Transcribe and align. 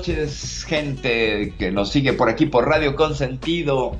noches, 0.00 0.64
gente 0.66 1.52
que 1.58 1.70
nos 1.70 1.90
sigue 1.90 2.14
por 2.14 2.30
aquí 2.30 2.46
por 2.46 2.66
Radio 2.66 2.96
Consentido. 2.96 3.98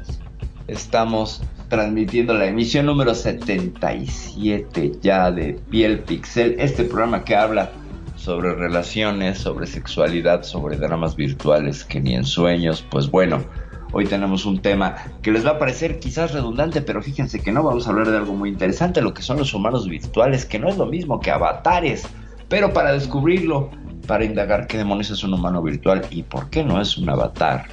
Estamos 0.67 1.43
transmitiendo 1.69 2.33
la 2.33 2.47
emisión 2.47 2.87
número 2.87 3.15
77 3.15 4.93
ya 5.03 5.31
de 5.31 5.61
Piel 5.69 5.99
Pixel, 5.99 6.57
este 6.59 6.85
programa 6.85 7.23
que 7.23 7.37
habla 7.37 7.73
sobre 8.17 8.55
relaciones, 8.55 9.37
sobre 9.37 9.67
sexualidad, 9.67 10.43
sobre 10.43 10.79
dramas 10.79 11.17
virtuales 11.17 11.85
que 11.85 12.01
ni 12.01 12.15
en 12.15 12.25
sueños. 12.25 12.83
Pues 12.91 13.11
bueno, 13.11 13.45
hoy 13.93 14.07
tenemos 14.07 14.47
un 14.47 14.63
tema 14.63 14.97
que 15.21 15.31
les 15.31 15.45
va 15.45 15.51
a 15.51 15.59
parecer 15.59 15.99
quizás 15.99 16.33
redundante, 16.33 16.81
pero 16.81 17.03
fíjense 17.03 17.43
que 17.43 17.53
no 17.53 17.63
vamos 17.63 17.87
a 17.87 17.91
hablar 17.91 18.11
de 18.11 18.17
algo 18.17 18.33
muy 18.33 18.49
interesante, 18.49 19.03
lo 19.03 19.13
que 19.13 19.21
son 19.21 19.37
los 19.37 19.53
humanos 19.53 19.87
virtuales, 19.87 20.47
que 20.47 20.59
no 20.59 20.71
es 20.71 20.79
lo 20.79 20.87
mismo 20.87 21.21
que 21.21 21.31
avatares. 21.31 22.07
Pero 22.49 22.73
para 22.73 22.93
descubrirlo, 22.93 23.71
para 24.07 24.25
indagar 24.25 24.67
qué 24.67 24.79
demonios 24.79 25.11
es 25.11 25.23
un 25.25 25.35
humano 25.35 25.63
virtual 25.63 26.03
y 26.11 26.23
por 26.23 26.51
qué 26.51 26.65
no 26.65 26.81
es 26.81 26.97
un 26.99 27.09
avatar. 27.09 27.67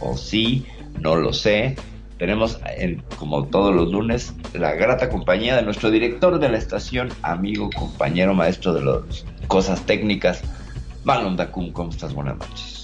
O 0.00 0.16
sí, 0.16 0.66
no 1.00 1.16
lo 1.16 1.32
sé. 1.32 1.76
Tenemos, 2.18 2.58
en- 2.78 3.02
como 3.18 3.44
todos 3.46 3.74
los 3.74 3.90
lunes, 3.90 4.34
la 4.54 4.72
grata 4.72 5.10
compañía 5.10 5.54
de 5.56 5.62
nuestro 5.62 5.90
director 5.90 6.38
de 6.38 6.48
la 6.48 6.56
estación, 6.58 7.10
amigo, 7.22 7.68
compañero, 7.76 8.32
maestro 8.34 8.72
de 8.72 8.82
las 8.84 9.24
cosas 9.48 9.82
técnicas, 9.84 10.42
Magnum 11.04 11.36
Dacun. 11.36 11.72
¿Cómo 11.72 11.90
estás? 11.90 12.14
Buenas 12.14 12.38
noches. 12.38 12.75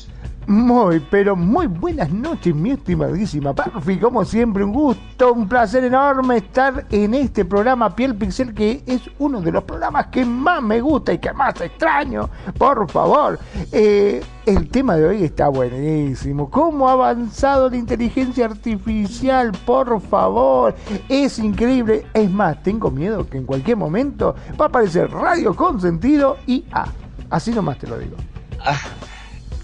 Muy, 0.47 0.99
pero 0.99 1.37
muy 1.37 1.67
buenas 1.69 2.11
noches, 2.11 2.55
mi 2.55 2.73
estimadísima 2.73 3.55
Parfi. 3.55 3.99
Como 3.99 4.25
siempre, 4.25 4.65
un 4.65 4.73
gusto, 4.73 5.33
un 5.33 5.49
placer 5.49 5.85
enorme 5.85 6.39
estar 6.39 6.85
en 6.91 7.15
este 7.15 7.45
programa 7.45 7.95
Piel 7.95 8.17
Pixel, 8.17 8.53
que 8.53 8.83
es 8.87 9.03
uno 9.21 9.41
de 9.41 9.53
los 9.53 9.63
programas 9.63 10.09
que 10.09 10.25
más 10.25 10.61
me 10.61 10.81
gusta 10.81 11.13
y 11.13 11.19
que 11.19 11.33
más 11.33 11.59
extraño. 11.61 12.29
Por 12.59 12.91
favor, 12.91 13.39
Eh, 13.71 14.23
el 14.45 14.69
tema 14.69 14.97
de 14.97 15.07
hoy 15.07 15.23
está 15.25 15.49
buenísimo. 15.49 16.51
¿Cómo 16.51 16.89
ha 16.89 16.93
avanzado 16.93 17.71
la 17.71 17.77
inteligencia 17.77 18.47
artificial? 18.47 19.53
Por 19.65 20.01
favor, 20.01 20.75
es 21.09 21.39
increíble. 21.39 22.05
Es 22.13 22.31
más, 22.31 22.63
tengo 22.63 22.91
miedo 22.91 23.27
que 23.29 23.39
en 23.39 23.45
cualquier 23.47 23.77
momento 23.77 24.35
va 24.61 24.67
a 24.67 24.69
aparecer 24.69 25.11
Radio 25.11 25.55
Consentido 25.55 26.37
y 26.47 26.65
ah, 26.73 26.87
así 27.31 27.53
nomás 27.53 27.79
te 27.79 27.87
lo 27.87 27.99
digo. 27.99 28.17
Ah, 28.61 28.77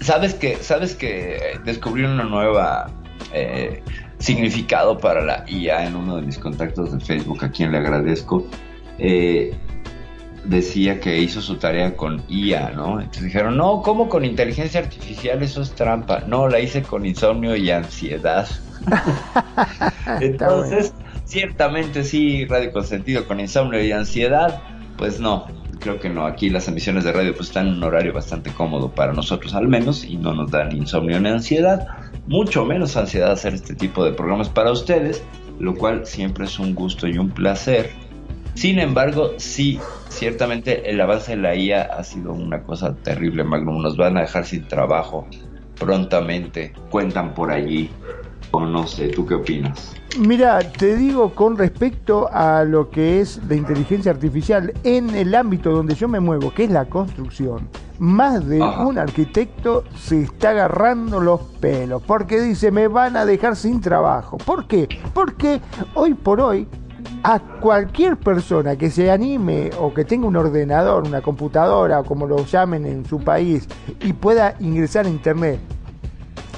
sabes 0.00 0.34
que, 0.34 0.56
sabes 0.56 0.94
que 0.94 1.58
descubrí 1.64 2.04
una 2.04 2.24
nueva 2.24 2.90
eh, 3.32 3.82
significado 4.18 4.98
para 4.98 5.22
la 5.22 5.44
IA 5.48 5.86
en 5.86 5.96
uno 5.96 6.16
de 6.16 6.22
mis 6.22 6.38
contactos 6.38 6.92
de 6.92 7.00
Facebook, 7.00 7.44
a 7.44 7.50
quien 7.50 7.72
le 7.72 7.78
agradezco. 7.78 8.46
Eh, 8.98 9.54
decía 10.44 10.98
que 11.00 11.18
hizo 11.18 11.40
su 11.40 11.56
tarea 11.56 11.96
con 11.96 12.22
IA, 12.28 12.70
¿no? 12.70 13.00
Entonces 13.00 13.24
dijeron, 13.24 13.56
no, 13.56 13.82
¿cómo 13.82 14.08
con 14.08 14.24
inteligencia 14.24 14.80
artificial? 14.80 15.42
Eso 15.42 15.62
es 15.62 15.72
trampa. 15.72 16.20
No, 16.26 16.48
la 16.48 16.60
hice 16.60 16.82
con 16.82 17.04
insomnio 17.04 17.54
y 17.56 17.70
ansiedad. 17.70 18.48
Entonces, 20.20 20.94
ciertamente 21.24 22.04
sí, 22.04 22.46
Radio 22.46 22.72
Consentido 22.72 23.26
con 23.26 23.40
insomnio 23.40 23.82
y 23.84 23.92
ansiedad, 23.92 24.62
pues 24.96 25.20
no, 25.20 25.46
creo 25.78 25.98
que 25.98 26.08
no. 26.08 26.26
Aquí 26.26 26.50
las 26.50 26.68
emisiones 26.68 27.04
de 27.04 27.12
radio 27.12 27.34
pues 27.34 27.48
están 27.48 27.68
en 27.68 27.74
un 27.74 27.84
horario 27.84 28.12
bastante 28.12 28.50
cómodo 28.50 28.90
para 28.90 29.12
nosotros 29.12 29.54
al 29.54 29.68
menos 29.68 30.04
y 30.04 30.16
no 30.16 30.34
nos 30.34 30.50
dan 30.50 30.76
insomnio 30.76 31.20
ni 31.20 31.28
ansiedad, 31.28 31.86
mucho 32.26 32.64
menos 32.64 32.96
ansiedad 32.96 33.32
hacer 33.32 33.54
este 33.54 33.74
tipo 33.74 34.04
de 34.04 34.12
programas 34.12 34.48
para 34.48 34.72
ustedes, 34.72 35.22
lo 35.58 35.74
cual 35.74 36.06
siempre 36.06 36.44
es 36.44 36.58
un 36.58 36.74
gusto 36.74 37.06
y 37.06 37.18
un 37.18 37.30
placer. 37.30 37.90
Sin 38.54 38.78
embargo, 38.80 39.34
sí, 39.36 39.78
ciertamente 40.08 40.90
el 40.90 41.00
avance 41.00 41.36
de 41.36 41.42
la 41.42 41.54
IA 41.54 41.82
ha 41.82 42.02
sido 42.02 42.32
una 42.32 42.62
cosa 42.64 42.96
terrible, 42.96 43.44
Magnum. 43.44 43.80
Nos 43.80 43.96
van 43.96 44.16
a 44.16 44.22
dejar 44.22 44.46
sin 44.46 44.66
trabajo 44.66 45.28
prontamente. 45.78 46.72
Cuentan 46.90 47.34
por 47.34 47.52
allí. 47.52 47.88
O 48.50 48.60
no 48.60 48.86
sé, 48.86 49.08
¿tú 49.08 49.26
qué 49.26 49.34
opinas? 49.34 49.94
Mira, 50.18 50.58
te 50.60 50.96
digo 50.96 51.34
con 51.34 51.58
respecto 51.58 52.28
a 52.32 52.64
lo 52.64 52.90
que 52.90 53.20
es 53.20 53.40
la 53.48 53.54
inteligencia 53.54 54.10
artificial 54.10 54.72
en 54.82 55.10
el 55.10 55.34
ámbito 55.34 55.70
donde 55.70 55.94
yo 55.94 56.08
me 56.08 56.18
muevo, 56.18 56.52
que 56.52 56.64
es 56.64 56.70
la 56.70 56.86
construcción, 56.86 57.68
más 57.98 58.46
de 58.48 58.62
Ajá. 58.62 58.86
un 58.86 58.98
arquitecto 58.98 59.84
se 59.96 60.22
está 60.22 60.50
agarrando 60.50 61.20
los 61.20 61.40
pelos 61.60 62.02
porque 62.02 62.40
dice 62.40 62.70
me 62.70 62.88
van 62.88 63.16
a 63.16 63.26
dejar 63.26 63.54
sin 63.54 63.80
trabajo. 63.80 64.38
¿Por 64.38 64.66
qué? 64.66 64.88
Porque 65.12 65.60
hoy 65.94 66.14
por 66.14 66.40
hoy 66.40 66.66
a 67.22 67.38
cualquier 67.38 68.16
persona 68.16 68.76
que 68.76 68.90
se 68.90 69.10
anime 69.10 69.70
o 69.78 69.92
que 69.92 70.04
tenga 70.04 70.26
un 70.26 70.36
ordenador, 70.36 71.06
una 71.06 71.20
computadora 71.20 72.00
o 72.00 72.04
como 72.04 72.26
lo 72.26 72.44
llamen 72.44 72.86
en 72.86 73.04
su 73.04 73.20
país 73.20 73.68
y 74.00 74.12
pueda 74.14 74.54
ingresar 74.60 75.06
a 75.06 75.08
internet 75.08 75.60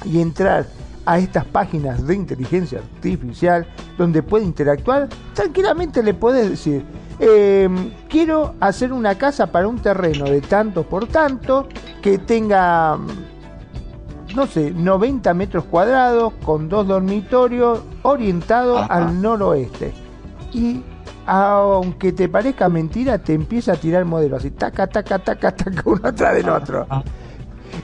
y 0.05 0.21
entrar 0.21 0.67
a 1.06 1.19
estas 1.19 1.44
páginas 1.44 2.06
de 2.06 2.15
inteligencia 2.15 2.78
artificial 2.78 3.66
donde 3.97 4.22
puede 4.22 4.44
interactuar, 4.44 5.09
tranquilamente 5.34 6.03
le 6.03 6.15
puedes 6.15 6.50
decir, 6.50 6.84
eh, 7.19 7.69
quiero 8.09 8.55
hacer 8.61 8.93
una 8.93 9.16
casa 9.16 9.47
para 9.47 9.69
un 9.69 9.78
terreno 9.78 10.25
de 10.25 10.41
tanto 10.41 10.84
por 10.84 11.06
tanto, 11.06 11.69
que 12.00 12.19
tenga, 12.19 12.97
mm, 12.97 14.34
no 14.34 14.47
sé, 14.47 14.71
90 14.71 15.34
metros 15.34 15.65
cuadrados, 15.65 16.33
con 16.44 16.69
dos 16.69 16.87
dormitorios, 16.87 17.81
orientado 18.03 18.78
Ajá. 18.78 18.94
al 18.94 19.21
noroeste. 19.21 19.93
Y 20.53 20.82
aunque 21.27 22.12
te 22.12 22.28
parezca 22.28 22.69
mentira, 22.69 23.19
te 23.19 23.34
empieza 23.34 23.72
a 23.72 23.77
tirar 23.77 24.05
modelos 24.05 24.41
así, 24.41 24.50
taca, 24.50 24.87
taca, 24.87 25.19
taca, 25.19 25.55
taca, 25.55 25.82
uno 25.84 26.09
atrás 26.09 26.34
del 26.34 26.49
otro. 26.49 26.87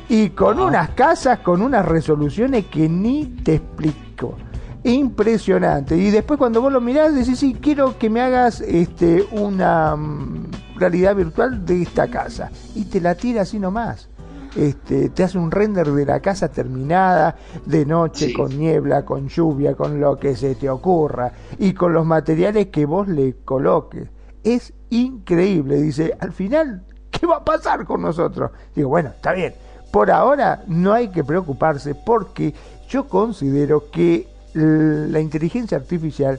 Y 0.08 0.30
con 0.30 0.60
unas 0.60 0.90
casas, 0.90 1.40
con 1.40 1.62
unas 1.62 1.84
resoluciones 1.84 2.66
que 2.66 2.88
ni 2.88 3.26
te 3.26 3.56
explico. 3.56 4.36
Impresionante. 4.84 5.96
Y 5.96 6.10
después 6.10 6.38
cuando 6.38 6.60
vos 6.62 6.72
lo 6.72 6.80
mirás, 6.80 7.14
decís, 7.14 7.38
sí, 7.40 7.56
quiero 7.60 7.98
que 7.98 8.08
me 8.08 8.20
hagas 8.20 8.60
este, 8.60 9.26
una 9.32 9.96
mm, 9.96 10.46
realidad 10.76 11.16
virtual 11.16 11.66
de 11.66 11.82
esta 11.82 12.06
casa. 12.08 12.50
Y 12.74 12.84
te 12.84 13.00
la 13.00 13.14
tira 13.16 13.42
así 13.42 13.58
nomás. 13.58 14.08
Este, 14.54 15.10
te 15.10 15.22
hace 15.24 15.36
un 15.36 15.50
render 15.50 15.90
de 15.90 16.06
la 16.06 16.20
casa 16.20 16.48
terminada, 16.48 17.36
de 17.66 17.84
noche, 17.84 18.28
Sí. 18.28 18.32
con 18.32 18.56
niebla, 18.58 19.04
con 19.04 19.28
lluvia, 19.28 19.74
con 19.74 20.00
lo 20.00 20.18
que 20.18 20.34
se 20.36 20.54
te 20.54 20.70
ocurra. 20.70 21.32
Y 21.58 21.72
con 21.74 21.92
los 21.92 22.06
materiales 22.06 22.68
que 22.68 22.86
vos 22.86 23.08
le 23.08 23.34
coloques. 23.44 24.08
Es 24.44 24.72
increíble. 24.90 25.82
Dice, 25.82 26.16
al 26.20 26.32
final, 26.32 26.84
¿qué 27.10 27.26
va 27.26 27.38
a 27.38 27.44
pasar 27.44 27.84
con 27.84 28.02
nosotros? 28.02 28.50
Digo, 28.74 28.88
bueno, 28.88 29.10
está 29.10 29.32
bien. 29.32 29.52
Por 29.96 30.10
ahora 30.10 30.62
no 30.66 30.92
hay 30.92 31.08
que 31.08 31.24
preocuparse 31.24 31.94
porque 31.94 32.52
yo 32.86 33.08
considero 33.08 33.90
que 33.90 34.28
la 34.52 35.20
inteligencia 35.20 35.78
artificial 35.78 36.38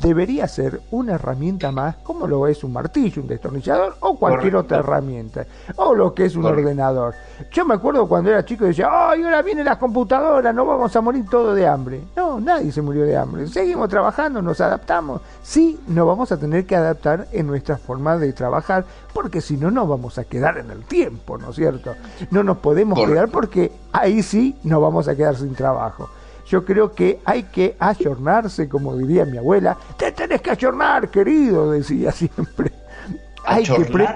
debería 0.00 0.48
ser 0.48 0.80
una 0.90 1.14
herramienta 1.14 1.70
más, 1.72 1.96
como 1.96 2.26
lo 2.26 2.46
es 2.46 2.64
un 2.64 2.72
martillo, 2.72 3.22
un 3.22 3.28
destornillador 3.28 3.96
o 4.00 4.16
cualquier 4.18 4.52
Correcto. 4.52 4.58
otra 4.74 4.78
herramienta, 4.78 5.46
o 5.76 5.94
lo 5.94 6.12
que 6.14 6.24
es 6.26 6.36
un 6.36 6.42
Correcto. 6.42 6.62
ordenador. 6.62 7.14
Yo 7.50 7.64
me 7.64 7.74
acuerdo 7.74 8.06
cuando 8.08 8.30
era 8.30 8.44
chico 8.44 8.64
y 8.64 8.68
decía, 8.68 8.88
¡ay, 8.90 9.22
ahora 9.22 9.42
vienen 9.42 9.64
las 9.66 9.78
computadoras, 9.78 10.54
no 10.54 10.64
vamos 10.66 10.94
a 10.94 11.00
morir 11.00 11.24
todos 11.30 11.54
de 11.56 11.66
hambre! 11.66 12.02
No, 12.16 12.40
nadie 12.40 12.72
se 12.72 12.82
murió 12.82 13.04
de 13.04 13.16
hambre. 13.16 13.46
Seguimos 13.46 13.88
trabajando, 13.88 14.42
nos 14.42 14.60
adaptamos. 14.60 15.20
Sí, 15.42 15.78
nos 15.88 16.06
vamos 16.06 16.30
a 16.32 16.38
tener 16.38 16.66
que 16.66 16.76
adaptar 16.76 17.28
en 17.32 17.46
nuestra 17.46 17.76
forma 17.76 18.16
de 18.16 18.32
trabajar, 18.32 18.84
porque 19.12 19.40
si 19.40 19.56
no, 19.56 19.70
nos 19.70 19.88
vamos 19.88 20.18
a 20.18 20.24
quedar 20.24 20.58
en 20.58 20.70
el 20.70 20.84
tiempo, 20.84 21.38
¿no 21.38 21.50
es 21.50 21.56
cierto? 21.56 21.94
No 22.30 22.42
nos 22.42 22.58
podemos 22.58 22.98
Correcto. 22.98 23.14
quedar 23.14 23.28
porque 23.30 23.72
ahí 23.92 24.22
sí 24.22 24.56
nos 24.64 24.80
vamos 24.82 25.08
a 25.08 25.14
quedar 25.16 25.36
sin 25.36 25.54
trabajo. 25.54 26.08
Yo 26.46 26.64
creo 26.64 26.94
que 26.94 27.20
hay 27.24 27.44
que 27.44 27.76
ayornarse, 27.78 28.68
como 28.68 28.96
diría 28.96 29.24
mi 29.24 29.38
abuela. 29.38 29.76
Te 29.96 30.12
tenés 30.12 30.40
que 30.40 30.50
ayornar, 30.50 31.08
querido, 31.08 31.70
decía 31.70 32.12
siempre. 32.12 32.72
Hay 33.46 33.62
que 33.62 33.84
pre 33.84 34.08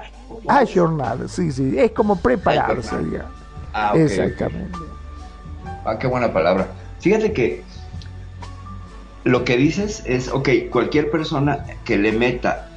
ayornar, 0.49 1.29
sí, 1.29 1.53
sí, 1.53 1.79
es 1.79 1.91
como 1.91 2.17
prepararse, 2.17 2.97
Ah, 3.75 3.93
Exactamente. 3.95 4.79
Ah, 5.85 5.99
qué 5.99 6.07
buena 6.07 6.33
palabra. 6.33 6.69
Fíjate 7.01 7.33
que 7.33 7.63
lo 9.25 9.45
que 9.45 9.59
dices 9.59 10.03
es, 10.07 10.29
ok, 10.29 10.49
cualquier 10.71 11.11
persona 11.11 11.65
que 11.85 11.99
le 11.99 12.13
meta 12.13 12.69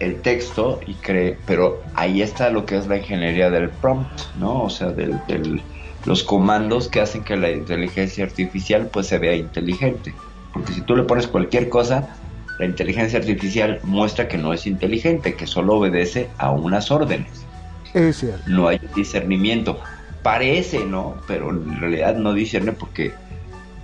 el 0.00 0.20
texto 0.22 0.80
y 0.86 0.94
cree, 0.94 1.38
pero 1.46 1.82
ahí 1.94 2.22
está 2.22 2.50
lo 2.50 2.66
que 2.66 2.76
es 2.76 2.86
la 2.86 2.96
ingeniería 2.96 3.50
del 3.50 3.68
prompt, 3.68 4.20
¿no? 4.38 4.62
O 4.62 4.70
sea, 4.70 4.88
del, 4.88 5.62
los 6.04 6.22
comandos 6.22 6.88
que 6.88 7.00
hacen 7.00 7.24
que 7.24 7.36
la 7.36 7.50
inteligencia 7.50 8.24
artificial 8.24 8.88
pues 8.92 9.06
se 9.06 9.18
vea 9.18 9.34
inteligente. 9.34 10.14
Porque 10.52 10.72
si 10.72 10.80
tú 10.82 10.96
le 10.96 11.02
pones 11.04 11.26
cualquier 11.26 11.68
cosa, 11.68 12.16
la 12.58 12.66
inteligencia 12.66 13.18
artificial 13.18 13.80
muestra 13.82 14.28
que 14.28 14.38
no 14.38 14.52
es 14.52 14.66
inteligente, 14.66 15.34
que 15.34 15.46
solo 15.46 15.76
obedece 15.76 16.28
a 16.38 16.50
unas 16.50 16.90
órdenes. 16.90 17.44
Es 17.92 18.18
cierto. 18.18 18.42
No 18.46 18.68
hay 18.68 18.80
discernimiento. 18.94 19.80
Parece, 20.22 20.84
¿no? 20.84 21.16
Pero 21.26 21.50
en 21.50 21.80
realidad 21.80 22.16
no 22.16 22.32
discierne 22.32 22.72
porque 22.72 23.12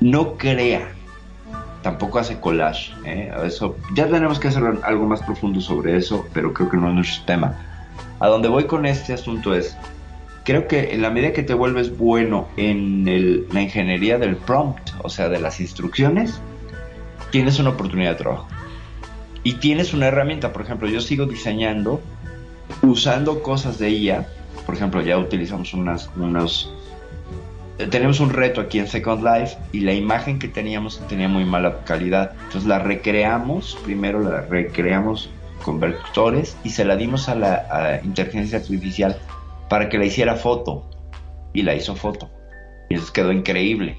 no 0.01 0.37
crea 0.37 0.93
tampoco 1.83 2.19
hace 2.19 2.39
collage. 2.41 2.93
¿eh? 3.05 3.33
Eso, 3.45 3.77
ya 3.95 4.07
tenemos 4.07 4.39
que 4.39 4.49
hacer 4.49 4.63
algo 4.83 5.07
más 5.07 5.23
profundo 5.23 5.61
sobre 5.61 5.97
eso, 5.97 6.27
pero 6.33 6.53
creo 6.53 6.69
que 6.69 6.77
no 6.77 6.89
es 6.89 6.95
nuestro 6.95 7.25
tema. 7.25 7.55
A 8.19 8.29
donde 8.29 8.49
voy 8.49 8.65
con 8.65 8.87
este 8.87 9.13
asunto 9.13 9.55
es, 9.55 9.77
creo 10.51 10.67
que 10.67 10.95
en 10.95 11.01
la 11.01 11.11
medida 11.11 11.33
que 11.33 11.45
te 11.45 11.55
vuelves 11.55 11.97
bueno 11.97 12.49
en 12.57 13.47
la 13.53 13.63
ingeniería 13.63 14.19
del 14.19 14.35
prompt, 14.35 14.91
o 15.01 15.09
sea, 15.09 15.29
de 15.29 15.39
las 15.39 15.61
instrucciones, 15.61 16.41
tienes 17.31 17.61
una 17.61 17.71
oportunidad 17.71 18.11
de 18.11 18.17
trabajo. 18.17 18.49
Y 19.45 19.55
tienes 19.55 19.95
una 19.95 20.09
herramienta, 20.09 20.53
por 20.53 20.63
ejemplo, 20.63 20.89
yo 20.89 21.01
sigo 21.01 21.27
diseñando 21.27 22.01
usando 22.83 23.45
cosas 23.45 23.79
de 23.79 23.91
IA, 23.91 24.27
por 24.67 24.75
ejemplo, 24.75 25.01
ya 25.03 25.19
utilizamos 25.19 25.73
unas, 25.73 26.11
unos 26.17 26.75
tenemos 27.89 28.19
un 28.19 28.31
reto 28.31 28.61
aquí 28.61 28.81
en 28.81 28.89
Second 28.89 29.23
Life 29.23 29.57
y 29.71 29.81
la 29.81 29.93
imagen 29.93 30.41
que 30.41 30.49
teníamos 30.49 31.01
tenía 31.07 31.29
muy 31.29 31.45
mala 31.45 31.85
calidad. 31.85 32.33
Entonces 32.47 32.65
la 32.65 32.81
recreamos, 32.81 33.79
primero 33.85 34.19
la 34.19 34.41
recreamos 34.41 35.31
con 35.63 35.79
vectores 35.79 36.57
y 36.65 36.71
se 36.71 36.85
la 36.85 36.97
dimos 36.97 37.29
a 37.29 37.37
la 37.37 38.01
inteligencia 38.03 38.59
artificial 38.59 39.17
para 39.71 39.89
que 39.89 39.97
la 39.97 40.05
hiciera 40.05 40.37
foto. 40.37 40.85
Y 41.55 41.63
la 41.63 41.75
hizo 41.75 41.97
foto. 41.97 42.29
Y 42.91 42.97
eso 42.97 43.11
quedó 43.13 43.33
increíble. 43.33 43.97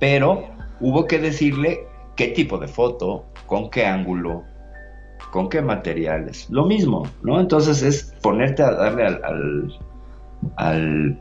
Pero 0.00 0.48
hubo 0.80 1.06
que 1.06 1.20
decirle 1.20 1.86
qué 2.16 2.28
tipo 2.28 2.58
de 2.58 2.66
foto, 2.66 3.26
con 3.46 3.70
qué 3.70 3.86
ángulo, 3.86 4.42
con 5.30 5.48
qué 5.48 5.62
materiales. 5.62 6.48
Lo 6.50 6.64
mismo, 6.64 7.06
¿no? 7.22 7.38
Entonces 7.38 7.82
es 7.82 8.14
ponerte 8.22 8.62
a 8.62 8.72
darle 8.72 9.06
al, 9.06 9.78
al 10.56 11.20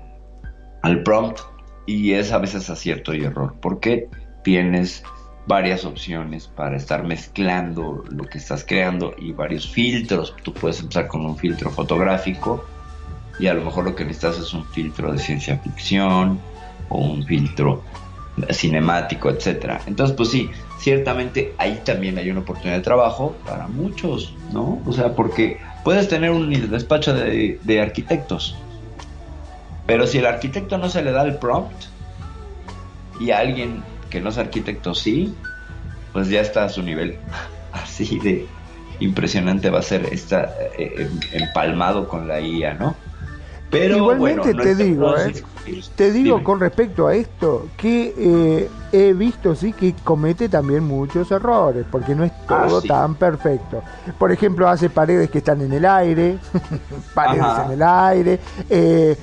al 0.85 1.01
prompt 1.01 1.39
y 1.87 2.13
es 2.13 2.31
a 2.31 2.37
veces 2.37 2.69
acierto 2.69 3.13
y 3.15 3.23
error, 3.23 3.55
porque 3.59 4.07
tienes 4.43 5.03
varias 5.47 5.83
opciones 5.83 6.47
para 6.47 6.77
estar 6.77 7.03
mezclando 7.03 8.03
lo 8.09 8.23
que 8.25 8.37
estás 8.37 8.63
creando 8.63 9.13
y 9.17 9.31
varios 9.31 9.67
filtros. 9.67 10.35
Tú 10.43 10.53
puedes 10.53 10.79
empezar 10.79 11.07
con 11.07 11.25
un 11.25 11.37
filtro 11.37 11.71
fotográfico 11.71 12.63
y 13.39 13.47
a 13.47 13.53
lo 13.53 13.63
mejor 13.63 13.85
lo 13.85 13.95
que 13.95 14.05
necesitas 14.05 14.39
es 14.39 14.53
un 14.53 14.65
filtro 14.65 15.11
de 15.11 15.19
ciencia 15.19 15.57
ficción 15.57 16.39
o 16.89 16.99
un 16.99 17.25
filtro 17.25 17.83
cinemático, 18.51 19.29
etcétera. 19.29 19.81
Entonces, 19.85 20.15
pues 20.15 20.29
sí, 20.29 20.49
ciertamente 20.79 21.53
ahí 21.57 21.81
también 21.85 22.17
hay 22.17 22.29
una 22.29 22.41
oportunidad 22.41 22.77
de 22.77 22.83
trabajo 22.83 23.35
para 23.45 23.67
muchos, 23.67 24.33
¿no? 24.51 24.81
O 24.85 24.93
sea, 24.93 25.15
porque 25.15 25.59
puedes 25.83 26.07
tener 26.07 26.31
un 26.31 26.49
despacho 26.69 27.13
de, 27.13 27.81
arquitectos, 27.81 28.55
pero 29.85 30.07
si 30.07 30.17
el 30.17 30.25
arquitecto 30.25 30.77
no 30.77 30.89
se 30.89 31.03
le 31.03 31.11
da 31.11 31.23
el 31.23 31.37
prompt 31.37 31.85
y 33.19 33.31
a 33.31 33.39
alguien 33.39 33.83
que 34.09 34.19
no 34.19 34.29
es 34.29 34.37
arquitecto 34.37 34.93
sí, 34.93 35.33
pues 36.11 36.29
ya 36.29 36.41
está 36.41 36.65
a 36.65 36.69
su 36.69 36.81
nivel. 36.81 37.17
Así 37.71 38.19
de 38.19 38.47
impresionante 38.99 39.69
va 39.69 39.79
a 39.79 39.83
ser 39.83 40.05
esta 40.11 40.53
eh, 40.77 41.09
empalmado 41.33 42.07
con 42.07 42.27
la 42.27 42.39
IA, 42.39 42.73
¿no? 42.75 42.95
Pero 43.79 43.97
igualmente 43.97 44.53
te 44.53 44.75
digo, 44.75 45.17
¿eh? 45.17 45.33
Te 45.95 46.11
digo 46.11 46.43
con 46.43 46.59
respecto 46.59 47.07
a 47.07 47.15
esto 47.15 47.67
que 47.75 48.13
eh, 48.17 48.69
he 48.91 49.13
visto 49.13 49.55
sí 49.55 49.73
que 49.73 49.93
comete 50.03 50.47
también 50.47 50.83
muchos 50.83 51.31
errores, 51.31 51.85
porque 51.91 52.15
no 52.15 52.23
es 52.23 52.31
ah, 52.47 52.65
todo 52.67 52.81
tan 52.81 53.15
perfecto. 53.15 53.81
Por 54.17 54.31
ejemplo, 54.31 54.69
hace 54.69 54.89
paredes 54.89 55.29
que 55.29 55.39
están 55.39 55.61
en 55.61 55.73
el 55.73 55.85
aire, 55.85 56.37
paredes 57.13 57.65
en 57.65 57.71
el 57.71 57.81
aire. 57.81 58.39
Eh, 58.69 59.17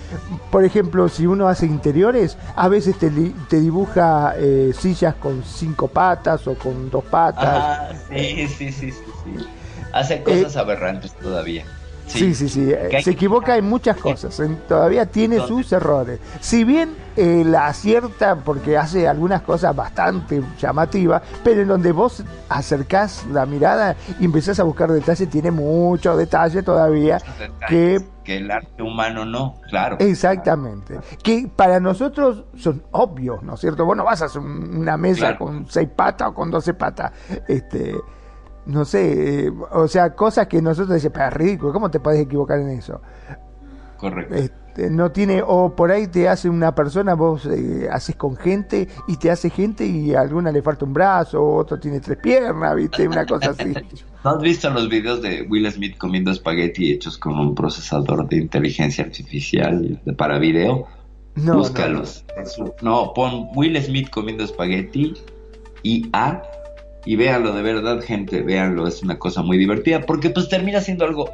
por 0.50 0.64
ejemplo, 0.64 1.08
si 1.08 1.26
uno 1.26 1.48
hace 1.48 1.66
interiores, 1.66 2.36
a 2.56 2.68
veces 2.68 2.98
te, 2.98 3.10
te 3.48 3.60
dibuja 3.60 4.34
eh, 4.36 4.72
sillas 4.78 5.14
con 5.14 5.42
cinco 5.44 5.88
patas 5.88 6.46
o 6.46 6.54
con 6.54 6.90
dos 6.90 7.04
patas. 7.04 8.02
sí, 8.08 8.48
sí, 8.48 8.72
sí, 8.72 8.90
sí, 8.90 9.02
Hace 9.92 10.22
cosas 10.22 10.56
aberrantes 10.56 11.14
todavía. 11.14 11.64
Sí, 12.06 12.34
sí, 12.34 12.48
sí. 12.48 12.72
Se 13.02 13.10
equivoca 13.10 13.56
en 13.56 13.68
muchas 13.68 13.96
cosas. 13.96 14.40
todavía 14.68 15.06
tiene 15.06 15.38
sus 15.40 15.72
errores. 15.72 16.20
Si 16.40 16.64
bien 16.64 16.94
eh, 17.16 17.42
la 17.44 17.66
acierta 17.66 18.36
porque 18.36 18.76
hace 18.78 19.08
algunas 19.08 19.42
cosas 19.42 19.74
bastante 19.74 20.42
llamativas, 20.58 21.22
pero 21.44 21.62
en 21.62 21.68
donde 21.68 21.92
vos 21.92 22.24
acercás 22.48 23.26
la 23.30 23.46
mirada 23.46 23.96
y 24.18 24.24
empezás 24.24 24.58
a 24.60 24.62
buscar 24.62 24.90
detalles, 24.90 25.28
tiene 25.28 25.50
mucho 25.50 26.16
detalle 26.16 26.62
todavía 26.62 27.18
que... 27.68 28.00
Que 28.24 28.36
el 28.36 28.52
arte 28.52 28.84
humano 28.84 29.24
no, 29.24 29.56
claro. 29.68 29.96
Exactamente. 29.98 31.00
Que 31.24 31.50
para 31.54 31.80
nosotros 31.80 32.44
son 32.56 32.84
obvios, 32.92 33.42
¿no 33.42 33.54
es 33.54 33.60
cierto? 33.60 33.84
Bueno, 33.84 34.04
vas 34.04 34.22
a 34.22 34.26
hacer 34.26 34.40
una 34.40 34.96
mesa 34.96 35.36
con 35.36 35.66
seis 35.68 35.88
patas 35.88 36.28
o 36.28 36.34
con 36.34 36.48
doce 36.48 36.72
patas. 36.72 37.10
Este 37.48 37.96
no 38.66 38.84
sé, 38.84 39.46
eh, 39.46 39.52
o 39.72 39.88
sea, 39.88 40.14
cosas 40.14 40.46
que 40.46 40.62
nosotros 40.62 40.94
decimos, 40.94 41.14
pero 41.14 41.28
es 41.28 41.34
ridículo, 41.34 41.72
¿cómo 41.72 41.90
te 41.90 42.00
puedes 42.00 42.20
equivocar 42.20 42.60
en 42.60 42.70
eso? 42.70 43.00
Correcto. 43.98 44.34
Este, 44.34 44.90
no 44.90 45.12
tiene, 45.12 45.42
o 45.46 45.76
por 45.76 45.90
ahí 45.90 46.06
te 46.06 46.28
hace 46.28 46.48
una 46.48 46.74
persona, 46.74 47.14
vos 47.14 47.46
eh, 47.46 47.88
haces 47.90 48.16
con 48.16 48.36
gente 48.36 48.88
y 49.06 49.16
te 49.16 49.30
hace 49.30 49.50
gente 49.50 49.84
y 49.84 50.14
a 50.14 50.20
alguna 50.20 50.50
le 50.50 50.62
falta 50.62 50.84
un 50.84 50.94
brazo, 50.94 51.44
otro 51.44 51.78
tiene 51.78 52.00
tres 52.00 52.18
piernas, 52.18 52.74
¿viste? 52.74 53.06
Una 53.06 53.26
cosa 53.26 53.50
así. 53.50 53.74
¿No 54.24 54.30
has 54.30 54.40
visto 54.40 54.70
los 54.70 54.88
videos 54.88 55.20
de 55.20 55.42
Will 55.42 55.70
Smith 55.70 55.98
comiendo 55.98 56.30
espagueti 56.30 56.92
hechos 56.92 57.18
con 57.18 57.38
un 57.38 57.54
procesador 57.54 58.28
de 58.28 58.36
inteligencia 58.36 59.04
artificial 59.04 60.00
para 60.16 60.38
video? 60.38 60.86
No, 61.34 61.58
Búscalos. 61.58 62.24
No. 62.58 62.74
no, 62.82 63.12
pon 63.14 63.48
Will 63.54 63.76
Smith 63.82 64.10
comiendo 64.10 64.44
espagueti 64.44 65.14
y 65.82 66.08
a 66.12 66.42
y 67.04 67.16
véanlo 67.16 67.52
de 67.52 67.62
verdad, 67.62 68.00
gente, 68.00 68.42
véanlo, 68.42 68.86
es 68.86 69.02
una 69.02 69.18
cosa 69.18 69.42
muy 69.42 69.58
divertida, 69.58 70.00
porque 70.00 70.30
pues 70.30 70.48
termina 70.48 70.80
siendo 70.80 71.04
algo 71.04 71.30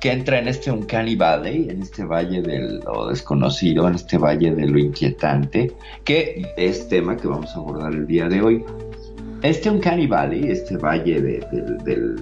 que 0.00 0.12
entra 0.12 0.38
en 0.38 0.48
este 0.48 0.70
Uncanny 0.70 1.14
Valley, 1.14 1.68
en 1.68 1.82
este 1.82 2.04
valle 2.04 2.40
de 2.40 2.80
lo 2.84 3.08
desconocido, 3.08 3.86
en 3.86 3.96
este 3.96 4.16
valle 4.16 4.54
de 4.54 4.66
lo 4.66 4.78
inquietante, 4.78 5.72
que 6.04 6.50
es 6.56 6.88
tema 6.88 7.16
que 7.16 7.28
vamos 7.28 7.50
a 7.54 7.58
abordar 7.58 7.92
el 7.92 8.06
día 8.06 8.28
de 8.28 8.40
hoy. 8.40 8.64
Este 9.42 9.70
Uncanny 9.70 10.06
Valley, 10.06 10.50
este 10.50 10.76
valle 10.76 11.20
de, 11.20 11.46
del... 11.84 12.16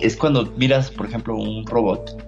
es 0.00 0.16
cuando 0.16 0.46
miras, 0.56 0.90
por 0.90 1.06
ejemplo, 1.06 1.36
un 1.36 1.66
robot 1.66 2.22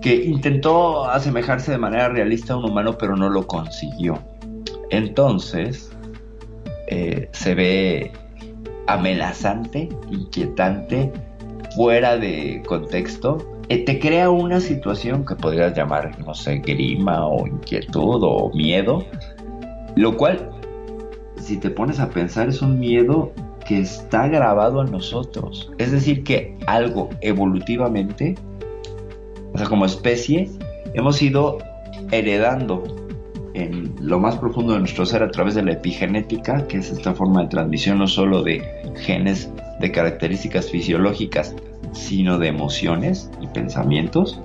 que 0.00 0.14
intentó 0.14 1.04
asemejarse 1.04 1.72
de 1.72 1.78
manera 1.78 2.08
realista 2.08 2.54
a 2.54 2.56
un 2.56 2.64
humano, 2.64 2.96
pero 2.98 3.16
no 3.16 3.28
lo 3.28 3.46
consiguió. 3.46 4.18
Entonces, 4.90 5.90
eh, 6.88 7.28
se 7.32 7.54
ve 7.54 8.12
amenazante, 8.86 9.88
inquietante, 10.10 11.12
fuera 11.74 12.16
de 12.16 12.62
contexto, 12.66 13.38
eh, 13.68 13.84
te 13.84 13.98
crea 13.98 14.30
una 14.30 14.60
situación 14.60 15.24
que 15.24 15.34
podrías 15.34 15.76
llamar, 15.76 16.18
no 16.24 16.34
sé, 16.34 16.58
grima 16.58 17.26
o 17.26 17.46
inquietud 17.46 18.20
o 18.22 18.50
miedo, 18.54 19.04
lo 19.96 20.16
cual, 20.16 20.50
si 21.36 21.56
te 21.56 21.70
pones 21.70 21.98
a 21.98 22.08
pensar, 22.08 22.48
es 22.48 22.62
un 22.62 22.78
miedo 22.78 23.32
que 23.66 23.80
está 23.80 24.28
grabado 24.28 24.82
en 24.82 24.92
nosotros. 24.92 25.70
Es 25.78 25.90
decir, 25.90 26.22
que 26.22 26.56
algo 26.66 27.10
evolutivamente, 27.20 28.36
o 29.52 29.58
sea, 29.58 29.66
como 29.66 29.84
especie, 29.84 30.48
hemos 30.94 31.20
ido 31.20 31.58
heredando 32.12 32.84
en 33.56 33.94
lo 34.00 34.20
más 34.20 34.36
profundo 34.36 34.74
de 34.74 34.80
nuestro 34.80 35.06
ser 35.06 35.22
a 35.22 35.30
través 35.30 35.54
de 35.54 35.62
la 35.62 35.72
epigenética, 35.72 36.66
que 36.66 36.78
es 36.78 36.90
esta 36.90 37.14
forma 37.14 37.42
de 37.42 37.48
transmisión 37.48 37.98
no 37.98 38.06
solo 38.06 38.42
de 38.42 38.62
genes 38.96 39.50
de 39.80 39.90
características 39.90 40.70
fisiológicas, 40.70 41.54
sino 41.92 42.38
de 42.38 42.48
emociones 42.48 43.30
y 43.40 43.46
pensamientos, 43.46 44.38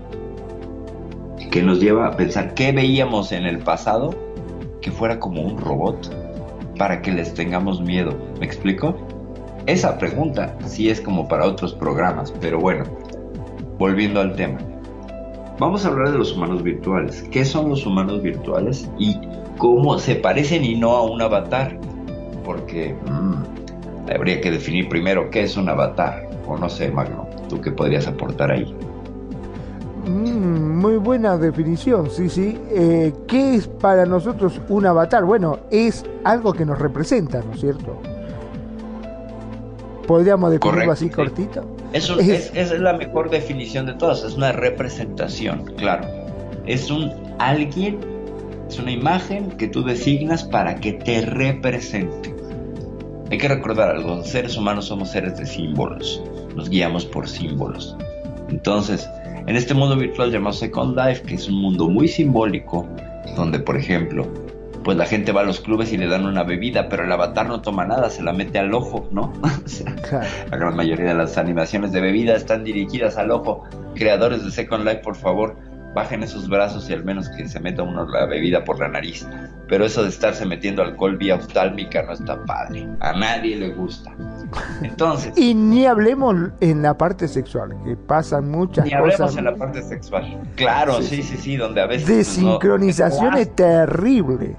que 1.52 1.62
nos 1.62 1.82
lleva 1.82 2.08
a 2.08 2.16
pensar 2.16 2.54
qué 2.54 2.72
veíamos 2.72 3.34
en 3.34 3.46
el 3.46 3.60
pasado 3.60 4.16
que 4.82 4.92
fuera 4.92 5.20
como 5.20 5.42
un 5.42 5.58
robot, 5.58 6.10
para 6.78 7.02
que 7.02 7.12
les 7.12 7.34
tengamos 7.34 7.82
miedo. 7.82 8.18
¿Me 8.40 8.46
explico? 8.46 8.98
Esa 9.68 9.98
pregunta 9.98 10.58
sí 10.66 10.90
es 10.90 11.02
como 11.02 11.28
para 11.28 11.46
otros 11.46 11.74
programas, 11.74 12.34
pero 12.40 12.60
bueno, 12.60 12.86
volviendo 13.78 14.22
al 14.22 14.36
tema. 14.36 14.58
Vamos 15.62 15.86
a 15.86 15.90
hablar 15.90 16.12
de 16.12 16.18
los 16.18 16.36
humanos 16.36 16.64
virtuales. 16.64 17.24
¿Qué 17.30 17.46
son 17.46 17.70
los 17.70 17.86
humanos 17.86 18.24
virtuales 18.24 18.90
y 18.98 19.16
cómo 19.60 20.00
se 20.00 20.16
parecen 20.16 20.66
y 20.66 20.76
no 20.76 20.96
a 20.96 21.04
un 21.04 21.22
avatar? 21.22 21.78
Porque 22.44 22.96
mm, 23.06 24.12
habría 24.12 24.42
que 24.42 24.50
definir 24.50 24.90
primero 24.90 25.30
qué 25.30 25.44
es 25.44 25.56
un 25.58 25.70
avatar. 25.70 26.28
O 26.48 26.58
no 26.58 26.68
sé, 26.68 26.90
Magno, 26.90 27.28
¿tú 27.48 27.62
qué 27.62 27.70
podrías 27.70 28.08
aportar 28.08 28.50
ahí? 28.50 28.76
Mm, 30.08 30.80
muy 30.80 30.98
buena 30.98 31.38
definición, 31.38 32.10
sí, 32.10 32.28
sí. 32.28 32.60
Eh, 32.72 33.14
¿Qué 33.28 33.54
es 33.54 33.68
para 33.68 34.08
nosotros 34.08 34.60
un 34.68 34.88
avatar? 34.88 35.26
Bueno, 35.26 35.60
es 35.70 36.04
algo 36.24 36.54
que 36.54 36.66
nos 36.66 36.80
representa, 36.80 37.44
¿no 37.46 37.54
es 37.54 37.62
cierto? 37.62 38.02
¿Podríamos 40.08 40.50
definirlo 40.50 40.92
así 40.92 41.08
cortito? 41.08 41.81
Es, 41.94 42.52
es, 42.54 42.80
la 42.80 42.94
mejor 42.94 43.30
definición 43.30 43.86
de 43.86 43.94
todas, 43.94 44.24
es 44.24 44.36
una 44.36 44.52
representación, 44.52 45.66
claro. 45.78 46.08
Es 46.66 46.90
un 46.90 47.12
alguien, 47.40 48.00
es 48.70 48.80
una 48.80 48.92
imagen 48.92 49.52
que 49.52 49.68
tú 49.68 49.84
designas 49.84 50.44
para 50.44 50.76
que 50.76 50.94
te 50.94 51.22
represente. 51.22 52.34
Hay 53.30 53.38
que 53.38 53.48
recordar 53.48 53.90
algo, 53.90 54.16
los 54.18 54.28
seres 54.28 54.58
humanos 54.58 54.86
somos 54.86 55.10
seres 55.10 55.38
de 55.38 55.46
símbolos, 55.46 56.22
nos 56.56 56.70
guiamos 56.70 57.06
por 57.06 57.28
símbolos. 57.28 57.96
Entonces, 58.50 59.10
en 59.48 59.56
este 59.56 59.74
mundo 59.74 59.96
virtual 59.96 60.32
llamado 60.32 60.54
Second 60.54 60.98
Life, 60.98 61.24
que 61.24 61.36
es 61.36 61.48
un 61.48 61.56
mundo 61.56 61.90
muy 61.90 62.08
simbólico, 62.08 62.88
donde 63.36 63.60
por 63.60 63.78
ejemplo, 63.78 64.28
pues 64.84 64.98
la 64.98 65.06
gente 65.06 65.32
va 65.32 65.42
a 65.42 65.44
los 65.44 65.60
clubes 65.60 65.92
y 65.94 65.98
le 65.98 66.08
dan 66.08 66.26
una 66.26 66.44
bebida, 66.44 66.90
pero 66.90 67.04
el 67.04 67.12
avatar 67.12 67.48
no 67.48 67.62
toma 67.62 67.86
nada, 67.86 68.10
se 68.10 68.24
la 68.24 68.34
mete 68.34 68.60
al 68.60 68.74
ojo, 68.74 69.08
¿no? 69.12 69.34
La 70.52 70.58
gran 70.58 70.76
mayoría 70.76 71.06
de 71.06 71.14
las 71.14 71.38
animaciones 71.38 71.92
de 71.92 72.02
bebida 72.02 72.36
están 72.36 72.64
dirigidas 72.64 73.18
al 73.18 73.32
ojo. 73.32 73.64
Creadores 73.96 74.44
de 74.44 74.52
Second 74.52 74.84
Life, 74.84 75.02
por 75.04 75.16
favor, 75.16 75.56
bajen 75.94 76.24
esos 76.24 76.48
brazos 76.48 76.90
y 76.90 76.94
al 76.94 77.04
menos 77.04 77.30
que 77.30 77.48
se 77.48 77.60
meta 77.60 77.84
uno 77.84 78.06
la 78.08 78.26
bebida 78.26 78.64
por 78.64 78.80
la 78.80 78.88
nariz. 78.88 79.28
Pero 79.68 79.86
eso 79.86 80.04
de 80.04 80.10
estarse 80.10 80.46
metiendo 80.46 80.82
alcohol 80.82 81.18
vía 81.18 81.36
oftálmica 81.36 82.04
no 82.04 82.14
está 82.14 82.44
padre. 82.46 82.88
A 83.00 83.14
nadie 83.14 83.56
le 83.56 83.70
gusta. 83.70 84.12
Entonces. 84.82 85.34
y 85.38 85.54
ni 85.54 85.86
hablemos 85.86 86.36
en 86.60 86.82
la 86.82 86.98
parte 86.98 87.28
sexual, 87.28 87.76
que 87.86 87.96
pasan 87.96 88.50
muchas 88.50 88.84
cosas. 88.84 88.86
Ni 88.86 88.94
hablemos 88.94 89.38
en 89.38 89.46
la 89.46 89.56
parte 89.56 89.82
sexual. 89.82 90.42
Claro, 90.56 91.02
sí, 91.02 91.24
sí, 91.24 91.38
sí, 91.38 91.58
donde 91.58 91.82
a 91.82 91.88
veces. 91.88 92.08
Desincronización 92.08 93.38
es 93.38 93.56
terrible. 93.56 94.58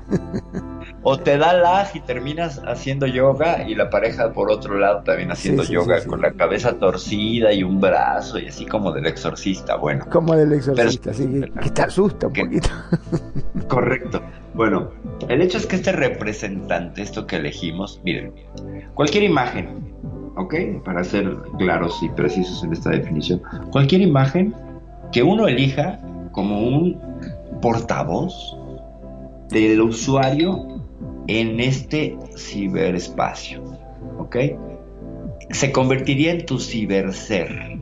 O 1.04 1.18
te 1.18 1.36
da 1.36 1.52
lag 1.52 1.88
y 1.94 2.00
terminas 2.00 2.62
haciendo 2.64 3.06
yoga 3.06 3.68
y 3.68 3.74
la 3.74 3.90
pareja 3.90 4.32
por 4.32 4.52
otro 4.52 4.78
lado 4.78 5.02
también 5.02 5.32
haciendo 5.32 5.64
yoga 5.64 6.04
con 6.04 6.20
la 6.20 6.32
cabeza 6.32 6.78
torcida 6.78 7.52
y 7.52 7.64
un 7.64 7.80
brazo 7.80 8.38
y 8.38 8.46
así 8.46 8.66
como 8.66 8.92
del 8.92 9.06
exorcista, 9.06 9.76
bueno. 9.76 10.06
Como 10.10 10.36
del 10.36 10.52
exorcista, 10.52 11.12
sí, 11.12 11.42
que 11.60 11.70
te 11.70 11.82
asusta 11.82 12.28
un 12.28 12.32
poquito. 12.32 12.68
Correcto. 13.68 14.22
Bueno, 14.54 14.90
el 15.28 15.42
hecho 15.42 15.58
es 15.58 15.66
que 15.66 15.76
este 15.76 15.92
representante, 15.92 17.02
esto 17.02 17.26
que 17.26 17.36
elegimos, 17.36 18.00
miren, 18.04 18.32
cualquier 18.94 19.24
imagen, 19.24 19.92
¿ok? 20.36 20.54
Para 20.84 21.02
ser 21.02 21.36
claros 21.58 22.00
y 22.02 22.10
precisos 22.10 22.62
en 22.62 22.72
esta 22.72 22.90
definición, 22.90 23.42
cualquier 23.70 24.02
imagen 24.02 24.54
que 25.10 25.22
uno 25.22 25.48
elija 25.48 25.98
como 26.32 26.60
un 26.60 27.00
portavoz 27.60 28.56
del 29.48 29.80
usuario 29.80 30.71
en 31.26 31.60
este 31.60 32.16
ciberespacio. 32.36 33.62
¿Ok? 34.18 34.36
Se 35.50 35.72
convertiría 35.72 36.32
en 36.32 36.46
tu 36.46 36.58
ciberser. 36.58 37.78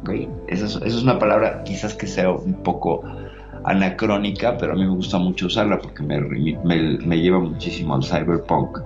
¿Ok? 0.00 0.10
Esa 0.48 0.84
es, 0.84 1.02
una 1.02 1.18
palabra 1.18 1.62
quizás 1.64 1.94
que 1.94 2.06
sea 2.06 2.30
un 2.30 2.62
poco 2.62 3.02
anacrónica, 3.64 4.56
pero 4.58 4.72
a 4.72 4.76
mí 4.76 4.82
me 4.82 4.94
gusta 4.94 5.18
mucho 5.18 5.46
usarla 5.46 5.78
porque 5.78 6.02
me, 6.02 7.16
lleva 7.16 7.40
muchísimo 7.40 7.94
al 7.94 8.04
cyberpunk. 8.04 8.78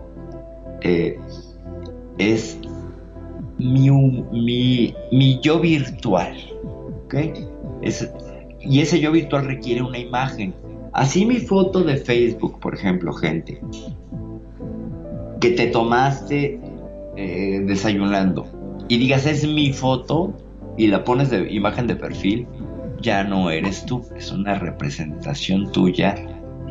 Eh, 0.82 1.18
es 2.18 2.58
mi, 3.58 3.90
mi, 3.90 4.94
mi, 5.12 5.40
yo 5.40 5.60
virtual. 5.60 6.36
¿ok? 7.04 7.14
y 8.62 8.80
ese 8.80 9.00
yo 9.00 9.10
virtual 9.10 9.46
requiere 9.46 9.82
una 9.82 9.98
imagen. 9.98 10.54
Así 10.92 11.24
mi 11.24 11.36
foto 11.36 11.82
de 11.84 11.96
Facebook, 11.96 12.58
por 12.60 12.74
ejemplo, 12.74 13.12
gente, 13.12 13.60
que 15.40 15.50
te 15.50 15.68
tomaste 15.68 16.60
eh, 17.16 17.62
desayunando 17.66 18.46
y 18.88 18.98
digas 18.98 19.26
es 19.26 19.46
mi 19.46 19.72
foto 19.72 20.34
y 20.76 20.88
la 20.88 21.04
pones 21.04 21.30
de 21.30 21.52
imagen 21.52 21.86
de 21.86 21.96
perfil, 21.96 22.46
ya 23.00 23.24
no 23.24 23.50
eres 23.50 23.86
tú, 23.86 24.04
es 24.16 24.32
una 24.32 24.58
representación 24.58 25.70
tuya 25.70 26.14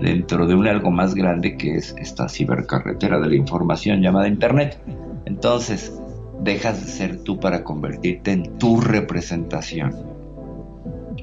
dentro 0.02 0.48
de 0.48 0.56
un 0.56 0.68
algo 0.68 0.92
más 0.92 1.16
grande 1.16 1.58
que 1.58 1.76
es 1.76 1.96
esta 1.98 2.28
cibercarretera 2.28 3.20
de 3.20 3.28
la 3.28 3.36
información 3.36 4.02
llamada 4.02 4.28
Internet. 4.28 4.80
Entonces, 5.26 5.98
dejas 6.42 6.86
de 6.86 6.92
ser 6.92 7.24
tú 7.24 7.40
para 7.40 7.64
convertirte 7.64 8.32
en 8.32 8.58
tu 8.58 8.82
representación. 8.82 10.09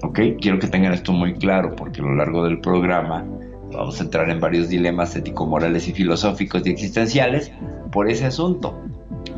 ¿Ok? 0.07 0.21
Quiero 0.41 0.61
que 0.61 0.69
tengan 0.69 0.93
esto 0.93 1.13
muy 1.13 1.35
claro 1.35 1.75
porque 1.75 2.01
a 2.01 2.05
lo 2.05 2.15
largo 2.15 2.45
del 2.45 2.61
programa 2.61 3.25
vamos 3.73 4.01
a 4.01 4.05
entrar 4.05 4.31
en 4.31 4.39
varios 4.39 4.69
dilemas 4.69 5.17
ético-morales 5.17 5.89
y 5.89 5.93
filosóficos 5.93 6.65
y 6.65 6.71
existenciales 6.71 7.51
por 7.91 8.09
ese 8.09 8.27
asunto, 8.27 8.81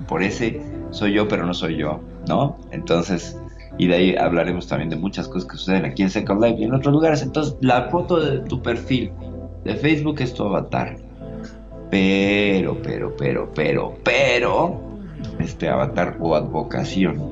por 0.07 0.23
ese 0.23 0.61
soy 0.91 1.15
yo 1.15 1.27
pero 1.27 1.47
no 1.47 1.55
soy 1.55 1.77
yo, 1.77 2.01
¿no? 2.29 2.59
Entonces, 2.71 3.41
y 3.79 3.87
de 3.87 3.95
ahí 3.95 4.17
hablaremos 4.17 4.69
también 4.69 4.91
de 4.91 4.97
muchas 4.97 5.27
cosas 5.27 5.49
que 5.49 5.57
suceden 5.57 5.87
aquí 5.87 6.03
en 6.03 6.11
Second 6.11 6.45
Life 6.45 6.61
y 6.61 6.65
en 6.65 6.75
otros 6.75 6.93
lugares. 6.93 7.23
Entonces, 7.23 7.57
la 7.63 7.89
foto 7.89 8.21
de 8.21 8.41
tu 8.41 8.61
perfil 8.61 9.11
de 9.65 9.75
Facebook 9.75 10.21
es 10.21 10.35
tu 10.35 10.45
avatar. 10.45 10.99
Pero, 11.91 12.77
pero, 12.83 13.17
pero, 13.17 13.51
pero, 13.55 13.95
pero, 14.05 14.81
este 15.39 15.71
avatar 15.71 16.19
o 16.21 16.35
advocación 16.35 17.23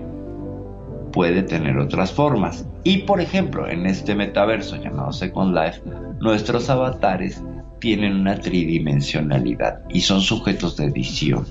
puede 1.13 1.43
tener 1.43 1.77
otras 1.77 2.11
formas. 2.13 2.67
Y 2.87 2.99
por 2.99 3.21
ejemplo, 3.21 3.69
en 3.69 3.85
este 3.85 4.15
metaverso 4.15 4.77
llamado 4.77 5.13
Second 5.13 5.53
Life, 5.57 5.83
nuestros 6.21 6.71
avatares 6.71 7.43
tienen 7.81 8.15
una 8.15 8.39
tridimensionalidad 8.39 9.81
y 9.89 10.03
son 10.03 10.21
sujetos 10.21 10.77
de 10.77 10.85
edición. 10.85 11.49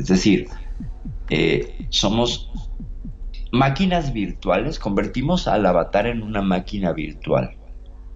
Es 0.00 0.08
decir, 0.08 0.48
eh, 1.30 1.86
somos 1.90 2.50
máquinas 3.52 4.12
virtuales, 4.12 4.80
convertimos 4.80 5.46
al 5.46 5.66
avatar 5.66 6.08
en 6.08 6.20
una 6.20 6.42
máquina 6.42 6.92
virtual 6.92 7.54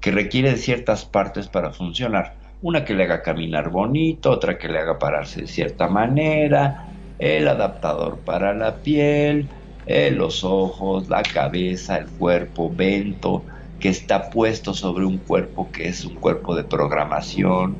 que 0.01 0.11
requiere 0.11 0.51
de 0.51 0.57
ciertas 0.57 1.05
partes 1.05 1.47
para 1.47 1.71
funcionar. 1.71 2.35
Una 2.63 2.85
que 2.85 2.95
le 2.95 3.05
haga 3.05 3.23
caminar 3.23 3.71
bonito, 3.71 4.33
otra 4.33 4.59
que 4.59 4.67
le 4.67 4.81
haga 4.81 4.99
pararse 4.99 5.43
de 5.43 5.47
cierta 5.47 5.87
manera, 5.87 6.89
el 7.21 7.47
adaptador 7.47 8.19
para 8.25 8.53
la 8.55 8.75
piel, 8.75 9.49
eh, 9.87 10.11
los 10.11 10.43
ojos, 10.43 11.09
la 11.09 11.23
cabeza, 11.23 11.99
el 11.99 12.07
cuerpo, 12.07 12.73
vento, 12.75 13.45
que 13.79 13.89
está 13.89 14.31
puesto 14.31 14.75
sobre 14.75 15.05
un 15.05 15.19
cuerpo 15.19 15.71
que 15.71 15.89
es 15.89 16.05
un 16.05 16.17
cuerpo 16.17 16.57
de 16.57 16.65
programación, 16.65 17.77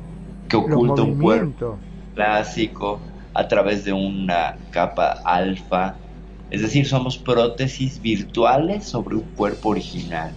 que 0.47 0.55
oculta 0.55 1.01
un 1.01 1.19
cuerpo 1.19 1.77
clásico 2.15 3.01
a 3.33 3.47
través 3.47 3.83
de 3.83 3.91
una 3.91 4.57
capa 4.71 5.21
alfa. 5.25 5.95
Es 6.49 6.61
decir, 6.61 6.87
somos 6.87 7.17
prótesis 7.17 8.01
virtuales 8.01 8.85
sobre 8.85 9.15
un 9.15 9.23
cuerpo 9.35 9.69
original. 9.69 10.31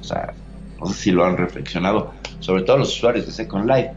O 0.00 0.04
sea, 0.04 0.32
no 0.80 0.86
sé 0.86 0.94
si 0.94 1.10
lo 1.10 1.26
han 1.26 1.36
reflexionado, 1.36 2.12
sobre 2.40 2.62
todo 2.62 2.78
los 2.78 2.96
usuarios 2.96 3.26
de 3.26 3.32
Second 3.32 3.68
Life. 3.68 3.92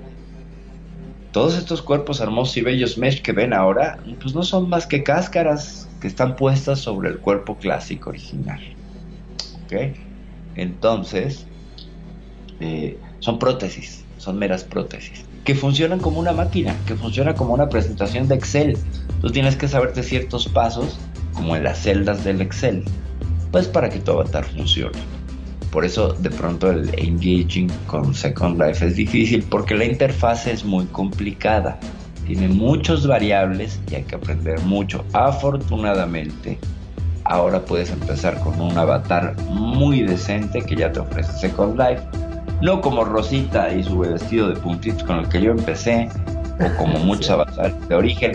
Todos 1.32 1.58
estos 1.58 1.82
cuerpos 1.82 2.20
hermosos 2.20 2.58
y 2.58 2.62
bellos 2.62 2.98
mesh 2.98 3.22
que 3.22 3.32
ven 3.32 3.54
ahora, 3.54 4.00
pues 4.22 4.34
no 4.36 4.44
son 4.44 4.68
más 4.68 4.86
que 4.86 5.04
cáscaras 5.04 5.87
que 6.00 6.08
están 6.08 6.36
puestas 6.36 6.80
sobre 6.80 7.10
el 7.10 7.20
cuerpo 7.20 7.58
clásico 7.58 8.10
original. 8.10 8.60
¿Ok? 9.66 9.96
Entonces, 10.56 11.46
eh, 12.60 12.98
son 13.20 13.40
prótesis, 13.40 14.04
son 14.18 14.38
meras 14.40 14.64
prótesis, 14.64 15.26
que 15.44 15.56
funcionan 15.56 16.00
como 16.00 16.20
una 16.20 16.34
máquina, 16.34 16.76
que 16.86 16.96
funciona 16.96 17.36
como 17.36 17.54
una 17.54 17.70
presentación 17.70 18.28
de 18.28 18.36
Excel. 18.36 18.78
Tú 19.22 19.30
tienes 19.30 19.56
que 19.56 19.68
saberte 19.68 20.04
ciertos 20.04 20.48
pasos, 20.48 20.98
como 21.34 21.56
en 21.56 21.64
las 21.64 21.80
celdas 21.80 22.24
del 22.24 22.42
Excel, 22.42 22.84
pues 23.52 23.68
para 23.68 23.90
que 23.90 24.00
tu 24.00 24.12
avatar 24.12 24.46
funcione. 24.46 24.98
Por 25.72 25.86
eso 25.86 26.14
de 26.14 26.30
pronto 26.30 26.72
el 26.72 26.90
engaging 26.98 27.70
con 27.88 28.16
Second 28.16 28.60
Life 28.62 28.86
es 28.86 28.96
difícil 28.96 29.44
porque 29.44 29.76
la 29.76 29.86
interfaz 29.86 30.48
es 30.48 30.64
muy 30.64 30.86
complicada 30.86 31.80
tiene 32.28 32.50
muchos 32.50 33.08
variables 33.08 33.80
y 33.90 33.96
hay 33.96 34.04
que 34.04 34.16
aprender 34.16 34.60
mucho. 34.62 35.04
Afortunadamente, 35.14 36.60
ahora 37.24 37.64
puedes 37.64 37.90
empezar 37.90 38.38
con 38.42 38.60
un 38.60 38.78
avatar 38.78 39.36
muy 39.50 40.04
decente 40.04 40.62
que 40.62 40.76
ya 40.76 40.92
te 40.92 41.00
ofrece 41.00 41.32
Second 41.34 41.80
Life 41.80 42.04
No 42.62 42.82
como 42.82 43.06
Rosita 43.06 43.74
y 43.74 43.82
su 43.82 44.00
vestido 44.00 44.50
de 44.50 44.56
puntitos 44.58 45.04
con 45.04 45.20
el 45.20 45.30
que 45.30 45.42
yo 45.42 45.52
empecé, 45.52 46.10
o 46.60 46.78
como 46.78 47.00
muchos 47.06 47.30
avatares 47.30 47.88
de 47.88 47.96
origen 47.96 48.34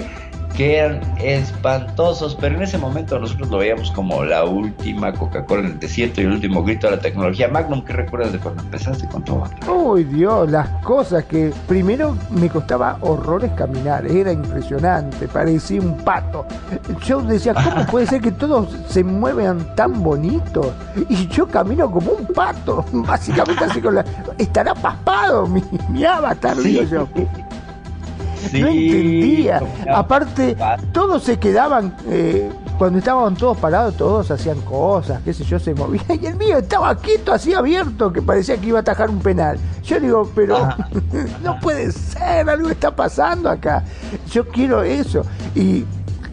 que 0.56 0.76
eran 0.76 1.00
espantosos, 1.18 2.36
pero 2.40 2.56
en 2.56 2.62
ese 2.62 2.78
momento 2.78 3.18
nosotros 3.18 3.50
lo 3.50 3.58
veíamos 3.58 3.90
como 3.90 4.24
la 4.24 4.44
última 4.44 5.12
Coca-Cola 5.12 5.62
en 5.62 5.66
el 5.66 5.78
desierto 5.78 6.20
y 6.20 6.24
el 6.24 6.32
último 6.32 6.62
grito 6.62 6.88
de 6.88 6.96
la 6.96 7.02
tecnología. 7.02 7.48
Magnum, 7.48 7.84
¿qué 7.84 7.92
recuerdas 7.92 8.32
de 8.32 8.38
cuando 8.38 8.62
empezaste 8.62 9.08
con 9.08 9.24
todo? 9.24 9.44
Uy, 9.68 10.04
Dios, 10.04 10.50
las 10.50 10.68
cosas 10.82 11.24
que 11.24 11.52
primero 11.66 12.16
me 12.30 12.48
costaba 12.48 12.98
horrores 13.00 13.50
caminar, 13.52 14.06
era 14.06 14.32
impresionante, 14.32 15.28
parecía 15.28 15.80
un 15.80 15.96
pato. 15.98 16.46
Yo 17.04 17.22
decía, 17.22 17.54
¿cómo 17.54 17.86
puede 17.90 18.06
ser 18.06 18.20
que 18.20 18.32
todos 18.32 18.68
se 18.88 19.02
muevan 19.02 19.74
tan 19.74 20.02
bonitos? 20.02 20.68
Y 21.08 21.26
yo 21.28 21.46
camino 21.46 21.90
como 21.90 22.12
un 22.12 22.26
pato, 22.26 22.84
básicamente 22.92 23.64
así 23.64 23.80
con 23.80 23.94
la... 23.94 24.04
Estará 24.38 24.74
paspado 24.74 25.46
mi, 25.46 25.62
mi 25.88 26.04
avatar, 26.04 26.56
digo 26.56 26.82
yo 26.82 27.08
no 28.52 28.68
entendía. 28.68 29.62
Aparte, 29.92 30.56
todos 30.92 31.22
se 31.22 31.38
quedaban, 31.38 31.96
eh, 32.08 32.50
cuando 32.78 32.98
estaban 32.98 33.34
todos 33.36 33.56
parados, 33.58 33.96
todos 33.96 34.30
hacían 34.30 34.60
cosas, 34.62 35.20
qué 35.24 35.32
sé 35.32 35.44
yo, 35.44 35.58
se 35.58 35.74
movían. 35.74 36.04
Y 36.22 36.26
el 36.26 36.36
mío 36.36 36.58
estaba 36.58 36.94
quieto, 36.96 37.32
así 37.32 37.52
abierto, 37.52 38.12
que 38.12 38.22
parecía 38.22 38.56
que 38.56 38.68
iba 38.68 38.78
a 38.78 38.82
atajar 38.82 39.10
un 39.10 39.20
penal. 39.20 39.58
Yo 39.82 39.98
digo, 39.98 40.30
pero 40.34 40.56
ah. 40.56 40.76
no 41.42 41.58
puede 41.60 41.90
ser, 41.92 42.48
algo 42.48 42.68
está 42.68 42.94
pasando 42.94 43.48
acá. 43.50 43.84
Yo 44.30 44.46
quiero 44.48 44.82
eso. 44.82 45.22
Y 45.54 45.84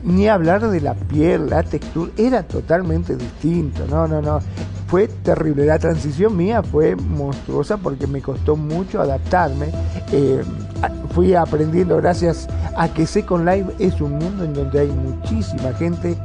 ni 0.04 0.28
hablar 0.28 0.68
de 0.70 0.82
la 0.82 0.94
piel, 0.94 1.50
la 1.50 1.64
textura, 1.64 2.12
era 2.18 2.44
totalmente 2.44 3.16
distinto, 3.16 3.86
no, 3.90 4.08
no, 4.08 4.22
no, 4.22 4.40
fue 4.88 5.08
terrible, 5.08 5.66
la 5.66 5.78
transición 5.78 6.36
mía 6.36 6.64
fue 6.64 6.96
monstruosa 6.96 7.78
porque 7.78 8.08
me 8.08 8.22
costó 8.22 8.56
mucho 8.56 9.02
adaptarme, 9.02 9.72
eh, 10.12 10.42
fui 11.14 11.34
aprendiendo 11.34 11.98
gracias 11.98 12.48
a 12.76 12.88
que 12.88 13.06
Second 13.06 13.48
Life 13.48 13.72
es 13.80 14.00
un 14.02 14.14
mundo 14.14 14.44
en 14.44 14.54
donde 14.54 14.80
hay 14.80 14.88
muchísima 14.88 15.74
gente 15.74 16.18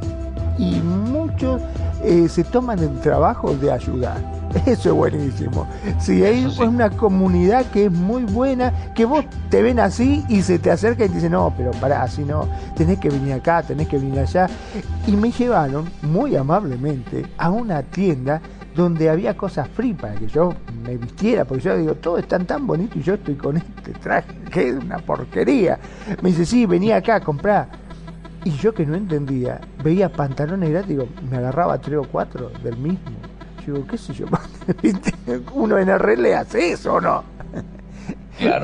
y 0.57 0.75
muchos 0.75 1.61
eh, 2.03 2.29
se 2.29 2.43
toman 2.43 2.79
el 2.79 2.99
trabajo 2.99 3.55
de 3.55 3.71
ayudar. 3.71 4.17
Eso 4.65 4.89
es 4.89 4.95
buenísimo. 4.95 5.67
Sí, 5.99 6.23
hay 6.23 6.45
una 6.59 6.89
comunidad 6.89 7.65
que 7.71 7.85
es 7.85 7.91
muy 7.91 8.23
buena, 8.23 8.71
que 8.93 9.05
vos 9.05 9.25
te 9.49 9.61
ven 9.61 9.79
así 9.79 10.23
y 10.29 10.41
se 10.41 10.59
te 10.59 10.71
acerca 10.71 11.05
y 11.05 11.09
te 11.09 11.15
dicen, 11.15 11.33
no, 11.33 11.53
pero 11.57 11.71
pará, 11.71 12.03
así 12.03 12.23
no, 12.23 12.47
tenés 12.75 12.99
que 12.99 13.09
venir 13.09 13.33
acá, 13.33 13.63
tenés 13.63 13.87
que 13.87 13.97
venir 13.97 14.19
allá. 14.19 14.47
Y 15.07 15.11
me 15.11 15.31
llevaron 15.31 15.89
muy 16.01 16.35
amablemente 16.35 17.25
a 17.37 17.49
una 17.49 17.83
tienda 17.83 18.41
donde 18.75 19.09
había 19.09 19.37
cosas 19.37 19.69
free 19.69 19.93
para 19.93 20.15
que 20.15 20.27
yo 20.27 20.53
me 20.83 20.97
vistiera, 20.97 21.45
porque 21.45 21.63
yo 21.63 21.77
digo, 21.77 21.95
todo 21.95 22.17
están 22.17 22.45
tan 22.45 22.67
bonito 22.67 22.99
y 22.99 23.01
yo 23.01 23.13
estoy 23.13 23.35
con 23.35 23.57
este 23.57 23.93
traje 23.93 24.35
que 24.51 24.69
es 24.69 24.75
una 24.75 24.97
porquería. 24.99 25.79
Me 26.21 26.29
dice, 26.29 26.45
sí, 26.45 26.65
venía 26.65 26.97
acá 26.97 27.15
a 27.15 27.19
comprar. 27.21 27.69
Y 28.43 28.51
yo 28.51 28.73
que 28.73 28.85
no 28.85 28.95
entendía, 28.95 29.59
veía 29.83 30.11
pantalones 30.11 30.69
gratis, 30.69 30.89
digo, 30.89 31.07
me 31.31 31.37
agarraba 31.37 31.79
tres 31.79 31.97
o 31.97 32.03
cuatro 32.03 32.51
del 32.63 32.77
mismo 32.77 33.01
digo, 33.71 33.85
qué 33.87 33.97
sé 33.97 34.13
yo, 34.13 34.25
uno 35.53 35.77
en 35.77 35.89
RL 35.97 36.33
hace 36.33 36.71
eso, 36.71 36.95
¿o 36.95 37.01
no? 37.01 37.23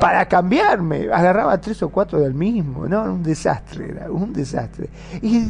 Para 0.00 0.26
cambiarme, 0.26 1.08
agarraba 1.12 1.58
tres 1.60 1.82
o 1.82 1.88
cuatro 1.88 2.20
del 2.20 2.34
mismo, 2.34 2.86
¿no? 2.86 3.02
Un 3.04 3.22
desastre, 3.22 3.90
era 3.90 4.10
un 4.10 4.32
desastre. 4.32 4.88
Y 5.22 5.46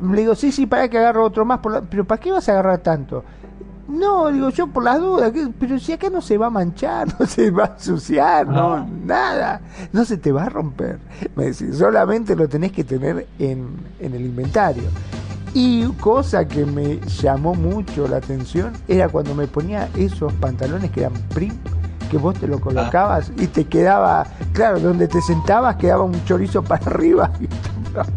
le 0.00 0.20
digo, 0.20 0.34
sí, 0.34 0.52
sí, 0.52 0.66
para 0.66 0.88
que 0.88 0.98
agarro 0.98 1.24
otro 1.24 1.44
más, 1.44 1.60
pero 1.90 2.04
¿para 2.04 2.20
qué 2.20 2.30
vas 2.30 2.48
a 2.48 2.52
agarrar 2.52 2.78
tanto? 2.78 3.24
No, 3.88 4.30
digo 4.30 4.50
yo 4.50 4.66
por 4.66 4.84
las 4.84 5.00
dudas, 5.00 5.32
pero 5.58 5.78
si 5.78 5.92
acá 5.92 6.10
no 6.10 6.20
se 6.20 6.36
va 6.36 6.46
a 6.46 6.50
manchar, 6.50 7.08
no 7.18 7.26
se 7.26 7.50
va 7.50 7.64
a 7.64 7.66
ensuciar, 7.68 8.46
no, 8.46 8.74
ah. 8.74 8.86
nada, 9.04 9.62
no 9.92 10.04
se 10.04 10.18
te 10.18 10.30
va 10.30 10.44
a 10.44 10.48
romper. 10.50 10.98
Me 11.34 11.46
decís, 11.46 11.78
solamente 11.78 12.36
lo 12.36 12.48
tenés 12.48 12.72
que 12.72 12.84
tener 12.84 13.26
en, 13.38 13.66
en 13.98 14.14
el 14.14 14.26
inventario. 14.26 14.84
Y 15.54 15.86
cosa 15.94 16.46
que 16.46 16.66
me 16.66 17.00
llamó 17.00 17.54
mucho 17.54 18.06
la 18.06 18.18
atención 18.18 18.74
era 18.86 19.08
cuando 19.08 19.34
me 19.34 19.46
ponía 19.46 19.88
esos 19.96 20.32
pantalones 20.34 20.90
que 20.90 21.00
eran 21.00 21.14
prim, 21.34 21.54
que 22.10 22.18
vos 22.18 22.38
te 22.38 22.46
lo 22.46 22.60
colocabas 22.60 23.32
y 23.38 23.46
te 23.46 23.64
quedaba, 23.64 24.26
claro, 24.52 24.78
donde 24.80 25.08
te 25.08 25.22
sentabas 25.22 25.76
quedaba 25.76 26.04
un 26.04 26.22
chorizo 26.26 26.62
para 26.62 26.84
arriba. 26.90 27.30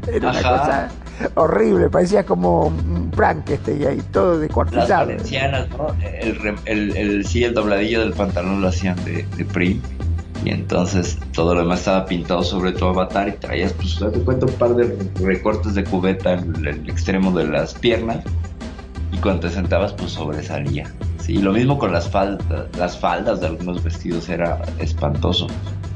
Era 0.07 0.31
una 0.31 0.41
cosa 0.41 0.89
horrible, 1.35 1.89
parecía 1.89 2.25
como 2.25 2.67
un 2.67 3.11
prank 3.11 3.49
y 3.67 3.85
ahí 3.85 4.01
todo 4.11 4.39
descuartizado. 4.39 4.87
Las 4.87 5.07
valencianas, 5.07 5.69
¿no? 5.69 5.87
El, 6.03 6.55
el, 6.65 6.97
el, 6.97 7.25
sí, 7.25 7.43
el 7.43 7.53
dobladillo 7.53 8.01
del 8.01 8.13
pantalón 8.13 8.61
lo 8.61 8.67
hacían 8.67 9.03
de, 9.05 9.25
de 9.37 9.45
prim 9.45 9.81
y 10.43 10.49
entonces 10.49 11.19
todo 11.33 11.53
lo 11.53 11.61
demás 11.61 11.79
estaba 11.79 12.05
pintado 12.05 12.43
sobre 12.43 12.71
tu 12.71 12.85
avatar 12.85 13.27
y 13.27 13.33
traías, 13.33 13.73
pues, 13.73 13.99
te 13.99 14.19
cuento 14.21 14.47
un 14.47 14.53
par 14.53 14.75
de 14.75 14.97
recortes 15.23 15.75
de 15.75 15.83
cubeta 15.83 16.33
en 16.33 16.65
el 16.65 16.89
extremo 16.89 17.31
de 17.31 17.47
las 17.47 17.73
piernas 17.75 18.23
y 19.11 19.17
cuando 19.17 19.41
te 19.41 19.49
sentabas, 19.49 19.93
pues 19.93 20.11
sobresalía. 20.11 20.91
Sí, 21.19 21.37
lo 21.37 21.51
mismo 21.51 21.77
con 21.77 21.91
las 21.91 22.09
faldas, 22.09 22.65
las 22.77 22.97
faldas 22.97 23.41
de 23.41 23.47
algunos 23.47 23.83
vestidos 23.83 24.29
era 24.29 24.61
espantoso, 24.79 25.47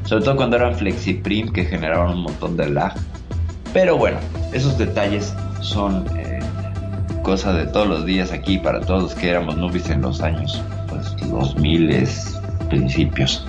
sobre 0.04 0.24
todo 0.24 0.36
cuando 0.36 0.58
eran 0.58 0.76
flexiprim 0.76 1.52
que 1.52 1.66
generaban 1.66 2.12
un 2.12 2.24
montón 2.24 2.56
de 2.56 2.70
lag. 2.70 2.94
Pero 3.76 3.98
bueno, 3.98 4.20
esos 4.54 4.78
detalles 4.78 5.36
son 5.60 6.06
eh, 6.16 6.40
cosa 7.24 7.52
de 7.52 7.66
todos 7.66 7.86
los 7.86 8.06
días 8.06 8.32
aquí 8.32 8.58
para 8.58 8.80
todos 8.80 9.04
los 9.04 9.16
que 9.16 9.30
éramos 9.30 9.58
nubes 9.58 9.90
en 9.90 10.02
los 10.02 10.22
años 10.22 10.64
pues, 10.88 11.14
2000 11.30 12.08
principios. 12.70 13.46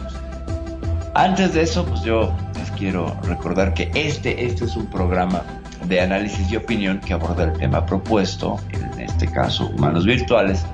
Antes 1.14 1.54
de 1.54 1.62
eso, 1.62 1.86
pues 1.86 2.02
yo 2.02 2.34
les 2.58 2.68
quiero 2.72 3.16
recordar 3.22 3.72
que 3.72 3.88
este, 3.94 4.44
este 4.44 4.64
es 4.64 4.76
un 4.76 4.86
programa 4.86 5.44
de 5.84 6.00
análisis 6.00 6.50
y 6.50 6.56
opinión 6.56 6.98
que 6.98 7.12
aborda 7.12 7.44
el 7.44 7.52
tema 7.52 7.86
propuesto, 7.86 8.56
en 8.72 9.02
este 9.02 9.28
caso 9.28 9.68
humanos 9.68 10.06
virtuales, 10.06 10.66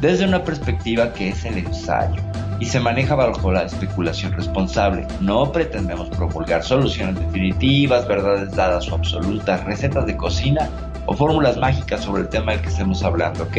desde 0.00 0.24
una 0.24 0.42
perspectiva 0.42 1.12
que 1.12 1.28
es 1.28 1.44
el 1.44 1.58
ensayo 1.58 2.22
y 2.64 2.66
se 2.66 2.80
maneja 2.80 3.14
bajo 3.14 3.52
la 3.52 3.64
especulación 3.64 4.32
responsable. 4.32 5.06
No 5.20 5.52
pretendemos 5.52 6.08
promulgar 6.08 6.62
soluciones 6.62 7.20
definitivas, 7.20 8.08
verdades 8.08 8.52
dadas 8.56 8.90
o 8.90 8.94
absolutas, 8.94 9.62
recetas 9.64 10.06
de 10.06 10.16
cocina 10.16 10.70
o 11.04 11.14
fórmulas 11.14 11.58
mágicas 11.58 12.02
sobre 12.02 12.22
el 12.22 12.30
tema 12.30 12.52
del 12.52 12.62
que 12.62 12.70
estemos 12.70 13.02
hablando, 13.02 13.44
¿ok? 13.44 13.58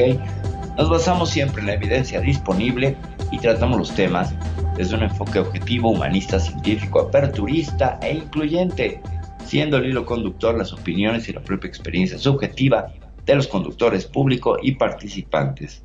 Nos 0.75 0.89
basamos 0.89 1.29
siempre 1.29 1.61
en 1.61 1.67
la 1.67 1.73
evidencia 1.75 2.19
disponible 2.19 2.97
y 3.29 3.37
tratamos 3.37 3.77
los 3.77 3.91
temas 3.93 4.33
desde 4.75 4.95
un 4.95 5.03
enfoque 5.03 5.37
objetivo, 5.37 5.91
humanista, 5.91 6.39
científico, 6.39 7.01
aperturista 7.01 7.99
e 8.01 8.11
incluyente, 8.11 9.01
siendo 9.45 9.77
el 9.77 9.85
hilo 9.85 10.03
conductor 10.03 10.57
las 10.57 10.73
opiniones 10.73 11.29
y 11.29 11.33
la 11.33 11.43
propia 11.43 11.67
experiencia 11.67 12.17
subjetiva 12.17 12.87
de 13.23 13.35
los 13.35 13.47
conductores 13.47 14.07
públicos 14.07 14.57
y 14.63 14.71
participantes, 14.71 15.83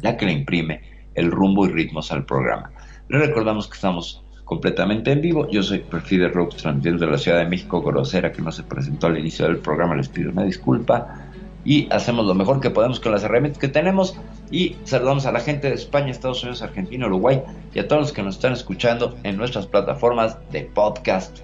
la 0.00 0.16
que 0.16 0.26
le 0.26 0.32
imprime 0.32 0.91
el 1.14 1.30
rumbo 1.30 1.66
y 1.66 1.70
ritmos 1.70 2.12
al 2.12 2.24
programa. 2.24 2.70
Les 3.08 3.20
recordamos 3.20 3.68
que 3.68 3.74
estamos 3.74 4.22
completamente 4.44 5.12
en 5.12 5.20
vivo. 5.20 5.48
Yo 5.50 5.62
soy 5.62 5.80
Perfil 5.80 6.20
de 6.20 6.28
Rock, 6.28 6.56
transmitiendo 6.56 7.04
de 7.04 7.12
la 7.12 7.18
Ciudad 7.18 7.38
de 7.38 7.46
México, 7.46 7.82
grosera 7.82 8.32
que 8.32 8.42
no 8.42 8.52
se 8.52 8.62
presentó 8.62 9.06
al 9.06 9.18
inicio 9.18 9.46
del 9.46 9.58
programa, 9.58 9.96
les 9.96 10.08
pido 10.08 10.30
una 10.30 10.44
disculpa 10.44 11.30
y 11.64 11.88
hacemos 11.92 12.26
lo 12.26 12.34
mejor 12.34 12.60
que 12.60 12.70
podemos 12.70 12.98
con 12.98 13.12
las 13.12 13.22
herramientas 13.22 13.60
que 13.60 13.68
tenemos 13.68 14.16
y 14.50 14.76
saludamos 14.84 15.26
a 15.26 15.32
la 15.32 15.40
gente 15.40 15.68
de 15.68 15.74
España, 15.74 16.10
Estados 16.10 16.42
Unidos, 16.42 16.62
Argentina, 16.62 17.06
Uruguay 17.06 17.42
y 17.72 17.78
a 17.78 17.88
todos 17.88 18.02
los 18.02 18.12
que 18.12 18.22
nos 18.22 18.36
están 18.36 18.52
escuchando 18.52 19.16
en 19.22 19.36
nuestras 19.36 19.66
plataformas 19.66 20.38
de 20.50 20.62
podcast 20.62 21.38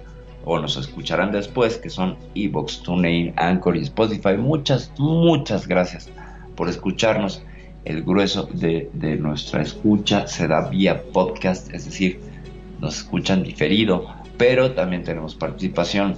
o 0.45 0.59
nos 0.59 0.77
escucharán 0.77 1.31
después 1.31 1.77
que 1.77 1.89
son 1.89 2.17
Evox, 2.35 2.81
TuneIn, 2.83 3.33
Anchor 3.37 3.77
y 3.77 3.81
Spotify. 3.81 4.35
Muchas, 4.37 4.91
muchas 4.97 5.67
gracias 5.67 6.09
por 6.55 6.69
escucharnos. 6.69 7.43
El 7.85 8.03
grueso 8.03 8.49
de, 8.51 8.89
nuestra 9.19 9.61
escucha 9.61 10.27
se 10.27 10.47
da 10.47 10.69
vía 10.69 11.01
podcast, 11.13 11.73
es 11.73 11.85
decir, 11.85 12.19
nos 12.79 12.97
escuchan 12.97 13.43
diferido, 13.43 14.07
pero 14.37 14.71
también 14.71 15.03
tenemos 15.03 15.35
participación 15.35 16.15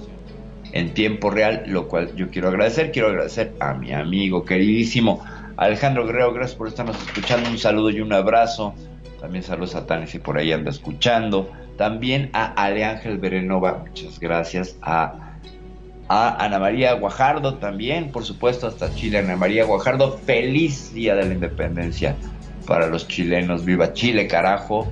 en 0.72 0.94
tiempo 0.94 1.30
real, 1.30 1.64
lo 1.66 1.88
cual 1.88 2.14
yo 2.16 2.30
quiero 2.30 2.48
agradecer. 2.48 2.92
Quiero 2.92 3.08
agradecer 3.08 3.54
a 3.60 3.74
mi 3.74 3.92
amigo 3.92 4.44
queridísimo 4.44 5.22
Alejandro 5.56 6.06
Guerrero, 6.06 6.32
gracias 6.32 6.56
por 6.56 6.68
estarnos 6.68 6.96
escuchando. 7.06 7.48
Un 7.50 7.58
saludo 7.58 7.90
y 7.90 8.00
un 8.00 8.12
abrazo. 8.12 8.74
También 9.20 9.44
saludos 9.44 9.74
a 9.74 9.86
Tani 9.86 10.06
si 10.06 10.18
por 10.18 10.38
ahí 10.38 10.52
anda 10.52 10.70
escuchando. 10.70 11.50
También 11.76 12.30
a 12.32 12.52
Ale 12.52 12.84
Ángel 12.84 13.18
Berenova, 13.18 13.84
muchas 13.86 14.18
gracias. 14.18 14.76
A, 14.82 15.31
Ana 16.12 16.58
María 16.58 16.92
Guajardo 16.92 17.54
también, 17.54 18.12
por 18.12 18.24
supuesto, 18.24 18.66
hasta 18.66 18.94
Chile. 18.94 19.18
Ana 19.18 19.34
María 19.34 19.64
Guajardo, 19.64 20.18
feliz 20.26 20.92
día 20.92 21.14
de 21.14 21.24
la 21.24 21.32
independencia 21.32 22.14
para 22.66 22.86
los 22.88 23.08
chilenos. 23.08 23.64
Viva 23.64 23.94
Chile, 23.94 24.26
carajo. 24.26 24.86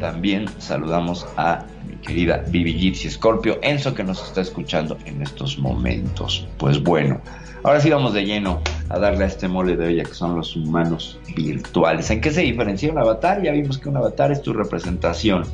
también 0.00 0.46
saludamos 0.58 1.28
a 1.36 1.64
mi 1.86 1.94
querida 1.96 2.44
Vivi 2.48 2.72
Gypsy 2.72 3.08
Scorpio, 3.10 3.58
Enzo 3.62 3.94
que 3.94 4.02
nos 4.02 4.20
está 4.20 4.40
escuchando 4.40 4.98
en 5.04 5.22
estos 5.22 5.58
momentos. 5.58 6.48
Pues 6.58 6.82
bueno, 6.82 7.20
ahora 7.62 7.80
sí 7.80 7.90
vamos 7.90 8.12
de 8.12 8.24
lleno 8.24 8.60
a 8.88 8.98
darle 8.98 9.24
a 9.24 9.26
este 9.28 9.46
mole 9.46 9.76
de 9.76 9.86
olla 9.86 10.02
que 10.02 10.14
son 10.14 10.34
los 10.36 10.56
humanos 10.56 11.20
virtuales. 11.36 12.10
¿En 12.10 12.20
qué 12.20 12.32
se 12.32 12.40
diferencia 12.40 12.90
un 12.90 12.98
avatar? 12.98 13.42
Ya 13.42 13.52
vimos 13.52 13.78
que 13.78 13.88
un 13.88 13.96
avatar 13.96 14.32
es 14.32 14.42
tu 14.42 14.52
representación. 14.52 15.44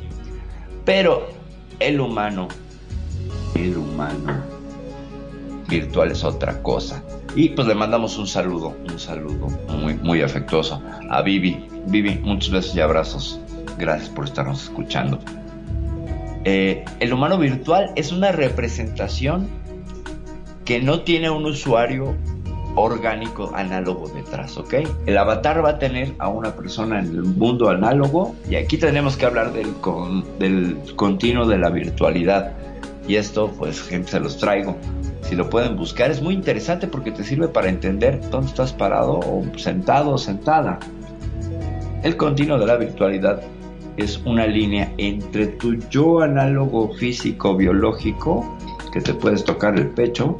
Pero 0.83 1.27
el 1.79 1.99
humano, 1.99 2.47
el 3.55 3.77
humano 3.77 4.54
virtual 5.67 6.11
es 6.11 6.23
otra 6.23 6.61
cosa. 6.61 7.03
Y 7.35 7.49
pues 7.49 7.67
le 7.67 7.75
mandamos 7.75 8.17
un 8.17 8.27
saludo, 8.27 8.75
un 8.89 8.99
saludo 8.99 9.47
muy, 9.69 9.95
muy 9.95 10.21
afectuoso 10.21 10.81
a 11.09 11.21
Vivi. 11.21 11.67
Vivi, 11.87 12.19
muchos 12.23 12.51
besos 12.51 12.75
y 12.75 12.81
abrazos 12.81 13.39
Gracias 13.77 14.09
por 14.09 14.25
estarnos 14.25 14.63
escuchando. 14.63 15.19
Eh, 16.45 16.85
el 16.99 17.13
humano 17.13 17.37
virtual 17.37 17.91
es 17.95 18.11
una 18.11 18.31
representación 18.31 19.49
que 20.63 20.81
no 20.81 21.01
tiene 21.01 21.29
un 21.29 21.45
usuario 21.45 22.15
orgánico 22.75 23.51
análogo 23.55 24.09
detrás, 24.09 24.57
¿ok? 24.57 24.75
El 25.05 25.17
avatar 25.17 25.63
va 25.63 25.71
a 25.71 25.79
tener 25.79 26.13
a 26.19 26.27
una 26.27 26.55
persona 26.55 26.99
en 26.99 27.05
el 27.05 27.23
mundo 27.23 27.69
análogo 27.69 28.35
y 28.49 28.55
aquí 28.55 28.77
tenemos 28.77 29.17
que 29.17 29.25
hablar 29.25 29.53
del, 29.53 29.73
del 30.39 30.95
continuo 30.95 31.45
de 31.45 31.57
la 31.57 31.69
virtualidad. 31.69 32.53
Y 33.07 33.15
esto, 33.15 33.51
pues, 33.57 33.81
gente, 33.81 34.11
se 34.11 34.19
los 34.19 34.37
traigo. 34.37 34.77
Si 35.21 35.35
lo 35.35 35.49
pueden 35.49 35.75
buscar, 35.75 36.11
es 36.11 36.21
muy 36.21 36.33
interesante 36.33 36.87
porque 36.87 37.11
te 37.11 37.23
sirve 37.23 37.47
para 37.47 37.69
entender 37.69 38.21
dónde 38.29 38.47
estás 38.47 38.73
parado 38.73 39.19
o 39.19 39.43
sentado 39.57 40.11
o 40.11 40.17
sentada. 40.17 40.79
El 42.03 42.17
continuo 42.17 42.59
de 42.59 42.67
la 42.67 42.75
virtualidad 42.75 43.41
es 43.97 44.21
una 44.25 44.45
línea 44.45 44.93
entre 44.97 45.47
tu 45.47 45.75
yo 45.89 46.21
análogo 46.21 46.93
físico 46.93 47.55
biológico, 47.55 48.57
que 48.93 49.01
te 49.01 49.13
puedes 49.13 49.43
tocar 49.43 49.77
el 49.79 49.87
pecho, 49.89 50.37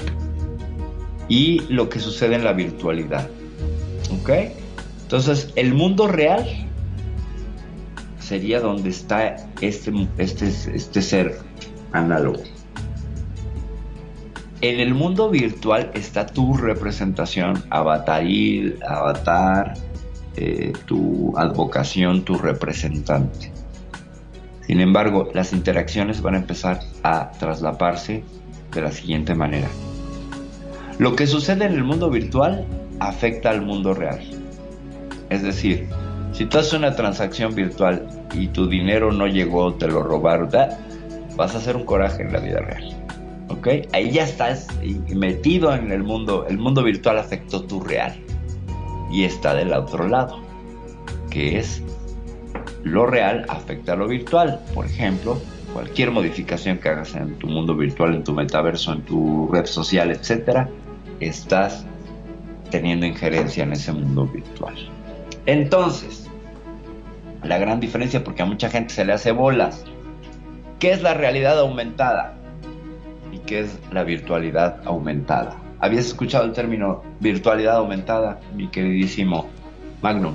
y 1.27 1.61
lo 1.69 1.89
que 1.89 1.99
sucede 1.99 2.35
en 2.35 2.43
la 2.43 2.53
virtualidad. 2.53 3.27
¿Ok? 4.21 4.29
Entonces, 5.03 5.51
el 5.55 5.73
mundo 5.73 6.07
real 6.07 6.45
sería 8.19 8.59
donde 8.59 8.89
está 8.89 9.35
este, 9.61 9.91
este, 10.17 10.47
este 10.47 11.01
ser 11.01 11.39
análogo. 11.91 12.43
En 14.61 14.79
el 14.79 14.93
mundo 14.93 15.29
virtual 15.29 15.91
está 15.93 16.25
tu 16.25 16.55
representación 16.55 17.61
avataril, 17.69 18.79
avatar, 18.87 19.73
eh, 20.37 20.71
tu 20.85 21.37
advocación, 21.37 22.23
tu 22.23 22.37
representante. 22.37 23.51
Sin 24.65 24.79
embargo, 24.79 25.29
las 25.33 25.53
interacciones 25.53 26.21
van 26.21 26.35
a 26.35 26.37
empezar 26.37 26.79
a 27.03 27.31
traslaparse 27.31 28.23
de 28.73 28.81
la 28.81 28.91
siguiente 28.91 29.35
manera. 29.35 29.67
Lo 30.97 31.15
que 31.15 31.27
sucede 31.27 31.65
en 31.65 31.73
el 31.73 31.83
mundo 31.83 32.09
virtual 32.09 32.65
afecta 32.99 33.49
al 33.49 33.61
mundo 33.61 33.93
real. 33.93 34.21
Es 35.29 35.43
decir, 35.43 35.89
si 36.31 36.45
tú 36.45 36.57
haces 36.57 36.73
una 36.73 36.95
transacción 36.95 37.53
virtual 37.53 38.07
y 38.33 38.47
tu 38.47 38.67
dinero 38.67 39.11
no 39.11 39.27
llegó, 39.27 39.73
te 39.73 39.87
lo 39.87 40.01
robaron, 40.01 40.49
vas 41.35 41.55
a 41.55 41.57
hacer 41.57 41.75
un 41.75 41.85
coraje 41.85 42.23
en 42.23 42.33
la 42.33 42.39
vida 42.39 42.59
real. 42.59 43.04
¿Ok? 43.49 43.67
Ahí 43.93 44.11
ya 44.11 44.23
estás 44.23 44.67
metido 45.13 45.73
en 45.73 45.91
el 45.91 46.03
mundo. 46.03 46.45
El 46.49 46.57
mundo 46.57 46.83
virtual 46.83 47.19
afectó 47.19 47.63
tu 47.63 47.79
real 47.79 48.15
y 49.11 49.23
está 49.23 49.53
del 49.53 49.71
otro 49.73 50.07
lado, 50.07 50.39
que 51.29 51.59
es 51.59 51.83
lo 52.83 53.05
real 53.05 53.45
afecta 53.49 53.93
a 53.93 53.95
lo 53.95 54.07
virtual. 54.07 54.59
Por 54.73 54.85
ejemplo, 54.85 55.39
cualquier 55.73 56.11
modificación 56.11 56.77
que 56.77 56.89
hagas 56.89 57.15
en 57.15 57.35
tu 57.35 57.47
mundo 57.47 57.75
virtual, 57.75 58.15
en 58.15 58.23
tu 58.23 58.33
metaverso, 58.33 58.93
en 58.93 59.01
tu 59.01 59.49
red 59.51 59.65
social, 59.65 60.11
etcétera, 60.11 60.69
estás 61.19 61.85
teniendo 62.71 63.05
injerencia 63.05 63.63
en 63.63 63.73
ese 63.73 63.91
mundo 63.91 64.25
virtual. 64.25 64.75
Entonces, 65.45 66.29
la 67.43 67.57
gran 67.57 67.79
diferencia, 67.79 68.23
porque 68.23 68.41
a 68.41 68.45
mucha 68.45 68.69
gente 68.69 68.93
se 68.93 69.05
le 69.05 69.13
hace 69.13 69.31
bolas, 69.31 69.83
¿qué 70.79 70.91
es 70.91 71.01
la 71.01 71.13
realidad 71.13 71.59
aumentada? 71.59 72.37
¿Y 73.45 73.47
qué 73.47 73.59
es 73.59 73.79
la 73.91 74.03
virtualidad 74.03 74.81
aumentada? 74.85 75.55
¿Habías 75.79 76.07
escuchado 76.07 76.45
el 76.45 76.53
término 76.53 77.03
virtualidad 77.19 77.75
aumentada, 77.75 78.39
mi 78.55 78.69
queridísimo 78.69 79.47
Magnum? 80.01 80.33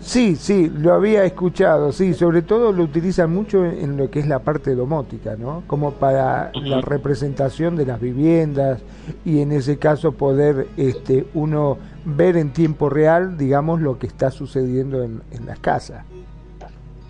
Sí, 0.00 0.36
sí, 0.36 0.70
lo 0.74 0.92
había 0.92 1.24
escuchado, 1.24 1.90
sí, 1.90 2.12
sobre 2.12 2.42
todo 2.42 2.70
lo 2.72 2.82
utilizan 2.82 3.32
mucho 3.32 3.64
en 3.64 3.96
lo 3.96 4.10
que 4.10 4.20
es 4.20 4.26
la 4.26 4.40
parte 4.40 4.74
domótica, 4.74 5.36
¿no? 5.36 5.62
Como 5.66 5.92
para 5.92 6.52
la 6.54 6.82
representación 6.82 7.76
de 7.76 7.86
las 7.86 7.98
viviendas 7.98 8.82
y 9.24 9.40
en 9.40 9.50
ese 9.50 9.78
caso 9.78 10.12
poder 10.12 10.66
este, 10.76 11.26
uno 11.32 11.78
ver 12.04 12.36
en 12.36 12.52
tiempo 12.52 12.90
real, 12.90 13.38
digamos, 13.38 13.80
lo 13.80 13.98
que 13.98 14.06
está 14.06 14.30
sucediendo 14.30 15.02
en, 15.02 15.22
en 15.30 15.46
las 15.46 15.58
casas. 15.60 16.04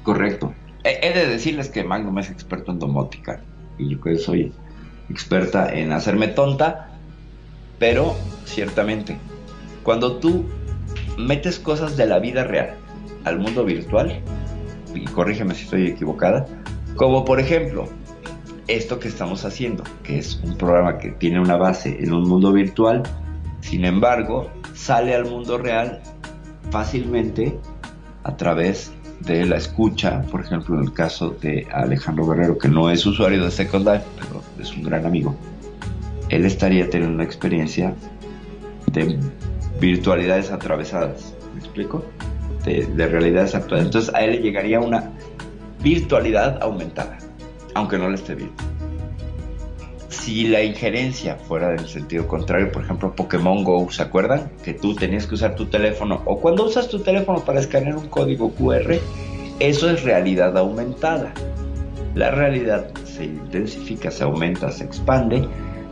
Correcto. 0.04 0.52
He 0.84 1.12
de 1.12 1.26
decirles 1.26 1.68
que 1.70 1.82
Magnum 1.82 2.20
es 2.20 2.30
experto 2.30 2.70
en 2.70 2.78
domótica 2.78 3.40
y 3.78 3.90
yo 3.90 4.00
que 4.00 4.16
soy 4.16 4.52
experta 5.10 5.72
en 5.72 5.92
hacerme 5.92 6.28
tonta, 6.28 6.90
pero, 7.78 8.16
ciertamente, 8.44 9.18
cuando 9.82 10.16
tú 10.16 10.44
metes 11.16 11.58
cosas 11.58 11.96
de 11.96 12.06
la 12.06 12.18
vida 12.18 12.44
real 12.44 12.74
al 13.24 13.38
mundo 13.38 13.64
virtual, 13.64 14.20
y 14.94 15.04
corrígeme 15.04 15.54
si 15.54 15.64
estoy 15.64 15.86
equivocada, 15.86 16.46
como 16.96 17.24
por 17.24 17.40
ejemplo 17.40 17.88
esto 18.66 18.98
que 18.98 19.08
estamos 19.08 19.44
haciendo, 19.44 19.84
que 20.02 20.18
es 20.18 20.40
un 20.44 20.56
programa 20.56 20.98
que 20.98 21.12
tiene 21.12 21.40
una 21.40 21.56
base 21.56 21.96
en 22.00 22.12
un 22.12 22.28
mundo 22.28 22.52
virtual, 22.52 23.02
sin 23.60 23.84
embargo, 23.84 24.50
sale 24.74 25.14
al 25.14 25.24
mundo 25.24 25.58
real 25.58 26.00
fácilmente 26.70 27.58
a 28.24 28.36
través 28.36 28.92
de 29.20 29.46
la 29.46 29.56
escucha, 29.56 30.22
por 30.30 30.40
ejemplo, 30.40 30.76
en 30.76 30.84
el 30.84 30.92
caso 30.92 31.30
de 31.30 31.66
Alejandro 31.72 32.26
Guerrero, 32.26 32.58
que 32.58 32.68
no 32.68 32.90
es 32.90 33.04
usuario 33.04 33.44
de 33.44 33.50
Second 33.50 33.86
Life, 33.86 34.04
pero 34.16 34.42
es 34.60 34.76
un 34.76 34.84
gran 34.84 35.04
amigo 35.06 35.36
él 36.30 36.44
estaría 36.44 36.88
teniendo 36.90 37.14
una 37.14 37.24
experiencia 37.24 37.94
de 38.92 39.18
virtualidades 39.80 40.50
atravesadas. 40.50 41.34
¿Me 41.54 41.60
explico? 41.60 42.04
De, 42.64 42.86
realidades 43.06 43.54
actuales. 43.54 43.86
Entonces 43.86 44.14
a 44.14 44.22
él 44.22 44.32
le 44.32 44.38
llegaría 44.38 44.80
una 44.80 45.10
virtualidad 45.82 46.58
aumentada, 46.62 47.16
aunque 47.74 47.96
no 47.96 48.08
le 48.10 48.16
esté 48.16 48.34
viendo. 48.34 48.54
Si 50.08 50.46
la 50.48 50.62
injerencia 50.62 51.36
fuera 51.36 51.68
del 51.68 51.86
sentido 51.86 52.26
contrario, 52.26 52.72
por 52.72 52.82
ejemplo, 52.82 53.14
Pokémon 53.14 53.62
Go, 53.62 53.90
¿se 53.90 54.02
acuerdan? 54.02 54.50
Que 54.64 54.72
tú 54.72 54.94
tenías 54.94 55.26
que 55.26 55.34
usar 55.34 55.54
tu 55.54 55.66
teléfono, 55.66 56.22
o 56.24 56.40
cuando 56.40 56.64
usas 56.64 56.88
tu 56.88 57.00
teléfono 57.00 57.44
para 57.44 57.60
escanear 57.60 57.96
un 57.96 58.08
código 58.08 58.50
QR, 58.52 58.94
eso 59.60 59.90
es 59.90 60.02
realidad 60.04 60.56
aumentada. 60.56 61.34
La 62.14 62.30
realidad 62.30 62.90
se 63.04 63.24
intensifica, 63.24 64.10
se 64.10 64.24
aumenta, 64.24 64.72
se 64.72 64.84
expande 64.84 65.46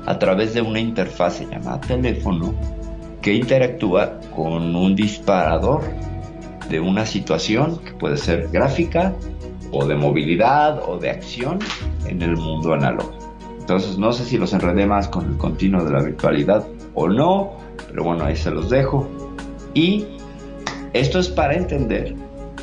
a 0.07 0.19
través 0.19 0.55
de 0.55 0.63
una 0.63 0.81
interfase 0.81 1.47
llamada 1.47 1.81
teléfono 1.81 2.55
que 3.21 3.35
interactúa 3.35 4.21
con 4.35 4.75
un 4.75 4.95
disparador 4.95 5.83
de 6.71 6.81
una 6.81 7.05
situación 7.05 7.79
que 7.85 7.93
puede 7.93 8.17
ser 8.17 8.49
gráfica 8.49 9.13
o 9.73 9.85
de 9.85 9.95
movilidad 9.95 10.81
o 10.89 10.99
de 10.99 11.11
acción 11.11 11.59
en 12.07 12.23
el 12.23 12.37
mundo 12.37 12.73
análogo. 12.73 13.26
Entonces 13.67 13.99
no 13.99 14.13
sé 14.13 14.25
si 14.25 14.39
los 14.39 14.53
enredé 14.53 14.87
más 14.87 15.09
con 15.09 15.27
el 15.27 15.37
continuo 15.39 15.83
de 15.83 15.91
la 15.91 16.01
virtualidad 16.01 16.65
o 16.95 17.09
no, 17.09 17.55
pero 17.89 18.05
bueno, 18.05 18.25
ahí 18.25 18.37
se 18.37 18.53
los 18.53 18.71
dejo. 18.71 19.09
Y 19.75 20.07
esto 20.93 21.19
es 21.19 21.27
para 21.27 21.55
entender 21.55 22.15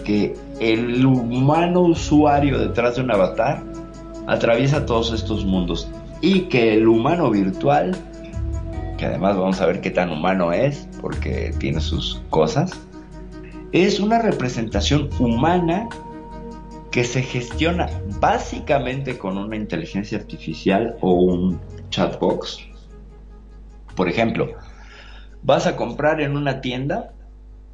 que 0.06 0.34
el 0.62 1.06
humano 1.06 1.82
usuario 1.82 2.58
detrás 2.58 2.96
de 2.96 3.02
un 3.02 3.12
avatar 3.12 3.62
atraviesa 4.28 4.86
todos 4.86 5.12
estos 5.12 5.44
mundos 5.44 5.90
y 6.22 6.44
que 6.44 6.76
el 6.76 6.88
humano 6.88 7.30
virtual, 7.30 7.98
que 8.98 9.06
además 9.06 9.36
vamos 9.36 9.60
a 9.60 9.66
ver 9.66 9.82
qué 9.82 9.90
tan 9.90 10.10
humano 10.10 10.54
es, 10.54 10.88
porque 11.02 11.54
tiene 11.60 11.82
sus 11.82 12.22
cosas, 12.30 12.72
es 13.74 14.00
una 14.00 14.20
representación 14.20 15.10
humana 15.20 15.90
que 16.94 17.04
se 17.04 17.24
gestiona 17.24 17.90
básicamente 18.20 19.18
con 19.18 19.40
una 19.40 19.56
inteligencia 19.56 20.20
artificial 20.20 20.96
o 21.02 21.14
un 21.14 21.60
chatbox. 21.90 22.60
Por 23.96 24.08
ejemplo, 24.08 24.52
vas 25.42 25.66
a 25.66 25.76
comprar 25.76 26.22
en 26.22 26.38
una 26.38 26.62
tienda 26.62 27.12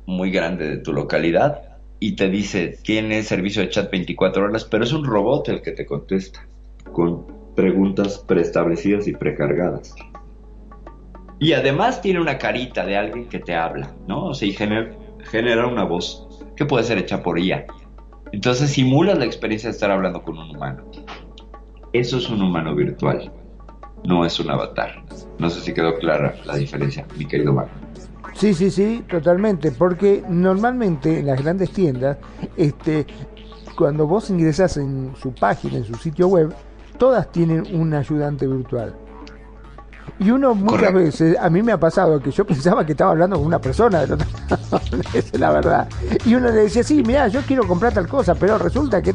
muy 0.05 0.31
grande 0.31 0.69
de 0.69 0.77
tu 0.77 0.93
localidad 0.93 1.63
y 1.99 2.15
te 2.15 2.29
dice, 2.29 2.79
tiene 2.81 3.21
servicio 3.23 3.61
de 3.61 3.67
chat 3.67 3.91
24 3.91 4.41
horas, 4.41 4.63
pero 4.63 4.85
es 4.85 4.93
un 4.93 5.03
robot 5.03 5.49
el 5.49 5.61
que 5.61 5.73
te 5.73 5.85
contesta 5.85 6.47
con 6.93 7.27
preguntas 7.57 8.23
preestablecidas 8.25 9.05
y 9.05 9.11
precargadas. 9.11 9.95
Y 11.39 11.51
además 11.51 12.01
tiene 12.01 12.21
una 12.21 12.37
carita 12.37 12.85
de 12.85 12.95
alguien 12.95 13.27
que 13.27 13.39
te 13.39 13.53
habla, 13.53 13.93
¿no? 14.07 14.27
O 14.27 14.33
sea, 14.33 14.47
y 14.47 14.53
genera, 14.53 15.67
una 15.67 15.83
voz 15.83 16.25
que 16.55 16.65
puede 16.65 16.85
ser 16.85 16.97
hecha 16.99 17.21
por 17.21 17.37
IA. 17.37 17.65
Entonces 18.31 18.71
simulas 18.71 19.17
la 19.17 19.25
experiencia 19.25 19.69
de 19.69 19.73
estar 19.73 19.91
hablando 19.91 20.21
con 20.21 20.37
un 20.37 20.55
humano. 20.55 20.83
Eso 21.93 22.17
es 22.17 22.29
un 22.29 22.41
humano 22.41 22.75
virtual, 22.75 23.31
no 24.03 24.25
es 24.25 24.39
un 24.39 24.51
avatar. 24.51 25.03
No 25.39 25.49
sé 25.49 25.61
si 25.61 25.73
quedó 25.73 25.95
clara 25.97 26.35
la 26.45 26.55
diferencia, 26.57 27.05
mi 27.17 27.25
querido 27.25 27.53
Marco. 27.53 27.71
Sí, 28.35 28.53
sí, 28.53 28.69
sí, 28.69 29.03
totalmente, 29.09 29.71
porque 29.71 30.23
normalmente 30.29 31.19
en 31.19 31.25
las 31.25 31.41
grandes 31.41 31.71
tiendas, 31.71 32.17
este, 32.55 33.05
cuando 33.75 34.05
vos 34.05 34.29
ingresás 34.29 34.77
en 34.77 35.13
su 35.19 35.33
página, 35.33 35.77
en 35.77 35.85
su 35.85 35.95
sitio 35.95 36.27
web, 36.27 36.53
todas 36.97 37.31
tienen 37.31 37.63
un 37.75 37.93
ayudante 37.93 38.45
virtual. 38.47 38.95
Y 40.19 40.31
uno 40.31 40.55
muchas 40.55 40.93
veces, 40.93 41.37
a 41.39 41.49
mí 41.49 41.61
me 41.61 41.71
ha 41.71 41.79
pasado 41.79 42.21
que 42.21 42.31
yo 42.31 42.45
pensaba 42.45 42.85
que 42.85 42.93
estaba 42.93 43.11
hablando 43.11 43.37
con 43.37 43.45
una 43.45 43.59
persona 43.59 44.03
esa 45.13 45.13
es 45.13 45.39
la 45.39 45.51
verdad. 45.51 45.87
Y 46.25 46.35
uno 46.35 46.49
le 46.49 46.63
decía, 46.63 46.83
sí, 46.83 47.03
mira, 47.05 47.27
yo 47.27 47.41
quiero 47.41 47.67
comprar 47.67 47.93
tal 47.93 48.07
cosa, 48.07 48.35
pero 48.35 48.57
resulta 48.57 49.01
que... 49.01 49.13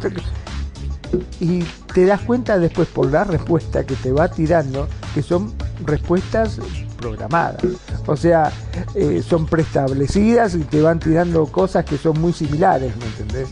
Y 1.38 1.62
te 1.92 2.06
das 2.06 2.22
cuenta 2.22 2.58
después 2.58 2.88
por 2.88 3.10
la 3.10 3.22
respuesta 3.24 3.84
que 3.84 3.94
te 3.94 4.10
va 4.10 4.28
tirando, 4.28 4.88
que 5.14 5.22
son 5.22 5.52
respuestas 5.84 6.58
programadas. 6.98 7.62
O 8.06 8.16
sea, 8.16 8.50
eh, 8.94 9.22
son 9.26 9.46
preestablecidas 9.46 10.54
y 10.54 10.60
te 10.60 10.82
van 10.82 10.98
tirando 10.98 11.46
cosas 11.46 11.84
que 11.84 11.98
son 11.98 12.20
muy 12.20 12.32
similares, 12.32 12.96
¿me 12.96 13.04
entendés? 13.04 13.48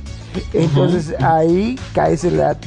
Entonces 0.53 1.15
ahí 1.21 1.79
caes 1.95 2.25
en 2.25 2.39
la... 2.39 2.57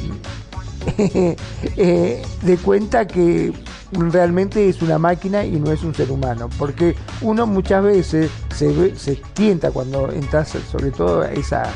Eh, 0.98 2.22
de 2.44 2.58
cuenta 2.58 3.08
que 3.08 3.52
realmente 3.98 4.68
es 4.68 4.82
una 4.82 4.98
máquina 4.98 5.44
y 5.44 5.60
no 5.60 5.72
es 5.72 5.84
un 5.84 5.94
ser 5.94 6.12
humano. 6.12 6.50
Porque 6.58 6.96
uno 7.22 7.46
muchas 7.46 7.84
veces 7.84 8.32
se, 8.54 8.96
se 8.96 9.16
tienta 9.34 9.72
cuando 9.72 10.12
entras, 10.12 10.50
sobre 10.72 10.92
todo 10.92 11.22
a 11.22 11.32
esas 11.32 11.70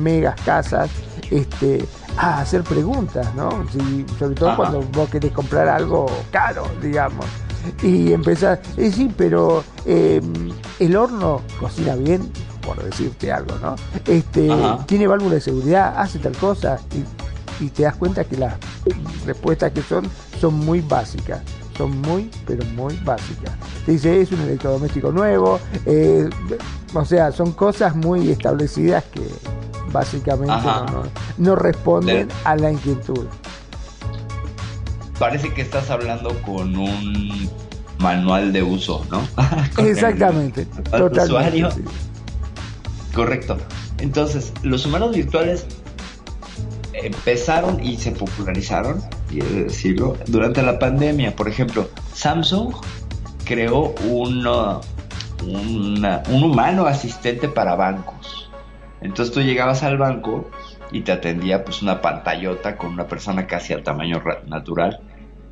megas 0.00 0.40
casas, 0.42 0.90
este, 1.30 1.84
a 2.16 2.40
hacer 2.40 2.62
preguntas, 2.62 3.34
¿no? 3.34 3.50
sobre 4.18 4.34
todo 4.34 4.56
cuando 4.56 4.82
vos 4.92 5.08
querés 5.10 5.32
comprar 5.32 5.68
algo 5.68 6.06
caro, 6.30 6.64
digamos. 6.80 7.26
Y 7.82 8.12
empezás, 8.12 8.58
eh, 8.76 8.92
sí, 8.92 9.10
pero 9.16 9.64
em, 9.86 10.52
el 10.78 10.96
horno 10.96 11.40
cocina 11.58 11.94
bien, 11.96 12.30
por 12.60 12.82
decirte 12.82 13.32
algo, 13.32 13.56
¿no? 13.62 13.74
Este, 14.06 14.50
tiene 14.86 15.06
válvula 15.06 15.36
de 15.36 15.40
seguridad, 15.40 15.94
hace 15.96 16.18
tal 16.18 16.36
cosa, 16.36 16.78
y, 16.94 17.04
y 17.60 17.68
te 17.68 17.84
das 17.84 17.96
cuenta 17.96 18.24
que 18.24 18.36
las 18.36 18.54
respuestas 19.26 19.72
que 19.72 19.82
son 19.82 20.04
son 20.40 20.54
muy 20.54 20.80
básicas 20.80 21.40
son 21.76 22.00
muy, 22.02 22.30
pero 22.46 22.64
muy 22.66 22.94
básicas. 23.04 23.52
Te 23.84 23.92
dice, 23.92 24.20
es 24.20 24.32
un 24.32 24.40
electrodoméstico 24.40 25.10
nuevo, 25.12 25.60
eh, 25.86 26.28
o 26.92 27.04
sea, 27.04 27.32
son 27.32 27.52
cosas 27.52 27.94
muy 27.96 28.30
establecidas 28.30 29.04
que 29.04 29.22
básicamente 29.92 30.54
no, 31.38 31.56
responden 31.56 32.28
a 32.44 32.56
la 32.56 32.72
inquietud. 32.72 33.26
Parece 35.18 35.52
que 35.52 35.62
estás 35.62 35.90
hablando 35.90 36.30
con 36.42 36.76
un 36.76 37.50
manual 37.98 38.52
de 38.52 38.62
uso, 38.62 39.04
¿no? 39.10 39.22
Exactamente, 39.84 40.66
totalmente. 40.90 41.82
Correcto. 43.14 43.58
Entonces, 43.98 44.52
los 44.62 44.84
humanos 44.86 45.14
virtuales 45.14 45.66
empezaron 47.02 47.84
y 47.84 47.96
se 47.96 48.12
popularizaron, 48.12 49.02
quiero 49.28 49.48
decirlo, 49.50 50.16
durante 50.26 50.62
la 50.62 50.78
pandemia. 50.78 51.34
Por 51.34 51.48
ejemplo, 51.48 51.88
Samsung 52.12 52.74
creó 53.44 53.94
un 54.10 54.46
humano 56.42 56.86
asistente 56.86 57.48
para 57.48 57.74
bancos. 57.74 58.50
Entonces 59.00 59.34
tú 59.34 59.42
llegabas 59.42 59.82
al 59.82 59.98
banco 59.98 60.48
y 60.92 61.02
te 61.02 61.12
atendía 61.12 61.64
pues 61.64 61.82
una 61.82 62.00
pantallota 62.00 62.76
con 62.76 62.92
una 62.92 63.06
persona 63.06 63.46
casi 63.46 63.72
al 63.72 63.82
tamaño 63.82 64.22
natural 64.46 65.00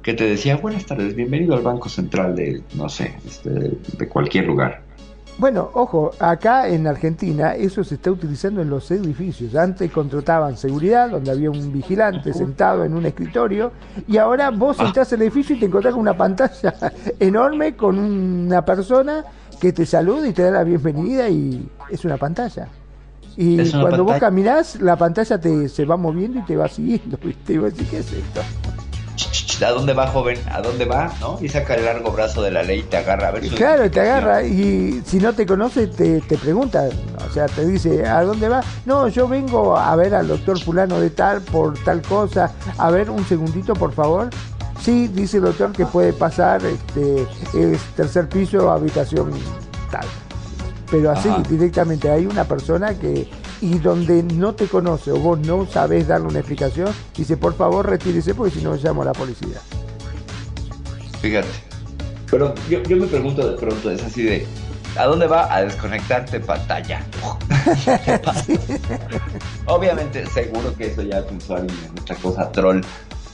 que 0.03 0.15
te 0.15 0.25
decía 0.25 0.57
buenas 0.57 0.85
tardes, 0.85 1.15
bienvenido 1.15 1.55
al 1.55 1.63
Banco 1.63 1.89
Central 1.89 2.35
de, 2.35 2.63
no 2.75 2.89
sé, 2.89 3.15
este, 3.25 3.51
de 3.51 4.09
cualquier 4.09 4.47
lugar. 4.47 4.83
Bueno, 5.43 5.71
ojo, 5.75 6.13
acá 6.21 6.69
en 6.69 6.87
Argentina 6.87 7.57
eso 7.57 7.83
se 7.83 7.97
está 7.97 8.13
utilizando 8.13 8.63
en 8.63 8.71
los 8.71 8.89
edificios. 8.93 9.57
Antes 9.57 9.91
contrataban 9.91 10.57
seguridad, 10.57 11.11
donde 11.11 11.33
había 11.33 11.51
un 11.51 11.73
vigilante 11.73 12.33
sentado 12.33 12.85
en 12.85 12.95
un 12.95 13.07
escritorio, 13.07 13.73
y 14.07 14.19
ahora 14.19 14.51
vos 14.53 14.77
ah. 14.79 14.87
entras 14.87 15.13
al 15.13 15.23
edificio 15.23 15.57
y 15.57 15.59
te 15.59 15.67
encontrás 15.67 15.95
con 15.95 16.03
una 16.03 16.17
pantalla 16.17 16.73
enorme 17.19 17.75
con 17.75 17.99
una 17.99 18.65
persona 18.65 19.25
que 19.61 19.73
te 19.73 19.85
saluda 19.85 20.29
y 20.29 20.33
te 20.33 20.43
da 20.43 20.53
la 20.53 20.63
bienvenida 20.63 21.29
y 21.29 21.69
es 21.91 22.05
una 22.05 22.19
pantalla. 22.19 22.69
Y 23.37 23.69
cuando 23.73 24.05
vos 24.05 24.19
caminás, 24.21 24.81
la 24.81 24.95
pantalla 24.95 25.41
te 25.41 25.69
se 25.69 25.85
va 25.85 25.97
moviendo 25.97 26.39
y 26.39 26.43
te 26.43 26.55
va 26.55 26.69
siguiendo, 26.69 27.19
¿viste? 27.25 27.55
Y 27.55 27.59
vos 27.59 27.73
decís, 27.73 27.91
¿qué 27.91 27.99
es 27.99 28.13
esto? 28.13 28.43
¿A 29.64 29.70
dónde 29.70 29.92
va, 29.92 30.07
joven? 30.09 30.38
¿A 30.51 30.61
dónde 30.61 30.85
va? 30.85 31.12
¿No? 31.20 31.38
Y 31.40 31.48
saca 31.48 31.75
el 31.75 31.85
largo 31.85 32.11
brazo 32.12 32.42
de 32.42 32.51
la 32.51 32.62
ley 32.62 32.81
y 32.81 32.83
te 32.83 32.96
agarra. 32.96 33.29
A 33.29 33.31
ver 33.31 33.48
claro, 33.51 33.90
te 33.90 34.01
agarra 34.01 34.42
y 34.42 35.03
si 35.07 35.18
no 35.18 35.33
te 35.33 35.46
conoce 35.46 35.87
te, 35.87 36.20
te 36.20 36.37
pregunta, 36.37 36.88
o 37.29 37.33
sea, 37.33 37.46
te 37.46 37.66
dice, 37.66 38.07
¿a 38.07 38.22
dónde 38.22 38.48
va? 38.48 38.62
No, 38.87 39.09
yo 39.09 39.29
vengo 39.29 39.77
a 39.77 39.94
ver 39.96 40.14
al 40.14 40.29
doctor 40.29 40.61
fulano 40.61 41.01
de 41.01 41.11
tal 41.11 41.42
por 41.42 41.79
tal 41.79 42.03
cosa. 42.03 42.53
A 42.79 42.90
ver, 42.90 43.11
un 43.11 43.25
segundito, 43.27 43.75
por 43.75 43.92
favor. 43.92 44.31
Sí, 44.81 45.07
dice 45.09 45.37
el 45.37 45.44
doctor 45.44 45.70
que 45.72 45.87
puede 45.87 46.12
pasar, 46.12 46.61
este, 46.64 47.27
es 47.55 47.81
tercer 47.94 48.29
piso, 48.29 48.70
habitación 48.70 49.31
tal. 49.90 50.07
Pero 50.90 51.12
así, 51.12 51.31
directamente, 51.48 52.11
hay 52.11 52.27
una 52.27 52.44
persona 52.44 52.92
que 52.94 53.29
y 53.62 53.79
donde 53.79 54.25
no 54.25 54.55
te 54.55 54.66
conoce 54.66 55.12
o 55.12 55.16
vos 55.16 55.38
no 55.38 55.66
sabés 55.66 56.09
darle 56.09 56.27
una 56.27 56.40
explicación, 56.40 56.92
dice 57.16 57.37
por 57.37 57.55
favor 57.55 57.88
retírese 57.88 58.35
porque 58.35 58.59
si 58.59 58.64
no 58.64 58.75
llamo 58.75 59.03
a 59.03 59.07
la 59.07 59.12
policía. 59.12 59.61
Fíjate. 61.20 61.48
Pero 62.29 62.55
yo, 62.68 62.81
me 62.96 63.07
pregunto 63.07 63.48
de 63.48 63.57
pronto, 63.57 63.90
es 63.90 64.03
así 64.03 64.22
de, 64.25 64.46
¿a 64.96 65.05
dónde 65.05 65.29
va? 65.29 65.55
A 65.55 65.62
desconectarte 65.62 66.40
pantalla. 66.40 67.05
Obviamente, 69.66 70.27
seguro 70.27 70.75
que 70.75 70.88
eso 70.88 71.03
ya 71.03 71.18
es 71.18 71.27
usuario 71.31 71.70
en 71.70 71.94
nuestra 71.94 72.16
cosa 72.16 72.51
troll 72.51 72.81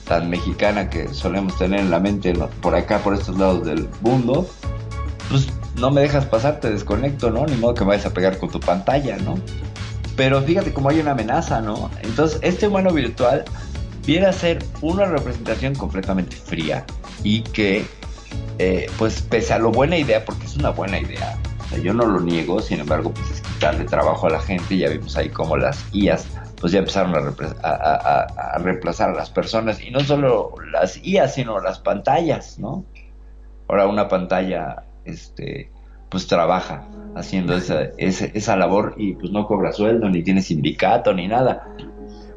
tan 0.07 0.29
mexicana 0.29 0.89
que 0.89 1.07
solemos 1.13 1.57
tener 1.57 1.79
en 1.79 1.89
la 1.89 1.99
mente 1.99 2.33
por 2.61 2.75
acá, 2.75 2.99
por 2.99 3.15
estos 3.15 3.39
lados 3.39 3.65
del 3.65 3.89
mundo. 4.01 4.47
Pues 5.29 5.47
no 5.77 5.89
me 5.91 6.01
dejas 6.01 6.25
pasar, 6.25 6.59
te 6.59 6.69
desconecto, 6.69 7.31
¿no? 7.31 7.45
Ni 7.45 7.55
modo 7.55 7.73
que 7.73 7.81
me 7.81 7.91
vayas 7.91 8.05
a 8.05 8.13
pegar 8.13 8.37
con 8.37 8.49
tu 8.49 8.59
pantalla, 8.59 9.17
¿no? 9.17 9.39
Pero 10.19 10.41
fíjate 10.41 10.73
cómo 10.73 10.89
hay 10.89 10.99
una 10.99 11.11
amenaza, 11.11 11.61
¿no? 11.61 11.89
Entonces, 12.03 12.41
este 12.41 12.67
humano 12.67 12.91
virtual 12.91 13.45
viene 14.05 14.25
a 14.25 14.33
ser 14.33 14.59
una 14.81 15.05
representación 15.05 15.75
completamente 15.75 16.35
fría 16.35 16.85
y 17.23 17.41
que, 17.41 17.85
eh, 18.57 18.91
pues, 18.97 19.21
pese 19.21 19.53
a 19.53 19.59
lo 19.59 19.71
buena 19.71 19.95
idea, 19.95 20.25
porque 20.25 20.45
es 20.45 20.57
una 20.57 20.71
buena 20.71 20.99
idea, 20.99 21.37
yo 21.81 21.93
no 21.93 22.05
lo 22.05 22.19
niego, 22.19 22.59
sin 22.59 22.81
embargo, 22.81 23.13
pues 23.13 23.31
es 23.31 23.39
quitarle 23.39 23.85
trabajo 23.85 24.27
a 24.27 24.31
la 24.31 24.41
gente, 24.41 24.75
ya 24.75 24.89
vimos 24.89 25.15
ahí 25.15 25.29
cómo 25.29 25.55
las 25.55 25.85
IAS 25.93 26.27
pues 26.59 26.73
ya 26.73 26.79
empezaron 26.79 27.15
a, 27.63 28.57
reemplazar 28.57 29.11
a 29.11 29.13
las 29.13 29.29
personas 29.29 29.81
y 29.81 29.89
no 29.89 30.01
solo 30.01 30.53
las 30.69 30.97
IAS, 31.01 31.35
sino 31.35 31.61
las 31.61 31.79
pantallas, 31.79 32.59
¿no? 32.59 32.83
Ahora 33.69 33.87
una 33.87 34.09
pantalla, 34.09 34.83
este, 35.05 35.71
pues 36.09 36.27
trabaja 36.27 36.87
haciendo 37.15 37.55
esa, 37.55 37.83
esa, 37.97 38.55
labor 38.55 38.95
y 38.97 39.13
pues 39.15 39.31
no 39.31 39.45
cobra 39.45 39.71
sueldo, 39.71 40.09
ni 40.09 40.23
tiene 40.23 40.41
sindicato, 40.41 41.13
ni 41.13 41.27
nada. 41.27 41.67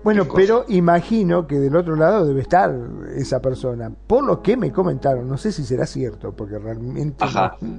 Bueno, 0.04 0.26
pero 0.34 0.64
imagino 0.68 1.46
que 1.46 1.60
del 1.60 1.76
otro 1.76 1.94
lado 1.94 2.26
debe 2.26 2.40
estar 2.40 2.74
esa 3.14 3.40
persona. 3.40 3.92
Por 4.08 4.24
lo 4.24 4.42
que 4.42 4.56
me 4.56 4.72
comentaron, 4.72 5.28
no 5.28 5.36
sé 5.36 5.52
si 5.52 5.62
será 5.62 5.86
cierto, 5.86 6.32
porque 6.32 6.58
realmente 6.58 7.24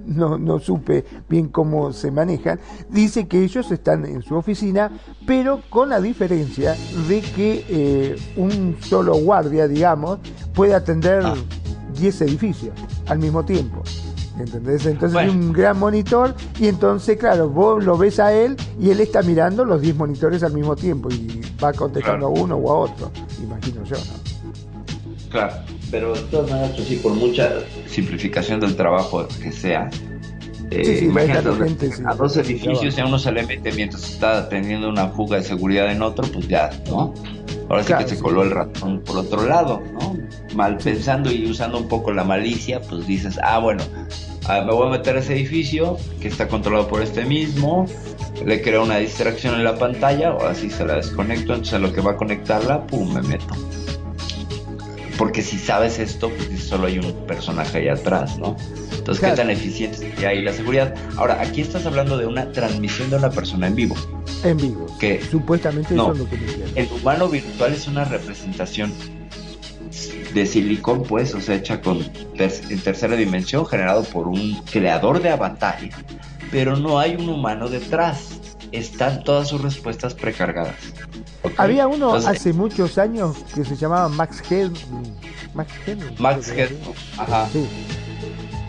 no, 0.06 0.38
no, 0.38 0.60
supe 0.60 1.04
bien 1.28 1.50
cómo 1.50 1.92
se 1.92 2.12
manejan, 2.12 2.62
dice 2.90 3.28
que 3.28 3.44
ellos 3.44 3.70
están 3.72 4.06
en 4.06 4.22
su 4.22 4.36
oficina, 4.36 4.90
pero 5.28 5.60
con 5.70 5.90
la 5.90 6.00
diferencia 6.00 6.78
de 7.10 7.20
que 7.20 7.66
eh, 7.68 8.16
un 8.38 8.78
solo 8.80 9.16
guardia, 9.16 9.68
digamos, 9.68 10.20
puede 10.54 10.76
atender 10.76 11.26
10 12.00 12.22
ah. 12.22 12.26
edificios 12.26 12.74
al 13.08 13.20
mismo 13.20 13.44
tiempo. 13.44 13.84
¿Entendés? 14.40 14.86
Entonces 14.86 15.18
hay 15.18 15.30
un 15.30 15.54
gran 15.54 15.78
monitor 15.78 16.34
y 16.60 16.68
entonces, 16.68 17.18
claro, 17.18 17.50
vos 17.50 17.84
lo 17.84 17.98
ves 17.98 18.20
a 18.20 18.34
él 18.34 18.58
y 18.80 18.90
él 18.90 19.00
está 19.00 19.22
mirando 19.22 19.64
los 19.64 19.82
10 19.82 19.96
monitores 19.96 20.42
al 20.44 20.54
mismo 20.54 20.76
tiempo 20.76 21.10
y 21.10 21.42
va 21.64 21.72
contestando 21.72 22.28
a 22.28 22.30
uno 22.30 22.56
o 22.56 22.72
a 22.72 22.80
otro, 22.80 23.12
imagino 23.42 23.84
yo, 23.84 23.96
¿no? 23.96 24.34
Claro, 25.30 25.54
pero 25.90 26.14
de 26.14 26.22
todas 26.22 26.50
maneras, 26.50 26.72
pues 26.76 26.88
sí, 26.88 26.96
por 26.98 27.14
mucha 27.14 27.52
simplificación 27.88 28.60
del 28.60 28.76
trabajo 28.76 29.28
que 29.42 29.52
sea, 29.52 29.90
eh, 30.72 31.02
imagínate 31.04 31.50
a 32.06 32.14
dos 32.16 32.38
edificios 32.38 32.98
y 32.98 33.02
a 33.02 33.06
uno 33.06 33.20
se 33.20 33.32
le 33.32 33.46
mete 33.46 33.72
mientras 33.72 34.10
está 34.10 34.50
teniendo 34.50 34.90
una 34.90 35.08
fuga 35.10 35.38
de 35.38 35.44
seguridad 35.44 35.92
en 35.92 36.02
otro, 36.02 36.28
pues 36.32 36.48
ya, 36.48 36.70
¿no? 36.88 37.14
Ahora 37.70 37.84
sí 37.84 37.94
que 37.98 38.08
se 38.08 38.20
coló 38.20 38.44
el 38.44 38.52
ratón 38.52 39.02
por 39.02 39.18
otro 39.18 39.46
lado, 39.46 39.82
¿no? 39.94 40.18
Mal 40.56 40.78
pensando 40.78 41.32
y 41.32 41.46
usando 41.46 41.78
un 41.78 41.88
poco 41.88 42.12
la 42.12 42.24
malicia, 42.24 42.82
pues 42.82 43.08
dices, 43.08 43.40
ah, 43.42 43.60
bueno, 43.60 43.84
ah, 44.48 44.62
me 44.62 44.74
voy 44.74 44.88
a 44.88 44.92
meter 44.92 45.16
a 45.16 45.20
ese 45.20 45.34
edificio 45.34 45.98
que 46.22 46.28
está 46.28 46.48
controlado 46.48 46.88
por 46.88 47.02
este 47.02 47.26
mismo, 47.26 47.88
le 48.46 48.62
creo 48.62 48.84
una 48.84 48.98
distracción 48.98 49.56
en 49.56 49.64
la 49.64 49.78
pantalla 49.78 50.34
o 50.34 50.46
así 50.46 50.70
se 50.70 50.86
la 50.86 50.96
desconecto, 50.96 51.54
entonces 51.54 51.80
lo 51.80 51.94
que 51.94 52.02
va 52.02 52.12
a 52.12 52.18
conectarla, 52.18 52.86
pum, 52.86 53.14
me 53.14 53.22
meto. 53.22 53.56
Porque 55.18 55.42
si 55.42 55.58
sabes 55.58 56.00
esto, 56.00 56.30
pues 56.30 56.64
solo 56.64 56.88
hay 56.88 57.00
un 57.00 57.14
personaje 57.26 57.80
ahí 57.80 57.88
atrás, 57.88 58.38
¿no? 58.40 58.56
Entonces, 59.04 59.32
¿qué 59.32 59.36
tan 59.36 59.50
eficiente 59.50 59.98
sería 59.98 60.30
ahí 60.30 60.42
la 60.42 60.54
seguridad? 60.54 60.96
Ahora, 61.18 61.42
aquí 61.42 61.60
estás 61.60 61.86
hablando 61.86 62.18
de 62.18 62.26
una 62.26 62.50
transmisión 62.54 63.10
de 63.10 63.18
una 63.18 63.30
persona 63.30 63.68
en 63.68 63.76
vivo. 63.76 63.98
En 64.46 64.56
vivo. 64.56 64.88
Que 64.98 65.22
supuestamente 65.30 65.94
no, 65.94 66.04
eso 66.04 66.14
es 66.14 66.20
lo 66.20 66.30
que 66.30 66.38
me 66.38 66.82
El 66.82 66.90
humano 66.90 67.28
virtual 67.28 67.74
es 67.74 67.86
una 67.90 68.06
representación 68.06 68.94
de 70.34 70.46
silicón, 70.46 71.04
pues, 71.04 71.36
o 71.36 71.42
sea, 71.42 71.56
hecha 71.56 71.82
con 71.82 71.98
en 72.38 72.80
tercera 72.80 73.18
dimensión, 73.18 73.66
generado 73.66 74.06
por 74.06 74.30
un 74.30 74.62
creador 74.72 75.22
de 75.22 75.32
avatares, 75.32 75.94
pero 76.50 76.78
no 76.78 76.98
hay 76.98 77.18
un 77.18 77.28
humano 77.28 77.68
detrás. 77.68 78.40
Están 78.72 79.26
todas 79.26 79.50
sus 79.50 79.60
respuestas 79.60 80.14
precargadas. 80.14 80.76
Había 81.58 81.88
uno 81.88 82.14
hace 82.14 82.54
muchos 82.54 82.98
años 82.98 83.36
que 83.54 83.66
se 83.66 83.76
llamaba 83.76 84.08
Max 84.08 84.42
Head. 84.50 84.72
Max 85.54 85.74
Head. 85.86 85.98
Max 86.20 86.50
Head. 86.50 86.72
Ajá. 87.18 87.50
Sí. 87.52 87.68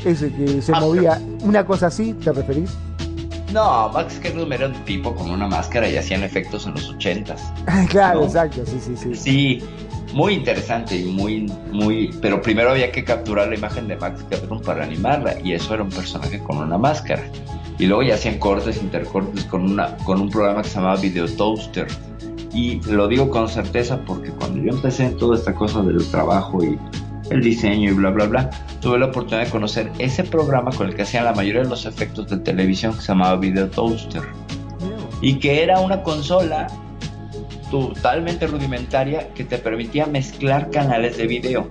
Ese 0.05 0.33
que 0.33 0.61
se 0.61 0.73
movía. 0.73 1.21
Una 1.43 1.64
cosa 1.64 1.87
así, 1.87 2.12
¿te 2.14 2.33
referís? 2.33 2.71
No, 3.53 3.88
Max 3.90 4.21
Headroom 4.23 4.53
era 4.53 4.67
un 4.67 4.85
tipo 4.85 5.14
con 5.14 5.31
una 5.31 5.47
máscara 5.47 5.88
y 5.88 5.97
hacían 5.97 6.25
efectos 6.25 6.67
en 6.67 6.73
los 6.73 6.90
ochentas. 6.90 7.53
claro, 7.88 8.25
exacto, 8.25 8.67
sí, 8.67 8.81
sí, 8.81 8.97
sí. 8.97 9.14
Sí, 9.14 9.62
muy 10.12 10.35
interesante 10.35 10.97
y 10.97 11.05
muy, 11.05 11.53
muy, 11.71 12.11
pero 12.21 12.43
primero 12.43 12.71
había 12.71 12.90
que 12.90 13.05
capturar 13.05 13.49
la 13.49 13.55
imagen 13.55 13.87
de 13.87 13.97
Max 13.97 14.25
Headroom 14.31 14.61
para 14.62 14.85
animarla 14.85 15.40
y 15.40 15.53
eso 15.53 15.75
era 15.75 15.83
un 15.83 15.90
personaje 15.90 16.40
con 16.40 16.59
una 16.59 16.79
máscara. 16.79 17.23
Y 17.79 17.87
luego 17.87 18.03
ya 18.03 18.14
hacían 18.14 18.38
cortes, 18.38 18.81
intercortes 18.81 19.45
con, 19.45 19.62
una, 19.62 19.97
con 19.99 20.21
un 20.21 20.31
programa 20.31 20.62
que 20.62 20.69
se 20.69 20.77
llamaba 20.77 20.97
Video 20.97 21.27
Toaster. 21.27 21.87
Y 22.53 22.81
lo 22.83 23.09
digo 23.09 23.31
con 23.31 23.49
certeza 23.49 23.99
porque 24.05 24.31
cuando 24.31 24.62
yo 24.62 24.71
empecé 24.71 25.07
en 25.07 25.17
toda 25.17 25.37
esta 25.37 25.55
cosa 25.55 25.83
del 25.83 26.05
trabajo 26.09 26.62
y 26.62 26.79
el 27.31 27.43
diseño 27.43 27.91
y 27.91 27.95
bla, 27.95 28.11
bla, 28.11 28.27
bla, 28.27 28.51
tuve 28.81 28.99
la 28.99 29.07
oportunidad 29.07 29.47
de 29.47 29.51
conocer 29.51 29.91
ese 29.99 30.25
programa 30.25 30.71
con 30.73 30.89
el 30.89 30.95
que 30.95 31.03
hacían 31.03 31.25
la 31.25 31.33
mayoría 31.33 31.63
de 31.63 31.69
los 31.69 31.87
efectos 31.87 32.29
de 32.29 32.39
televisión 32.39 32.95
que 32.95 33.01
se 33.01 33.09
llamaba 33.09 33.37
Video 33.37 33.69
Toaster. 33.69 34.23
Y 35.21 35.39
que 35.39 35.63
era 35.63 35.81
una 35.81 36.03
consola 36.03 36.67
totalmente 37.71 38.47
rudimentaria 38.47 39.29
que 39.35 39.45
te 39.45 39.59
permitía 39.59 40.07
mezclar 40.07 40.71
canales 40.71 41.17
de 41.17 41.27
video. 41.27 41.69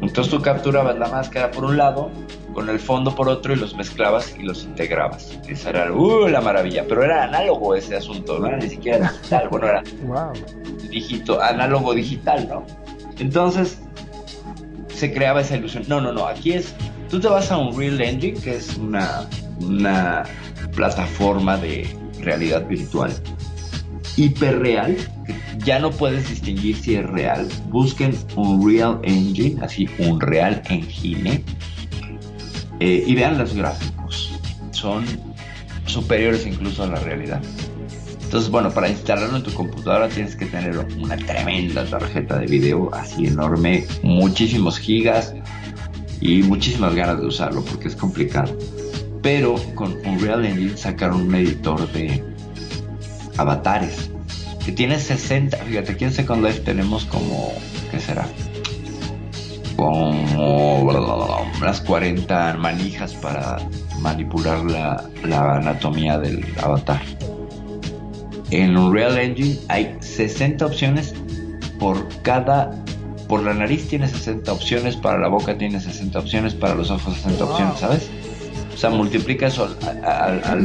Entonces 0.00 0.30
tú 0.32 0.42
capturabas 0.42 0.98
la 0.98 1.08
máscara 1.08 1.50
por 1.50 1.64
un 1.64 1.76
lado, 1.76 2.10
con 2.52 2.70
el 2.70 2.80
fondo 2.80 3.14
por 3.14 3.28
otro 3.28 3.52
y 3.52 3.56
los 3.56 3.74
mezclabas 3.76 4.34
y 4.38 4.42
los 4.42 4.64
integrabas. 4.64 5.38
Esa 5.46 5.70
era 5.70 5.92
uh, 5.92 6.26
la 6.26 6.40
maravilla, 6.40 6.86
pero 6.88 7.04
era 7.04 7.24
análogo 7.24 7.74
ese 7.74 7.96
asunto, 7.96 8.38
no 8.38 8.46
era 8.46 8.56
ni 8.56 8.70
siquiera 8.70 9.12
digital, 9.12 9.48
bueno, 9.50 9.66
era 9.68 9.82
wow. 10.06 11.40
análogo 11.42 11.94
digital, 11.94 12.48
¿no? 12.48 12.64
Entonces 13.18 13.82
se 14.96 15.12
creaba 15.12 15.42
esa 15.42 15.56
ilusión. 15.56 15.84
No, 15.88 16.00
no, 16.00 16.12
no, 16.12 16.26
aquí 16.26 16.52
es, 16.52 16.74
tú 17.10 17.20
te 17.20 17.28
vas 17.28 17.52
a 17.52 17.58
un 17.58 17.78
Real 17.78 18.00
Engine, 18.00 18.40
que 18.40 18.56
es 18.56 18.76
una, 18.76 19.28
una 19.60 20.24
plataforma 20.74 21.56
de 21.56 21.86
realidad 22.20 22.66
virtual 22.66 23.12
hiperreal, 24.16 24.96
ya 25.58 25.78
no 25.78 25.90
puedes 25.90 26.28
distinguir 26.28 26.76
si 26.76 26.94
es 26.96 27.06
real. 27.06 27.48
Busquen 27.68 28.16
un 28.34 28.66
Real 28.66 28.98
Engine, 29.02 29.62
así 29.62 29.88
un 29.98 30.20
Real 30.20 30.62
Engine, 30.68 31.44
eh, 32.80 33.04
y 33.06 33.14
vean 33.14 33.38
los 33.38 33.54
gráficos. 33.54 34.32
Son 34.70 35.04
superiores 35.86 36.46
incluso 36.46 36.82
a 36.82 36.86
la 36.86 36.96
realidad. 37.00 37.42
Entonces, 38.26 38.50
bueno, 38.50 38.72
para 38.72 38.88
instalarlo 38.88 39.36
en 39.36 39.44
tu 39.44 39.54
computadora 39.54 40.08
tienes 40.08 40.34
que 40.34 40.46
tener 40.46 40.76
una 40.98 41.16
tremenda 41.16 41.84
tarjeta 41.86 42.40
de 42.40 42.46
video 42.46 42.92
así 42.92 43.28
enorme, 43.28 43.86
muchísimos 44.02 44.78
gigas 44.78 45.32
y 46.20 46.42
muchísimas 46.42 46.92
ganas 46.96 47.20
de 47.20 47.26
usarlo 47.26 47.64
porque 47.64 47.86
es 47.86 47.94
complicado. 47.94 48.58
Pero 49.22 49.54
con 49.76 49.92
Unreal 50.04 50.44
Engine 50.44 50.76
sacaron 50.76 51.22
un 51.22 51.34
editor 51.36 51.90
de 51.92 52.24
avatares 53.36 54.10
que 54.64 54.72
tiene 54.72 54.98
60. 54.98 55.56
Fíjate, 55.58 55.92
aquí 55.92 56.04
en 56.04 56.12
Second 56.12 56.44
Life 56.44 56.60
tenemos 56.60 57.04
como, 57.04 57.52
¿qué 57.92 58.00
será? 58.00 58.26
Como 59.76 60.80
unas 61.60 61.80
40 61.80 62.56
manijas 62.58 63.14
para 63.14 63.58
manipular 64.00 64.64
la, 64.64 65.04
la 65.22 65.58
anatomía 65.58 66.18
del 66.18 66.44
avatar. 66.60 67.00
En 68.50 68.76
Unreal 68.76 69.18
Engine 69.18 69.58
hay 69.68 69.96
60 70.00 70.64
opciones 70.64 71.14
por 71.78 72.06
cada 72.22 72.70
por 73.28 73.42
la 73.42 73.54
nariz 73.54 73.88
tiene 73.88 74.08
60 74.08 74.52
opciones, 74.52 74.96
para 74.96 75.18
la 75.18 75.28
boca 75.28 75.58
tiene 75.58 75.80
60 75.80 76.18
opciones, 76.18 76.54
para 76.54 76.74
los 76.74 76.90
ojos 76.90 77.14
60 77.16 77.44
opciones, 77.44 77.78
¿sabes? 77.78 78.08
O 78.72 78.78
sea, 78.78 78.90
multiplica 78.90 79.46
eso 79.46 79.74
a, 80.04 80.56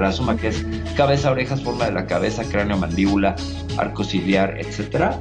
la, 0.00 0.12
suma 0.12 0.36
que 0.36 0.48
es 0.48 0.64
cabeza, 0.96 1.30
orejas, 1.30 1.62
forma 1.62 1.84
de 1.84 1.92
la 1.92 2.06
cabeza, 2.06 2.42
cráneo, 2.44 2.78
mandíbula, 2.78 3.36
arco 3.76 4.02
ciliar, 4.02 4.58
etc. 4.58 5.12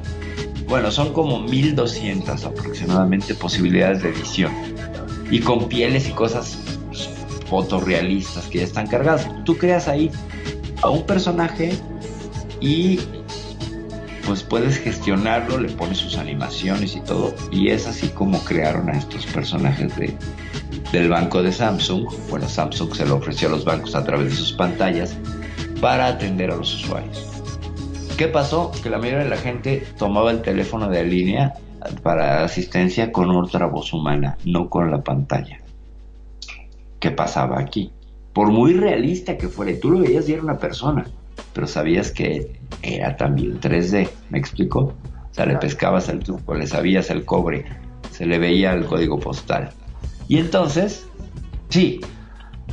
Bueno, 0.68 0.90
son 0.90 1.14
como 1.14 1.42
1200 1.42 2.46
aproximadamente 2.46 3.36
posibilidades 3.36 4.02
de 4.04 4.10
edición. 4.10 4.54
Y 5.30 5.42
con 5.42 5.68
pieles 5.68 6.08
y 6.08 6.12
cosas 6.12 6.58
fotorrealistas 7.50 8.46
que 8.46 8.60
ya 8.60 8.64
están 8.64 8.88
cargadas. 8.88 9.28
Tú 9.44 9.58
creas 9.58 9.88
ahí 9.88 10.10
a 10.82 10.90
un 10.90 11.06
personaje 11.06 11.74
y 12.62 13.00
pues 14.26 14.44
puedes 14.44 14.78
gestionarlo, 14.78 15.60
le 15.60 15.70
pones 15.70 15.98
sus 15.98 16.18
animaciones 16.18 16.96
y 16.96 17.02
todo. 17.02 17.34
Y 17.52 17.70
es 17.70 17.88
así 17.88 18.10
como 18.10 18.40
crearon 18.44 18.90
a 18.90 18.98
estos 18.98 19.26
personajes 19.26 19.96
de, 19.96 20.16
del 20.92 21.10
banco 21.10 21.42
de 21.42 21.52
Samsung. 21.52 22.08
Bueno, 22.30 22.48
Samsung 22.48 22.94
se 22.94 23.08
lo 23.08 23.16
ofreció 23.16 23.48
a 23.48 23.52
los 23.52 23.66
bancos 23.66 23.96
a 23.96 24.04
través 24.04 24.30
de 24.30 24.36
sus 24.36 24.54
pantallas 24.54 25.18
para 25.82 26.08
atender 26.08 26.52
a 26.52 26.58
los 26.58 26.76
usuarios. 26.76 27.26
¿Qué 28.18 28.28
pasó? 28.28 28.72
Que 28.84 28.90
la 28.90 29.00
mayoría 29.00 29.24
de 29.24 29.30
la 29.30 29.38
gente 29.38 29.84
tomaba 29.98 30.30
el 30.30 30.42
teléfono 30.42 30.90
de 30.90 31.04
línea 31.06 31.54
para 32.04 32.44
asistencia 32.44 33.12
con 33.12 33.32
otra 33.32 33.66
voz 33.66 33.94
humana, 33.94 34.38
no 34.46 34.70
con 34.70 34.92
la 34.92 35.02
pantalla. 35.02 35.60
¿Qué 37.00 37.12
pasaba 37.12 37.60
aquí? 37.60 37.92
Por 38.34 38.52
muy 38.52 38.74
realista 38.74 39.38
que 39.38 39.48
fuera, 39.48 39.72
tú 39.82 39.90
lo 39.90 40.00
veías 40.02 40.30
y 40.30 40.34
era 40.34 40.44
una 40.44 40.58
persona 40.58 41.06
pero 41.54 41.68
sabías 41.68 42.12
que 42.12 42.60
era 42.82 43.16
también 43.18 43.60
3D, 43.60 44.10
¿me 44.30 44.40
explico? 44.40 44.94
O 45.30 45.34
sea, 45.34 45.46
le 45.46 45.58
pescabas 45.58 46.10
el 46.10 46.20
truco, 46.20 46.56
le 46.56 46.68
sabías 46.68 47.10
el 47.10 47.26
cobre, 47.26 47.66
se 48.12 48.26
le 48.26 48.40
veía 48.40 48.74
el 48.74 48.86
código 48.86 49.20
postal. 49.20 49.70
Y 50.28 50.38
entonces, 50.38 51.08
sí, 51.70 52.02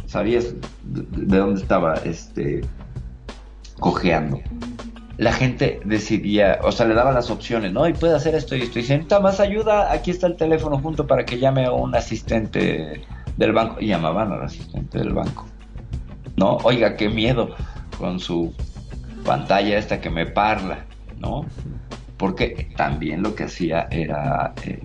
sabías 0.07 0.55
de 0.85 1.39
dónde 1.39 1.61
estaba 1.61 1.95
este 2.05 2.63
cojeando. 3.79 4.41
La 5.19 5.33
gente 5.33 5.81
decidía, 5.85 6.59
o 6.63 6.73
sea, 6.73 6.87
le 6.87 6.95
daba 6.95 7.13
las 7.13 7.31
opciones, 7.31 7.73
¿no? 7.73 7.89
Y 7.89 7.95
puede 7.95 8.15
hacer 8.15 8.35
esto 8.35 8.55
y 8.55 8.63
esto. 8.63 8.79
Y 8.79 8.83
dice, 8.83 9.05
más 9.23 9.41
ayuda, 9.41 9.91
aquí 9.93 10.11
está 10.11 10.27
el 10.27 10.37
teléfono 10.37 10.79
junto 10.79 11.07
para 11.07 11.25
que 11.25 11.39
llame 11.39 11.65
a 11.65 11.73
un 11.73 11.95
asistente 11.95 13.01
del 13.37 13.53
banco. 13.53 13.77
Y 13.81 13.87
llamaban 13.87 14.33
al 14.33 14.43
asistente 14.43 14.99
del 14.99 15.15
banco. 15.15 15.47
¿No? 16.37 16.59
Oiga, 16.65 16.97
qué 16.97 17.09
miedo 17.09 17.55
con 17.99 18.21
su 18.21 18.53
pantalla 19.25 19.79
esta 19.79 20.01
que 20.01 20.11
me 20.11 20.27
parla, 20.27 20.87
¿no? 21.19 21.47
Porque 22.17 22.69
también 22.77 23.23
lo 23.23 23.35
que 23.35 23.45
hacía 23.45 23.89
era, 23.91 24.55
eh, 24.65 24.81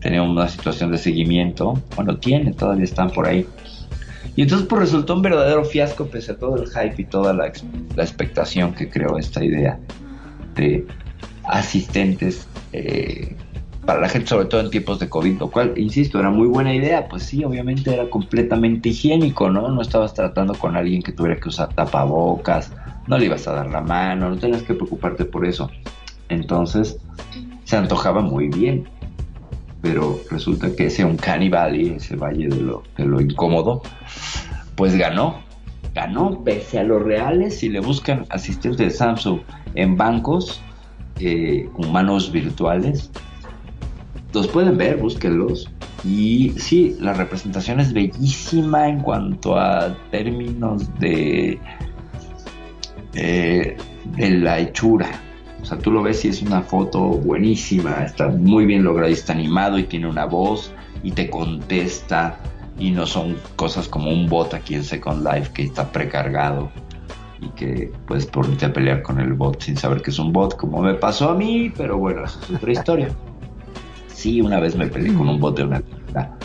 tenía 0.00 0.22
una 0.22 0.48
situación 0.48 0.90
de 0.90 0.98
seguimiento, 0.98 1.80
bueno, 1.96 2.18
tiene, 2.18 2.52
todavía 2.52 2.84
están 2.84 3.10
por 3.10 3.26
ahí. 3.26 3.46
Y 4.36 4.42
entonces 4.42 4.66
pues 4.66 4.80
resultó 4.82 5.14
un 5.14 5.22
verdadero 5.22 5.64
fiasco 5.64 6.06
pese 6.06 6.32
a 6.32 6.36
todo 6.36 6.56
el 6.56 6.68
hype 6.68 7.02
y 7.02 7.04
toda 7.04 7.32
la, 7.32 7.52
la 7.94 8.02
expectación 8.02 8.74
que 8.74 8.88
creó 8.88 9.16
esta 9.16 9.44
idea 9.44 9.78
de 10.56 10.86
asistentes 11.44 12.48
eh, 12.72 13.36
para 13.84 14.00
la 14.00 14.08
gente, 14.08 14.28
sobre 14.28 14.46
todo 14.46 14.60
en 14.60 14.70
tiempos 14.70 14.98
de 14.98 15.08
COVID, 15.08 15.38
lo 15.38 15.50
cual, 15.50 15.74
insisto, 15.76 16.18
era 16.18 16.30
muy 16.30 16.48
buena 16.48 16.74
idea, 16.74 17.08
pues 17.08 17.24
sí, 17.24 17.44
obviamente 17.44 17.92
era 17.92 18.08
completamente 18.08 18.90
higiénico, 18.90 19.50
¿no? 19.50 19.68
No 19.68 19.82
estabas 19.82 20.14
tratando 20.14 20.54
con 20.54 20.76
alguien 20.76 21.02
que 21.02 21.12
tuviera 21.12 21.38
que 21.38 21.48
usar 21.48 21.74
tapabocas, 21.74 22.72
no 23.06 23.18
le 23.18 23.26
ibas 23.26 23.46
a 23.46 23.52
dar 23.52 23.70
la 23.70 23.80
mano, 23.80 24.30
no 24.30 24.36
tenías 24.38 24.62
que 24.62 24.74
preocuparte 24.74 25.24
por 25.24 25.46
eso. 25.46 25.70
Entonces, 26.28 26.98
se 27.64 27.76
antojaba 27.76 28.20
muy 28.20 28.48
bien, 28.48 28.88
pero 29.82 30.18
resulta 30.30 30.74
que 30.74 30.86
ese 30.86 31.04
un 31.04 31.18
y 31.74 31.88
ese 31.90 32.16
valle 32.16 32.48
de 32.48 32.60
lo, 32.60 32.82
de 32.96 33.04
lo 33.04 33.20
incómodo, 33.20 33.82
pues 34.76 34.96
ganó, 34.96 35.42
ganó 35.94 36.42
pese 36.42 36.78
a 36.78 36.84
los 36.84 37.02
reales, 37.02 37.58
si 37.58 37.68
le 37.68 37.80
buscan 37.80 38.24
asistentes 38.30 38.78
de 38.78 38.90
Samsung 38.90 39.40
en 39.74 39.96
bancos, 39.96 40.62
eh, 41.20 41.68
humanos 41.76 42.32
virtuales, 42.32 43.10
los 44.34 44.48
pueden 44.48 44.76
ver, 44.76 44.96
búsquenlos. 44.96 45.70
Y 46.04 46.50
sí, 46.58 46.96
la 47.00 47.14
representación 47.14 47.80
es 47.80 47.92
bellísima 47.92 48.88
en 48.88 49.00
cuanto 49.00 49.56
a 49.56 49.96
términos 50.10 50.88
de 50.98 51.58
eh, 53.14 53.76
de 54.16 54.30
la 54.30 54.58
hechura. 54.58 55.08
O 55.62 55.64
sea, 55.64 55.78
tú 55.78 55.90
lo 55.90 56.02
ves 56.02 56.24
y 56.24 56.28
es 56.28 56.42
una 56.42 56.60
foto 56.60 57.00
buenísima, 57.00 58.04
está 58.04 58.28
muy 58.28 58.66
bien 58.66 58.84
logrado, 58.84 59.10
está 59.10 59.32
animado 59.32 59.78
y 59.78 59.84
tiene 59.84 60.08
una 60.08 60.26
voz 60.26 60.72
y 61.02 61.12
te 61.12 61.30
contesta 61.30 62.38
y 62.78 62.90
no 62.90 63.06
son 63.06 63.36
cosas 63.56 63.88
como 63.88 64.10
un 64.10 64.28
bot 64.28 64.52
aquí 64.52 64.74
en 64.74 64.84
Second 64.84 65.26
Life 65.26 65.52
que 65.54 65.62
está 65.62 65.90
precargado 65.90 66.70
y 67.40 67.48
que 67.50 67.92
puedes 68.06 68.26
ponerte 68.26 68.66
a 68.66 68.72
pelear 68.72 69.02
con 69.02 69.20
el 69.20 69.32
bot 69.32 69.62
sin 69.62 69.76
saber 69.76 70.02
que 70.02 70.10
es 70.10 70.18
un 70.18 70.32
bot, 70.32 70.56
como 70.56 70.82
me 70.82 70.94
pasó 70.94 71.30
a 71.30 71.34
mí, 71.34 71.72
pero 71.74 71.96
bueno, 71.96 72.24
esa 72.24 72.40
es 72.40 72.50
otra 72.50 72.72
historia. 72.72 73.08
Sí, 74.14 74.40
una 74.40 74.60
vez 74.60 74.76
me 74.76 74.86
peleé 74.86 75.12
con 75.12 75.28
un 75.28 75.40
bot 75.40 75.56
de 75.56 75.64
una 75.64 75.80
tienda 75.80 76.38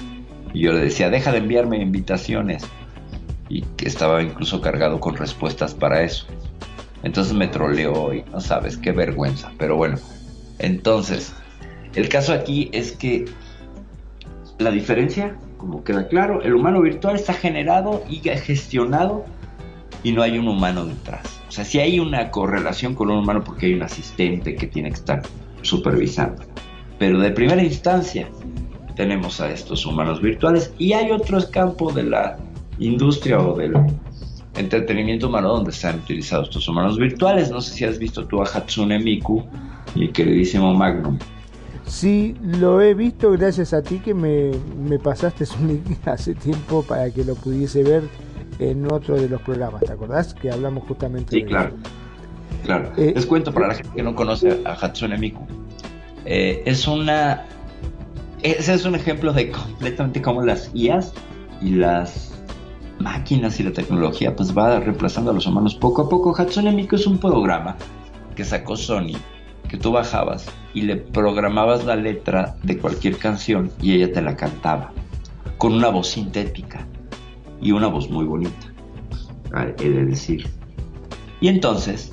y 0.53 0.61
yo 0.61 0.73
le 0.73 0.79
decía, 0.79 1.09
deja 1.09 1.31
de 1.31 1.37
enviarme 1.37 1.77
invitaciones 1.77 2.67
y 3.47 3.61
que 3.61 3.87
estaba 3.87 4.21
incluso 4.21 4.59
cargado 4.59 4.99
con 4.99 5.15
respuestas 5.15 5.75
para 5.75 6.03
eso. 6.03 6.25
Entonces 7.03 7.33
me 7.33 7.47
troleó 7.47 8.13
y 8.13 8.23
no 8.31 8.41
sabes, 8.41 8.75
qué 8.75 8.91
vergüenza. 8.91 9.51
Pero 9.57 9.77
bueno, 9.77 9.97
entonces, 10.57 11.33
el 11.95 12.09
caso 12.09 12.33
aquí 12.33 12.69
es 12.73 12.91
que 12.91 13.25
la 14.57 14.71
diferencia, 14.71 15.37
como 15.57 15.83
queda 15.83 16.07
claro, 16.07 16.41
el 16.41 16.53
humano 16.55 16.81
virtual 16.81 17.15
está 17.15 17.33
generado 17.33 18.03
y 18.09 18.17
gestionado 18.17 19.25
y 20.03 20.11
no 20.11 20.21
hay 20.21 20.37
un 20.37 20.47
humano 20.47 20.85
detrás. 20.85 21.39
O 21.47 21.51
sea, 21.51 21.63
si 21.63 21.79
hay 21.79 21.99
una 21.99 22.31
correlación 22.31 22.95
con 22.95 23.09
un 23.09 23.19
humano 23.19 23.43
porque 23.43 23.67
hay 23.67 23.73
un 23.73 23.83
asistente 23.83 24.55
que 24.55 24.67
tiene 24.67 24.89
que 24.89 24.95
estar 24.95 25.21
supervisando. 25.61 26.43
Pero 26.99 27.19
de 27.19 27.31
primera 27.31 27.63
instancia 27.63 28.29
tenemos 28.95 29.39
a 29.39 29.49
estos 29.51 29.85
humanos 29.85 30.21
virtuales 30.21 30.73
y 30.77 30.93
hay 30.93 31.11
otros 31.11 31.45
campos 31.45 31.95
de 31.95 32.03
la 32.03 32.37
industria 32.77 33.39
o 33.39 33.55
del 33.55 33.73
entretenimiento 34.57 35.29
humano 35.29 35.49
donde 35.49 35.71
se 35.71 35.87
han 35.87 35.99
utilizado 35.99 36.43
estos 36.43 36.67
humanos 36.67 36.99
virtuales. 36.99 37.49
No 37.49 37.61
sé 37.61 37.73
si 37.73 37.85
has 37.85 37.97
visto 37.97 38.25
tú 38.25 38.41
a 38.41 38.45
Hatsune 38.45 38.99
Miku, 38.99 39.43
mi 39.95 40.09
queridísimo 40.11 40.73
Magnum. 40.73 41.17
Sí, 41.85 42.35
lo 42.43 42.81
he 42.81 42.93
visto 42.93 43.31
gracias 43.31 43.73
a 43.73 43.81
ti 43.81 43.99
que 43.99 44.13
me, 44.13 44.51
me 44.77 44.99
pasaste 44.99 45.45
un 45.59 45.69
link 45.69 45.85
hace 46.05 46.35
tiempo 46.35 46.83
para 46.83 47.09
que 47.09 47.23
lo 47.23 47.35
pudiese 47.35 47.83
ver 47.83 48.03
en 48.59 48.91
otro 48.91 49.15
de 49.15 49.29
los 49.29 49.41
programas, 49.41 49.81
¿te 49.81 49.93
acordás? 49.93 50.33
Que 50.33 50.51
hablamos 50.51 50.83
justamente 50.87 51.35
sí, 51.37 51.43
claro. 51.43 51.71
Claro. 52.63 52.91
Eh, 52.97 53.13
Les 53.15 53.25
cuento 53.25 53.53
para 53.53 53.69
la 53.69 53.75
gente 53.75 53.89
que 53.95 54.03
no 54.03 54.13
conoce 54.13 54.59
a 54.65 54.73
Hatsune 54.73 55.17
Miku. 55.17 55.47
Eh, 56.29 56.61
es 56.65 56.87
una. 56.87 57.47
Ese 58.43 58.75
es 58.75 58.85
un 58.85 58.93
ejemplo 58.93 59.33
de 59.33 59.49
completamente 59.49 60.21
cómo 60.21 60.43
las 60.43 60.69
IAs 60.75 61.11
y 61.59 61.71
las 61.71 62.39
máquinas 62.99 63.59
y 63.59 63.63
la 63.63 63.73
tecnología 63.73 64.35
pues 64.35 64.55
va 64.55 64.79
reemplazando 64.79 65.31
a 65.31 65.33
los 65.33 65.47
humanos 65.47 65.73
poco 65.73 66.03
a 66.03 66.09
poco. 66.09 66.35
Hatsune 66.37 66.71
Miku 66.71 66.95
es 66.95 67.07
un 67.07 67.17
programa 67.17 67.75
que 68.35 68.45
sacó 68.45 68.77
Sony 68.77 69.17
que 69.67 69.77
tú 69.77 69.91
bajabas 69.91 70.45
y 70.75 70.83
le 70.83 70.97
programabas 70.97 71.83
la 71.85 71.95
letra 71.95 72.55
de 72.61 72.77
cualquier 72.77 73.17
canción 73.17 73.71
y 73.81 73.93
ella 73.93 74.13
te 74.13 74.21
la 74.21 74.35
cantaba 74.35 74.93
con 75.57 75.73
una 75.73 75.89
voz 75.89 76.09
sintética 76.09 76.85
y 77.59 77.71
una 77.71 77.87
voz 77.87 78.09
muy 78.09 78.25
bonita, 78.25 78.71
de 79.77 80.05
decir. 80.05 80.47
Y 81.41 81.47
entonces 81.47 82.11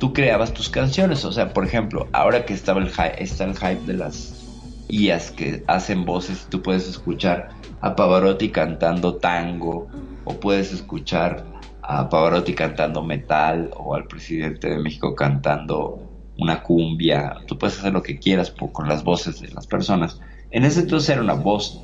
tú 0.00 0.14
creabas 0.14 0.52
tus 0.52 0.68
canciones, 0.70 1.24
o 1.24 1.30
sea, 1.30 1.52
por 1.52 1.64
ejemplo, 1.64 2.08
ahora 2.12 2.46
que 2.46 2.54
estaba 2.54 2.80
el 2.80 2.90
está 3.18 3.44
el 3.44 3.54
hype 3.54 3.86
de 3.86 3.94
las 3.94 4.48
IAs 4.88 5.30
que 5.30 5.62
hacen 5.68 6.04
voces, 6.04 6.46
tú 6.50 6.62
puedes 6.62 6.88
escuchar 6.88 7.50
a 7.82 7.94
Pavarotti 7.94 8.48
cantando 8.48 9.16
tango 9.16 9.88
o 10.24 10.40
puedes 10.40 10.72
escuchar 10.72 11.44
a 11.82 12.08
Pavarotti 12.08 12.54
cantando 12.54 13.02
metal 13.02 13.70
o 13.76 13.94
al 13.94 14.06
presidente 14.06 14.70
de 14.70 14.78
México 14.78 15.14
cantando 15.14 16.02
una 16.38 16.62
cumbia, 16.62 17.36
tú 17.46 17.58
puedes 17.58 17.78
hacer 17.78 17.92
lo 17.92 18.02
que 18.02 18.18
quieras 18.18 18.52
con 18.72 18.88
las 18.88 19.04
voces 19.04 19.40
de 19.40 19.48
las 19.48 19.66
personas. 19.66 20.18
En 20.50 20.64
ese 20.64 20.80
entonces 20.80 21.10
era 21.10 21.20
una 21.20 21.34
voz 21.34 21.78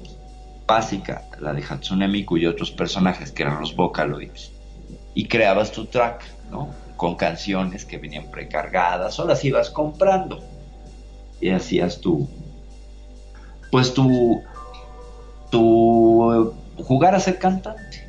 básica, 0.67 1.23
la 1.39 1.53
de 1.53 1.63
Hatsune 1.63 2.09
Miku 2.09 2.39
y 2.39 2.47
otros 2.47 2.71
personajes 2.71 3.31
que 3.31 3.43
eran 3.43 3.61
los 3.61 3.77
Vocaloids. 3.77 4.53
Y 5.15 5.29
creabas 5.29 5.71
tu 5.71 5.85
track, 5.85 6.25
¿no? 6.51 6.86
Con 6.97 7.17
canciones 7.17 7.85
que 7.85 7.99
venían 7.99 8.31
precargadas 8.31 9.19
o 9.19 9.27
las 9.27 9.45
ibas 9.45 9.71
comprando. 9.71 10.41
Y 11.41 11.51
hacías 11.51 12.01
tu, 12.01 12.29
pues 13.71 13.93
tu, 13.93 14.43
tu 15.51 16.55
jugar 16.83 17.15
a 17.15 17.21
ser 17.21 17.39
cantante. 17.39 18.07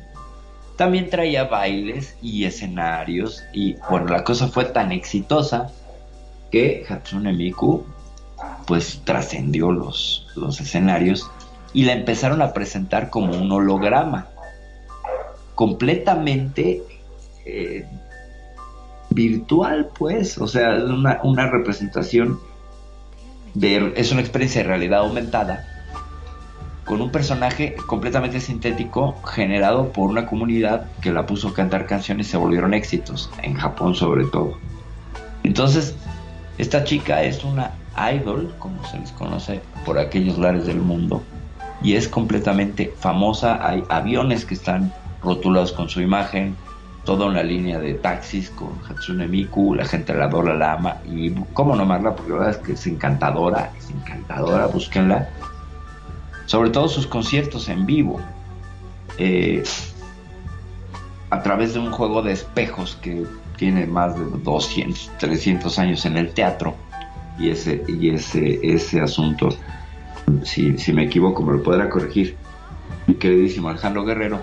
También 0.76 1.10
traía 1.10 1.44
bailes 1.44 2.16
y 2.22 2.44
escenarios 2.44 3.42
y 3.52 3.76
bueno, 3.90 4.06
la 4.06 4.24
cosa 4.24 4.48
fue 4.48 4.64
tan 4.64 4.92
exitosa 4.92 5.70
que 6.50 6.86
Hatsune 6.88 7.32
Miku 7.32 7.84
pues 8.66 9.00
trascendió 9.04 9.72
los, 9.72 10.28
los 10.36 10.60
escenarios 10.60 11.30
y 11.72 11.84
la 11.84 11.92
empezaron 11.92 12.42
a 12.42 12.52
presentar 12.52 13.10
como 13.10 13.34
un 13.34 13.50
holograma, 13.50 14.28
completamente 15.54 16.82
eh, 17.44 17.86
virtual, 19.10 19.90
pues, 19.98 20.38
o 20.38 20.46
sea, 20.46 20.70
una, 20.74 21.20
una 21.22 21.50
representación 21.50 22.38
de, 23.54 23.92
es 23.96 24.12
una 24.12 24.20
experiencia 24.20 24.62
de 24.62 24.68
realidad 24.68 25.00
aumentada 25.00 25.66
con 26.88 27.02
un 27.02 27.10
personaje 27.10 27.76
completamente 27.86 28.40
sintético 28.40 29.14
generado 29.22 29.92
por 29.92 30.08
una 30.08 30.24
comunidad 30.24 30.86
que 31.02 31.12
la 31.12 31.26
puso 31.26 31.48
a 31.48 31.54
cantar 31.54 31.84
canciones 31.84 32.28
y 32.28 32.30
se 32.30 32.36
volvieron 32.38 32.72
éxitos, 32.72 33.30
en 33.42 33.54
Japón 33.54 33.94
sobre 33.94 34.24
todo. 34.24 34.56
Entonces, 35.42 35.94
esta 36.56 36.84
chica 36.84 37.22
es 37.22 37.44
una 37.44 37.72
idol, 38.10 38.54
como 38.58 38.82
se 38.86 38.98
les 38.98 39.12
conoce 39.12 39.60
por 39.84 39.98
aquellos 39.98 40.38
lares 40.38 40.66
del 40.66 40.80
mundo, 40.80 41.22
y 41.82 41.94
es 41.94 42.08
completamente 42.08 42.94
famosa. 42.98 43.66
Hay 43.68 43.84
aviones 43.90 44.46
que 44.46 44.54
están 44.54 44.92
rotulados 45.22 45.72
con 45.72 45.90
su 45.90 46.00
imagen, 46.00 46.56
toda 47.08 47.24
una 47.24 47.42
línea 47.42 47.78
de 47.78 47.94
taxis 47.94 48.50
con 48.50 48.68
Hatsune 48.86 49.26
Miku, 49.26 49.74
la 49.74 49.86
gente 49.86 50.12
la 50.12 50.26
adora, 50.26 50.52
la 50.52 50.74
ama, 50.74 50.98
y 51.06 51.30
cómo 51.54 51.74
no 51.74 51.84
amarla, 51.84 52.14
porque 52.14 52.32
la 52.32 52.38
verdad 52.38 52.60
es 52.60 52.66
que 52.66 52.72
es 52.72 52.86
encantadora, 52.86 53.72
es 53.78 53.88
encantadora, 53.88 54.66
búsquenla. 54.66 55.26
Sobre 56.44 56.68
todo 56.68 56.86
sus 56.86 57.06
conciertos 57.06 57.70
en 57.70 57.86
vivo, 57.86 58.20
eh, 59.16 59.64
a 61.30 61.42
través 61.42 61.72
de 61.72 61.80
un 61.80 61.92
juego 61.92 62.20
de 62.20 62.32
espejos 62.32 62.98
que 63.00 63.24
tiene 63.56 63.86
más 63.86 64.14
de 64.14 64.26
200, 64.42 65.12
300 65.16 65.78
años 65.78 66.04
en 66.04 66.18
el 66.18 66.34
teatro, 66.34 66.74
y 67.38 67.48
ese, 67.48 67.84
y 67.88 68.10
ese, 68.10 68.60
ese 68.62 69.00
asunto 69.00 69.48
si, 70.42 70.92
me 70.92 71.04
equivoco, 71.04 71.42
me 71.42 71.54
lo 71.54 71.62
podrá 71.62 71.88
corregir 71.88 72.36
mi 73.06 73.14
queridísimo 73.14 73.70
Alejandro 73.70 74.04
Guerrero, 74.04 74.42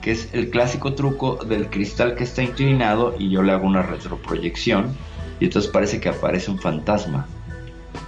que 0.00 0.12
es 0.12 0.28
el 0.32 0.50
clásico 0.50 0.94
truco 0.94 1.36
del 1.44 1.68
cristal 1.68 2.14
que 2.14 2.24
está 2.24 2.42
inclinado 2.42 3.14
y 3.18 3.30
yo 3.30 3.42
le 3.42 3.52
hago 3.52 3.66
una 3.66 3.82
retroproyección 3.82 4.96
y 5.40 5.44
entonces 5.46 5.70
parece 5.70 6.00
que 6.00 6.08
aparece 6.08 6.50
un 6.50 6.58
fantasma, 6.58 7.26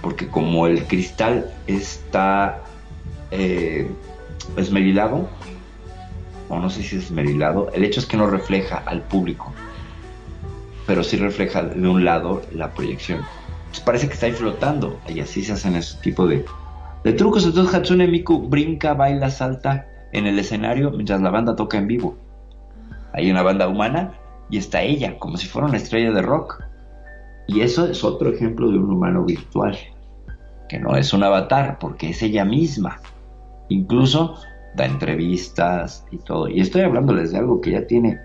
porque 0.01 0.27
como 0.27 0.67
el 0.67 0.83
cristal 0.85 1.51
está 1.65 2.61
eh, 3.31 3.89
esmerilado, 4.55 5.27
o 6.49 6.59
no 6.59 6.69
sé 6.69 6.83
si 6.83 6.97
es 6.97 7.05
esmerilado, 7.05 7.71
el 7.73 7.83
hecho 7.83 7.99
es 7.99 8.05
que 8.05 8.17
no 8.17 8.27
refleja 8.27 8.83
al 8.85 9.01
público, 9.01 9.51
pero 10.85 11.03
sí 11.03 11.17
refleja 11.17 11.63
de 11.63 11.87
un 11.87 12.05
lado 12.05 12.43
la 12.53 12.71
proyección. 12.71 13.21
Entonces 13.59 13.83
parece 13.83 14.07
que 14.07 14.13
está 14.13 14.27
ahí 14.27 14.33
flotando 14.33 14.99
y 15.07 15.19
así 15.19 15.43
se 15.43 15.53
hacen 15.53 15.75
ese 15.75 15.97
tipo 16.01 16.27
de, 16.27 16.45
de 17.03 17.13
trucos. 17.13 17.45
Entonces 17.45 17.73
Hatsune 17.73 18.07
Miku 18.07 18.47
brinca, 18.47 18.93
baila, 18.93 19.31
salta 19.31 19.87
en 20.13 20.27
el 20.27 20.39
escenario 20.39 20.91
mientras 20.91 21.21
la 21.21 21.29
banda 21.29 21.55
toca 21.55 21.77
en 21.77 21.87
vivo. 21.87 22.15
Hay 23.13 23.29
una 23.29 23.43
banda 23.43 23.67
humana 23.67 24.13
y 24.49 24.57
está 24.57 24.81
ella, 24.81 25.19
como 25.19 25.37
si 25.37 25.47
fuera 25.47 25.67
una 25.67 25.77
estrella 25.77 26.11
de 26.11 26.21
rock. 26.21 26.63
Y 27.47 27.61
eso 27.61 27.87
es 27.87 28.03
otro 28.03 28.31
ejemplo 28.31 28.71
de 28.71 28.77
un 28.77 28.89
humano 28.89 29.25
virtual, 29.25 29.77
que 30.69 30.79
no 30.79 30.95
es 30.95 31.13
un 31.13 31.23
avatar, 31.23 31.77
porque 31.79 32.09
es 32.09 32.21
ella 32.21 32.45
misma. 32.45 32.99
Incluso 33.69 34.35
da 34.75 34.85
entrevistas 34.85 36.05
y 36.11 36.17
todo. 36.17 36.47
Y 36.47 36.61
estoy 36.61 36.81
hablándoles 36.81 37.31
de 37.31 37.39
algo 37.39 37.61
que 37.61 37.71
ya 37.71 37.85
tiene 37.85 38.19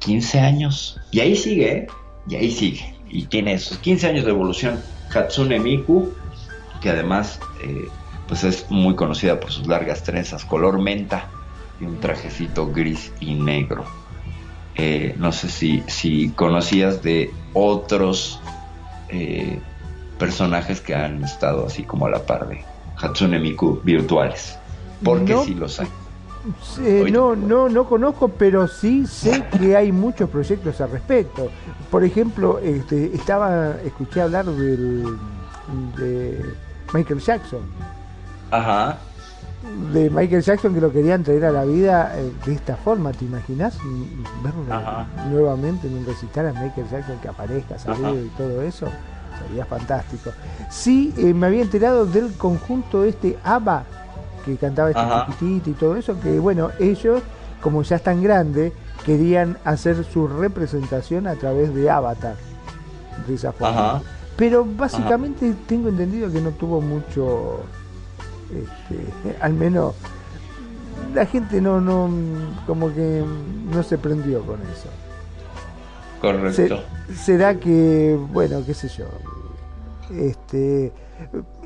15 0.00 0.40
años. 0.40 1.00
Y 1.10 1.20
ahí 1.20 1.36
sigue, 1.36 1.72
¿eh? 1.72 1.86
Y 2.28 2.36
ahí 2.36 2.50
sigue. 2.50 2.94
Y 3.08 3.26
tiene 3.26 3.54
esos 3.54 3.78
15 3.78 4.08
años 4.08 4.24
de 4.24 4.30
evolución. 4.30 4.80
Hatsune 5.14 5.60
Miku 5.60 6.12
que 6.80 6.90
además 6.90 7.40
eh, 7.62 7.88
pues 8.28 8.44
es 8.44 8.70
muy 8.70 8.94
conocida 8.94 9.38
por 9.40 9.50
sus 9.50 9.66
largas 9.66 10.02
trenzas 10.02 10.44
color 10.44 10.78
menta 10.78 11.28
y 11.80 11.84
un 11.84 11.98
trajecito 12.00 12.72
gris 12.72 13.12
y 13.20 13.34
negro. 13.34 13.84
Eh, 14.74 15.14
no 15.18 15.32
sé 15.32 15.48
si, 15.48 15.82
si 15.86 16.30
conocías 16.30 17.02
de 17.02 17.32
otros 17.54 18.40
eh, 19.08 19.58
personajes 20.18 20.80
que 20.80 20.94
han 20.94 21.24
estado 21.24 21.66
así 21.66 21.82
como 21.82 22.06
a 22.06 22.10
la 22.10 22.26
par 22.26 22.48
de 22.48 22.62
Hatsune 22.96 23.38
Miku 23.38 23.80
virtuales, 23.82 24.58
porque 25.02 25.36
sí 25.44 25.54
los 25.54 25.80
hay. 25.80 25.88
Eh, 26.80 27.08
no, 27.10 27.34
no, 27.34 27.68
no 27.68 27.84
conozco, 27.84 28.28
pero 28.28 28.68
sí 28.68 29.06
sé 29.06 29.44
que 29.58 29.76
hay 29.76 29.90
muchos 29.92 30.30
proyectos 30.30 30.80
al 30.80 30.90
respecto. 30.90 31.50
Por 31.90 32.04
ejemplo, 32.04 32.58
este, 32.60 33.14
estaba, 33.14 33.76
escuché 33.84 34.20
hablar 34.20 34.46
del, 34.46 35.16
de 35.96 36.44
Michael 36.92 37.20
Jackson. 37.20 37.60
Ajá. 38.50 38.98
De 39.92 40.10
Michael 40.10 40.42
Jackson 40.42 40.74
que 40.74 40.80
lo 40.80 40.92
querían 40.92 41.24
traer 41.24 41.46
a 41.46 41.50
la 41.50 41.64
vida 41.64 42.12
eh, 42.16 42.32
de 42.44 42.54
esta 42.54 42.76
forma, 42.76 43.12
¿te 43.12 43.24
imaginas? 43.24 43.76
Verlo 44.42 44.62
nuevamente 45.30 45.88
en 45.88 45.96
un 45.96 46.06
recital 46.06 46.48
a 46.48 46.52
Michael 46.52 46.88
Jackson 46.88 47.18
que 47.20 47.28
aparezca, 47.28 47.78
salido 47.78 48.22
y 48.22 48.28
todo 48.36 48.62
eso. 48.62 48.86
Sería 49.46 49.64
fantástico. 49.64 50.30
Sí, 50.70 51.12
eh, 51.18 51.34
me 51.34 51.46
había 51.46 51.62
enterado 51.62 52.06
del 52.06 52.32
conjunto 52.34 53.04
este 53.04 53.38
ABBA 53.44 53.84
que 54.44 54.56
cantaba 54.56 54.90
este 54.90 55.02
chiquitito 55.26 55.70
y 55.70 55.72
todo 55.72 55.96
eso, 55.96 56.18
que 56.20 56.38
bueno, 56.38 56.70
ellos, 56.78 57.20
como 57.60 57.82
ya 57.82 57.96
están 57.96 58.22
grandes, 58.22 58.72
querían 59.04 59.58
hacer 59.64 60.04
su 60.04 60.28
representación 60.28 61.26
a 61.26 61.34
través 61.34 61.74
de 61.74 61.90
Avatar, 61.90 62.36
de 63.26 63.34
esa 63.34 63.52
forma. 63.52 64.02
Pero 64.36 64.64
básicamente 64.64 65.54
tengo 65.66 65.88
entendido 65.88 66.30
que 66.30 66.40
no 66.40 66.50
tuvo 66.50 66.80
mucho, 66.80 67.60
este, 68.52 69.36
al 69.40 69.54
menos 69.54 69.94
la 71.14 71.26
gente 71.26 71.60
no, 71.60 71.80
no, 71.80 72.10
como 72.66 72.92
que 72.92 73.24
no 73.72 73.82
se 73.82 73.98
prendió 73.98 74.42
con 74.42 74.60
eso. 74.62 74.88
Correcto. 76.20 76.80
será 77.14 77.58
que, 77.60 78.18
bueno, 78.32 78.62
qué 78.64 78.74
sé 78.74 78.88
yo, 78.88 79.04
este, 80.10 80.92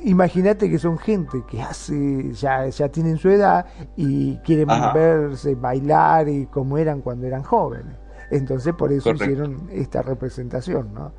imagínate 0.05 0.69
que 0.69 0.79
son 0.79 0.99
gente 0.99 1.43
que 1.49 1.63
hace, 1.63 2.33
ya, 2.33 2.67
ya 2.69 2.89
tienen 2.89 3.17
su 3.17 3.31
edad 3.31 3.67
y 3.97 4.37
quieren 4.39 4.69
verse, 4.95 5.55
bailar 5.55 6.29
y 6.29 6.47
como 6.47 6.79
eran 6.79 7.01
cuando 7.01 7.27
eran 7.27 7.43
jóvenes. 7.43 7.97
Entonces 8.31 8.75
por 8.75 8.93
eso 8.93 9.13
hicieron 9.13 9.69
esta 9.73 10.03
representación, 10.03 10.95
¿no? 10.95 11.13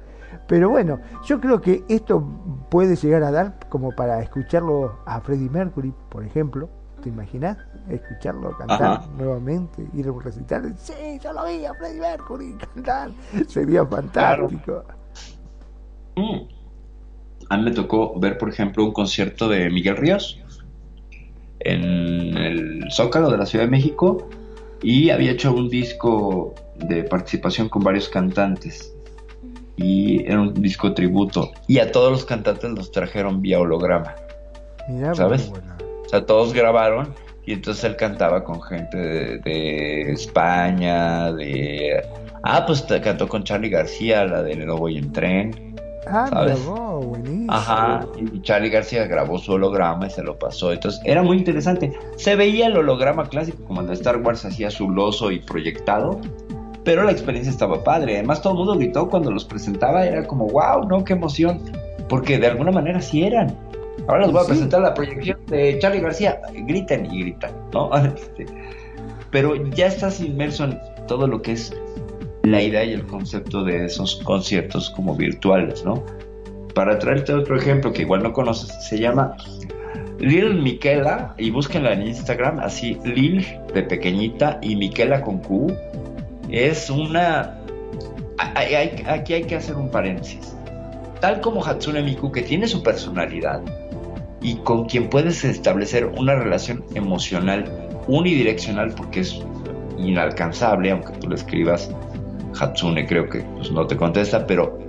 Pero 0.51 0.69
bueno, 0.69 0.99
yo 1.23 1.39
creo 1.39 1.61
que 1.61 1.81
esto 1.87 2.21
puede 2.69 2.97
llegar 2.97 3.23
a 3.23 3.31
dar 3.31 3.57
como 3.69 3.95
para 3.95 4.21
escucharlo 4.21 4.99
a 5.05 5.21
Freddie 5.21 5.49
Mercury, 5.49 5.93
por 6.09 6.25
ejemplo. 6.25 6.67
¿Te 7.01 7.07
imaginas? 7.07 7.57
Escucharlo 7.87 8.57
cantar 8.57 9.07
nuevamente, 9.17 9.87
ir 9.93 10.07
a 10.07 10.11
un 10.11 10.21
recital. 10.21 10.75
Sí, 10.77 10.93
yo 11.23 11.31
lo 11.31 11.45
vi 11.45 11.63
a 11.63 11.73
Freddie 11.75 12.01
Mercury 12.01 12.57
cantar. 12.75 13.11
Sería 13.47 13.85
fantástico. 13.85 14.83
Mm 16.17 16.61
a 17.49 17.57
mí 17.57 17.63
me 17.63 17.71
tocó 17.71 18.17
ver, 18.19 18.37
por 18.37 18.49
ejemplo, 18.49 18.83
un 18.83 18.91
concierto 18.91 19.47
de 19.47 19.69
Miguel 19.69 19.97
Ríos 19.97 20.39
en 21.59 22.37
el 22.37 22.85
Zócalo 22.91 23.29
de 23.29 23.37
la 23.37 23.45
Ciudad 23.45 23.65
de 23.65 23.71
México 23.71 24.29
y 24.81 25.09
había 25.11 25.31
hecho 25.31 25.53
un 25.53 25.69
disco 25.69 26.55
de 26.77 27.03
participación 27.03 27.69
con 27.69 27.83
varios 27.83 28.09
cantantes 28.09 28.90
y 29.81 30.23
era 30.25 30.41
un 30.41 30.53
disco 30.53 30.93
tributo 30.93 31.51
y 31.67 31.79
a 31.79 31.91
todos 31.91 32.11
los 32.11 32.25
cantantes 32.25 32.71
los 32.71 32.91
trajeron 32.91 33.41
vía 33.41 33.59
holograma. 33.59 34.15
¿Sabes? 35.13 35.51
O 36.05 36.09
sea, 36.09 36.25
todos 36.25 36.53
grabaron 36.53 37.13
y 37.45 37.53
entonces 37.53 37.83
él 37.83 37.95
cantaba 37.95 38.43
con 38.43 38.61
gente 38.61 38.97
de, 38.97 40.11
España, 40.11 41.31
de... 41.33 42.03
Ah, 42.43 42.65
pues 42.65 42.85
cantó 43.03 43.27
con 43.27 43.43
Charlie 43.43 43.69
García, 43.69 44.25
la 44.25 44.43
de 44.43 44.55
No 44.55 44.77
voy 44.77 44.97
en 44.97 45.11
tren. 45.11 45.75
Ah, 46.07 46.29
buenísimo. 47.03 47.45
Ajá, 47.49 48.07
y 48.17 48.41
Charlie 48.41 48.69
García 48.69 49.05
grabó 49.05 49.37
su 49.37 49.53
holograma 49.53 50.07
y 50.07 50.09
se 50.09 50.23
lo 50.23 50.37
pasó. 50.37 50.71
Entonces 50.71 51.01
era 51.05 51.21
muy 51.21 51.37
interesante. 51.37 51.93
Se 52.17 52.35
veía 52.35 52.67
el 52.67 52.77
holograma 52.77 53.29
clásico, 53.29 53.63
como 53.65 53.81
el 53.81 53.87
de 53.87 53.93
Star 53.93 54.17
Wars 54.17 54.43
hacía 54.43 54.71
su 54.71 54.89
loso 54.89 55.31
y 55.31 55.39
proyectado, 55.39 56.19
pero 56.83 57.03
la 57.03 57.11
experiencia 57.11 57.51
estaba 57.51 57.83
padre. 57.83 58.15
Además, 58.15 58.41
todo 58.41 58.53
el 58.53 58.59
mundo 58.59 58.75
gritó 58.75 59.09
cuando 59.09 59.31
los 59.31 59.45
presentaba. 59.45 60.05
Era 60.05 60.25
como, 60.25 60.47
wow, 60.47 60.87
no, 60.87 61.03
qué 61.03 61.13
emoción. 61.13 61.61
Porque 62.09 62.37
de 62.37 62.47
alguna 62.47 62.71
manera 62.71 63.01
sí 63.01 63.23
eran. 63.23 63.55
Ahora 64.07 64.23
les 64.23 64.31
voy 64.31 64.43
a 64.43 64.47
presentar 64.47 64.81
la 64.81 64.93
proyección 64.93 65.37
de 65.47 65.77
Charlie 65.79 66.01
García. 66.01 66.41
Griten 66.53 67.05
y 67.13 67.21
gritan, 67.21 67.51
¿no? 67.73 67.89
Este, 68.05 68.45
pero 69.29 69.55
ya 69.71 69.87
estás 69.87 70.19
inmerso 70.19 70.65
en 70.65 70.79
todo 71.07 71.27
lo 71.27 71.41
que 71.41 71.53
es 71.53 71.73
la 72.43 72.61
idea 72.61 72.83
y 72.83 72.93
el 72.93 73.05
concepto 73.05 73.63
de 73.63 73.85
esos 73.85 74.17
conciertos 74.23 74.89
como 74.89 75.15
virtuales, 75.15 75.85
¿no? 75.85 76.03
Para 76.73 76.99
traerte 76.99 77.33
otro 77.33 77.55
ejemplo 77.57 77.93
que 77.93 78.01
igual 78.01 78.23
no 78.23 78.33
conoces, 78.33 78.71
se 78.83 78.99
llama 78.99 79.35
Lil 80.19 80.61
Miquela 80.61 81.33
y 81.37 81.51
búsquenla 81.51 81.93
en 81.93 82.07
Instagram, 82.07 82.59
así 82.59 82.97
Lil 83.03 83.45
de 83.73 83.83
pequeñita 83.83 84.59
y 84.61 84.75
Miquela 84.75 85.21
con 85.21 85.39
Q. 85.39 85.73
Es 86.49 86.89
una... 86.89 87.59
aquí 88.37 89.33
hay 89.33 89.43
que 89.43 89.55
hacer 89.55 89.75
un 89.75 89.89
paréntesis. 89.89 90.55
Tal 91.19 91.39
como 91.41 91.63
Hatsune 91.63 92.01
Miku, 92.01 92.31
que 92.31 92.41
tiene 92.41 92.67
su 92.67 92.81
personalidad 92.81 93.61
y 94.41 94.55
con 94.55 94.85
quien 94.85 95.09
puedes 95.09 95.43
establecer 95.43 96.05
una 96.05 96.35
relación 96.35 96.83
emocional 96.95 97.89
unidireccional 98.07 98.93
porque 98.95 99.19
es 99.19 99.39
inalcanzable, 99.97 100.91
aunque 100.91 101.13
tú 101.19 101.29
lo 101.29 101.35
escribas 101.35 101.91
Hatsune 102.59 103.05
creo 103.05 103.29
que 103.29 103.39
pues, 103.39 103.71
no 103.71 103.87
te 103.87 103.97
contesta, 103.97 104.45
pero 104.45 104.79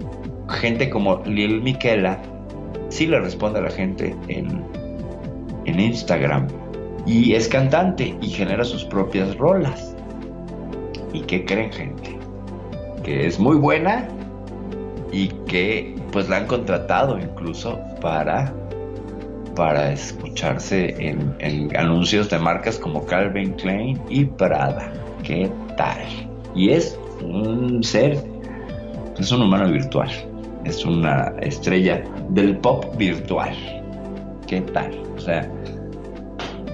gente 0.48 0.90
como 0.90 1.22
Lil 1.24 1.62
Miquela 1.62 2.20
sí 2.88 3.06
le 3.06 3.20
responde 3.20 3.60
a 3.60 3.62
la 3.62 3.70
gente 3.70 4.14
en, 4.28 4.64
en 5.64 5.80
Instagram. 5.80 6.48
Y 7.06 7.34
es 7.34 7.48
cantante 7.48 8.16
y 8.20 8.28
genera 8.28 8.64
sus 8.64 8.84
propias 8.84 9.36
rolas. 9.36 9.96
¿Y 11.12 11.20
qué 11.22 11.44
creen 11.44 11.72
gente? 11.72 12.18
Que 13.02 13.26
es 13.26 13.38
muy 13.38 13.56
buena 13.56 14.08
y 15.10 15.28
que 15.46 15.94
pues 16.12 16.28
la 16.28 16.38
han 16.38 16.46
contratado 16.46 17.18
incluso 17.18 17.78
para 18.00 18.52
para 19.54 19.92
escucharse 19.92 20.94
en, 20.98 21.34
en, 21.38 21.76
anuncios 21.76 22.30
de 22.30 22.38
marcas 22.38 22.78
como 22.78 23.04
Calvin 23.04 23.52
Klein 23.52 24.00
y 24.08 24.24
Prada. 24.24 24.92
¿Qué 25.22 25.50
tal? 25.76 26.00
Y 26.54 26.70
es 26.70 26.98
un 27.22 27.82
ser, 27.82 28.18
es 29.18 29.30
un 29.30 29.42
humano 29.42 29.70
virtual, 29.70 30.10
es 30.64 30.84
una 30.84 31.34
estrella 31.40 32.02
del 32.30 32.56
pop 32.58 32.96
virtual. 32.96 33.54
¿Qué 34.46 34.60
tal? 34.60 34.98
O 35.16 35.20
sea, 35.20 35.50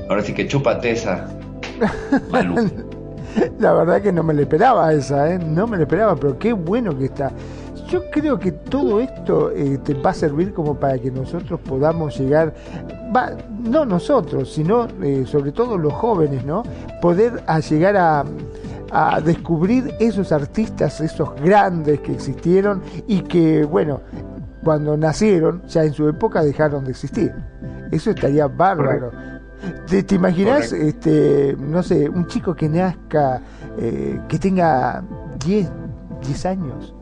ahora 0.09 0.23
sí 0.23 0.33
que 0.33 0.47
chúpate 0.47 0.93
esa. 0.93 1.29
La 3.59 3.73
verdad 3.73 4.03
que 4.03 4.13
no 4.13 4.23
me 4.23 4.35
le 4.35 4.43
esperaba 4.43 4.93
esa, 4.93 5.33
¿eh? 5.33 5.39
no 5.39 5.67
me 5.67 5.77
le 5.77 5.85
esperaba, 5.85 6.17
pero 6.17 6.39
qué 6.39 6.53
bueno 6.53 6.97
que 6.97 7.07
está. 7.07 7.31
Yo 7.89 8.11
creo 8.11 8.39
que 8.39 8.53
todo 8.53 9.01
esto 9.01 9.51
eh, 9.51 9.79
te 9.83 9.95
va 9.95 10.11
a 10.11 10.15
servir 10.15 10.53
como 10.53 10.75
para 10.75 10.99
que 10.99 11.11
nosotros 11.11 11.59
podamos 11.61 12.19
llegar, 12.19 12.53
va, 13.15 13.33
no 13.63 13.87
nosotros, 13.87 14.53
sino 14.53 14.87
eh, 15.03 15.25
sobre 15.27 15.53
todo 15.53 15.79
los 15.79 15.95
jóvenes, 15.95 16.45
¿no? 16.45 16.63
Poder 17.01 17.43
a 17.47 17.61
llegar 17.61 17.97
a, 17.97 18.25
a 18.91 19.21
descubrir 19.23 19.95
esos 20.01 20.33
artistas, 20.33 21.01
esos 21.01 21.35
grandes 21.41 22.01
que 22.01 22.13
existieron 22.13 22.83
y 23.07 23.21
que, 23.23 23.65
bueno, 23.65 24.01
cuando 24.63 24.97
nacieron, 24.97 25.63
ya 25.67 25.85
en 25.85 25.93
su 25.93 26.09
época 26.09 26.43
dejaron 26.43 26.85
de 26.85 26.91
existir. 26.91 27.33
Eso 27.91 28.11
estaría 28.11 28.47
bárbaro. 28.49 29.11
¿Te, 29.89 30.03
te 30.03 30.15
imaginas, 30.15 30.73
este, 30.73 31.57
no 31.59 31.83
sé, 31.83 32.09
un 32.09 32.27
chico 32.27 32.55
que 32.55 32.69
nazca, 32.69 33.43
eh, 33.77 34.21
que 34.29 34.39
tenga 34.39 35.03
10, 35.45 35.71
10 36.23 36.47
años 36.47 36.95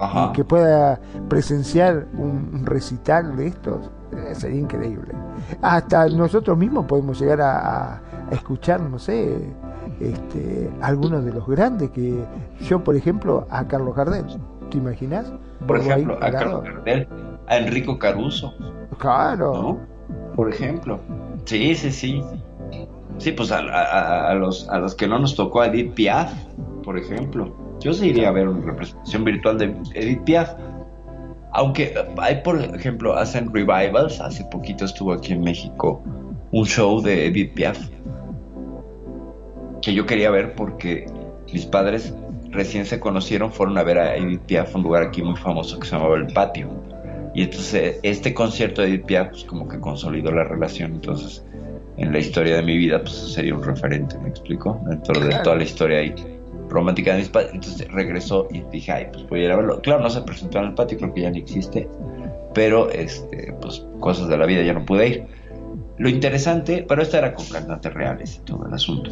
y 0.00 0.32
que 0.32 0.44
pueda 0.44 1.00
presenciar 1.28 2.06
un, 2.16 2.62
recital 2.64 3.36
de 3.36 3.48
estos? 3.48 3.90
Eh, 4.12 4.34
sería 4.34 4.60
increíble. 4.60 5.14
Hasta 5.60 6.08
nosotros 6.08 6.58
mismos 6.58 6.86
podemos 6.86 7.20
llegar 7.20 7.40
a, 7.40 7.94
a 7.94 8.00
escuchar, 8.32 8.80
no 8.80 8.98
sé, 8.98 9.38
este, 10.00 10.70
algunos 10.80 11.24
de 11.24 11.32
los 11.32 11.46
grandes 11.46 11.90
que 11.90 12.24
yo, 12.60 12.82
por 12.82 12.96
ejemplo, 12.96 13.46
a 13.50 13.66
Carlos 13.66 13.94
Gardel, 13.94 14.24
¿te 14.70 14.78
imaginas? 14.78 15.32
Por 15.66 15.78
ejemplo, 15.78 16.18
a 16.20 16.30
Carlos 16.30 16.64
Gardel, 16.64 17.08
a 17.46 17.58
Enrico 17.58 17.98
Caruso. 17.98 18.54
Claro. 18.98 19.78
Por 20.34 20.48
ejemplo. 20.52 20.98
Sí, 21.44 21.74
sí, 21.74 21.90
sí. 21.90 22.22
Sí, 23.18 23.32
pues 23.32 23.52
a, 23.52 24.34
los, 24.34 24.68
a 24.68 24.78
los 24.78 24.94
que 24.94 25.06
no 25.06 25.18
nos 25.18 25.36
tocó 25.36 25.60
a 25.60 25.66
Edith 25.66 25.94
Piaf, 25.94 26.32
por 26.82 26.98
ejemplo. 26.98 27.54
Yo 27.80 27.92
sí 27.92 28.08
iría 28.08 28.28
a 28.28 28.32
ver 28.32 28.48
una 28.48 28.64
representación 28.64 29.24
virtual 29.24 29.58
de 29.58 29.76
Edith 29.94 30.22
Piaf. 30.24 30.54
Aunque 31.52 31.94
hay, 32.18 32.40
por 32.42 32.60
ejemplo, 32.60 33.14
hacen 33.14 33.52
revivals. 33.52 34.20
Hace 34.20 34.44
poquito 34.44 34.84
estuvo 34.84 35.12
aquí 35.12 35.32
en 35.32 35.42
México 35.42 36.02
un 36.50 36.64
show 36.64 37.00
de 37.00 37.26
Edith 37.26 37.54
Piaf 37.54 37.78
que 39.82 39.92
yo 39.92 40.06
quería 40.06 40.30
ver 40.30 40.54
porque 40.54 41.06
mis 41.52 41.66
padres 41.66 42.14
recién 42.50 42.86
se 42.86 43.00
conocieron, 43.00 43.52
fueron 43.52 43.76
a 43.76 43.82
ver 43.82 43.98
a 43.98 44.16
Edith 44.16 44.40
Piaf, 44.42 44.74
un 44.74 44.84
lugar 44.84 45.02
aquí 45.02 45.22
muy 45.22 45.36
famoso 45.36 45.78
que 45.78 45.86
se 45.86 45.96
llamaba 45.96 46.16
El 46.16 46.28
Patio. 46.28 46.68
Y 47.34 47.42
entonces 47.42 47.98
este 48.02 48.34
concierto 48.34 48.82
de 48.82 48.88
Edith 48.88 49.06
Piaf 49.06 49.30
pues, 49.30 49.44
como 49.44 49.68
que 49.68 49.78
consolidó 49.78 50.32
la 50.32 50.44
relación. 50.44 50.92
Entonces 50.92 51.44
en 51.96 52.12
la 52.12 52.18
historia 52.18 52.56
de 52.56 52.62
mi 52.62 52.76
vida, 52.76 53.00
pues 53.00 53.14
sería 53.14 53.54
un 53.54 53.62
referente, 53.62 54.18
¿me 54.18 54.28
explico? 54.28 54.80
Dentro 54.86 55.20
de 55.20 55.34
toda 55.42 55.56
la 55.56 55.64
historia 55.64 55.98
ahí 55.98 56.14
romántica 56.68 57.12
de 57.12 57.18
mis 57.18 57.28
padres. 57.28 57.52
Entonces 57.54 57.88
regresó 57.92 58.48
y 58.50 58.62
dije, 58.70 58.92
ay, 58.92 59.08
pues 59.12 59.28
voy 59.28 59.40
a 59.40 59.44
ir 59.44 59.52
a 59.52 59.56
verlo. 59.56 59.80
Claro, 59.82 60.02
no 60.02 60.10
se 60.10 60.22
presentó 60.22 60.58
en 60.58 60.66
el 60.66 60.74
patio, 60.74 60.98
creo 60.98 61.14
que 61.14 61.20
ya 61.22 61.30
ni 61.30 61.38
existe, 61.38 61.88
pero 62.54 62.90
este, 62.90 63.54
pues 63.60 63.86
cosas 64.00 64.28
de 64.28 64.36
la 64.36 64.46
vida 64.46 64.62
ya 64.62 64.72
no 64.72 64.84
pude 64.84 65.08
ir. 65.08 65.26
Lo 65.98 66.08
interesante, 66.08 66.84
pero 66.88 67.02
esto 67.02 67.18
era 67.18 67.34
con 67.34 67.46
cantantes 67.46 67.92
reales 67.92 68.36
y 68.36 68.44
todo 68.46 68.66
el 68.66 68.74
asunto, 68.74 69.10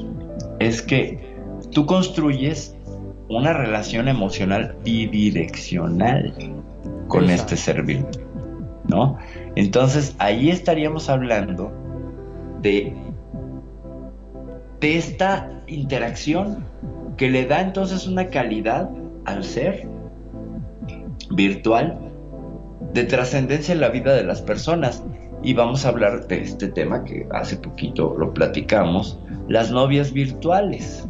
es 0.58 0.82
que 0.82 1.36
tú 1.70 1.86
construyes 1.86 2.74
una 3.30 3.52
relación 3.52 4.08
emocional 4.08 4.74
bidireccional 4.84 6.34
con 7.06 7.30
este 7.30 7.56
ser 7.56 7.84
vivo, 7.84 8.08
¿no? 8.88 9.18
Entonces 9.54 10.16
ahí 10.18 10.50
estaríamos 10.50 11.08
hablando 11.08 11.72
de, 12.60 12.92
de 14.80 14.96
esta 14.96 15.62
interacción 15.68 16.64
que 17.16 17.30
le 17.30 17.46
da 17.46 17.60
entonces 17.60 18.08
una 18.08 18.26
calidad 18.26 18.90
al 19.26 19.44
ser 19.44 19.86
virtual 21.30 21.98
de 22.92 23.04
trascendencia 23.04 23.72
en 23.72 23.80
la 23.80 23.90
vida 23.90 24.12
de 24.12 24.24
las 24.24 24.42
personas. 24.42 25.04
Y 25.42 25.54
vamos 25.54 25.86
a 25.86 25.90
hablar 25.90 26.26
de 26.26 26.42
este 26.42 26.68
tema 26.68 27.04
que 27.04 27.26
hace 27.30 27.56
poquito 27.56 28.16
lo 28.18 28.34
platicamos, 28.34 29.18
las 29.48 29.70
novias 29.70 30.12
virtuales. 30.12 31.08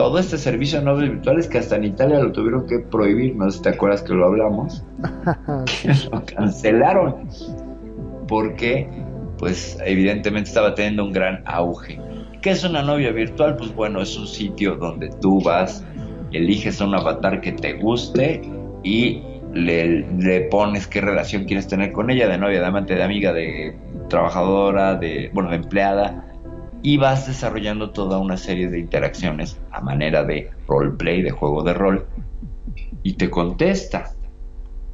Todo 0.00 0.18
este 0.18 0.38
servicio 0.38 0.78
de 0.78 0.86
novias 0.86 1.10
virtuales 1.10 1.46
que 1.46 1.58
hasta 1.58 1.76
en 1.76 1.84
Italia 1.84 2.20
lo 2.20 2.32
tuvieron 2.32 2.66
que 2.66 2.78
prohibir, 2.78 3.36
no 3.36 3.50
sé 3.50 3.58
si 3.58 3.64
te 3.64 3.68
acuerdas 3.68 4.00
que 4.00 4.14
lo 4.14 4.24
hablamos, 4.24 4.82
lo 6.10 6.24
cancelaron, 6.24 7.28
porque 8.26 8.88
pues 9.36 9.76
evidentemente 9.84 10.48
estaba 10.48 10.74
teniendo 10.74 11.04
un 11.04 11.12
gran 11.12 11.42
auge. 11.44 12.00
¿Qué 12.40 12.48
es 12.48 12.64
una 12.64 12.80
novia 12.82 13.12
virtual? 13.12 13.56
Pues 13.56 13.74
bueno, 13.74 14.00
es 14.00 14.16
un 14.16 14.26
sitio 14.26 14.76
donde 14.76 15.10
tú 15.20 15.38
vas, 15.42 15.84
eliges 16.32 16.80
un 16.80 16.94
avatar 16.94 17.42
que 17.42 17.52
te 17.52 17.74
guste 17.74 18.40
y 18.82 19.22
le, 19.52 20.48
pones 20.50 20.86
qué 20.86 21.02
relación 21.02 21.44
quieres 21.44 21.68
tener 21.68 21.92
con 21.92 22.08
ella, 22.10 22.26
de 22.26 22.38
novia, 22.38 22.60
de 22.60 22.66
amante, 22.66 22.94
de 22.94 23.02
amiga, 23.02 23.34
de 23.34 23.76
trabajadora, 24.08 24.94
de, 24.94 25.30
bueno, 25.34 25.50
de 25.50 25.56
empleada, 25.56 26.24
y 26.82 26.96
vas 26.96 27.26
desarrollando 27.26 27.90
toda 27.90 28.18
una 28.18 28.36
serie 28.36 28.68
de 28.68 28.78
interacciones 28.78 29.58
a 29.70 29.80
manera 29.80 30.24
de 30.24 30.50
roleplay, 30.66 31.22
de 31.22 31.30
juego 31.30 31.62
de 31.62 31.74
rol, 31.74 32.06
y 33.02 33.14
te 33.14 33.30
contesta. 33.30 34.14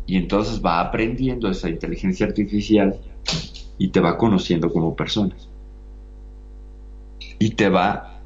Y 0.07 0.16
entonces 0.16 0.64
va 0.64 0.80
aprendiendo 0.80 1.49
esa 1.49 1.68
inteligencia 1.68 2.26
artificial 2.26 2.97
y 3.78 3.89
te 3.89 4.01
va 4.01 4.16
conociendo 4.16 4.72
como 4.72 4.95
persona. 4.95 5.34
Y 7.39 7.51
te 7.51 7.68
va 7.68 8.20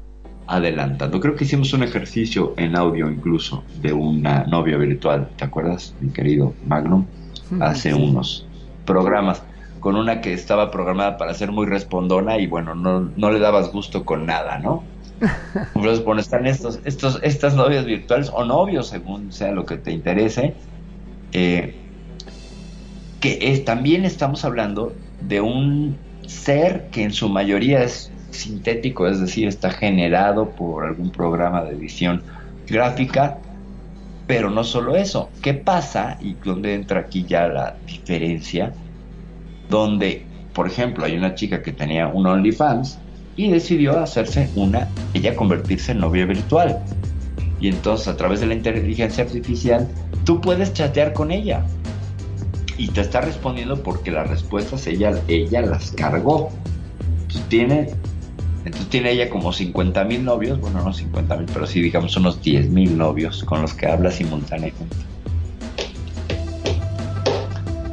adelantando. 0.47 1.19
Creo 1.19 1.35
que 1.35 1.45
hicimos 1.45 1.73
un 1.73 1.83
ejercicio 1.83 2.53
en 2.57 2.75
audio 2.75 3.09
incluso 3.09 3.63
de 3.81 3.93
una 3.93 4.43
novia 4.45 4.77
virtual, 4.77 5.29
¿te 5.37 5.45
acuerdas, 5.45 5.95
mi 6.01 6.11
querido 6.11 6.53
Magnum? 6.67 7.05
Hace 7.59 7.93
unos 7.93 8.45
programas 8.85 9.43
con 9.81 9.95
una 9.95 10.21
que 10.21 10.31
estaba 10.31 10.71
programada 10.71 11.17
para 11.17 11.33
ser 11.33 11.51
muy 11.51 11.65
respondona 11.65 12.37
y 12.37 12.47
bueno, 12.47 12.75
no, 12.75 13.31
le 13.31 13.39
dabas 13.39 13.71
gusto 13.71 14.05
con 14.05 14.25
nada, 14.27 14.59
¿no? 14.59 14.83
Entonces, 15.75 16.05
bueno, 16.05 16.21
están 16.21 16.45
estos, 16.45 16.79
estos, 16.85 17.19
estas 17.23 17.55
novias 17.55 17.85
virtuales 17.85 18.31
o 18.33 18.45
novios, 18.45 18.87
según 18.87 19.33
sea 19.33 19.51
lo 19.51 19.65
que 19.65 19.77
te 19.77 19.91
interese, 19.91 20.53
eh, 21.33 21.75
que 23.19 23.39
es, 23.41 23.65
también 23.65 24.05
estamos 24.05 24.45
hablando 24.45 24.93
de 25.19 25.41
un 25.41 25.97
ser 26.27 26.87
que 26.91 27.03
en 27.03 27.11
su 27.11 27.27
mayoría 27.27 27.83
es 27.83 28.11
sintético, 28.29 29.07
es 29.07 29.19
decir, 29.19 29.47
está 29.47 29.71
generado 29.71 30.51
por 30.51 30.85
algún 30.85 31.11
programa 31.11 31.63
de 31.63 31.71
edición 31.71 32.21
gráfica, 32.67 33.39
pero 34.27 34.51
no 34.51 34.63
solo 34.63 34.95
eso. 34.95 35.29
¿Qué 35.41 35.55
pasa? 35.55 36.17
Y 36.21 36.35
donde 36.35 36.75
entra 36.75 36.99
aquí 36.99 37.25
ya 37.27 37.47
la 37.47 37.75
diferencia, 37.85 38.73
donde, 39.71 40.23
por 40.53 40.67
ejemplo, 40.67 41.05
hay 41.05 41.17
una 41.17 41.33
chica 41.33 41.63
que 41.63 41.71
tenía 41.71 42.07
un 42.07 42.27
OnlyFans 42.27 42.99
y 43.37 43.49
decidió 43.49 43.99
hacerse 43.99 44.49
una, 44.55 44.89
ella 45.15 45.35
convertirse 45.35 45.93
en 45.93 45.99
novia 45.99 46.25
virtual. 46.25 46.83
Y 47.59 47.69
entonces 47.69 48.07
a 48.09 48.17
través 48.17 48.41
de 48.41 48.47
la 48.47 48.53
inteligencia 48.53 49.23
artificial, 49.23 49.87
tú 50.25 50.41
puedes 50.41 50.73
chatear 50.73 51.13
con 51.13 51.31
ella. 51.31 51.65
Y 52.77 52.89
te 52.89 53.01
está 53.01 53.21
respondiendo 53.21 53.81
porque 53.81 54.11
las 54.11 54.29
respuestas 54.29 54.85
ella, 54.87 55.13
ella 55.27 55.61
las 55.61 55.91
cargó. 55.91 56.49
tiene 57.47 57.89
entonces 58.63 58.89
tiene 58.89 59.11
ella 59.11 59.29
como 59.29 59.51
50 59.51 60.03
mil 60.03 60.23
novios, 60.23 60.59
bueno, 60.59 60.83
no 60.83 60.93
50 60.93 61.35
mil, 61.35 61.47
pero 61.51 61.65
sí 61.65 61.81
digamos 61.81 62.15
unos 62.15 62.41
10 62.43 62.69
mil 62.69 62.95
novios 62.95 63.43
con 63.43 63.63
los 63.63 63.73
que 63.73 63.87
habla 63.87 64.11
simultáneamente. 64.11 64.85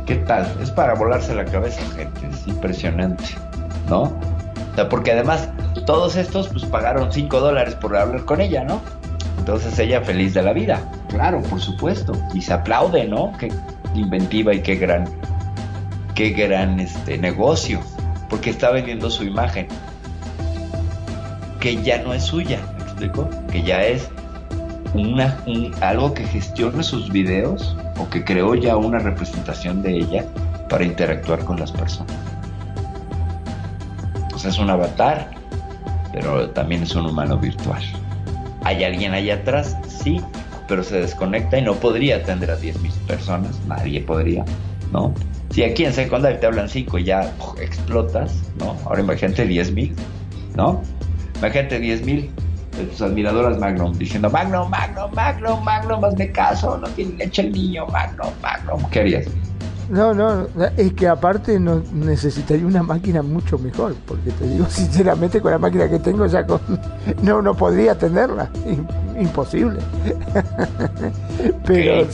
¿Qué 0.08 0.16
tal? 0.16 0.50
Es 0.62 0.70
para 0.70 0.94
volarse 0.94 1.34
la 1.34 1.44
cabeza, 1.44 1.82
gente, 1.94 2.26
es 2.32 2.48
impresionante, 2.48 3.24
¿no? 3.90 4.04
O 4.04 4.74
sea, 4.74 4.88
porque 4.88 5.12
además 5.12 5.50
todos 5.84 6.16
estos 6.16 6.48
pues 6.48 6.64
pagaron 6.64 7.12
5 7.12 7.38
dólares 7.38 7.74
por 7.74 7.94
hablar 7.94 8.24
con 8.24 8.40
ella, 8.40 8.64
¿no? 8.64 8.80
Entonces 9.36 9.78
ella 9.78 10.00
feliz 10.00 10.32
de 10.32 10.42
la 10.42 10.54
vida, 10.54 10.80
claro, 11.10 11.42
por 11.42 11.60
supuesto, 11.60 12.14
y 12.32 12.40
se 12.40 12.54
aplaude, 12.54 13.06
¿no? 13.06 13.34
Qué 13.38 13.52
inventiva 13.94 14.54
y 14.54 14.62
qué 14.62 14.76
gran, 14.76 15.04
qué 16.14 16.30
gran 16.30 16.80
este 16.80 17.18
negocio, 17.18 17.78
porque 18.30 18.48
está 18.48 18.70
vendiendo 18.70 19.10
su 19.10 19.24
imagen 19.24 19.68
que 21.60 21.82
ya 21.82 22.02
no 22.02 22.14
es 22.14 22.22
suya, 22.22 22.60
¿me 22.78 22.84
explico? 22.84 23.28
Que 23.52 23.62
ya 23.62 23.82
es 23.82 24.08
una, 24.94 25.36
algo 25.82 26.14
que 26.14 26.24
gestiona 26.24 26.82
sus 26.82 27.10
videos 27.10 27.76
o 27.98 28.08
que 28.08 28.24
creó 28.24 28.54
ya 28.54 28.76
una 28.76 28.98
representación 28.98 29.82
de 29.82 29.96
ella 29.96 30.24
para 30.68 30.84
interactuar 30.84 31.44
con 31.44 31.58
las 31.58 31.72
personas. 31.72 32.16
Entonces 34.22 34.54
es 34.54 34.58
un 34.58 34.70
avatar, 34.70 35.30
pero 36.12 36.50
también 36.50 36.82
es 36.82 36.94
un 36.94 37.06
humano 37.06 37.38
virtual. 37.38 37.82
¿Hay 38.64 38.84
alguien 38.84 39.14
allá 39.14 39.36
atrás? 39.36 39.76
Sí, 39.86 40.20
pero 40.66 40.82
se 40.82 41.00
desconecta 41.00 41.58
y 41.58 41.62
no 41.62 41.74
podría 41.74 42.16
atender 42.16 42.50
a 42.50 42.58
10.000 42.58 42.92
personas, 43.06 43.58
nadie 43.66 44.00
podría, 44.00 44.44
¿no? 44.92 45.14
Si 45.50 45.64
aquí 45.64 45.84
en 45.84 45.92
secundaria 45.92 46.38
te 46.38 46.46
hablan 46.46 46.68
5 46.68 46.98
y 46.98 47.04
ya 47.04 47.32
explotas, 47.60 48.42
¿no? 48.58 48.76
Ahora 48.84 49.00
imagínate 49.00 49.48
10.000, 49.48 49.94
¿no? 50.56 50.82
Imagínate 51.38 51.78
10 51.78 52.04
mil 52.04 52.30
de 52.78 52.84
tus 52.84 53.02
admiradoras 53.02 53.58
Magnum 53.58 53.92
diciendo 53.98 54.30
Magnum, 54.30 54.70
Magnum, 54.70 55.12
Magnum, 55.14 55.64
Magnum, 55.64 56.04
hazme 56.04 56.32
caso, 56.32 56.78
no 56.78 56.88
tiene 56.88 57.16
leche 57.16 57.42
el 57.42 57.52
niño, 57.52 57.86
Magnum, 57.86 58.30
Magnum. 58.42 58.88
¿Qué 58.90 59.00
harías? 59.00 59.26
No, 59.90 60.12
no, 60.12 60.46
es 60.76 60.92
que 60.92 61.08
aparte 61.08 61.58
no 61.58 61.82
necesitaría 61.92 62.66
una 62.66 62.82
máquina 62.82 63.22
mucho 63.22 63.58
mejor, 63.58 63.94
porque 64.06 64.30
te 64.32 64.46
digo 64.46 64.66
sinceramente 64.68 65.40
con 65.40 65.50
la 65.50 65.58
máquina 65.58 65.88
que 65.88 65.98
tengo 65.98 66.26
ya 66.26 66.46
con, 66.46 66.60
no, 67.22 67.40
no 67.40 67.54
podría 67.54 67.96
tenerla, 67.96 68.50
imposible. 69.18 69.78
pero 71.66 72.06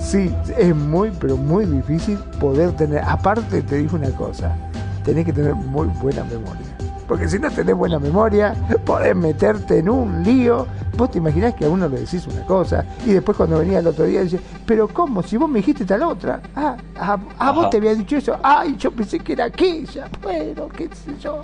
sí, 0.00 0.34
es 0.56 0.74
muy, 0.74 1.10
pero 1.20 1.36
muy 1.36 1.66
difícil 1.66 2.16
poder 2.40 2.72
tener, 2.72 3.02
aparte 3.04 3.60
te 3.62 3.76
digo 3.76 3.96
una 3.96 4.10
cosa, 4.12 4.56
tenés 5.04 5.26
que 5.26 5.34
tener 5.34 5.54
muy 5.54 5.88
buena 6.00 6.24
memoria. 6.24 6.71
Porque 7.12 7.28
si 7.28 7.38
no 7.38 7.50
tenés 7.50 7.76
buena 7.76 7.98
memoria, 7.98 8.54
podés 8.86 9.14
meterte 9.14 9.80
en 9.80 9.90
un 9.90 10.22
lío. 10.22 10.66
Vos 10.96 11.10
te 11.10 11.18
imaginás 11.18 11.52
que 11.52 11.66
a 11.66 11.68
uno 11.68 11.86
le 11.86 12.00
decís 12.00 12.26
una 12.26 12.42
cosa 12.46 12.86
y 13.04 13.10
después 13.10 13.36
cuando 13.36 13.58
venía 13.58 13.80
el 13.80 13.86
otro 13.86 14.06
día 14.06 14.22
dice, 14.22 14.40
pero 14.64 14.88
¿cómo? 14.88 15.22
Si 15.22 15.36
vos 15.36 15.46
me 15.46 15.58
dijiste 15.58 15.84
tal 15.84 16.04
otra. 16.04 16.40
Ah, 16.56 16.74
ah, 16.96 17.18
ah 17.38 17.50
vos 17.50 17.68
te 17.68 17.76
había 17.76 17.94
dicho 17.94 18.16
eso. 18.16 18.38
Ay, 18.42 18.76
yo 18.78 18.90
pensé 18.92 19.18
que 19.18 19.34
era 19.34 19.44
aquella. 19.44 20.08
Bueno, 20.22 20.70
qué 20.70 20.88
sé 20.94 21.14
yo. 21.20 21.42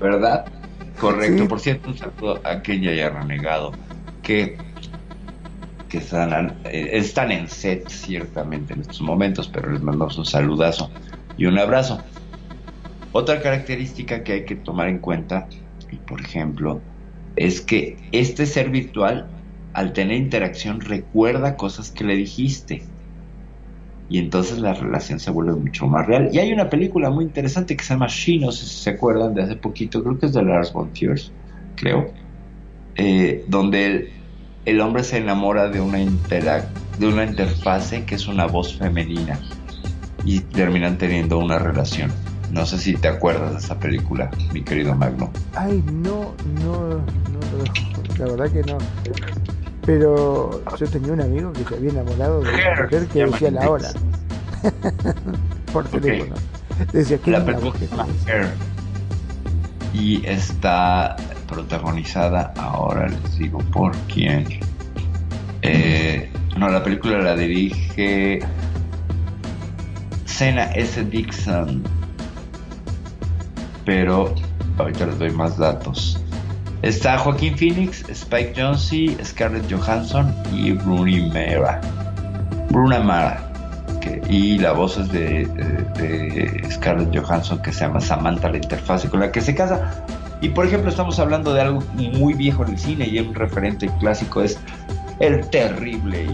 ¿Verdad? 0.00 0.46
Correcto. 0.98 1.46
Por 1.46 1.60
cierto, 1.60 1.90
un 1.90 1.98
saludo 1.98 2.40
a 2.42 2.52
aquella 2.52 2.94
ya 2.94 3.10
renegado 3.10 3.72
que 4.22 4.56
que 5.90 5.98
están, 5.98 6.56
eh, 6.64 6.88
están 6.94 7.30
en 7.32 7.50
set 7.50 7.86
ciertamente 7.90 8.72
en 8.72 8.80
estos 8.80 9.02
momentos, 9.02 9.46
pero 9.46 9.70
les 9.70 9.82
mandamos 9.82 10.16
un 10.16 10.24
saludazo 10.24 10.90
y 11.36 11.44
un 11.44 11.58
abrazo. 11.58 12.00
Otra 13.12 13.42
característica 13.42 14.24
que 14.24 14.32
hay 14.32 14.44
que 14.44 14.56
tomar 14.56 14.88
en 14.88 14.98
cuenta, 14.98 15.46
por 16.06 16.20
ejemplo, 16.20 16.80
es 17.36 17.60
que 17.60 17.98
este 18.10 18.46
ser 18.46 18.70
virtual, 18.70 19.26
al 19.74 19.92
tener 19.92 20.16
interacción, 20.16 20.80
recuerda 20.80 21.56
cosas 21.56 21.90
que 21.90 22.04
le 22.04 22.16
dijiste. 22.16 22.82
Y 24.08 24.18
entonces 24.18 24.58
la 24.58 24.74
relación 24.74 25.20
se 25.20 25.30
vuelve 25.30 25.54
mucho 25.54 25.86
más 25.86 26.06
real. 26.06 26.30
Y 26.32 26.38
hay 26.38 26.52
una 26.52 26.70
película 26.70 27.10
muy 27.10 27.24
interesante 27.24 27.76
que 27.76 27.84
se 27.84 27.94
llama 27.94 28.06
She, 28.08 28.38
no 28.38 28.50
sé 28.50 28.66
si 28.66 28.82
se 28.82 28.90
acuerdan 28.90 29.34
de 29.34 29.42
hace 29.42 29.56
poquito, 29.56 30.02
creo 30.02 30.18
que 30.18 30.26
es 30.26 30.32
de 30.32 30.42
Lars 30.42 30.72
von 30.72 30.90
Trier, 30.92 31.20
creo, 31.76 32.10
eh, 32.96 33.44
donde 33.48 34.10
el, 34.64 34.80
hombre 34.80 35.04
se 35.04 35.18
enamora 35.18 35.68
de 35.68 35.80
una, 35.80 35.98
de 35.98 37.06
una 37.06 37.24
interfase 37.24 38.04
que 38.04 38.14
es 38.14 38.26
una 38.26 38.46
voz 38.46 38.74
femenina 38.74 39.38
y 40.24 40.40
terminan 40.40 40.98
teniendo 40.98 41.38
una 41.38 41.58
relación 41.58 42.10
No 42.52 42.66
sé 42.66 42.76
si 42.76 42.92
te 42.92 43.08
acuerdas 43.08 43.52
de 43.52 43.58
esa 43.58 43.78
película, 43.78 44.30
mi 44.52 44.62
querido 44.62 44.94
Magno. 44.94 45.30
Ay, 45.54 45.82
no, 45.86 46.34
no, 46.62 46.98
no, 46.98 48.18
la 48.18 48.26
verdad 48.26 48.52
que 48.52 48.62
no. 48.70 48.76
Pero 49.86 50.62
yo 50.76 50.86
tenía 50.86 51.14
un 51.14 51.22
amigo 51.22 51.50
que 51.54 51.64
se 51.64 51.74
había 51.76 51.90
enamorado 51.90 52.42
de 52.42 52.50
una 52.50 52.82
mujer 52.82 53.06
que 53.08 53.24
decía 53.24 53.50
la 53.50 53.70
hora. 53.70 53.88
Por 55.72 55.88
teléfono. 55.88 56.34
Decía 56.92 57.16
que 57.18 57.30
la 57.30 57.42
película 57.42 58.06
Y 59.94 60.24
está 60.26 61.16
protagonizada, 61.48 62.52
ahora 62.58 63.08
les 63.08 63.38
digo 63.38 63.58
por 63.72 63.96
quién. 64.12 64.46
Eh, 65.62 66.30
no, 66.58 66.68
la 66.68 66.82
película 66.82 67.18
la 67.18 67.34
dirige 67.34 68.40
Sena 70.26 70.64
S. 70.72 71.02
Dixon. 71.04 72.01
Pero 73.84 74.34
ahorita 74.78 75.06
les 75.06 75.18
doy 75.18 75.30
más 75.30 75.56
datos. 75.58 76.18
Está 76.82 77.16
Joaquín 77.16 77.56
Phoenix, 77.56 78.04
Spike 78.08 78.54
Jonze, 78.56 79.16
Scarlett 79.24 79.72
Johansson 79.72 80.34
y 80.52 80.72
Bruni 80.72 81.28
Mara. 81.28 81.80
Bruna 82.70 83.00
Mara. 83.00 83.48
y 84.28 84.58
la 84.58 84.72
voz 84.72 84.98
es 84.98 85.12
de, 85.12 85.46
de, 85.46 86.70
Scarlett 86.70 87.16
Johansson 87.16 87.62
que 87.62 87.72
se 87.72 87.80
llama 87.86 88.00
Samantha 88.00 88.48
la 88.50 88.56
interfaz 88.56 89.04
con 89.06 89.20
la 89.20 89.30
que 89.30 89.40
se 89.40 89.54
casa. 89.54 90.04
Y 90.40 90.48
por 90.48 90.66
ejemplo 90.66 90.90
estamos 90.90 91.20
hablando 91.20 91.54
de 91.54 91.60
algo 91.60 91.84
muy 91.94 92.34
viejo 92.34 92.64
en 92.64 92.72
el 92.72 92.78
cine 92.78 93.06
y 93.06 93.20
un 93.20 93.32
referente 93.32 93.88
clásico 94.00 94.42
es 94.42 94.58
el 95.20 95.48
terrible 95.50 96.26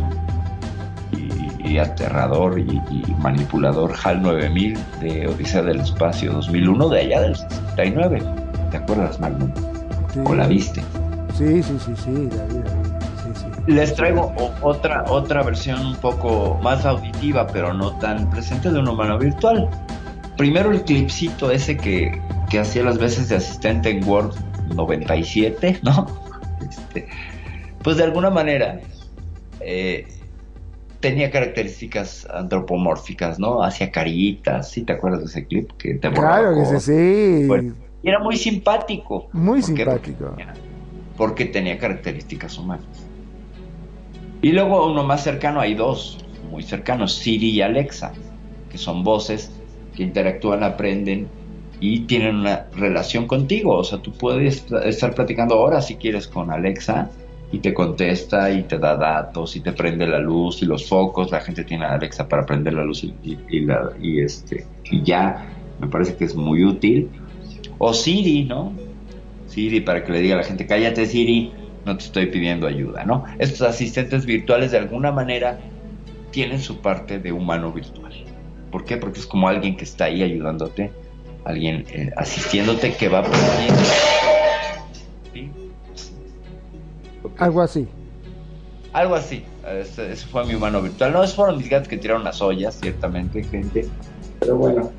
y, 1.69 1.79
aterrador 1.79 2.59
y, 2.59 2.81
manipulador 3.19 3.95
HAL 4.03 4.23
9000 4.23 4.79
de 5.01 5.27
Odisea 5.27 5.63
del 5.63 5.81
Espacio 5.81 6.33
2001 6.33 6.89
de 6.89 7.01
allá 7.01 7.21
del 7.21 7.37
69. 7.37 8.23
¿Te 8.71 8.77
acuerdas, 8.77 9.21
Magnum? 9.21 9.51
¿O 10.25 10.35
la 10.35 10.47
viste? 10.47 10.83
Sí, 11.37 11.63
sí, 11.63 11.79
sí, 11.85 11.93
sí, 11.97 12.29
la 12.37 12.45
vi, 12.47 13.73
Les 13.73 13.95
traigo 13.95 14.33
otra, 14.63 15.05
otra 15.09 15.43
versión 15.43 15.85
un 15.87 15.97
poco 15.97 16.59
más 16.63 16.85
auditiva, 16.85 17.47
pero 17.47 17.73
no 17.73 17.93
tan 17.99 18.29
presente 18.31 18.71
de 18.71 18.79
un 18.79 18.89
humano 18.89 19.19
virtual. 19.19 19.69
Primero 20.37 20.71
el 20.71 20.83
clipcito 20.83 21.51
ese 21.51 21.77
que, 21.77 22.21
que 22.51 22.59
hacía 22.59 22.83
las 22.83 22.99
veces 22.99 23.29
de 23.29 23.37
asistente 23.37 23.91
en 23.91 24.09
Word 24.09 24.35
97, 24.75 25.81
¿no? 25.83 26.07
Este, 26.69 27.09
pues 27.83 27.97
de 27.97 28.05
alguna 28.05 28.31
manera 28.31 28.81
eh, 29.61 30.07
tenía 31.01 31.31
características 31.31 32.27
antropomórficas, 32.33 33.39
¿no? 33.39 33.63
Hacía 33.63 33.91
caritas, 33.91 34.71
¿sí 34.71 34.83
te 34.83 34.93
acuerdas 34.95 35.21
de 35.21 35.27
ese 35.27 35.47
clip? 35.47 35.71
Que 35.79 35.95
te 35.95 36.11
claro 36.11 36.55
que 36.55 36.81
sí, 36.81 37.49
y 38.03 38.09
era 38.09 38.21
muy 38.21 38.37
simpático. 38.37 39.29
Muy 39.33 39.63
simpático. 39.63 40.37
Porque, 41.17 41.47
tenía 41.47 41.79
características 41.79 42.57
humanas. 42.59 42.87
Y 44.41 44.53
luego 44.53 44.87
uno 44.87 45.03
más 45.03 45.25
cercano, 45.25 45.61
hay 45.61 45.75
dos 45.75 46.25
muy 46.49 46.63
cercanos, 46.63 47.17
Siri 47.17 47.51
y 47.51 47.61
Alexa, 47.61 48.13
que 48.71 48.79
son 48.79 49.03
voces 49.03 49.51
que 49.97 50.05
interactúan, 50.05 50.63
aprenden 50.63 51.29
y 51.81 52.01
tienen 52.01 52.37
una 52.37 52.67
relación 52.77 53.27
contigo. 53.27 53.79
O 53.79 53.85
sea, 53.85 53.99
tú 53.99 54.13
puedes 54.13 54.65
estar 54.85 55.15
platicando 55.15 55.57
ahora 55.57 55.83
si 55.83 55.97
quieres 55.97 56.29
con 56.29 56.53
Alexa 56.53 57.11
y 57.51 57.59
te 57.61 57.73
contesta 57.73 58.51
y 58.51 58.65
te 58.65 58.79
da 58.79 58.97
datos 58.97 59.57
y 59.57 59.61
te 59.61 59.73
prende 59.73 60.07
la 60.07 60.19
luz 60.19 60.63
y 60.63 60.67
los 60.67 60.87
focos. 60.87 61.31
La 61.31 61.41
gente 61.41 61.65
tiene 61.65 61.85
a 61.87 61.95
Alexa 61.95 62.29
para 62.29 62.45
prender 62.45 62.75
la 62.75 62.85
luz 62.85 63.05
y, 63.05 63.61
la, 63.61 63.93
y, 64.01 64.21
este, 64.21 64.67
y 64.85 65.03
ya 65.03 65.47
me 65.81 65.89
parece 65.89 66.17
que 66.17 66.25
es 66.25 66.35
muy 66.35 66.65
útil. 66.65 67.09
O 67.79 67.95
Siri, 67.95 68.45
¿no? 68.45 68.73
Siri 69.47 69.81
para 69.81 70.05
que 70.05 70.13
le 70.13 70.21
diga 70.21 70.35
a 70.35 70.39
la 70.39 70.45
gente, 70.45 70.67
cállate 70.67 71.07
Siri, 71.07 71.53
no 71.87 71.97
te 71.97 72.05
estoy 72.05 72.27
pidiendo 72.27 72.67
ayuda, 72.67 73.05
¿no? 73.05 73.25
Estos 73.39 73.63
asistentes 73.63 74.27
virtuales 74.27 74.73
de 74.73 74.79
alguna 74.79 75.11
manera 75.11 75.59
tienen 76.31 76.61
su 76.61 76.81
parte 76.81 77.19
de 77.19 77.33
humano 77.33 77.73
virtual. 77.73 78.13
¿Por 78.71 78.85
qué? 78.85 78.99
Porque 78.99 79.21
es 79.21 79.27
como 79.27 79.49
alguien 79.49 79.77
que 79.77 79.85
está 79.85 80.05
ahí 80.07 80.23
ayudándote, 80.23 80.93
alguien 81.45 81.87
eh, 81.91 82.11
asistiéndote 82.17 82.93
que 82.93 83.09
va 83.09 83.21
aprendiendo. 83.21 83.83
Algo 87.39 87.63
así. 87.63 87.87
Algo 88.93 89.15
así. 89.15 89.45
Ese, 89.67 90.15
fue 90.17 90.45
mi 90.45 90.55
humano 90.55 90.83
virtual. 90.83 91.13
No, 91.13 91.23
esos 91.23 91.37
fueron 91.37 91.59
mis 91.59 91.69
gatos 91.69 91.89
que 91.89 91.97
tiraron 91.97 92.25
las 92.25 92.41
ollas, 92.41 92.79
ciertamente, 92.81 93.43
gente. 93.45 93.89
Pero 94.41 94.57
bueno, 94.57 94.93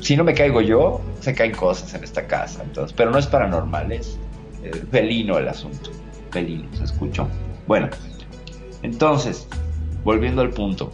si 0.00 0.16
no 0.16 0.24
me 0.24 0.34
caigo 0.34 0.60
yo, 0.60 1.00
se 1.20 1.34
caen 1.34 1.52
cosas 1.52 1.94
en 1.94 2.04
esta 2.04 2.26
casa. 2.26 2.62
Entonces, 2.62 2.94
pero 2.96 3.10
no 3.10 3.18
es 3.18 3.26
paranormal, 3.26 3.92
es 3.92 4.18
felino 4.90 5.38
el 5.38 5.48
asunto. 5.48 5.90
Felino, 6.30 6.68
se 6.76 6.84
escuchó. 6.84 7.28
Bueno, 7.66 7.88
entonces, 8.82 9.46
volviendo 10.04 10.42
al 10.42 10.50
punto. 10.50 10.90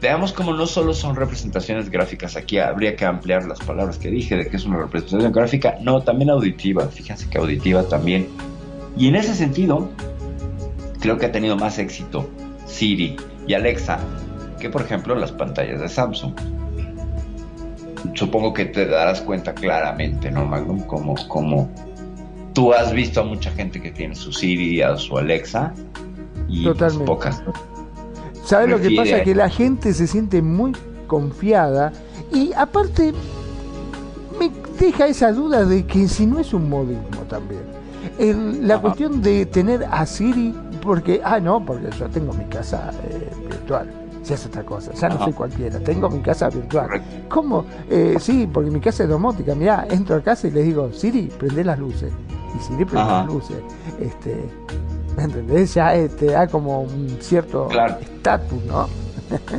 Veamos 0.00 0.32
cómo 0.32 0.54
no 0.54 0.66
solo 0.66 0.94
son 0.94 1.14
representaciones 1.14 1.90
gráficas, 1.90 2.34
aquí 2.34 2.58
habría 2.58 2.96
que 2.96 3.04
ampliar 3.04 3.44
las 3.44 3.58
palabras 3.60 3.98
que 3.98 4.08
dije 4.08 4.34
de 4.34 4.46
que 4.46 4.56
es 4.56 4.64
una 4.64 4.78
representación 4.78 5.30
gráfica, 5.30 5.76
no, 5.82 6.00
también 6.00 6.30
auditiva, 6.30 6.88
fíjense 6.88 7.28
que 7.28 7.36
auditiva 7.36 7.82
también 7.82 8.26
y 8.96 9.08
en 9.08 9.16
ese 9.16 9.34
sentido, 9.34 9.88
creo 11.00 11.18
que 11.18 11.26
ha 11.26 11.32
tenido 11.32 11.56
más 11.56 11.78
éxito 11.78 12.28
Siri 12.66 13.16
y 13.46 13.54
Alexa 13.54 13.98
que, 14.58 14.68
por 14.68 14.82
ejemplo, 14.82 15.14
las 15.14 15.32
pantallas 15.32 15.80
de 15.80 15.88
Samsung. 15.88 16.34
Supongo 18.14 18.52
que 18.52 18.66
te 18.66 18.86
darás 18.86 19.20
cuenta 19.22 19.54
claramente, 19.54 20.30
¿no, 20.30 20.44
Magnum? 20.44 20.82
Como, 20.82 21.14
como 21.28 21.70
tú 22.52 22.72
has 22.72 22.92
visto 22.92 23.20
a 23.20 23.24
mucha 23.24 23.50
gente 23.52 23.80
que 23.80 23.90
tiene 23.90 24.14
su 24.14 24.32
Siri 24.32 24.82
o 24.82 24.96
su 24.98 25.16
Alexa 25.16 25.72
y 26.48 26.64
pues, 26.64 26.76
Totalmente. 26.76 27.06
pocas. 27.06 27.42
¿Sabes 28.44 28.68
lo 28.68 28.80
que 28.80 28.90
pasa? 28.96 29.22
Que 29.22 29.34
la 29.34 29.48
gente 29.48 29.94
se 29.94 30.06
siente 30.06 30.42
muy 30.42 30.72
confiada 31.06 31.92
y 32.32 32.52
aparte 32.52 33.12
me 34.38 34.50
deja 34.78 35.06
esa 35.06 35.32
duda 35.32 35.64
de 35.64 35.86
que 35.86 36.08
si 36.08 36.26
no 36.26 36.38
es 36.38 36.52
un 36.52 36.68
modismo 36.68 37.22
también 37.28 37.79
la 38.18 38.80
cuestión 38.80 39.22
de 39.22 39.46
tener 39.46 39.84
a 39.90 40.06
Siri, 40.06 40.54
porque, 40.82 41.20
ah, 41.24 41.40
no, 41.40 41.64
porque 41.64 41.90
yo 41.98 42.08
tengo 42.08 42.32
mi 42.32 42.44
casa 42.44 42.90
eh, 43.08 43.30
virtual. 43.48 43.90
Si 44.22 44.34
es 44.34 44.44
otra 44.44 44.62
cosa, 44.62 44.92
ya 44.92 45.08
no 45.08 45.18
soy 45.24 45.32
cualquiera, 45.32 45.78
tengo 45.80 46.10
mi 46.10 46.20
casa 46.20 46.50
virtual. 46.50 47.02
¿Cómo? 47.28 47.64
Eh, 47.88 48.16
sí, 48.20 48.48
porque 48.52 48.70
mi 48.70 48.80
casa 48.80 49.04
es 49.04 49.08
domótica. 49.08 49.54
Mirá, 49.54 49.86
entro 49.90 50.16
a 50.16 50.20
casa 50.20 50.46
y 50.46 50.50
le 50.50 50.62
digo, 50.62 50.92
Siri, 50.92 51.32
prende 51.38 51.64
las 51.64 51.78
luces. 51.78 52.12
Y 52.54 52.62
Siri 52.62 52.84
prende 52.84 53.10
las 53.10 53.26
luces. 53.26 53.56
Este, 53.98 54.44
¿Me 55.16 55.24
entendés? 55.24 55.74
Ya 55.74 55.96
eh, 55.96 56.08
te 56.08 56.26
da 56.26 56.46
como 56.46 56.82
un 56.82 57.16
cierto 57.20 57.68
estatus, 57.70 58.62
¿no? 58.64 58.88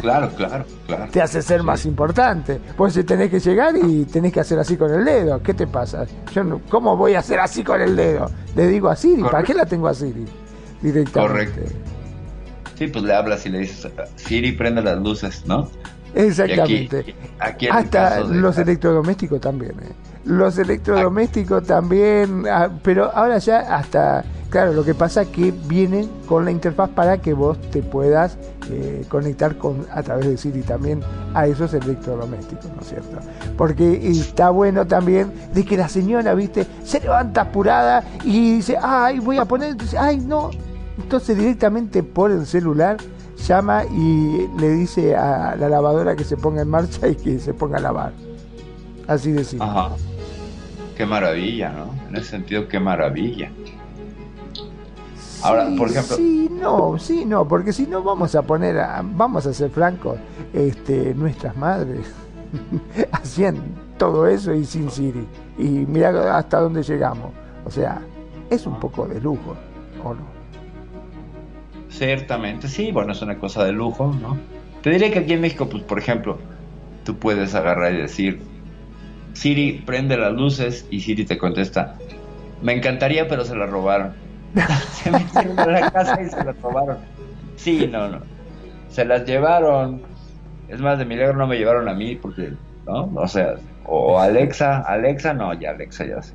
Claro, 0.01 0.29
claro, 0.35 0.65
claro. 0.87 1.07
Te 1.11 1.21
hace 1.21 1.41
ser 1.41 1.63
más 1.63 1.85
importante. 1.85 2.59
Pues 2.75 2.93
si 2.93 3.03
tenés 3.03 3.29
que 3.29 3.39
llegar 3.39 3.75
y 3.75 4.05
tenés 4.05 4.33
que 4.33 4.39
hacer 4.39 4.59
así 4.59 4.77
con 4.77 4.93
el 4.93 5.05
dedo. 5.05 5.41
¿Qué 5.41 5.53
te 5.53 5.67
pasa? 5.67 6.05
Yo 6.33 6.43
no, 6.43 6.61
¿Cómo 6.69 6.97
voy 6.97 7.13
a 7.13 7.19
hacer 7.19 7.39
así 7.39 7.63
con 7.63 7.81
el 7.81 7.95
dedo? 7.95 8.29
Le 8.55 8.67
digo 8.67 8.89
a 8.89 8.95
Siri. 8.95 9.21
¿Para 9.23 9.43
qué 9.43 9.53
la 9.53 9.65
tengo 9.65 9.87
a 9.87 9.93
Siri? 9.93 10.25
Directamente. 10.81 11.11
Correcto. 11.11 11.61
Sí, 12.77 12.87
pues 12.87 13.03
le 13.03 13.13
hablas 13.13 13.45
y 13.45 13.49
le 13.49 13.59
dices, 13.59 13.91
Siri 14.15 14.53
prende 14.53 14.81
las 14.81 14.97
luces, 14.97 15.45
¿no? 15.45 15.69
Exactamente. 16.15 17.15
Hasta 17.71 18.21
los 18.21 18.57
electrodomésticos 18.57 19.39
también. 19.39 19.71
¿eh? 19.71 19.93
Los 20.25 20.57
electrodomésticos 20.59 21.63
también, 21.63 22.45
ah, 22.47 22.69
pero 22.83 23.11
ahora 23.11 23.39
ya 23.39 23.75
hasta, 23.75 24.23
claro, 24.49 24.73
lo 24.73 24.83
que 24.83 24.93
pasa 24.93 25.23
es 25.23 25.29
que 25.29 25.51
vienen 25.51 26.07
con 26.27 26.45
la 26.45 26.51
interfaz 26.51 26.89
para 26.89 27.17
que 27.17 27.33
vos 27.33 27.59
te 27.71 27.81
puedas 27.81 28.37
eh, 28.69 29.03
conectar 29.09 29.57
con 29.57 29.87
a 29.91 30.03
través 30.03 30.27
de 30.27 30.37
Siri 30.37 30.61
también 30.61 31.01
a 31.33 31.47
esos 31.47 31.73
electrodomésticos, 31.73 32.65
¿no 32.75 32.81
es 32.81 32.87
cierto? 32.89 33.17
Porque 33.57 34.07
está 34.09 34.51
bueno 34.51 34.85
también 34.85 35.31
de 35.53 35.65
que 35.65 35.75
la 35.75 35.89
señora, 35.89 36.35
viste, 36.35 36.67
se 36.83 36.99
levanta 36.99 37.41
apurada 37.41 38.03
y 38.23 38.57
dice, 38.57 38.77
ay, 38.79 39.17
voy 39.17 39.39
a 39.39 39.45
poner, 39.45 39.71
entonces, 39.71 39.99
ay, 39.99 40.17
no, 40.19 40.51
entonces 40.97 41.35
directamente 41.35 42.03
por 42.03 42.29
el 42.29 42.45
celular 42.45 42.97
llama 43.47 43.85
y 43.85 44.47
le 44.59 44.69
dice 44.69 45.15
a 45.15 45.55
la 45.55 45.67
lavadora 45.67 46.15
que 46.15 46.23
se 46.23 46.37
ponga 46.37 46.61
en 46.61 46.69
marcha 46.69 47.07
y 47.07 47.15
que 47.15 47.39
se 47.39 47.55
ponga 47.55 47.77
a 47.77 47.81
lavar. 47.81 48.13
Así 49.07 49.31
de 49.31 49.43
simple. 49.43 49.67
Ajá. 49.67 49.95
Qué 51.01 51.07
maravilla, 51.07 51.71
¿no? 51.71 51.95
En 52.09 52.15
ese 52.15 52.29
sentido, 52.29 52.67
qué 52.67 52.79
maravilla. 52.79 53.49
Ahora, 55.41 55.67
por 55.75 55.89
ejemplo. 55.89 56.15
Sí, 56.15 56.47
no, 56.51 56.99
sí, 56.99 57.25
no, 57.25 57.47
porque 57.47 57.73
si 57.73 57.87
no 57.87 58.03
vamos 58.03 58.35
a 58.35 58.43
poner, 58.43 58.75
vamos 59.15 59.47
a 59.47 59.51
ser 59.51 59.71
francos, 59.71 60.19
este, 60.53 61.15
nuestras 61.15 61.57
madres 61.57 62.05
hacían 63.13 63.57
todo 63.97 64.27
eso 64.27 64.53
y 64.53 64.63
sin 64.63 64.91
Siri. 64.91 65.25
Y 65.57 65.63
mira 65.63 66.37
hasta 66.37 66.59
dónde 66.59 66.83
llegamos. 66.83 67.31
O 67.65 67.71
sea, 67.71 67.99
es 68.51 68.67
un 68.67 68.79
poco 68.79 69.07
de 69.07 69.19
lujo, 69.19 69.55
¿o 70.03 70.13
no? 70.13 70.21
Ciertamente, 71.89 72.67
sí, 72.67 72.91
bueno, 72.91 73.13
es 73.13 73.23
una 73.23 73.39
cosa 73.39 73.65
de 73.65 73.71
lujo, 73.71 74.15
¿no? 74.21 74.37
Te 74.83 74.91
diré 74.91 75.09
que 75.09 75.17
aquí 75.17 75.33
en 75.33 75.41
México, 75.41 75.67
pues, 75.67 75.81
por 75.81 75.97
ejemplo, 75.97 76.37
tú 77.03 77.15
puedes 77.15 77.55
agarrar 77.55 77.91
y 77.91 77.97
decir, 77.97 78.50
Siri, 79.33 79.83
prende 79.85 80.17
las 80.17 80.33
luces 80.33 80.85
y 80.89 81.01
Siri 81.01 81.25
te 81.25 81.37
contesta, 81.37 81.95
me 82.61 82.73
encantaría, 82.73 83.27
pero 83.27 83.45
se 83.45 83.55
la 83.55 83.65
robaron. 83.65 84.13
se 84.93 85.11
metieron 85.11 85.59
a 85.59 85.65
la 85.65 85.91
casa 85.91 86.21
y 86.21 86.29
se 86.29 86.43
la 86.43 86.53
robaron. 86.61 86.97
Sí, 87.55 87.89
no, 87.91 88.09
no. 88.09 88.19
Se 88.89 89.05
las 89.05 89.25
llevaron. 89.25 90.01
Es 90.67 90.79
más, 90.79 90.99
de 90.99 91.05
milagro 91.05 91.37
no 91.37 91.47
me 91.47 91.57
llevaron 91.57 91.87
a 91.89 91.93
mí 91.93 92.15
porque, 92.15 92.53
¿no? 92.85 93.11
O 93.15 93.27
sea, 93.27 93.55
o 93.85 94.19
Alexa, 94.19 94.81
Alexa, 94.81 95.33
no, 95.33 95.53
ya 95.53 95.71
Alexa 95.71 96.05
ya 96.05 96.21
sé. 96.21 96.33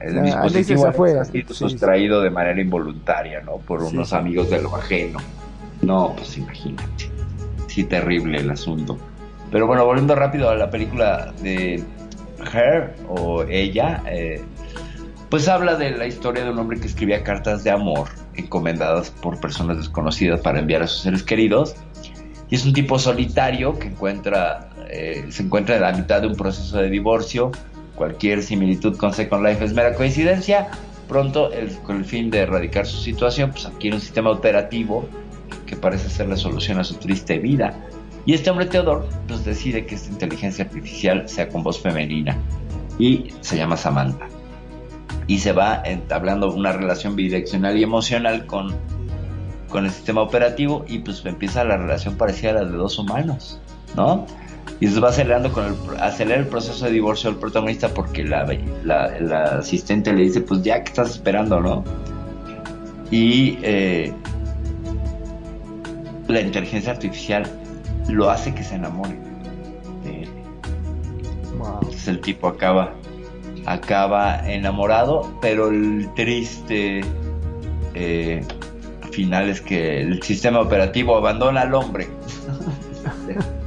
El 0.00 0.22
dispositivo 0.22 0.86
ha 0.86 1.24
sido 1.24 1.54
sustraído 1.54 2.20
de 2.20 2.30
manera 2.30 2.60
involuntaria, 2.60 3.40
¿no? 3.40 3.56
Por 3.58 3.82
unos 3.82 4.12
amigos 4.12 4.50
de 4.50 4.60
lo 4.60 4.74
ajeno. 4.76 5.18
No, 5.82 6.14
pues 6.16 6.36
imagínate. 6.36 7.10
Sí, 7.68 7.84
terrible 7.84 8.38
el 8.38 8.50
asunto. 8.50 8.98
Pero 9.50 9.66
bueno, 9.66 9.84
volviendo 9.84 10.14
rápido 10.14 10.50
a 10.50 10.56
la 10.56 10.70
película 10.70 11.32
de 11.40 11.82
Her 12.40 12.94
o 13.08 13.42
Ella, 13.44 14.02
eh, 14.06 14.42
pues 15.30 15.48
habla 15.48 15.76
de 15.76 15.90
la 15.90 16.06
historia 16.06 16.44
de 16.44 16.50
un 16.50 16.58
hombre 16.58 16.78
que 16.78 16.86
escribía 16.86 17.22
cartas 17.22 17.64
de 17.64 17.70
amor 17.70 18.08
encomendadas 18.34 19.10
por 19.10 19.40
personas 19.40 19.76
desconocidas 19.76 20.40
para 20.40 20.58
enviar 20.58 20.82
a 20.82 20.86
sus 20.86 21.02
seres 21.02 21.22
queridos. 21.22 21.76
Y 22.50 22.56
es 22.56 22.64
un 22.64 22.72
tipo 22.72 22.98
solitario 22.98 23.78
que 23.78 23.88
encuentra, 23.88 24.70
eh, 24.88 25.26
se 25.30 25.42
encuentra 25.42 25.76
en 25.76 25.82
la 25.82 25.92
mitad 25.92 26.20
de 26.20 26.28
un 26.28 26.36
proceso 26.36 26.78
de 26.78 26.90
divorcio. 26.90 27.50
Cualquier 27.94 28.42
similitud 28.42 28.96
con 28.96 29.12
Second 29.12 29.46
Life 29.46 29.64
es 29.64 29.72
mera 29.72 29.94
coincidencia. 29.94 30.68
Pronto, 31.08 31.50
con 31.84 31.96
el 31.96 32.04
fin 32.04 32.30
de 32.30 32.40
erradicar 32.40 32.86
su 32.86 32.96
situación, 32.98 33.50
pues 33.50 33.66
adquiere 33.66 33.96
un 33.96 34.02
sistema 34.02 34.30
operativo 34.30 35.08
que 35.66 35.76
parece 35.76 36.08
ser 36.08 36.28
la 36.28 36.36
solución 36.36 36.78
a 36.78 36.84
su 36.84 36.94
triste 36.94 37.38
vida. 37.38 37.74
Y 38.26 38.34
este 38.34 38.50
hombre 38.50 38.66
Teodor 38.66 39.06
pues 39.28 39.44
decide 39.44 39.84
que 39.86 39.96
esta 39.96 40.10
inteligencia 40.10 40.64
artificial 40.64 41.28
sea 41.28 41.48
con 41.48 41.62
voz 41.62 41.80
femenina 41.80 42.36
y 42.98 43.32
se 43.40 43.56
llama 43.56 43.76
Samantha. 43.76 44.28
Y 45.26 45.38
se 45.38 45.52
va 45.52 45.82
entablando 45.84 46.52
una 46.52 46.72
relación 46.72 47.16
bidireccional 47.16 47.76
y 47.78 47.82
emocional 47.82 48.46
con, 48.46 48.74
con 49.68 49.84
el 49.84 49.90
sistema 49.90 50.22
operativo 50.22 50.84
y 50.88 51.00
pues 51.00 51.24
empieza 51.24 51.64
la 51.64 51.76
relación 51.76 52.16
parecida 52.16 52.50
a 52.50 52.54
la 52.54 52.64
de 52.64 52.76
dos 52.76 52.98
humanos, 52.98 53.60
¿no? 53.96 54.26
Y 54.80 54.88
se 54.88 55.00
va 55.00 55.10
acelerando 55.10 55.52
con 55.52 55.66
el, 55.66 55.74
acelera 56.00 56.40
el 56.40 56.46
proceso 56.46 56.86
de 56.86 56.92
divorcio 56.92 57.30
del 57.30 57.38
protagonista 57.38 57.88
porque 57.88 58.24
la, 58.24 59.58
asistente 59.58 60.12
le 60.12 60.22
dice, 60.22 60.40
pues 60.40 60.62
ya 60.62 60.82
que 60.82 60.88
estás 60.88 61.10
esperando, 61.10 61.60
¿no? 61.60 61.84
Y 63.10 63.58
eh, 63.62 64.12
la 66.28 66.40
inteligencia 66.40 66.92
artificial 66.92 67.44
lo 68.08 68.30
hace 68.30 68.54
que 68.54 68.62
se 68.62 68.74
enamore 68.74 69.18
Entonces 71.54 72.08
el 72.08 72.20
tipo 72.20 72.48
acaba, 72.48 72.92
acaba 73.66 74.46
enamorado, 74.50 75.32
pero 75.40 75.68
el 75.68 76.08
triste 76.14 77.02
eh, 77.94 78.42
final 79.14 79.48
es 79.48 79.60
que 79.60 80.00
el 80.00 80.22
sistema 80.22 80.60
operativo 80.60 81.16
abandona 81.16 81.62
al 81.62 81.74
hombre. 81.74 82.08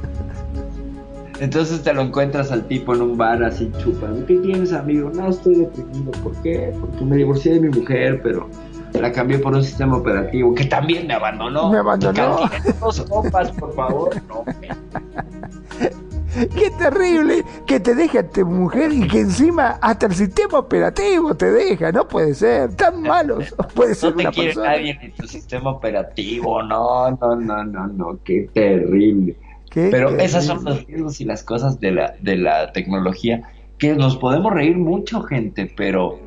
Entonces 1.40 1.82
te 1.82 1.92
lo 1.94 2.02
encuentras 2.02 2.50
al 2.50 2.66
tipo 2.66 2.94
en 2.94 3.02
un 3.02 3.16
bar 3.16 3.42
así 3.44 3.70
chupando. 3.78 4.26
¿Qué 4.26 4.34
tienes, 4.36 4.72
amigo? 4.72 5.10
No, 5.14 5.28
estoy 5.28 5.54
deprimido. 5.54 6.10
¿Por 6.22 6.34
qué? 6.42 6.72
Porque 6.80 7.04
me 7.04 7.16
divorcié 7.16 7.54
de 7.54 7.60
mi 7.60 7.68
mujer, 7.68 8.20
pero 8.22 8.48
la 8.94 9.12
cambié 9.12 9.38
por 9.38 9.54
un 9.54 9.62
sistema 9.62 9.96
operativo 9.96 10.54
que 10.54 10.64
también 10.64 11.06
me 11.06 11.14
abandonó. 11.14 11.70
Me 11.70 11.78
abandonó. 11.78 12.48
Dos 12.80 13.00
copas, 13.02 13.50
por 13.52 13.74
favor. 13.74 14.22
No. 14.28 14.44
Qué 16.54 16.70
terrible 16.78 17.44
que 17.66 17.80
te 17.80 17.94
deje 17.94 18.18
a 18.18 18.28
tu 18.28 18.44
mujer 18.46 18.92
y 18.92 19.08
que 19.08 19.20
encima 19.20 19.78
hasta 19.80 20.06
el 20.06 20.14
sistema 20.14 20.58
operativo 20.58 21.34
te 21.34 21.50
deja. 21.50 21.90
No 21.90 22.06
puede 22.06 22.34
ser. 22.34 22.74
Tan 22.74 23.02
malos. 23.02 23.54
Puede 23.74 23.94
ser 23.94 24.14
no 24.14 24.30
te 24.30 24.30
quiere 24.30 24.54
nadie 24.54 24.98
en 25.00 25.12
tu 25.12 25.26
sistema 25.26 25.70
operativo. 25.70 26.62
No, 26.62 27.10
no, 27.10 27.36
no, 27.36 27.64
no, 27.64 27.86
no. 27.86 28.18
Qué 28.24 28.48
terrible. 28.52 29.36
Pero 29.72 30.16
esas 30.16 30.46
son 30.46 30.64
los 30.64 30.84
riesgos 30.86 31.20
y 31.20 31.24
las 31.24 31.42
cosas 31.42 31.78
de 31.80 31.92
la, 31.92 32.14
de 32.20 32.36
la 32.36 32.72
tecnología 32.72 33.42
que 33.78 33.94
nos 33.94 34.16
podemos 34.16 34.52
reír 34.52 34.76
mucho, 34.76 35.22
gente, 35.22 35.72
pero 35.76 36.18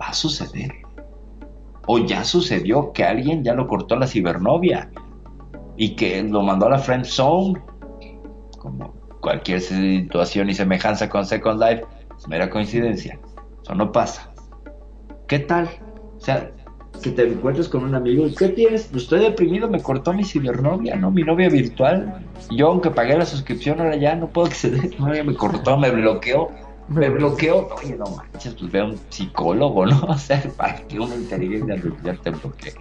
va 0.00 0.06
a 0.08 0.14
suceder 0.14 0.72
o 1.88 1.98
ya 1.98 2.22
sucedió 2.22 2.92
que 2.92 3.02
alguien 3.02 3.42
ya 3.42 3.54
lo 3.54 3.66
cortó 3.66 3.96
la 3.96 4.06
cibernovia 4.06 4.90
y 5.76 5.96
que 5.96 6.22
lo 6.22 6.42
mandó 6.42 6.66
a 6.66 6.70
la 6.70 6.78
friend 6.78 7.06
zone 7.06 7.60
como 8.58 8.92
cualquier 9.20 9.60
situación 9.60 10.50
y 10.50 10.54
semejanza 10.54 11.08
con 11.08 11.24
Second 11.24 11.60
Life 11.60 11.84
es 12.16 12.28
mera 12.28 12.50
coincidencia 12.50 13.18
eso 13.62 13.74
no 13.74 13.90
pasa 13.90 14.30
¿qué 15.26 15.38
tal? 15.38 15.68
o 16.16 16.20
sea 16.20 16.52
que 17.02 17.10
te 17.10 17.26
encuentres 17.26 17.68
con 17.68 17.84
un 17.84 17.94
amigo 17.94 18.26
y 18.26 18.34
¿qué 18.34 18.48
tienes? 18.48 18.88
Pues 18.90 19.04
estoy 19.04 19.20
deprimido, 19.20 19.68
me 19.68 19.80
cortó 19.80 20.12
mi 20.12 20.24
cibernovia, 20.24 20.96
¿no? 20.96 21.12
Mi 21.12 21.22
novia 21.22 21.48
virtual. 21.48 22.24
Yo, 22.50 22.68
aunque 22.68 22.90
pagué 22.90 23.16
la 23.16 23.24
suscripción, 23.24 23.80
ahora 23.80 23.94
ya 23.94 24.16
no 24.16 24.26
puedo 24.26 24.46
acceder. 24.48 24.98
me 25.24 25.34
cortó, 25.34 25.78
me 25.78 25.92
bloqueó 25.92 26.48
me 26.88 27.10
bloqueó, 27.10 27.68
oye, 27.82 27.96
no 27.96 28.06
manches, 28.06 28.54
pues 28.54 28.72
ve 28.72 28.80
a 28.80 28.84
un 28.84 28.98
psicólogo, 29.10 29.86
¿no? 29.86 30.00
O 30.08 30.18
sea, 30.18 30.42
para 30.56 30.76
que 30.86 30.98
una 30.98 31.14
inteligencia 31.14 31.74
artificial 31.74 32.20
te 32.20 32.30
bloquee. 32.30 32.74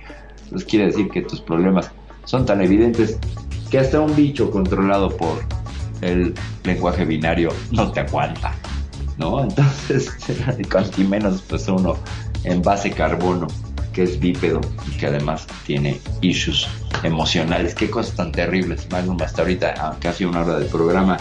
Pues 0.49 0.63
quiere 0.63 0.85
decir 0.85 1.09
que 1.09 1.21
tus 1.23 1.41
problemas 1.41 1.91
son 2.25 2.45
tan 2.45 2.61
evidentes 2.61 3.19
que 3.69 3.79
hasta 3.79 3.99
un 3.99 4.15
bicho 4.15 4.49
controlado 4.49 5.09
por 5.15 5.43
el 6.01 6.33
lenguaje 6.63 7.03
binario 7.05 7.49
no 7.71 7.91
te 7.91 8.01
aguanta, 8.01 8.53
¿no? 9.17 9.43
Entonces, 9.43 10.11
cuanto 10.71 11.01
menos 11.01 11.41
pues 11.41 11.67
uno 11.67 11.97
en 12.43 12.61
base 12.61 12.91
carbono, 12.91 13.47
que 13.91 14.03
es 14.03 14.19
bípedo 14.19 14.61
y 14.87 14.97
que 14.97 15.07
además 15.07 15.47
tiene 15.65 15.99
issues 16.21 16.67
emocionales. 17.03 17.75
Qué 17.75 17.89
cosas 17.89 18.15
tan 18.15 18.31
terribles. 18.31 18.87
Magnum, 18.89 19.17
hasta 19.21 19.41
ahorita, 19.41 19.97
casi 19.99 20.23
una 20.23 20.41
hora 20.41 20.59
del 20.59 20.69
programa, 20.69 21.17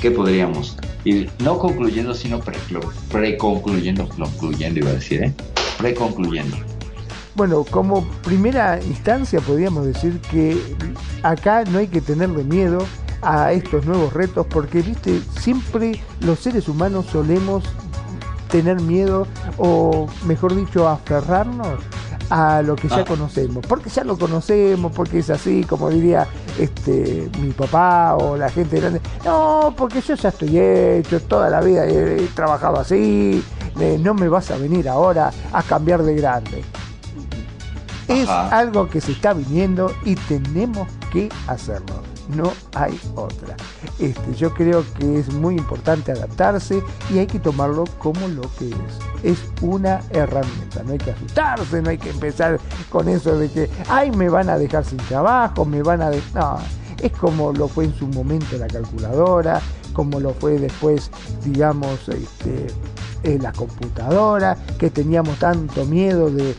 ¿qué 0.00 0.10
podríamos 0.10 0.76
y 1.04 1.28
no 1.42 1.58
concluyendo, 1.58 2.14
sino 2.14 2.40
preconcluyendo, 2.40 4.08
pre 4.08 4.18
concluyendo 4.18 4.80
iba 4.80 4.90
a 4.90 4.94
decir, 4.94 5.24
¿eh? 5.24 5.34
Preconcluyendo. 5.78 6.56
Bueno, 7.34 7.64
como 7.64 8.04
primera 8.22 8.80
instancia 8.82 9.40
podríamos 9.40 9.86
decir 9.86 10.20
que 10.30 10.56
acá 11.22 11.64
no 11.64 11.78
hay 11.78 11.86
que 11.86 12.00
tenerle 12.00 12.44
miedo 12.44 12.84
a 13.22 13.52
estos 13.52 13.86
nuevos 13.86 14.12
retos 14.12 14.46
porque, 14.48 14.82
viste, 14.82 15.20
siempre 15.38 16.00
los 16.20 16.40
seres 16.40 16.68
humanos 16.68 17.06
solemos 17.10 17.64
tener 18.50 18.80
miedo 18.80 19.26
o, 19.58 20.08
mejor 20.26 20.56
dicho, 20.56 20.88
aferrarnos 20.88 21.78
a 22.30 22.62
lo 22.62 22.76
que 22.76 22.88
ya 22.88 23.00
ah. 23.00 23.04
conocemos, 23.04 23.64
porque 23.66 23.90
ya 23.90 24.04
lo 24.04 24.16
conocemos, 24.16 24.92
porque 24.92 25.18
es 25.18 25.30
así, 25.30 25.64
como 25.64 25.90
diría 25.90 26.26
este 26.58 27.28
mi 27.40 27.50
papá 27.50 28.16
o 28.16 28.36
la 28.36 28.48
gente 28.48 28.80
grande. 28.80 29.00
No, 29.24 29.74
porque 29.76 30.00
yo 30.00 30.14
ya 30.14 30.28
estoy 30.28 30.58
hecho, 30.58 31.20
toda 31.22 31.50
la 31.50 31.60
vida 31.60 31.86
he, 31.86 32.28
trabajado 32.34 32.78
así, 32.80 33.44
eh, 33.80 33.98
no 34.00 34.14
me 34.14 34.28
vas 34.28 34.50
a 34.50 34.56
venir 34.56 34.88
ahora 34.88 35.30
a 35.52 35.62
cambiar 35.62 36.02
de 36.02 36.14
grande. 36.14 36.64
Es 38.08 38.28
algo 38.28 38.88
que 38.88 39.00
se 39.00 39.12
está 39.12 39.32
viniendo 39.32 39.92
y 40.04 40.16
tenemos 40.16 40.88
que 41.12 41.28
hacerlo 41.46 42.02
no 42.34 42.52
hay 42.74 42.98
otra. 43.14 43.56
Este, 43.98 44.34
yo 44.34 44.54
creo 44.54 44.84
que 44.98 45.18
es 45.18 45.32
muy 45.32 45.56
importante 45.56 46.12
adaptarse 46.12 46.82
y 47.12 47.18
hay 47.18 47.26
que 47.26 47.38
tomarlo 47.38 47.84
como 47.98 48.28
lo 48.28 48.42
que 48.58 48.68
es. 48.68 49.09
Es 49.22 49.38
una 49.60 50.00
herramienta, 50.10 50.82
no 50.84 50.92
hay 50.92 50.98
que 50.98 51.10
asustarse, 51.10 51.82
no 51.82 51.90
hay 51.90 51.98
que 51.98 52.10
empezar 52.10 52.58
con 52.90 53.08
eso 53.08 53.36
de 53.38 53.48
que, 53.50 53.70
ay, 53.88 54.10
me 54.10 54.28
van 54.28 54.48
a 54.48 54.58
dejar 54.58 54.84
sin 54.84 54.98
trabajo, 54.98 55.64
me 55.64 55.82
van 55.82 56.02
a... 56.02 56.10
No, 56.34 56.58
es 57.02 57.12
como 57.12 57.52
lo 57.52 57.68
fue 57.68 57.84
en 57.84 57.94
su 57.94 58.06
momento 58.06 58.56
la 58.58 58.66
calculadora, 58.66 59.60
como 59.92 60.20
lo 60.20 60.34
fue 60.34 60.58
después, 60.58 61.10
digamos, 61.44 62.08
este, 62.08 62.66
en 63.22 63.42
la 63.42 63.52
computadora, 63.52 64.56
que 64.78 64.90
teníamos 64.90 65.38
tanto 65.38 65.84
miedo 65.84 66.30
de, 66.30 66.54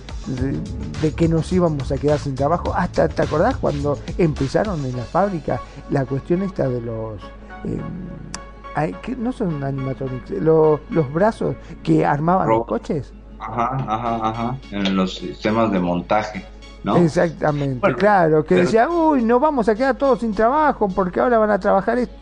de, 1.02 1.14
que 1.14 1.28
nos 1.28 1.52
íbamos 1.52 1.92
a 1.92 1.98
quedar 1.98 2.20
sin 2.20 2.36
trabajo. 2.36 2.74
Hasta, 2.76 3.08
¿te 3.08 3.22
acordás 3.22 3.58
cuando 3.58 4.00
empezaron 4.18 4.84
en 4.86 4.98
la 4.98 5.04
fábrica 5.04 5.62
la 5.90 6.06
cuestión 6.06 6.42
esta 6.44 6.68
de 6.68 6.82
los... 6.82 7.22
Eh, 7.66 7.80
que 9.02 9.16
no 9.16 9.32
son 9.32 9.64
animatronics, 9.64 10.30
los, 10.32 10.80
los 10.90 11.14
brazos 11.14 11.56
que 11.84 12.06
armaban 12.06 12.48
los 12.48 12.66
coches. 12.66 13.14
Ajá, 13.40 13.76
ajá, 13.88 14.30
ajá, 14.30 14.58
en 14.72 14.96
los 14.96 15.16
sistemas 15.16 15.72
de 15.72 15.80
montaje. 15.80 16.46
¿No? 16.84 16.98
Exactamente, 16.98 17.94
claro, 17.94 18.44
que 18.44 18.56
decía, 18.56 18.90
uy, 18.90 19.24
no 19.24 19.40
vamos 19.40 19.70
a 19.70 19.76
quedar 19.76 19.96
todos 19.96 20.22
sin 20.22 20.34
trabajo 20.34 20.88
porque 20.88 21.20
ahora 21.20 21.38
van 21.38 21.52
a 21.52 21.60
trabajar 21.60 22.00
esto. 22.00 22.16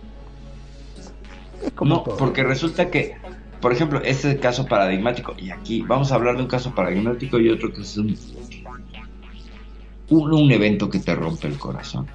Es 1.64 1.72
como 1.72 1.96
no, 1.96 2.04
porque 2.04 2.44
resulta 2.44 2.90
que 2.90 3.16
por 3.62 3.74
ejemplo, 3.74 4.02
este 4.04 4.38
caso 4.38 4.66
paradigmático, 4.66 5.36
y 5.38 5.52
aquí 5.52 5.82
vamos 5.82 6.12
a 6.12 6.16
hablar 6.16 6.38
de 6.38 6.44
un 6.44 6.48
caso 6.48 6.74
paradigmático 6.74 7.40
y 7.40 7.50
otro 7.50 7.74
que 7.74 7.82
es 7.82 7.98
un, 7.98 8.18
un, 10.10 10.52
evento 10.52 10.90
que 10.90 11.00
te 11.00 11.14
rompe 11.14 11.48
el 11.48 11.58
corazón. 11.58 12.08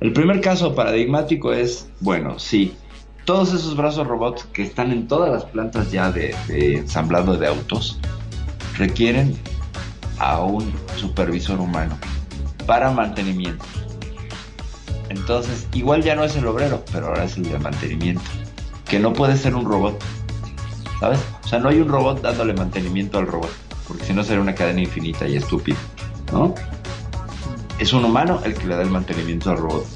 El 0.00 0.12
primer 0.12 0.40
caso 0.40 0.74
paradigmático 0.74 1.52
es, 1.52 1.90
bueno, 2.00 2.38
sí, 2.38 2.76
todos 3.24 3.54
esos 3.54 3.76
brazos 3.76 4.06
robots 4.06 4.44
que 4.52 4.62
están 4.62 4.92
en 4.92 5.08
todas 5.08 5.32
las 5.32 5.44
plantas 5.44 5.90
ya 5.90 6.10
de, 6.10 6.34
ensamblado 6.48 7.36
de 7.36 7.46
autos 7.46 7.98
requieren 8.76 9.38
a 10.18 10.40
un 10.40 10.72
supervisor 10.96 11.58
humano 11.58 11.96
para 12.66 12.90
mantenimiento. 12.90 13.64
Entonces, 15.08 15.66
igual 15.72 16.02
ya 16.02 16.14
no 16.14 16.24
es 16.24 16.36
el 16.36 16.46
obrero, 16.46 16.84
pero 16.92 17.08
ahora 17.08 17.24
es 17.24 17.36
el 17.36 17.44
de 17.44 17.58
mantenimiento. 17.58 18.22
Que 18.84 18.98
no 18.98 19.12
puede 19.12 19.36
ser 19.36 19.54
un 19.54 19.64
robot. 19.64 20.02
¿Sabes? 21.00 21.20
O 21.44 21.48
sea, 21.48 21.58
no 21.58 21.68
hay 21.68 21.80
un 21.80 21.88
robot 21.88 22.20
dándole 22.20 22.52
mantenimiento 22.54 23.18
al 23.18 23.26
robot. 23.26 23.50
Porque 23.86 24.04
si 24.04 24.12
no 24.12 24.24
sería 24.24 24.40
una 24.40 24.54
cadena 24.54 24.80
infinita 24.80 25.26
y 25.26 25.36
estúpida. 25.36 25.76
¿No? 26.32 26.54
Es 27.78 27.92
un 27.92 28.04
humano 28.04 28.40
el 28.44 28.54
que 28.54 28.66
le 28.66 28.76
da 28.76 28.82
el 28.82 28.90
mantenimiento 28.90 29.50
al 29.50 29.58
robot. 29.58 29.86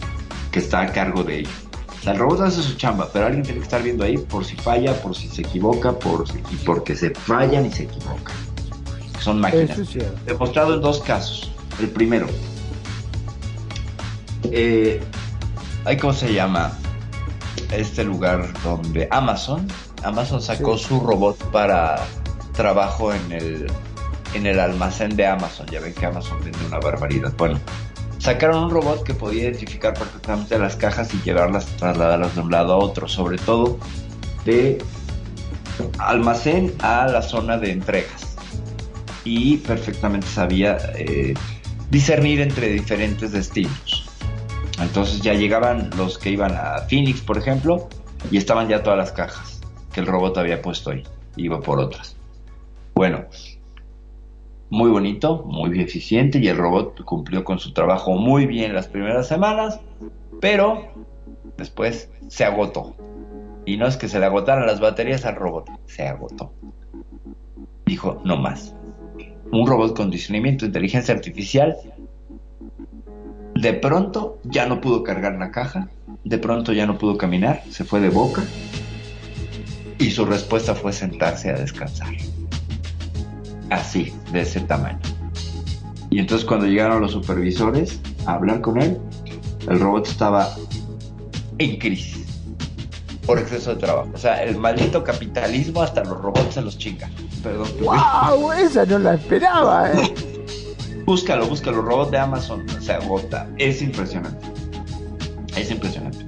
Que 0.50 0.58
está 0.60 0.82
a 0.82 0.92
cargo 0.92 1.24
de 1.24 1.40
ello. 1.40 1.67
O 2.00 2.02
sea, 2.04 2.12
el 2.12 2.18
robot 2.18 2.40
hace 2.42 2.62
su 2.62 2.76
chamba, 2.76 3.08
pero 3.12 3.26
alguien 3.26 3.42
tiene 3.44 3.58
que 3.58 3.64
estar 3.64 3.82
viendo 3.82 4.04
ahí 4.04 4.16
por 4.18 4.44
si 4.44 4.54
falla, 4.56 4.94
por 5.02 5.14
si 5.16 5.28
se 5.28 5.42
equivoca, 5.42 5.92
por 5.92 6.24
y 6.50 6.56
porque 6.64 6.94
se 6.94 7.10
fallan 7.10 7.66
y 7.66 7.72
se 7.72 7.84
equivocan. 7.84 8.36
Son 9.20 9.40
máquinas. 9.40 9.76
Es. 9.78 9.96
Demostrado 10.24 10.74
en 10.74 10.80
dos 10.80 11.00
casos. 11.00 11.50
El 11.80 11.88
primero, 11.90 12.26
eh, 14.44 15.00
¿cómo 16.00 16.12
se 16.12 16.32
llama? 16.32 16.72
Este 17.72 18.04
lugar 18.04 18.48
donde 18.62 19.08
Amazon, 19.10 19.66
Amazon 20.02 20.40
sacó 20.40 20.78
Sí. 20.78 20.84
su 20.84 21.00
robot 21.00 21.36
para 21.50 22.04
trabajo 22.52 23.12
en 23.12 23.32
el, 23.32 23.66
en 24.34 24.46
el 24.46 24.58
almacén 24.60 25.14
de 25.16 25.26
Amazon. 25.26 25.66
Ya 25.66 25.80
ven 25.80 25.92
que 25.94 26.06
Amazon 26.06 26.38
vende 26.42 26.58
una 26.66 26.78
barbaridad. 26.78 27.32
Bueno, 27.36 27.58
sacaron 28.18 28.64
un 28.64 28.70
robot 28.70 29.04
que 29.04 29.14
podía 29.14 29.44
identificar 29.44 29.94
perfectamente 29.94 30.58
las 30.58 30.76
cajas 30.76 31.12
y 31.14 31.18
llevarlas, 31.22 31.66
trasladarlas 31.76 32.34
de 32.34 32.40
un 32.40 32.50
lado 32.50 32.74
a 32.74 32.76
otro, 32.76 33.08
sobre 33.08 33.38
todo 33.38 33.78
de 34.44 34.78
almacén 35.98 36.74
a 36.80 37.06
la 37.06 37.22
zona 37.22 37.58
de 37.58 37.72
entregas. 37.72 38.36
Y 39.24 39.58
perfectamente 39.58 40.26
sabía 40.26 40.78
eh, 40.96 41.34
discernir 41.90 42.40
entre 42.40 42.68
diferentes 42.68 43.32
destinos. 43.32 44.08
Entonces 44.80 45.20
ya 45.20 45.34
llegaban 45.34 45.90
los 45.96 46.18
que 46.18 46.30
iban 46.30 46.52
a 46.52 46.86
Phoenix, 46.88 47.20
por 47.20 47.36
ejemplo, 47.36 47.88
y 48.30 48.36
estaban 48.36 48.68
ya 48.68 48.82
todas 48.82 48.98
las 48.98 49.12
cajas 49.12 49.60
que 49.92 50.00
el 50.00 50.06
robot 50.06 50.38
había 50.38 50.62
puesto 50.62 50.90
ahí. 50.90 51.02
Iba 51.36 51.60
por 51.60 51.78
otras. 51.78 52.16
Bueno, 52.94 53.26
muy 54.70 54.90
bonito, 54.90 55.44
muy 55.44 55.80
eficiente 55.80 56.38
y 56.38 56.48
el 56.48 56.56
robot 56.56 57.02
cumplió 57.04 57.44
con 57.44 57.58
su 57.58 57.72
trabajo 57.72 58.12
muy 58.12 58.46
bien 58.46 58.74
las 58.74 58.88
primeras 58.88 59.26
semanas, 59.26 59.80
pero 60.40 60.88
después 61.56 62.10
se 62.28 62.44
agotó. 62.44 62.94
Y 63.64 63.76
no 63.76 63.86
es 63.86 63.96
que 63.96 64.08
se 64.08 64.18
le 64.18 64.26
agotaran 64.26 64.66
las 64.66 64.80
baterías 64.80 65.24
al 65.24 65.36
robot, 65.36 65.70
se 65.86 66.06
agotó. 66.06 66.52
Dijo, 67.86 68.20
no 68.24 68.36
más. 68.36 68.74
Un 69.50 69.66
robot 69.66 69.96
con 69.96 70.10
discernimiento 70.10 70.66
inteligencia 70.66 71.14
artificial 71.14 71.76
de 73.54 73.74
pronto 73.74 74.38
ya 74.44 74.66
no 74.66 74.80
pudo 74.80 75.02
cargar 75.02 75.34
la 75.34 75.50
caja, 75.50 75.88
de 76.24 76.38
pronto 76.38 76.72
ya 76.72 76.86
no 76.86 76.96
pudo 76.96 77.18
caminar, 77.18 77.62
se 77.70 77.84
fue 77.84 78.00
de 78.00 78.10
boca 78.10 78.42
y 79.98 80.10
su 80.10 80.24
respuesta 80.24 80.74
fue 80.74 80.92
sentarse 80.92 81.50
a 81.50 81.54
descansar. 81.54 82.14
Así, 83.70 84.14
de 84.32 84.40
ese 84.40 84.60
tamaño. 84.60 85.00
Y 86.10 86.18
entonces 86.18 86.46
cuando 86.46 86.66
llegaron 86.66 87.00
los 87.02 87.12
supervisores 87.12 88.00
a 88.26 88.34
hablar 88.34 88.60
con 88.60 88.80
él, 88.80 88.98
el 89.68 89.78
robot 89.78 90.08
estaba 90.08 90.54
en 91.58 91.78
crisis 91.78 92.28
por 93.28 93.38
exceso 93.38 93.74
de 93.74 93.76
trabajo. 93.76 94.08
O 94.14 94.18
sea, 94.18 94.42
el 94.42 94.56
maldito 94.56 95.04
capitalismo 95.04 95.82
hasta 95.82 96.02
los 96.02 96.18
robots 96.18 96.54
se 96.54 96.62
los 96.62 96.78
chinga. 96.78 97.10
Perdón. 97.42 97.68
¡Wow! 97.82 98.52
Esa 98.52 98.86
no 98.86 98.98
la 98.98 99.14
esperaba, 99.14 99.92
¿eh? 99.92 100.14
Búscalo, 101.04 101.46
búscalo. 101.46 101.82
Robot 101.82 102.10
de 102.10 102.18
Amazon 102.18 102.64
se 102.80 102.92
agota. 102.92 103.46
Es 103.58 103.82
impresionante. 103.82 104.46
Es 105.56 105.70
impresionante. 105.70 106.24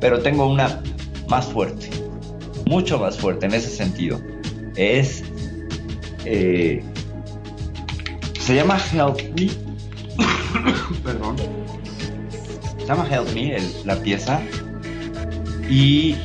Pero 0.00 0.20
tengo 0.20 0.46
una 0.46 0.80
más 1.28 1.46
fuerte. 1.46 1.90
Mucho 2.66 3.00
más 3.00 3.18
fuerte 3.18 3.46
en 3.46 3.54
ese 3.54 3.70
sentido. 3.70 4.20
Es. 4.76 5.24
Eh, 6.24 6.82
se 8.40 8.54
llama 8.54 8.78
Help 8.92 9.18
Me. 9.38 9.50
Perdón. 11.04 11.36
Se 12.78 12.86
llama 12.86 13.06
Help 13.10 13.32
Me 13.34 13.56
la 13.84 13.96
pieza. 13.96 14.40
Y 15.68 16.16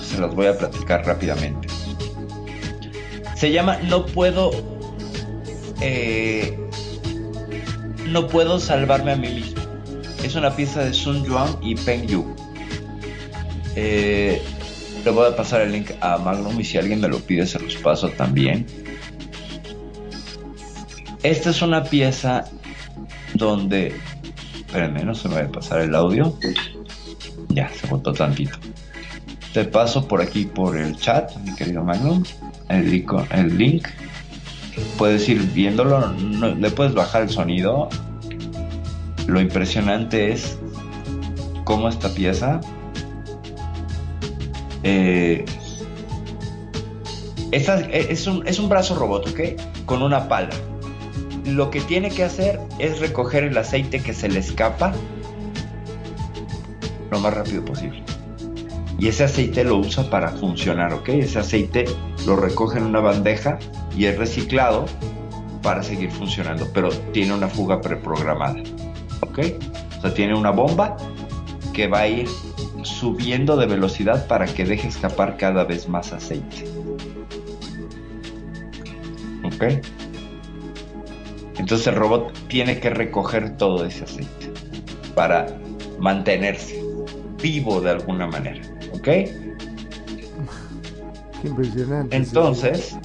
se 0.00 0.18
los 0.18 0.34
voy 0.34 0.46
a 0.46 0.56
platicar 0.56 1.04
rápidamente. 1.06 1.68
Se 3.36 3.50
llama 3.52 3.78
No 3.84 4.04
puedo. 4.06 4.50
eh, 5.80 6.58
no 8.06 8.26
puedo 8.26 8.58
salvarme 8.58 9.12
a 9.12 9.16
mí 9.16 9.28
mismo. 9.28 9.62
Es 10.22 10.34
una 10.34 10.54
pieza 10.56 10.82
de 10.82 10.92
Sun 10.92 11.24
Yuan 11.24 11.56
y 11.62 11.74
Peng 11.74 12.06
Yu. 12.06 12.34
Eh, 13.76 14.42
le 15.04 15.10
voy 15.10 15.26
a 15.26 15.36
pasar 15.36 15.60
el 15.60 15.72
link 15.72 15.90
a 16.00 16.18
Magnum 16.18 16.58
y 16.58 16.64
si 16.64 16.78
alguien 16.78 17.00
me 17.00 17.08
lo 17.08 17.20
pide 17.20 17.46
se 17.46 17.58
los 17.60 17.76
paso 17.76 18.08
también. 18.10 18.66
Esta 21.22 21.50
es 21.50 21.62
una 21.62 21.84
pieza 21.84 22.44
donde... 23.34 23.94
Espérenme, 24.54 25.02
no 25.04 25.14
se 25.14 25.28
me 25.28 25.36
va 25.36 25.40
a 25.42 25.48
pasar 25.48 25.80
el 25.80 25.94
audio. 25.94 26.36
Ya, 27.48 27.70
se 27.70 27.86
botó 27.86 28.12
tantito. 28.12 28.58
Te 29.52 29.64
paso 29.64 30.06
por 30.06 30.20
aquí 30.20 30.44
por 30.44 30.76
el 30.76 30.96
chat, 30.96 31.34
mi 31.38 31.54
querido 31.56 31.82
Magnum, 31.82 32.22
el, 32.68 33.58
link 33.58 33.88
puedes 34.98 35.26
ir 35.28 35.40
viéndolo, 35.52 36.12
le 36.12 36.70
puedes 36.70 36.94
bajar 36.94 37.22
el 37.22 37.30
sonido. 37.30 37.88
Lo 39.26 39.40
impresionante 39.40 40.32
es 40.32 40.58
cómo 41.64 41.88
esta 41.88 42.08
pieza 42.14 42.60
eh, 44.82 45.44
esta- 47.50 47.80
es, 47.80 48.26
un, 48.26 48.46
es 48.46 48.58
un 48.58 48.68
brazo 48.68 48.94
robot, 48.94 49.28
¿ok? 49.28 49.40
Con 49.86 50.02
una 50.02 50.28
pala. 50.28 50.50
Lo 51.48 51.70
que 51.70 51.80
tiene 51.80 52.10
que 52.10 52.24
hacer 52.24 52.60
es 52.78 53.00
recoger 53.00 53.44
el 53.44 53.56
aceite 53.56 54.02
que 54.02 54.12
se 54.12 54.28
le 54.28 54.38
escapa 54.38 54.92
lo 57.10 57.20
más 57.20 57.32
rápido 57.32 57.64
posible. 57.64 58.02
Y 58.98 59.08
ese 59.08 59.24
aceite 59.24 59.64
lo 59.64 59.78
usa 59.78 60.10
para 60.10 60.28
funcionar, 60.30 60.92
¿ok? 60.92 61.08
Ese 61.08 61.38
aceite 61.38 61.86
lo 62.26 62.36
recoge 62.36 62.78
en 62.78 62.84
una 62.84 63.00
bandeja 63.00 63.58
y 63.96 64.04
es 64.04 64.18
reciclado 64.18 64.84
para 65.62 65.82
seguir 65.82 66.10
funcionando, 66.10 66.68
pero 66.74 66.90
tiene 67.12 67.32
una 67.32 67.48
fuga 67.48 67.80
preprogramada, 67.80 68.60
¿ok? 69.22 69.38
O 69.96 70.00
sea, 70.02 70.12
tiene 70.12 70.34
una 70.34 70.50
bomba 70.50 70.98
que 71.72 71.86
va 71.86 72.00
a 72.00 72.08
ir 72.08 72.28
subiendo 72.82 73.56
de 73.56 73.66
velocidad 73.66 74.26
para 74.26 74.44
que 74.46 74.66
deje 74.66 74.88
escapar 74.88 75.38
cada 75.38 75.64
vez 75.64 75.88
más 75.88 76.12
aceite. 76.12 76.66
¿Ok? 79.44 79.64
Entonces 81.58 81.86
el 81.88 81.96
robot 81.96 82.32
tiene 82.48 82.78
que 82.80 82.90
recoger 82.90 83.56
todo 83.56 83.84
ese 83.84 84.04
aceite 84.04 84.52
para 85.14 85.46
mantenerse 85.98 86.80
vivo 87.42 87.80
de 87.80 87.90
alguna 87.90 88.26
manera, 88.26 88.60
¿ok? 88.92 89.02
Qué 89.04 89.28
impresionante. 91.44 92.16
Entonces, 92.16 92.96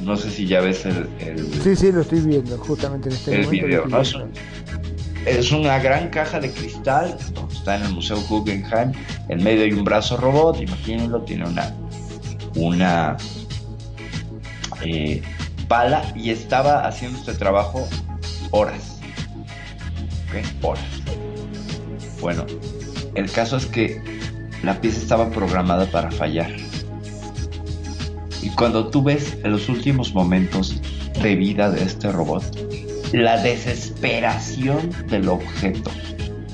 no 0.00 0.16
sé 0.16 0.30
si 0.30 0.46
ya 0.46 0.60
ves 0.60 0.84
el, 0.84 1.08
el, 1.20 1.62
Sí, 1.62 1.76
sí, 1.76 1.92
lo 1.92 2.00
estoy 2.02 2.20
viendo 2.20 2.58
justamente 2.58 3.08
en 3.08 3.14
este 3.14 3.34
el 3.36 3.42
momento. 3.44 3.66
video, 3.66 3.86
¿no? 3.86 4.00
Es, 4.00 4.10
viendo. 4.12 4.26
un- 4.28 4.32
es 5.26 5.52
una 5.52 5.78
gran 5.78 6.10
caja 6.10 6.40
de 6.40 6.50
cristal, 6.50 7.16
está 7.52 7.76
en 7.76 7.84
el 7.84 7.92
Museo 7.92 8.20
Guggenheim, 8.28 8.92
en 9.28 9.42
medio 9.42 9.62
hay 9.64 9.72
un 9.72 9.84
brazo 9.84 10.16
robot, 10.16 10.60
imagínenlo, 10.60 11.22
tiene 11.22 11.46
una, 11.48 11.72
una 12.56 13.16
eh, 14.84 15.22
y 16.14 16.28
estaba 16.28 16.86
haciendo 16.86 17.18
este 17.18 17.32
trabajo 17.32 17.88
horas. 18.50 19.00
¿Ok? 20.28 20.44
Horas. 20.62 20.84
Bueno, 22.20 22.44
el 23.14 23.30
caso 23.30 23.56
es 23.56 23.64
que 23.64 24.02
la 24.62 24.78
pieza 24.82 24.98
estaba 24.98 25.30
programada 25.30 25.86
para 25.86 26.10
fallar. 26.10 26.50
Y 28.42 28.50
cuando 28.50 28.88
tú 28.88 29.02
ves 29.02 29.38
en 29.44 29.52
los 29.52 29.70
últimos 29.70 30.12
momentos 30.12 30.78
de 31.22 31.36
vida 31.36 31.70
de 31.70 31.84
este 31.84 32.12
robot, 32.12 32.44
la 33.14 33.40
desesperación 33.40 34.90
del 35.08 35.30
objeto 35.30 35.90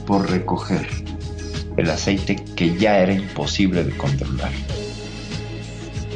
por 0.06 0.30
recoger 0.30 0.86
el 1.76 1.90
aceite 1.90 2.36
que 2.54 2.76
ya 2.76 3.00
era 3.00 3.12
imposible 3.12 3.82
de 3.82 3.96
controlar 3.96 4.52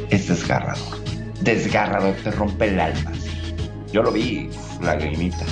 es 0.09 0.29
desgarrador. 0.29 1.02
Desgarrador, 1.43 2.15
te 2.23 2.31
rompe 2.31 2.67
el 2.67 2.79
alma. 2.79 3.11
Yo 3.91 4.01
lo 4.01 4.11
vi, 4.11 4.49
lagrimita. 4.81 5.45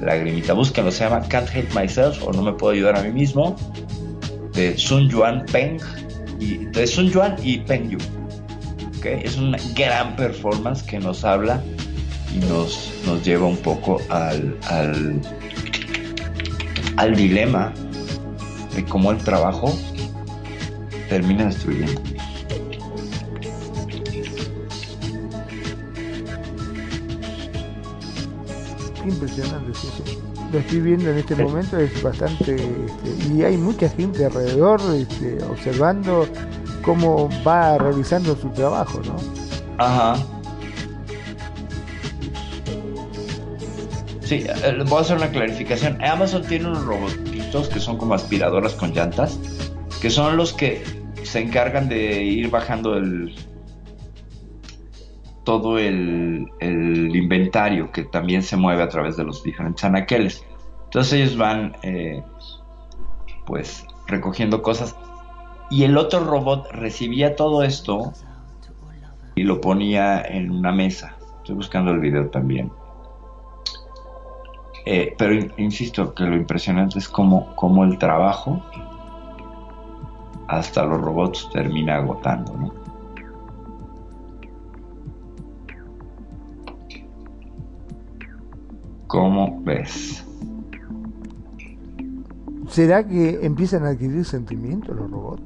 lagrimita. 0.00 0.52
Búsquenlo, 0.52 0.90
se 0.90 1.04
llama 1.04 1.22
Can't 1.28 1.48
Help 1.54 1.74
Myself 1.74 2.22
o 2.22 2.32
No 2.32 2.42
Me 2.42 2.52
Puedo 2.52 2.74
Ayudar 2.74 2.98
a 2.98 3.02
Mí 3.02 3.12
Mismo, 3.12 3.56
de 4.52 4.76
Sun 4.76 5.08
Yuan 5.08 5.44
Peng, 5.50 5.78
y, 6.40 6.56
de 6.66 6.86
Sun 6.86 7.10
Yuan 7.10 7.36
y 7.42 7.58
Peng 7.58 7.90
Yu. 7.90 7.98
¿Okay? 8.98 9.20
Es 9.24 9.36
una 9.36 9.58
gran 9.74 10.16
performance 10.16 10.82
que 10.82 10.98
nos 10.98 11.24
habla 11.24 11.62
y 12.34 12.38
nos, 12.46 12.92
nos 13.06 13.24
lleva 13.24 13.46
un 13.46 13.56
poco 13.56 14.00
al, 14.08 14.56
al, 14.68 15.20
al 16.96 17.14
dilema 17.14 17.72
de 18.74 18.84
cómo 18.84 19.12
el 19.12 19.18
trabajo 19.18 19.72
termina 21.08 21.44
destruyendo. 21.46 22.13
Impresionante, 29.04 29.74
sí, 29.74 29.88
sí. 29.96 30.18
Lo 30.52 30.58
estoy 30.58 30.80
viendo 30.80 31.10
en 31.10 31.18
este 31.18 31.36
momento, 31.36 31.78
es 31.78 32.02
bastante... 32.02 32.54
este, 32.54 33.34
y 33.34 33.42
hay 33.42 33.56
mucha 33.56 33.88
gente 33.88 34.24
alrededor 34.24 34.80
este, 34.94 35.42
observando 35.44 36.26
cómo 36.82 37.28
va 37.46 37.78
realizando 37.78 38.36
su 38.36 38.48
trabajo, 38.50 39.00
¿no? 39.04 39.16
Ajá. 39.78 40.16
Sí, 44.20 44.46
eh, 44.46 44.84
voy 44.86 44.98
a 44.98 45.00
hacer 45.00 45.16
una 45.16 45.30
clarificación. 45.30 46.02
Amazon 46.02 46.42
tiene 46.42 46.68
unos 46.68 46.84
robotitos 46.84 47.68
que 47.68 47.80
son 47.80 47.98
como 47.98 48.14
aspiradoras 48.14 48.74
con 48.74 48.92
llantas, 48.92 49.38
que 50.00 50.08
son 50.10 50.36
los 50.36 50.52
que 50.52 50.82
se 51.22 51.40
encargan 51.40 51.88
de 51.88 52.22
ir 52.22 52.50
bajando 52.50 52.96
el 52.96 53.34
todo 55.44 55.78
el, 55.78 56.50
inventario 56.60 57.90
que 57.92 58.04
también 58.04 58.42
se 58.42 58.56
mueve 58.56 58.82
a 58.82 58.88
través 58.88 59.16
de 59.16 59.24
los 59.24 59.42
diferentes 59.42 59.84
anaqueles. 59.84 60.44
Entonces 60.84 61.12
ellos 61.14 61.36
van 61.36 61.76
eh, 61.82 62.22
pues 63.46 63.86
recogiendo 64.06 64.62
cosas 64.62 64.96
y 65.70 65.84
el 65.84 65.96
otro 65.96 66.20
robot 66.20 66.70
recibía 66.72 67.36
todo 67.36 67.62
esto 67.62 68.12
y 69.34 69.42
lo 69.44 69.60
ponía 69.60 70.20
en 70.20 70.50
una 70.50 70.72
mesa. 70.72 71.16
Estoy 71.38 71.56
buscando 71.56 71.90
el 71.90 72.00
video 72.00 72.28
también. 72.28 72.70
Eh, 74.86 75.14
pero 75.16 75.34
in- 75.34 75.52
insisto 75.56 76.14
que 76.14 76.24
lo 76.24 76.36
impresionante 76.36 76.98
es 76.98 77.08
cómo, 77.08 77.54
cómo 77.56 77.84
el 77.84 77.98
trabajo 77.98 78.62
hasta 80.48 80.84
los 80.84 81.00
robots 81.00 81.48
termina 81.52 81.96
agotando, 81.96 82.54
¿no? 82.54 82.83
¿Cómo 89.14 89.62
ves? 89.62 90.24
¿Será 92.68 93.06
que 93.06 93.38
empiezan 93.46 93.84
a 93.84 93.90
adquirir 93.90 94.24
sentimientos 94.24 94.96
los 94.96 95.08
robots? 95.08 95.42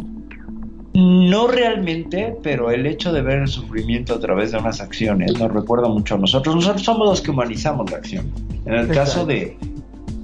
No 0.95 1.49
realmente, 1.49 2.35
pero 2.43 2.71
el 2.71 2.87
hecho 2.87 3.13
de 3.13 3.21
ver 3.21 3.41
el 3.41 3.49
sufrimiento 3.49 4.15
a 4.15 4.21
través 4.21 4.53
de 4.53 4.59
unas 4.59 4.81
acciones 4.81 5.39
nos 5.39 5.53
recuerda 5.53 5.87
mucho 5.87 6.15
a 6.15 6.19
nosotros. 6.19 6.55
Nosotros 6.55 6.83
somos 6.83 7.11
los 7.11 7.21
que 7.21 7.31
humanizamos 7.31 7.91
la 7.91 7.99
acción. 7.99 8.33
En 8.65 8.73
el 8.73 8.89
caso 8.89 9.27
de, 9.27 9.59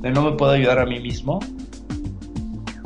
de 0.01 0.11
no 0.11 0.23
me 0.23 0.39
puedo 0.39 0.53
ayudar 0.53 0.79
a 0.79 0.87
mí 0.87 0.99
mismo, 1.01 1.41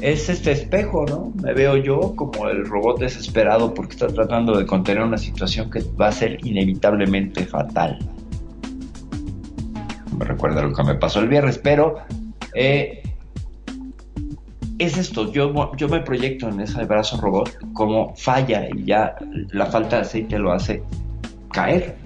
es 0.01 0.29
este 0.29 0.51
espejo, 0.51 1.07
¿no? 1.07 1.33
Me 1.41 1.55
veo 1.55 1.77
yo 1.77 2.17
como 2.17 2.49
el 2.49 2.67
robot 2.67 2.99
desesperado 2.99 3.75
porque 3.75 3.93
está 3.93 4.09
tratando 4.09 4.59
de 4.59 4.67
contener 4.67 5.05
una 5.05 5.19
situación 5.19 5.71
que 5.71 5.85
va 6.01 6.09
a 6.09 6.13
ser 6.13 6.45
inevitablemente 6.45 7.47
fatal. 7.47 7.97
Me 10.19 10.25
recuerda 10.25 10.63
lo 10.63 10.73
que 10.73 10.83
me 10.85 10.95
pasó 10.97 11.21
el 11.21 11.29
viernes, 11.29 11.59
pero 11.59 11.97
eh, 12.55 13.03
es 14.79 14.97
esto, 14.97 15.33
yo, 15.33 15.73
yo 15.77 15.89
me 15.89 16.01
proyecto 16.01 16.49
en 16.49 16.61
ese 16.61 16.85
brazo 16.85 17.21
robot 17.21 17.57
como 17.73 18.15
falla 18.17 18.69
y 18.69 18.85
ya 18.85 19.17
la 19.51 19.67
falta 19.67 19.97
de 19.97 20.03
aceite 20.03 20.39
lo 20.39 20.53
hace 20.53 20.83
caer 21.53 21.97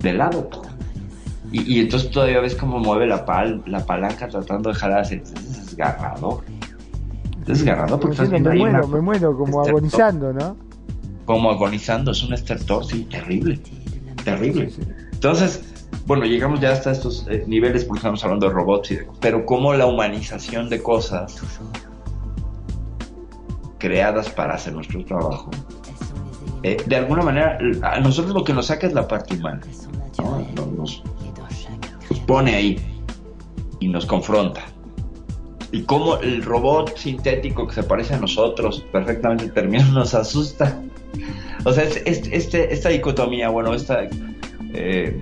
de 0.00 0.12
lado. 0.12 0.50
Y, 1.50 1.74
y 1.76 1.80
entonces 1.80 2.10
todavía 2.10 2.40
ves 2.40 2.54
cómo 2.56 2.78
mueve 2.78 3.06
la, 3.06 3.24
pal, 3.24 3.62
la 3.66 3.84
palanca 3.84 4.28
tratando 4.28 4.70
de 4.70 4.74
jalar 4.76 5.00
aceite. 5.00 5.30
Es 5.34 5.66
desgarrador. 5.66 6.44
Es 7.42 7.46
desgarrador 7.46 8.00
porque 8.00 8.12
estás 8.14 8.28
me 8.28 8.32
viendo 8.34 8.50
ahí 8.50 8.58
muero, 8.58 8.86
una- 8.86 8.94
me 8.96 9.00
muero 9.00 9.36
como 9.36 9.60
estertor. 9.60 9.68
agonizando, 9.70 10.32
¿no? 10.32 10.56
como 11.24 11.50
agonizando, 11.50 12.10
es 12.10 12.22
un 12.22 12.34
estertor, 12.34 12.84
sí, 12.84 13.04
terrible, 13.10 13.58
terrible. 14.24 14.70
Entonces, 15.12 15.62
bueno, 16.06 16.24
llegamos 16.24 16.60
ya 16.60 16.72
hasta 16.72 16.90
estos 16.92 17.26
eh, 17.30 17.44
niveles 17.46 17.84
porque 17.84 17.98
estamos 18.00 18.22
hablando 18.24 18.46
de 18.48 18.52
robots, 18.54 18.90
y 18.90 18.96
de- 18.96 19.06
pero 19.20 19.44
como 19.46 19.72
la 19.74 19.86
humanización 19.86 20.68
de 20.68 20.82
cosas 20.82 21.36
creadas 23.78 24.30
para 24.30 24.54
hacer 24.54 24.72
nuestro 24.72 25.04
trabajo, 25.04 25.50
eh, 26.62 26.76
de 26.86 26.96
alguna 26.96 27.22
manera, 27.22 27.58
a 27.82 28.00
nosotros 28.00 28.34
lo 28.34 28.44
que 28.44 28.52
nos 28.54 28.66
saca 28.66 28.86
es 28.86 28.92
la 28.94 29.06
parte 29.06 29.34
humana, 29.36 29.60
¿no? 30.18 30.66
Nos, 30.76 31.02
pone 32.26 32.54
ahí 32.54 32.78
y 33.80 33.88
nos 33.88 34.06
confronta. 34.06 34.62
Y 35.72 35.82
como 35.82 36.16
el 36.18 36.42
robot 36.42 36.96
sintético 36.96 37.66
que 37.66 37.74
se 37.74 37.82
parece 37.82 38.14
a 38.14 38.18
nosotros 38.18 38.84
perfectamente 38.92 39.48
termina 39.48 39.84
nos 39.86 40.14
asusta. 40.14 40.80
O 41.66 41.72
sea, 41.72 41.84
es- 41.84 42.26
este, 42.30 42.72
esta 42.72 42.88
dicotomía, 42.90 43.48
bueno, 43.50 43.74
esta, 43.74 44.04
eh, 44.72 45.20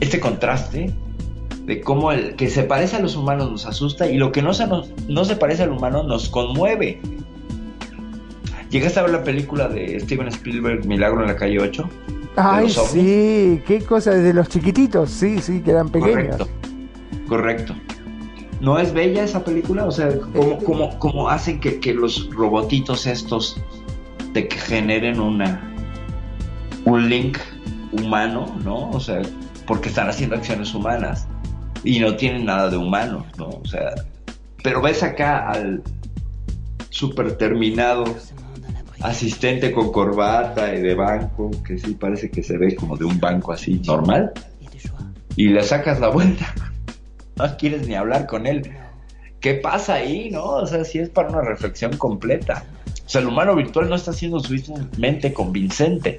este 0.00 0.20
contraste 0.20 0.92
de 1.66 1.80
cómo 1.80 2.12
el 2.12 2.34
que 2.36 2.48
se 2.50 2.62
parece 2.64 2.96
a 2.96 3.00
los 3.00 3.16
humanos 3.16 3.50
nos 3.50 3.66
asusta 3.66 4.08
y 4.08 4.16
lo 4.18 4.32
que 4.32 4.42
no 4.42 4.52
se, 4.54 4.66
nos- 4.66 4.90
no 5.08 5.24
se 5.24 5.36
parece 5.36 5.62
al 5.62 5.70
humano 5.72 6.02
nos 6.02 6.28
conmueve. 6.28 7.00
¿Llegaste 8.70 8.98
a 9.00 9.02
ver 9.04 9.12
la 9.12 9.22
película 9.24 9.68
de 9.68 10.00
Steven 10.00 10.28
Spielberg, 10.28 10.84
Milagro 10.86 11.20
en 11.22 11.28
la 11.28 11.36
calle 11.36 11.60
8? 11.60 11.88
Ay, 12.36 12.68
sí, 12.68 13.62
qué 13.66 13.80
cosa, 13.86 14.10
desde 14.10 14.34
los 14.34 14.48
chiquititos, 14.48 15.10
sí, 15.10 15.38
sí, 15.38 15.60
que 15.60 15.70
eran 15.70 15.88
pequeños. 15.88 16.36
Correcto. 16.36 16.48
Correcto. 17.28 17.74
¿No 18.60 18.78
es 18.78 18.92
bella 18.92 19.22
esa 19.22 19.44
película? 19.44 19.84
O 19.86 19.90
sea, 19.92 20.08
¿cómo, 20.34 20.58
cómo, 20.58 20.98
cómo 20.98 21.28
hacen 21.28 21.60
que, 21.60 21.78
que 21.78 21.94
los 21.94 22.28
robotitos 22.30 23.06
estos 23.06 23.60
te 24.32 24.48
generen 24.50 25.20
una 25.20 25.70
un 26.84 27.08
link 27.08 27.38
humano, 27.92 28.46
¿no? 28.64 28.90
O 28.90 28.98
sea, 29.00 29.22
porque 29.66 29.88
están 29.88 30.08
haciendo 30.08 30.36
acciones 30.36 30.74
humanas 30.74 31.26
y 31.82 31.98
no 32.00 32.16
tienen 32.16 32.46
nada 32.46 32.70
de 32.70 32.76
humano, 32.76 33.26
¿no? 33.38 33.48
O 33.48 33.64
sea, 33.66 33.94
pero 34.62 34.80
ves 34.80 35.02
acá 35.02 35.50
al 35.50 35.82
super 36.90 37.36
terminado 37.36 38.04
asistente 39.00 39.72
con 39.72 39.92
corbata 39.92 40.74
y 40.74 40.80
de 40.80 40.94
banco, 40.94 41.50
que 41.66 41.78
sí 41.78 41.94
parece 41.94 42.30
que 42.30 42.42
se 42.42 42.56
ve 42.56 42.74
como 42.74 42.96
de 42.96 43.04
un 43.04 43.20
banco 43.20 43.52
así 43.52 43.80
normal, 43.84 44.32
y 45.36 45.48
le 45.48 45.62
sacas 45.62 46.00
la 46.00 46.08
vuelta. 46.08 46.52
No 47.36 47.56
quieres 47.56 47.88
ni 47.88 47.96
hablar 47.96 48.28
con 48.28 48.46
él. 48.46 48.70
¿Qué 49.40 49.54
pasa 49.54 49.94
ahí, 49.94 50.30
no? 50.30 50.44
O 50.44 50.66
sea, 50.68 50.84
si 50.84 51.00
es 51.00 51.08
para 51.08 51.30
una 51.30 51.40
reflexión 51.40 51.96
completa. 51.96 52.64
O 53.04 53.08
sea, 53.08 53.22
el 53.22 53.26
humano 53.26 53.56
virtual 53.56 53.88
no 53.88 53.96
está 53.96 54.12
siendo 54.12 54.38
suficientemente 54.38 55.32
convincente. 55.32 56.18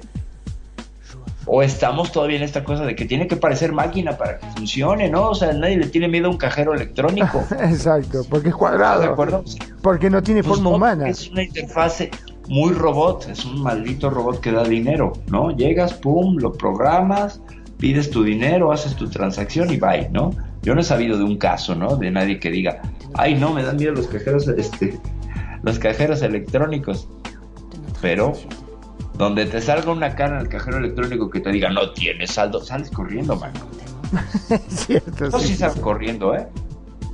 O 1.46 1.62
estamos 1.62 2.10
todavía 2.10 2.36
en 2.38 2.42
esta 2.42 2.64
cosa 2.64 2.84
de 2.84 2.96
que 2.96 3.04
tiene 3.04 3.28
que 3.28 3.36
parecer 3.36 3.72
máquina 3.72 4.18
para 4.18 4.38
que 4.38 4.46
funcione, 4.50 5.08
¿no? 5.08 5.28
O 5.30 5.34
sea, 5.34 5.52
nadie 5.52 5.76
le 5.76 5.86
tiene 5.86 6.08
miedo 6.08 6.26
a 6.26 6.30
un 6.30 6.36
cajero 6.38 6.74
electrónico. 6.74 7.44
Exacto, 7.60 8.24
porque 8.28 8.48
es 8.48 8.54
¿Estás 8.54 8.72
de 8.72 8.78
cuadrado, 8.78 9.04
acuerdo? 9.04 9.44
porque 9.80 10.10
no 10.10 10.22
tiene 10.22 10.42
Pues 10.42 10.56
forma 10.56 10.70
no, 10.70 10.76
humana. 10.76 11.08
Es 11.08 11.30
una 11.30 11.44
interfase 11.44 12.10
muy 12.48 12.72
robot, 12.74 13.28
es 13.30 13.44
un 13.44 13.62
maldito 13.62 14.10
robot 14.10 14.40
que 14.40 14.50
da 14.52 14.64
dinero, 14.64 15.12
¿no? 15.28 15.50
Llegas, 15.56 15.94
pum, 15.94 16.36
lo 16.38 16.52
programas, 16.52 17.40
pides 17.78 18.10
tu 18.10 18.24
dinero, 18.24 18.72
haces 18.72 18.94
tu 18.96 19.08
transacción 19.08 19.70
y 19.72 19.76
bye, 19.76 20.08
¿no? 20.10 20.30
Yo 20.62 20.74
no 20.74 20.80
he 20.80 20.84
sabido 20.84 21.16
de 21.16 21.22
un 21.24 21.38
caso, 21.38 21.74
¿no? 21.76 21.96
De 21.96 22.10
nadie 22.10 22.40
que 22.40 22.50
diga, 22.50 22.82
ay, 23.14 23.36
no, 23.36 23.52
me 23.52 23.62
dan 23.62 23.76
miedo 23.76 23.92
los 23.92 24.08
cajeros, 24.08 24.48
este, 24.48 24.98
los 25.62 25.78
cajeros 25.78 26.22
electrónicos. 26.22 27.08
Pero 28.02 28.32
donde 29.16 29.46
te 29.46 29.60
salga 29.60 29.90
una 29.92 30.14
cara 30.14 30.36
en 30.36 30.42
el 30.42 30.48
cajero 30.48 30.78
electrónico 30.78 31.30
que 31.30 31.40
te 31.40 31.50
diga, 31.50 31.70
no 31.70 31.90
tienes 31.92 32.32
saldo, 32.32 32.60
sales 32.62 32.90
corriendo, 32.90 33.36
mano. 33.36 33.60
Es 34.50 34.86
cierto, 34.86 35.30
No, 35.30 35.38
sí. 35.38 35.48
sí 35.48 35.54
sales 35.56 35.76
corriendo, 35.80 36.34
¿eh? 36.34 36.46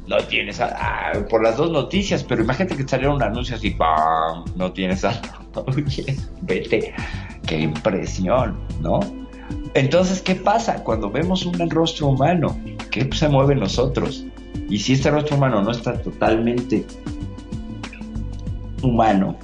No 0.07 0.19
tienes 0.19 0.57
saldo. 0.57 0.75
Ah, 0.79 1.13
por 1.31 1.43
las 1.43 1.57
dos 1.57 1.71
noticias, 1.71 2.23
pero 2.25 2.43
imagínate 2.43 2.77
que 2.77 2.87
saliera 2.87 3.15
un 3.15 3.23
anuncio 3.23 3.57
así, 3.57 3.71
¡pam! 3.71 4.45
No 4.57 4.73
tienes 4.73 5.01
saldo. 5.01 5.29
Oye, 5.67 6.17
vete. 6.43 6.95
Qué 7.47 7.61
impresión, 7.61 8.59
¿no? 8.81 9.01
Entonces, 9.75 10.21
¿qué 10.21 10.35
pasa 10.35 10.83
cuando 10.83 11.11
vemos 11.11 11.47
un 11.47 11.71
rostro 11.71 12.09
humano? 12.09 12.59
¿Qué 12.91 13.09
se 13.15 13.29
mueve 13.29 13.55
en 13.55 13.61
nosotros? 13.61 14.25
Y 14.69 14.79
si 14.79 14.95
este 14.95 15.11
rostro 15.11 15.37
humano 15.37 15.63
no 15.63 15.71
está 15.71 15.95
totalmente 16.01 16.85
humano, 18.83 19.37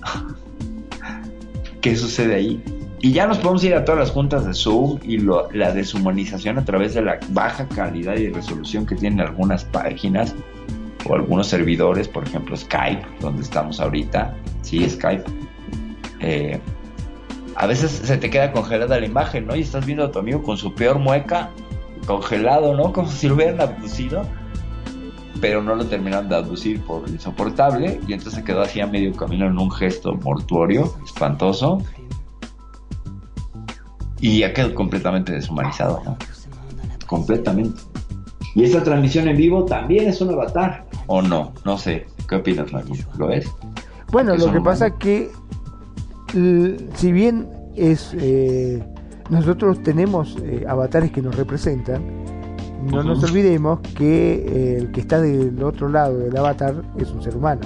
¿qué 1.81 1.97
sucede 1.97 2.35
ahí? 2.35 2.63
Y 3.01 3.13
ya 3.13 3.27
nos 3.27 3.39
podemos 3.39 3.63
ir 3.63 3.75
a 3.75 3.85
todas 3.85 4.01
las 4.01 4.11
juntas 4.11 4.45
de 4.45 4.55
Zoom 4.55 4.99
y 5.05 5.19
la 5.19 5.73
deshumanización 5.73 6.59
a 6.59 6.65
través 6.65 6.95
de 6.95 7.03
la 7.03 7.21
baja 7.29 7.69
calidad 7.69 8.17
y 8.17 8.29
resolución 8.29 8.87
que 8.87 8.97
tienen 8.97 9.21
algunas 9.21 9.65
páginas 9.65 10.35
o 11.09 11.15
algunos 11.15 11.47
servidores, 11.47 12.09
por 12.09 12.27
ejemplo 12.27 12.57
Skype, 12.57 13.07
donde 13.21 13.43
estamos 13.43 13.79
ahorita, 13.81 14.35
sí, 14.63 14.89
Skype. 14.89 15.25
Eh, 16.21 16.59
a 17.55 17.67
veces 17.67 17.91
se 17.91 18.17
te 18.17 18.31
queda 18.31 18.53
congelada 18.53 18.99
la 18.99 19.07
imagen, 19.07 19.47
¿no? 19.47 19.55
Y 19.55 19.61
estás 19.61 19.87
viendo 19.87 20.05
a 20.05 20.11
tu 20.11 20.19
amigo 20.19 20.43
con 20.43 20.57
su 20.57 20.75
peor 20.75 20.99
mueca, 20.99 21.51
congelado, 22.07 22.77
¿no? 22.77 22.93
Como 22.93 23.11
si 23.11 23.29
lo 23.29 23.35
hubieran 23.35 23.61
abducido, 23.61 24.23
pero 25.40 25.62
no 25.62 25.74
lo 25.74 25.86
terminaron 25.86 26.28
de 26.28 26.36
abducir 26.36 26.81
por 26.82 27.09
insoportable, 27.09 28.01
y 28.06 28.12
entonces 28.12 28.35
se 28.35 28.44
quedó 28.44 28.62
así 28.62 28.81
a 28.81 28.86
medio 28.86 29.12
camino 29.15 29.47
en 29.47 29.59
un 29.59 29.70
gesto 29.70 30.15
mortuorio, 30.15 30.94
espantoso, 31.05 31.82
y 34.20 34.40
ya 34.40 34.52
quedó 34.52 34.74
completamente 34.74 35.32
deshumanizado, 35.32 36.02
¿no? 36.05 36.16
Completamente. 37.06 37.81
Y 38.55 38.65
esta 38.65 38.82
transmisión 38.82 39.28
en 39.28 39.36
vivo 39.36 39.65
también 39.65 40.09
es 40.09 40.20
un 40.20 40.31
avatar, 40.31 40.86
¿o 41.06 41.23
no? 41.23 41.52
No 41.65 41.78
sé. 41.78 42.06
¿Qué 42.28 42.36
opinas, 42.36 42.73
Mario? 42.73 43.06
¿Lo 43.16 43.31
es? 43.31 43.51
Bueno, 44.10 44.36
lo 44.36 44.52
que 44.52 44.60
pasa 44.60 44.98
que, 44.98 45.31
si 46.94 47.12
bien 47.12 47.48
es 47.77 48.15
eh, 48.19 48.82
nosotros 49.31 49.82
tenemos 49.82 50.36
eh, 50.43 50.65
avatares 50.69 51.12
que 51.12 51.23
nos 51.23 51.36
representan, 51.36 52.02
no 52.85 53.03
nos 53.03 53.23
olvidemos 53.25 53.81
que 53.97 54.35
eh, 54.35 54.79
el 54.79 54.93
que 54.93 55.01
está 55.01 55.21
del 55.21 55.63
otro 55.63 55.89
lado 55.89 56.19
del 56.19 56.37
avatar 56.37 56.83
es 56.99 57.11
un 57.11 57.23
ser 57.23 57.37
humano. 57.37 57.63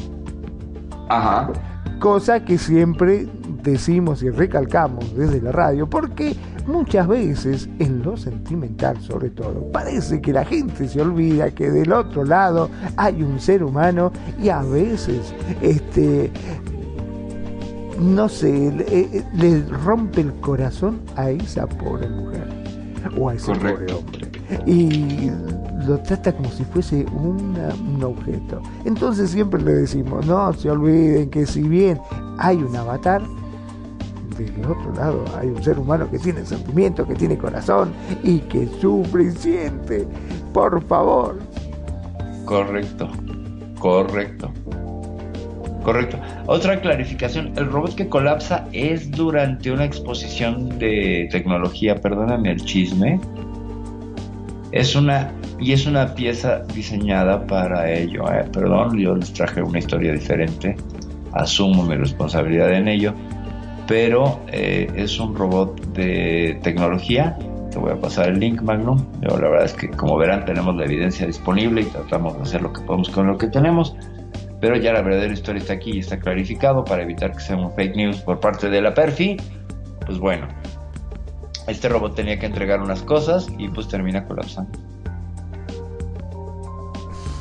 Ajá. 1.09 1.51
Cosa 1.99 2.45
que 2.45 2.59
siempre 2.59 3.29
decimos 3.63 4.23
y 4.23 4.31
recalcamos 4.31 5.15
desde 5.17 5.41
la 5.41 5.53
radio, 5.53 5.89
porque 5.89 6.35
muchas 6.67 7.07
veces, 7.07 7.69
en 7.79 8.03
lo 8.03 8.17
sentimental 8.17 9.01
sobre 9.01 9.31
todo, 9.31 9.71
parece 9.73 10.21
que 10.21 10.33
la 10.33 10.45
gente 10.45 10.89
se 10.89 11.01
olvida 11.01 11.51
que 11.53 11.71
del 11.71 11.93
otro 11.93 12.25
lado 12.25 12.71
hay 12.97 13.23
un 13.23 13.39
ser 13.41 13.63
humano 13.63 14.13
y 14.43 14.49
a 14.49 14.63
veces, 14.63 15.35
este, 15.61 16.31
no 18.01 18.29
sé, 18.29 18.73
le, 19.35 19.63
rompe 19.85 20.23
el 20.23 20.33
corazón 20.41 21.01
a 21.17 21.31
esa 21.31 21.67
pobre 21.67 22.09
mujer 22.09 22.49
o 23.17 23.29
a 23.29 23.35
ese 23.35 23.53
pobre 23.53 23.93
hombre. 23.93 24.32
Y 24.67 25.31
lo 25.87 25.99
trata 25.99 26.33
como 26.33 26.51
si 26.51 26.65
fuese 26.65 27.07
un 27.13 28.03
objeto. 28.03 28.63
Entonces 28.85 29.31
siempre 29.31 29.63
le 29.63 29.73
decimos, 29.73 30.27
no 30.27 30.53
se 30.53 30.71
olviden 30.71 31.31
que 31.31 31.47
si 31.47 31.63
bien 31.63 32.01
hay 32.39 32.57
un 32.57 32.75
avatar, 32.77 33.23
del 34.39 34.65
otro 34.65 34.93
lado 34.95 35.25
hay 35.39 35.49
un 35.49 35.63
ser 35.63 35.79
humano 35.79 36.11
que 36.11 36.19
tiene 36.19 36.45
sentimiento, 36.45 37.07
que 37.07 37.15
tiene 37.15 37.37
corazón 37.37 37.93
y 38.23 38.39
que 38.41 38.67
sufre 38.81 39.25
y 39.25 39.31
siente. 39.33 40.07
Por 40.53 40.83
favor. 40.85 41.39
Correcto, 42.45 43.09
correcto. 43.79 44.51
Correcto. 45.85 46.17
Otra 46.47 46.81
clarificación, 46.81 47.53
el 47.57 47.67
robot 47.67 47.97
que 47.97 48.09
colapsa 48.09 48.69
es 48.73 49.11
durante 49.11 49.73
una 49.73 49.85
exposición 49.85 50.79
de 50.79 51.29
tecnología, 51.33 51.97
perdóname 51.97 52.53
el 52.53 52.65
chisme. 52.65 53.19
Es 54.73 54.97
una 54.97 55.33
y 55.61 55.73
es 55.73 55.87
una 55.87 56.15
pieza 56.15 56.63
diseñada 56.75 57.47
para 57.47 57.91
ello. 57.91 58.25
¿eh? 58.33 58.45
Perdón, 58.53 58.99
yo 58.99 59.15
les 59.15 59.33
traje 59.33 59.63
una 59.63 59.79
historia 59.79 60.13
diferente. 60.13 60.77
Asumo 61.33 61.83
mi 61.85 61.97
responsabilidad 61.97 62.73
en 62.73 62.89
ello 62.89 63.15
pero 63.87 64.41
eh, 64.49 64.91
es 64.95 65.19
un 65.19 65.35
robot 65.35 65.81
de 65.89 66.59
tecnología. 66.63 67.37
Te 67.71 67.79
voy 67.79 67.93
a 67.93 68.01
pasar 68.01 68.29
el 68.29 68.39
link, 68.39 68.63
Magnum. 68.63 69.05
la 69.21 69.35
verdad 69.35 69.65
es 69.65 69.73
que, 69.73 69.89
como 69.91 70.17
verán, 70.17 70.45
tenemos 70.45 70.77
la 70.77 70.85
evidencia 70.85 71.27
disponible 71.27 71.83
y 71.83 71.85
tratamos 71.85 72.37
de 72.37 72.43
hacer 72.43 72.63
lo 72.63 72.73
que 72.73 72.81
podemos 72.83 73.09
con 73.11 73.27
lo 73.27 73.39
que 73.39 73.49
tenemos. 73.49 73.95
Pero 74.61 74.77
ya 74.77 74.93
la 74.93 75.03
verdadera 75.03 75.33
historia 75.33 75.61
está 75.61 75.75
aquí 75.75 75.93
y 75.93 75.99
está 75.99 76.19
clarificado 76.19 76.85
para 76.85 77.03
evitar 77.03 77.33
que 77.33 77.41
sea 77.41 77.57
un 77.57 77.71
fake 77.73 77.97
news 77.97 78.21
por 78.21 78.41
parte 78.41 78.69
de 78.71 78.81
la 78.81 78.95
Perfi. 78.95 79.37
Pues 80.07 80.19
bueno, 80.19 80.47
este 81.67 81.89
robot 81.89 82.15
tenía 82.15 82.39
que 82.39 82.47
entregar 82.47 82.81
unas 82.81 83.03
cosas 83.03 83.49
y 83.59 83.69
pues 83.69 83.89
termina 83.89 84.25
colapsando. 84.25 84.79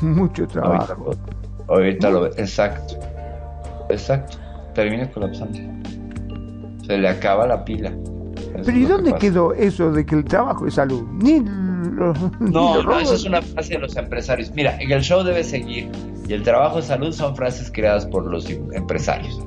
Mucho 0.00 0.46
trabajo. 0.46 1.14
Ahorita, 1.68 2.10
lo 2.10 2.22
ve. 2.22 2.30
Exacto. 2.36 2.96
Exacto. 3.88 4.38
Termina 4.74 5.10
colapsando 5.10 5.58
se 6.86 6.98
le 6.98 7.08
acaba 7.08 7.46
la 7.46 7.64
pila. 7.64 7.92
Pero 8.64 8.78
¿y 8.78 8.84
dónde 8.84 9.14
quedó 9.14 9.54
eso 9.54 9.90
de 9.92 10.04
que 10.04 10.14
el 10.16 10.24
trabajo 10.24 10.66
es 10.66 10.74
salud? 10.74 11.02
Ni 11.10 11.40
no, 11.40 12.12
no, 12.40 12.98
eso 12.98 13.14
es 13.14 13.24
una 13.24 13.42
frase 13.42 13.74
de 13.74 13.80
los 13.80 13.96
empresarios. 13.96 14.50
Mira, 14.54 14.76
el 14.76 15.00
show 15.00 15.22
debe 15.22 15.42
seguir 15.42 15.90
y 16.28 16.32
el 16.32 16.42
trabajo 16.42 16.78
es 16.78 16.86
salud 16.86 17.12
son 17.12 17.34
frases 17.36 17.70
creadas 17.72 18.06
por 18.06 18.26
los 18.26 18.48
empresarios. 18.50 19.40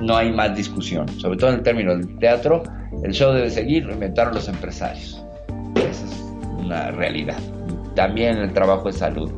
No 0.00 0.16
hay 0.16 0.32
más 0.32 0.54
discusión, 0.56 1.08
sobre 1.08 1.38
todo 1.38 1.50
en 1.50 1.56
el 1.56 1.62
término 1.62 1.96
del 1.96 2.18
teatro. 2.18 2.62
El 3.02 3.12
show 3.12 3.32
debe 3.32 3.50
seguir, 3.50 3.84
lo 3.84 3.94
inventaron 3.94 4.34
los 4.34 4.48
empresarios. 4.48 5.24
Esa 5.76 6.04
es 6.06 6.24
una 6.58 6.90
realidad. 6.90 7.38
También 7.94 8.38
el 8.38 8.52
trabajo 8.52 8.88
es 8.88 8.96
salud. 8.96 9.30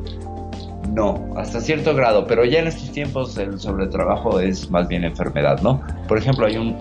No, 0.93 1.33
hasta 1.35 1.59
cierto 1.59 1.93
grado, 1.95 2.25
pero 2.27 2.45
ya 2.45 2.59
en 2.59 2.67
estos 2.67 2.91
tiempos 2.91 3.37
el 3.37 3.59
sobretrabajo 3.59 4.39
es 4.39 4.69
más 4.69 4.87
bien 4.87 5.03
enfermedad, 5.03 5.61
¿no? 5.61 5.81
Por 6.07 6.17
ejemplo, 6.17 6.45
hay 6.45 6.57
un 6.57 6.77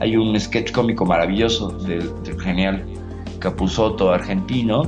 hay 0.00 0.16
un 0.16 0.38
sketch 0.40 0.72
cómico 0.72 1.04
maravilloso 1.04 1.68
del, 1.68 2.10
genial 2.40 2.82
Capuzotto 3.38 4.12
argentino 4.12 4.82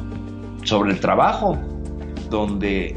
sobre 0.65 0.93
el 0.93 1.01
trabajo, 1.01 1.59
donde 2.31 2.97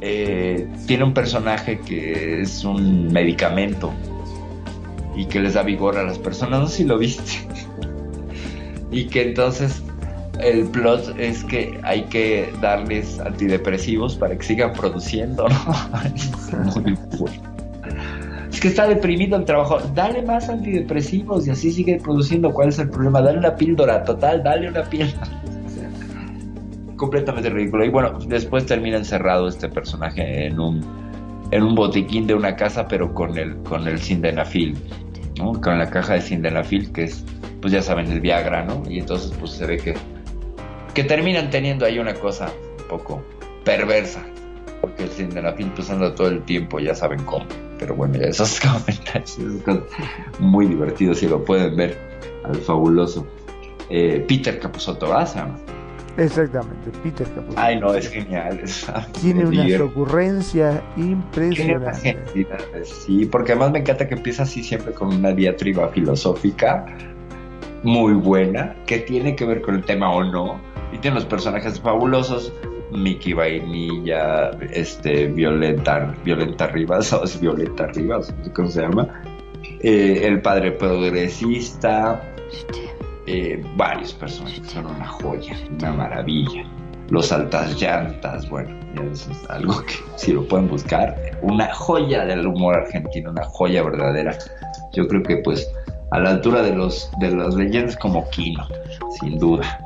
eh, 0.00 0.68
tiene 0.86 1.04
un 1.04 1.14
personaje 1.14 1.80
que 1.80 2.42
es 2.42 2.64
un 2.64 3.08
medicamento 3.12 3.92
y 5.14 5.26
que 5.26 5.40
les 5.40 5.54
da 5.54 5.62
vigor 5.62 5.98
a 5.98 6.04
las 6.04 6.18
personas. 6.18 6.60
No 6.60 6.66
sé 6.66 6.78
si 6.78 6.84
lo 6.84 6.98
viste. 6.98 7.51
Y 8.92 9.06
que 9.06 9.22
entonces 9.22 9.82
el 10.40 10.64
plot 10.66 11.18
es 11.18 11.42
que 11.44 11.80
hay 11.82 12.04
que 12.04 12.52
darles 12.60 13.18
antidepresivos 13.20 14.16
para 14.16 14.36
que 14.36 14.44
sigan 14.44 14.72
produciendo. 14.72 15.46
Muy 16.82 16.96
fuerte 17.18 17.52
es 18.52 18.60
que 18.60 18.68
está 18.68 18.86
deprimido 18.86 19.36
el 19.38 19.44
trabajo, 19.46 19.78
dale 19.94 20.22
más 20.22 20.48
antidepresivos 20.50 21.46
y 21.46 21.50
así 21.50 21.72
sigue 21.72 21.98
produciendo. 21.98 22.52
¿Cuál 22.52 22.68
es 22.68 22.78
el 22.78 22.90
problema? 22.90 23.22
Dale 23.22 23.38
una 23.38 23.56
píldora, 23.56 24.04
total, 24.04 24.42
dale 24.42 24.68
una 24.68 24.82
píldora. 24.82 25.26
completamente 26.96 27.48
ridículo. 27.48 27.84
Y 27.84 27.88
bueno, 27.88 28.18
después 28.28 28.66
termina 28.66 28.98
encerrado 28.98 29.48
este 29.48 29.70
personaje 29.70 30.46
en 30.46 30.60
un, 30.60 30.84
en 31.50 31.62
un 31.62 31.74
botiquín 31.74 32.26
de 32.26 32.34
una 32.34 32.54
casa, 32.54 32.86
pero 32.86 33.14
con 33.14 33.38
el, 33.38 33.56
con 33.62 33.88
el 33.88 33.98
Sindenafil, 33.98 34.76
¿no? 35.38 35.58
Con 35.58 35.78
la 35.78 35.88
caja 35.88 36.14
de 36.14 36.20
Sindenafil, 36.20 36.92
que 36.92 37.04
es, 37.04 37.24
pues 37.62 37.72
ya 37.72 37.80
saben, 37.80 38.12
el 38.12 38.20
Viagra, 38.20 38.64
¿no? 38.64 38.82
Y 38.86 38.98
entonces, 38.98 39.32
pues 39.40 39.52
se 39.52 39.64
ve 39.64 39.78
que, 39.78 39.94
que 40.92 41.04
terminan 41.04 41.48
teniendo 41.48 41.86
ahí 41.86 41.98
una 41.98 42.14
cosa 42.14 42.52
un 42.80 42.88
poco 42.88 43.22
perversa, 43.64 44.22
porque 44.82 45.04
el 45.04 45.10
Sindenafil 45.10 45.70
pues 45.74 45.88
anda 45.88 46.14
todo 46.14 46.28
el 46.28 46.42
tiempo, 46.42 46.78
ya 46.78 46.94
saben 46.94 47.22
cómo 47.24 47.46
pero 47.82 47.96
bueno, 47.96 48.14
ya 48.14 48.26
esos 48.26 48.60
comentarios 48.60 49.38
muy 50.38 50.68
divertidos 50.68 51.18
si 51.18 51.26
lo 51.26 51.44
pueden 51.44 51.74
ver 51.74 51.98
al 52.44 52.54
fabuloso 52.54 53.26
eh, 53.90 54.24
Peter 54.28 54.60
Capusotto 54.60 55.08
¿verdad? 55.08 55.48
Exactamente, 56.16 56.90
Peter 57.02 57.26
Capusotto. 57.26 57.60
Ay, 57.60 57.80
no, 57.80 57.92
es 57.94 58.08
genial. 58.08 58.60
Tiene 59.20 59.46
unas 59.46 59.80
ocurrencias 59.80 60.80
impresionantes. 60.96 62.16
Sí, 63.04 63.26
porque 63.26 63.52
además 63.52 63.72
me 63.72 63.78
encanta 63.80 64.06
que 64.06 64.14
empieza 64.14 64.44
así 64.44 64.62
siempre 64.62 64.92
con 64.92 65.08
una 65.08 65.32
diatriba 65.32 65.88
filosófica 65.88 66.86
muy 67.82 68.14
buena, 68.14 68.74
que 68.86 68.98
tiene 68.98 69.34
que 69.36 69.44
ver 69.44 69.62
con 69.62 69.76
el 69.76 69.84
tema 69.84 70.12
o 70.12 70.24
no, 70.24 70.60
y 70.92 70.98
tiene 70.98 71.16
los 71.16 71.24
personajes 71.24 71.80
fabulosos, 71.80 72.52
Mickey 72.92 73.32
Vainilla, 73.32 74.50
este, 74.72 75.26
Violeta, 75.28 76.14
Violeta 76.24 76.66
Rivas, 76.68 77.12
o 77.12 77.24
es 77.24 77.40
Violeta 77.40 77.86
Rivas, 77.88 78.32
¿cómo 78.54 78.68
se 78.68 78.82
llama? 78.82 79.22
Eh, 79.80 80.20
el 80.24 80.40
padre 80.42 80.72
progresista, 80.72 82.22
eh, 83.26 83.64
varios 83.76 84.12
personajes, 84.12 84.66
son 84.66 84.86
una 84.86 85.06
joya, 85.06 85.56
una 85.78 85.92
maravilla. 85.92 86.64
Los 87.10 87.30
altas 87.30 87.80
llantas, 87.80 88.48
bueno, 88.48 88.74
eso 89.12 89.30
es 89.30 89.50
algo 89.50 89.82
que 89.82 89.94
si 90.16 90.32
lo 90.32 90.46
pueden 90.46 90.68
buscar, 90.68 91.14
una 91.42 91.72
joya 91.74 92.24
del 92.24 92.46
humor 92.46 92.76
argentino, 92.76 93.30
una 93.30 93.44
joya 93.44 93.82
verdadera. 93.82 94.36
Yo 94.92 95.06
creo 95.08 95.22
que 95.22 95.36
pues 95.38 95.70
a 96.12 96.20
la 96.20 96.30
altura 96.30 96.62
de 96.62 96.74
los 96.74 97.10
de 97.18 97.30
las 97.30 97.54
leyendas 97.54 97.96
como 97.96 98.28
Kino, 98.30 98.66
sin 99.18 99.38
duda. 99.38 99.80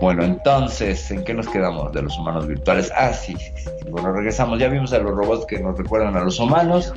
Bueno, 0.00 0.24
entonces, 0.24 1.10
¿en 1.10 1.24
qué 1.24 1.32
nos 1.32 1.48
quedamos 1.48 1.90
de 1.92 2.02
los 2.02 2.18
humanos 2.18 2.46
virtuales? 2.46 2.92
Ah, 2.94 3.14
sí. 3.14 3.34
Bueno, 3.90 4.12
regresamos. 4.12 4.58
Ya 4.58 4.68
vimos 4.68 4.92
a 4.92 4.98
los 4.98 5.12
robots 5.12 5.46
que 5.46 5.58
nos 5.58 5.78
recuerdan 5.78 6.16
a 6.16 6.20
los 6.22 6.38
humanos. 6.38 6.92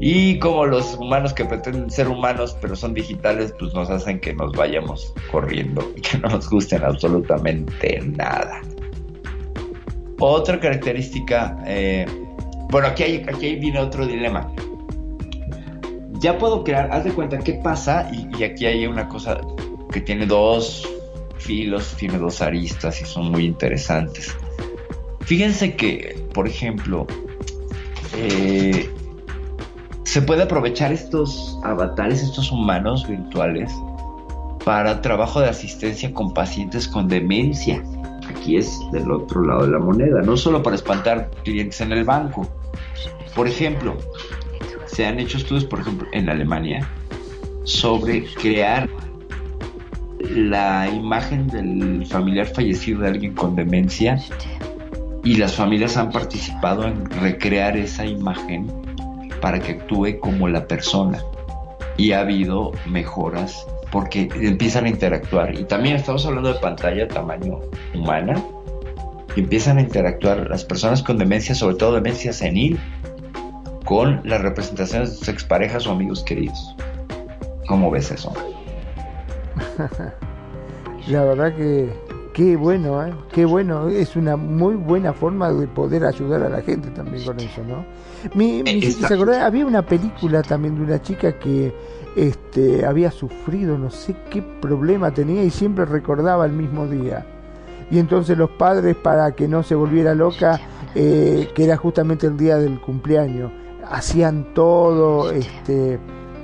Y 0.00 0.38
como 0.38 0.64
los 0.66 0.94
humanos 0.94 1.32
que 1.32 1.44
pretenden 1.44 1.90
ser 1.90 2.08
humanos 2.08 2.56
pero 2.60 2.76
son 2.76 2.94
digitales, 2.94 3.54
pues 3.58 3.74
nos 3.74 3.90
hacen 3.90 4.20
que 4.20 4.34
nos 4.34 4.52
vayamos 4.52 5.12
corriendo 5.30 5.82
y 5.96 6.00
que 6.00 6.18
no 6.18 6.28
nos 6.28 6.48
gusten 6.48 6.82
absolutamente 6.82 8.00
nada. 8.02 8.62
Otra 10.18 10.58
característica, 10.58 11.58
eh, 11.66 12.06
bueno, 12.70 12.88
aquí, 12.88 13.02
hay, 13.02 13.26
aquí 13.28 13.56
viene 13.56 13.80
otro 13.80 14.06
dilema. 14.06 14.50
Ya 16.18 16.38
puedo 16.38 16.64
crear, 16.64 16.90
haz 16.92 17.04
de 17.04 17.12
cuenta 17.12 17.38
qué 17.38 17.54
pasa, 17.54 18.10
y, 18.12 18.42
aquí 18.42 18.66
hay 18.66 18.86
una 18.86 19.08
cosa 19.08 19.40
que 19.92 20.00
tiene 20.00 20.26
dos 20.26 20.88
filos, 21.38 21.94
tiene 21.98 22.18
dos 22.18 22.40
aristas 22.40 23.00
y 23.00 23.04
son 23.04 23.30
muy 23.30 23.44
interesantes. 23.44 24.34
Fíjense 25.20 25.76
que, 25.76 26.26
por 26.32 26.46
ejemplo, 26.46 27.06
eh, 28.16 28.90
se 30.04 30.22
puede 30.22 30.44
aprovechar 30.44 30.92
estos 30.92 31.58
avatares, 31.62 32.22
estos 32.22 32.50
humanos 32.50 33.06
virtuales, 33.06 33.70
para 34.64 35.00
trabajo 35.00 35.40
de 35.40 35.48
asistencia 35.48 36.12
con 36.12 36.32
pacientes 36.32 36.88
con 36.88 37.08
demencia. 37.08 37.82
Aquí 38.28 38.56
es 38.56 38.78
del 38.92 39.10
otro 39.10 39.44
lado 39.44 39.66
de 39.66 39.72
la 39.72 39.78
moneda, 39.78 40.22
no 40.22 40.36
solo 40.36 40.62
para 40.62 40.74
espantar 40.74 41.30
clientes 41.44 41.80
en 41.80 41.92
el 41.92 42.04
banco. 42.04 42.48
Por 43.34 43.46
ejemplo, 43.46 43.96
se 44.96 45.04
han 45.04 45.20
hecho 45.20 45.36
estudios, 45.36 45.66
por 45.66 45.80
ejemplo, 45.80 46.08
en 46.12 46.30
Alemania, 46.30 46.88
sobre 47.64 48.24
crear 48.24 48.88
la 50.20 50.88
imagen 50.88 51.48
del 51.48 52.06
familiar 52.06 52.46
fallecido 52.46 53.02
de 53.02 53.08
alguien 53.08 53.34
con 53.34 53.54
demencia 53.54 54.18
y 55.22 55.36
las 55.36 55.54
familias 55.54 55.98
han 55.98 56.10
participado 56.10 56.86
en 56.86 57.10
recrear 57.10 57.76
esa 57.76 58.06
imagen 58.06 58.72
para 59.42 59.60
que 59.60 59.72
actúe 59.72 60.18
como 60.18 60.48
la 60.48 60.66
persona. 60.66 61.22
Y 61.98 62.12
ha 62.12 62.20
habido 62.20 62.72
mejoras 62.86 63.66
porque 63.92 64.30
empiezan 64.34 64.86
a 64.86 64.88
interactuar. 64.88 65.60
Y 65.60 65.64
también 65.64 65.96
estamos 65.96 66.24
hablando 66.24 66.54
de 66.54 66.58
pantalla 66.58 67.06
tamaño 67.06 67.60
humana. 67.94 68.42
Empiezan 69.36 69.76
a 69.76 69.82
interactuar 69.82 70.48
las 70.48 70.64
personas 70.64 71.02
con 71.02 71.18
demencia, 71.18 71.54
sobre 71.54 71.76
todo 71.76 71.96
demencia 71.96 72.32
senil, 72.32 72.80
con 73.86 74.20
las 74.24 74.42
representaciones 74.42 75.10
de 75.10 75.16
sus 75.16 75.28
exparejas 75.28 75.86
o 75.86 75.92
amigos 75.92 76.22
queridos. 76.22 76.76
¿Cómo 77.66 77.90
ves 77.90 78.10
eso? 78.10 78.34
La 81.08 81.24
verdad 81.24 81.54
que 81.56 81.90
Qué 82.36 82.54
bueno, 82.54 83.02
¿eh? 83.02 83.14
Qué 83.32 83.46
bueno. 83.46 83.88
Es 83.88 84.14
una 84.14 84.36
muy 84.36 84.74
buena 84.74 85.14
forma 85.14 85.50
de 85.50 85.66
poder 85.66 86.04
ayudar 86.04 86.42
a 86.42 86.50
la 86.50 86.60
gente 86.60 86.90
también 86.90 87.24
con 87.24 87.40
eso, 87.40 87.62
¿no? 87.66 87.82
Me, 88.34 88.62
¿se 88.82 89.14
Había 89.40 89.64
una 89.64 89.80
película 89.80 90.42
también 90.42 90.74
de 90.74 90.82
una 90.82 91.00
chica 91.00 91.38
que 91.38 91.72
este, 92.14 92.84
había 92.84 93.10
sufrido 93.10 93.78
no 93.78 93.90
sé 93.90 94.14
qué 94.28 94.42
problema 94.42 95.14
tenía 95.14 95.44
y 95.44 95.50
siempre 95.50 95.86
recordaba 95.86 96.44
el 96.44 96.52
mismo 96.52 96.86
día. 96.86 97.24
Y 97.90 97.98
entonces 97.98 98.36
los 98.36 98.50
padres, 98.50 98.96
para 98.96 99.32
que 99.32 99.48
no 99.48 99.62
se 99.62 99.74
volviera 99.74 100.14
loca, 100.14 100.60
eh, 100.94 101.48
que 101.54 101.64
era 101.64 101.78
justamente 101.78 102.26
el 102.26 102.36
día 102.36 102.58
del 102.58 102.78
cumpleaños, 102.82 103.50
hacían 103.90 104.54
todo 104.54 105.30
este, 105.30 105.98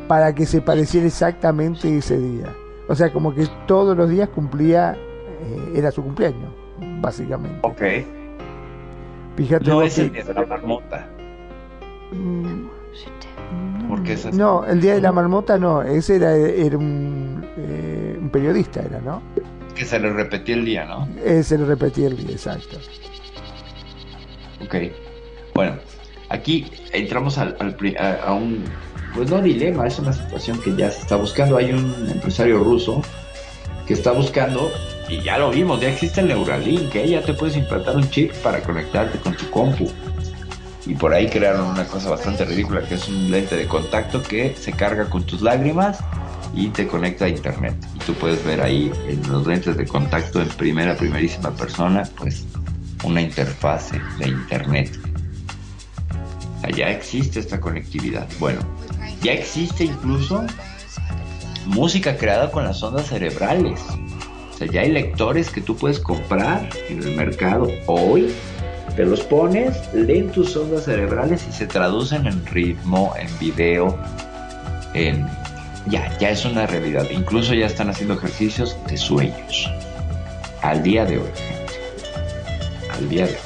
para 0.09 0.35
que 0.35 0.47
se 0.47 0.61
pareciera 0.61 1.07
exactamente 1.07 1.99
ese 1.99 2.19
día. 2.19 2.55
O 2.89 2.95
sea, 2.95 3.13
como 3.13 3.35
que 3.35 3.47
todos 3.67 3.97
los 3.97 4.11
días 4.11 4.29
cumplía 4.29 4.95
eh, 4.95 5.73
era 5.75 5.91
su 5.91 6.03
cumpleaños, 6.03 6.53
básicamente. 7.01 7.59
Ok. 7.63 7.83
Fíjate 9.37 9.71
no 9.71 9.83
es 9.83 9.99
el 9.99 10.13
día 10.13 10.25
de 10.25 10.35
la 10.35 10.45
marmota. 10.45 11.09
Mm, 12.13 12.67
Porque 13.89 14.19
No, 14.33 14.65
el 14.67 14.81
día 14.81 14.95
de 14.95 15.01
la 15.01 15.13
marmota 15.13 15.57
no, 15.59 15.83
ese 15.83 16.17
era, 16.17 16.37
era 16.37 16.77
un, 16.77 17.43
eh, 17.57 18.19
un, 18.21 18.29
periodista, 18.29 18.81
era, 18.83 19.01
¿no? 19.01 19.23
Que 19.75 19.87
se 19.87 19.99
le 19.99 20.13
repetía 20.13 20.55
el 20.55 20.65
día, 20.65 20.85
¿no? 20.85 21.09
Eh, 21.25 21.43
se 21.43 21.57
le 21.57 21.65
repetía 21.65 22.09
el 22.09 22.17
día, 22.17 22.33
exacto. 22.33 22.77
Ok. 24.63 24.75
Bueno, 25.55 25.77
aquí 26.33 26.67
entramos 26.93 27.39
al, 27.39 27.57
a, 27.99 28.33
un, 28.33 28.65
pues 29.15 29.31
no 29.31 29.41
dilema, 29.41 29.87
es 29.87 29.99
una 29.99 30.13
situación 30.13 30.59
que 30.61 30.75
ya 30.75 30.91
se 30.91 31.03
está 31.03 31.17
buscando. 31.17 31.57
Hay 31.57 31.73
un 31.73 32.09
empresario 32.11 32.59
ruso 32.59 33.03
que 33.87 33.95
está 33.95 34.13
buscando 34.13 34.71
y 35.09 35.21
ya 35.21 35.39
lo 35.39 35.51
vimos, 35.51 35.81
ya 35.81 35.91
existe 35.91 36.21
el 36.23 36.29
Neuralink, 36.29 36.91
que 36.91 37.09
ya 37.09 37.23
te 37.23 37.35
puedes 37.35 37.57
implantar 37.57 37.97
un 37.97 38.09
chip 38.11 38.33
para 38.37 38.63
conectarte 38.63 39.19
con 39.19 39.37
tu 39.37 39.49
compu. 39.51 39.89
Y 40.85 40.95
por 40.95 41.15
ahí 41.15 41.29
crearon 41.29 41.67
una 41.67 41.85
cosa 41.85 42.11
bastante 42.11 42.45
ridícula 42.45 42.83
que 42.83 42.95
es 42.95 43.09
un 43.09 43.31
lente 43.31 43.57
de 43.57 43.69
contacto 43.69 44.21
que 44.21 44.57
se 44.57 44.73
carga 44.73 45.09
con 45.09 45.23
tus 45.25 45.41
lágrimas 45.41 46.01
y 46.55 46.69
te 46.69 46.89
conecta 46.89 47.27
a 47.27 47.29
internet. 47.29 47.75
Y 47.95 47.99
tú 48.01 48.15
puedes 48.15 48.45
ver 48.45 48.61
ahí 48.61 48.91
en 49.07 49.31
los 49.31 49.47
lentes 49.47 49.77
de 49.77 49.87
contacto 49.87 50.41
en 50.41 50.49
primera, 50.49 50.97
primerísima 50.97 51.51
persona, 51.51 52.03
pues 52.17 52.45
una 53.05 53.21
interfase 53.21 54.01
de 54.19 54.29
internet. 54.29 55.02
Ya 56.71 56.91
existe 56.91 57.41
esta 57.41 57.61
conectividad. 57.61 58.27
Bueno, 58.39 58.61
ya 59.23 59.33
existe 59.33 59.85
incluso 59.85 60.45
música 61.67 62.17
creada 62.17 62.51
con 62.51 62.65
las 62.65 62.83
ondas 62.83 63.09
cerebrales 63.09 63.81
ya 64.67 64.83
hay 64.83 64.91
lectores 64.91 65.51
que 65.51 65.61
tú 65.61 65.77
puedes 65.77 65.99
comprar 65.99 66.69
en 66.89 67.03
el 67.03 67.17
mercado 67.17 67.69
hoy. 67.87 68.33
Te 68.97 69.05
los 69.07 69.21
pones, 69.23 69.77
leen 69.95 70.31
tus 70.31 70.55
ondas 70.57 70.85
cerebrales 70.85 71.47
y 71.49 71.53
se 71.53 71.67
traducen 71.67 72.27
en 72.27 72.45
ritmo, 72.47 73.15
en 73.19 73.39
video, 73.39 73.99
en... 74.95 75.27
Ya, 75.87 76.17
ya 76.19 76.31
es 76.31 76.45
una 76.45 76.67
realidad. 76.67 77.09
Incluso 77.11 77.55
ya 77.55 77.67
están 77.67 77.91
haciendo 77.91 78.15
ejercicios 78.15 78.77
de 78.87 78.97
sueños. 78.97 79.69
Al 80.61 80.83
día 80.83 81.05
de 81.05 81.19
hoy, 81.19 81.31
Al 82.97 83.09
día 83.09 83.27
de 83.27 83.33
hoy. 83.33 83.39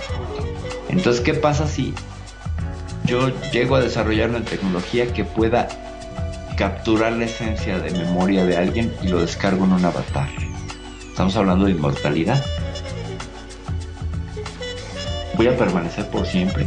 Entonces, 0.90 1.22
¿qué 1.22 1.32
pasa 1.32 1.66
si 1.66 1.94
yo 3.06 3.30
llego 3.52 3.76
a 3.76 3.80
desarrollar 3.80 4.30
una 4.30 4.44
tecnología 4.44 5.12
que 5.12 5.24
pueda 5.24 5.68
capturar 6.56 7.12
la 7.12 7.26
esencia 7.26 7.78
de 7.78 7.90
memoria 7.92 8.44
de 8.44 8.56
alguien 8.56 8.92
y 9.02 9.08
lo 9.08 9.20
descargo 9.20 9.64
en 9.64 9.72
un 9.72 9.84
avatar? 9.84 10.28
Estamos 11.08 11.36
hablando 11.36 11.66
de 11.66 11.72
inmortalidad. 11.72 12.44
Voy 15.36 15.46
a 15.48 15.56
permanecer 15.56 16.08
por 16.08 16.26
siempre. 16.26 16.66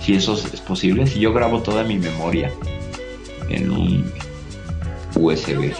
Si 0.00 0.14
eso 0.14 0.34
es 0.34 0.60
posible, 0.60 1.06
si 1.06 1.20
yo 1.20 1.32
grabo 1.32 1.62
toda 1.62 1.84
mi 1.84 1.98
memoria 1.98 2.52
en 3.48 3.70
un 3.70 4.12
USB 5.14 5.72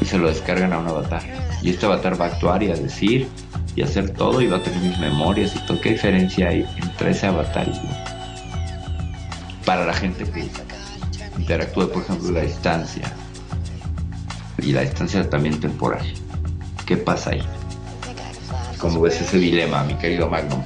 y 0.00 0.04
se 0.04 0.18
lo 0.18 0.28
descargan 0.28 0.72
a 0.72 0.78
un 0.78 0.88
avatar. 0.88 1.22
Y 1.62 1.70
este 1.70 1.86
avatar 1.86 2.20
va 2.20 2.26
a 2.26 2.28
actuar 2.28 2.62
y 2.62 2.70
a 2.70 2.74
decir 2.74 3.28
y 3.76 3.82
hacer 3.82 4.10
todo 4.10 4.40
y 4.40 4.48
va 4.48 4.56
a 4.56 4.62
tener 4.62 4.80
mis 4.80 4.98
memorias 4.98 5.54
y 5.54 5.58
todo. 5.66 5.80
¿Qué 5.80 5.90
diferencia 5.90 6.48
hay 6.48 6.66
entre 6.82 7.10
ese 7.10 7.26
avatar 7.26 7.68
y 7.68 7.74
yo? 7.74 7.82
Para 9.64 9.84
la 9.84 9.92
gente 9.92 10.24
que 10.24 10.48
interactúa, 11.38 11.88
por 11.92 12.02
ejemplo, 12.02 12.30
la 12.30 12.40
distancia, 12.40 13.12
y 14.58 14.72
la 14.72 14.80
distancia 14.80 15.28
también 15.28 15.60
temporal. 15.60 16.04
¿Qué 16.86 16.96
pasa 16.96 17.30
ahí? 17.30 17.42
¿Cómo 18.78 19.00
ves 19.00 19.20
ese 19.20 19.38
dilema, 19.38 19.84
mi 19.84 19.94
querido 19.94 20.28
Magnum? 20.28 20.62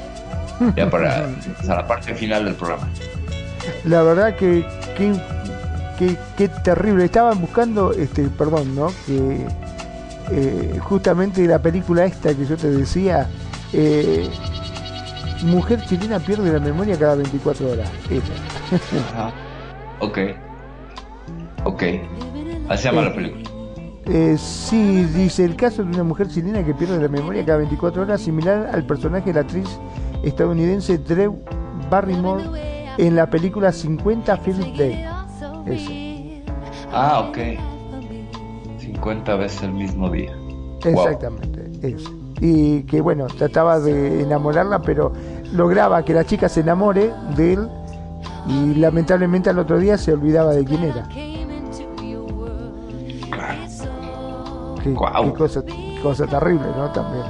Ya 0.76 0.90
para, 0.90 1.26
la 1.66 1.86
parte 1.86 2.14
final 2.14 2.44
del 2.44 2.54
programa. 2.54 2.88
La 3.84 4.02
verdad 4.02 4.36
que 4.36 4.64
qué 6.36 6.48
terrible. 6.64 7.04
Estaban 7.04 7.40
buscando, 7.40 7.92
este, 7.92 8.24
perdón, 8.24 8.74
¿no? 8.74 8.92
Que 9.06 9.46
eh, 10.30 10.78
justamente 10.80 11.46
la 11.46 11.60
película 11.60 12.04
esta 12.04 12.34
que 12.34 12.46
yo 12.46 12.56
te 12.56 12.70
decía, 12.70 13.28
eh, 13.72 14.28
mujer 15.42 15.84
chilena 15.86 16.18
pierde 16.18 16.52
la 16.52 16.60
memoria 16.60 16.98
cada 16.98 17.16
24 17.16 17.72
horas. 17.72 17.90
Ajá. 19.12 19.32
Ok. 20.00 20.18
Ok. 21.64 21.82
Así 22.68 22.82
se 22.82 22.88
llama 22.88 23.02
la 23.02 23.14
película. 23.14 23.50
Eh, 24.06 24.36
sí, 24.38 25.04
dice 25.04 25.44
el 25.44 25.56
caso 25.56 25.84
de 25.84 25.90
una 25.90 26.02
mujer 26.02 26.28
chilena 26.28 26.64
que 26.64 26.74
pierde 26.74 27.00
la 27.00 27.08
memoria 27.08 27.44
cada 27.44 27.58
24 27.58 28.02
horas, 28.02 28.20
similar 28.20 28.70
al 28.72 28.84
personaje 28.84 29.26
de 29.26 29.34
la 29.34 29.40
actriz 29.40 29.68
estadounidense 30.22 30.98
Drew 30.98 31.38
Barrymore 31.90 32.44
en 32.98 33.16
la 33.16 33.28
película 33.28 33.72
50 33.72 34.36
First 34.38 34.60
Day. 34.76 35.04
Ah, 36.92 37.20
ok. 37.28 37.38
50 39.00 39.36
veces 39.36 39.62
el 39.62 39.72
mismo 39.72 40.10
día. 40.10 40.30
Exactamente, 40.84 41.70
Y 42.40 42.82
que 42.82 43.00
bueno, 43.00 43.26
trataba 43.26 43.80
de 43.80 44.22
enamorarla, 44.22 44.80
pero 44.82 45.12
lograba 45.52 46.04
que 46.04 46.14
la 46.14 46.24
chica 46.24 46.48
se 46.48 46.60
enamore 46.60 47.12
de 47.36 47.54
él 47.54 47.68
y 48.46 48.74
lamentablemente 48.74 49.50
al 49.50 49.58
otro 49.58 49.78
día 49.78 49.98
se 49.98 50.12
olvidaba 50.12 50.52
de 50.52 50.64
quién 50.64 50.84
era. 50.84 51.08
Qué, 54.82 54.94
cosa, 54.94 56.26
terrible, 56.26 56.66
¿no? 56.76 56.90
También. 56.92 57.24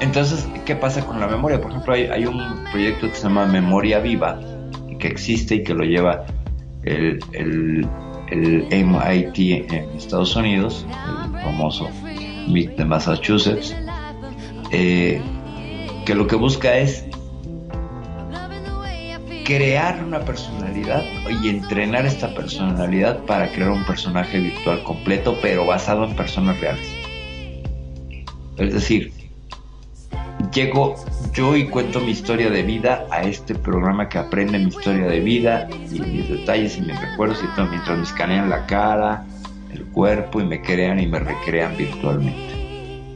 Entonces, 0.00 0.48
¿qué 0.64 0.76
pasa 0.76 1.04
con 1.04 1.18
la 1.18 1.26
memoria? 1.26 1.60
Por 1.60 1.72
ejemplo, 1.72 1.94
hay, 1.94 2.24
un 2.24 2.64
proyecto 2.70 3.08
que 3.08 3.14
se 3.14 3.24
llama 3.24 3.46
Memoria 3.46 3.98
Viva, 3.98 4.38
que 4.88 4.98
que 4.98 5.08
existe 5.08 5.56
y 5.56 5.64
que 5.64 5.74
lo 5.74 5.84
lleva 5.84 6.24
el, 6.84 7.18
el, 7.32 7.88
el 8.30 8.66
MIT 8.70 9.72
en 9.72 9.90
Estados 9.96 10.36
Unidos, 10.36 10.86
el 10.88 11.40
famoso 11.40 11.88
MIT 12.48 12.76
de 12.76 12.84
Massachusetts, 12.84 13.74
eh, 14.70 15.20
que 16.04 16.14
lo 16.14 16.26
que 16.26 16.36
busca 16.36 16.76
es 16.76 17.04
crear 19.44 20.04
una 20.04 20.20
personalidad 20.20 21.02
y 21.42 21.48
entrenar 21.48 22.04
esta 22.04 22.34
personalidad 22.34 23.24
para 23.24 23.50
crear 23.50 23.70
un 23.70 23.84
personaje 23.86 24.40
virtual 24.40 24.82
completo, 24.82 25.38
pero 25.40 25.64
basado 25.64 26.04
en 26.04 26.14
personas 26.14 26.60
reales. 26.60 26.86
Es 28.58 28.74
decir, 28.74 29.12
llego 30.52 30.96
yo 31.32 31.56
y 31.56 31.68
cuento 31.68 32.00
mi 32.00 32.10
historia 32.10 32.50
de 32.50 32.62
vida 32.62 33.06
a 33.10 33.22
este 33.22 33.54
programa 33.54 34.08
que 34.08 34.18
aprende 34.18 34.58
mi 34.58 34.68
historia 34.68 35.06
de 35.06 35.20
vida 35.20 35.68
y 35.90 36.00
mis 36.00 36.28
detalles 36.28 36.78
y 36.78 36.82
mis 36.82 37.00
recuerdos 37.00 37.42
y 37.42 37.54
todo 37.54 37.66
mientras 37.66 37.96
me 37.96 38.04
escanean 38.04 38.50
la 38.50 38.66
cara, 38.66 39.24
el 39.72 39.84
cuerpo 39.86 40.40
y 40.40 40.44
me 40.44 40.62
crean 40.62 41.00
y 41.00 41.06
me 41.06 41.18
recrean 41.18 41.76
virtualmente. 41.76 43.14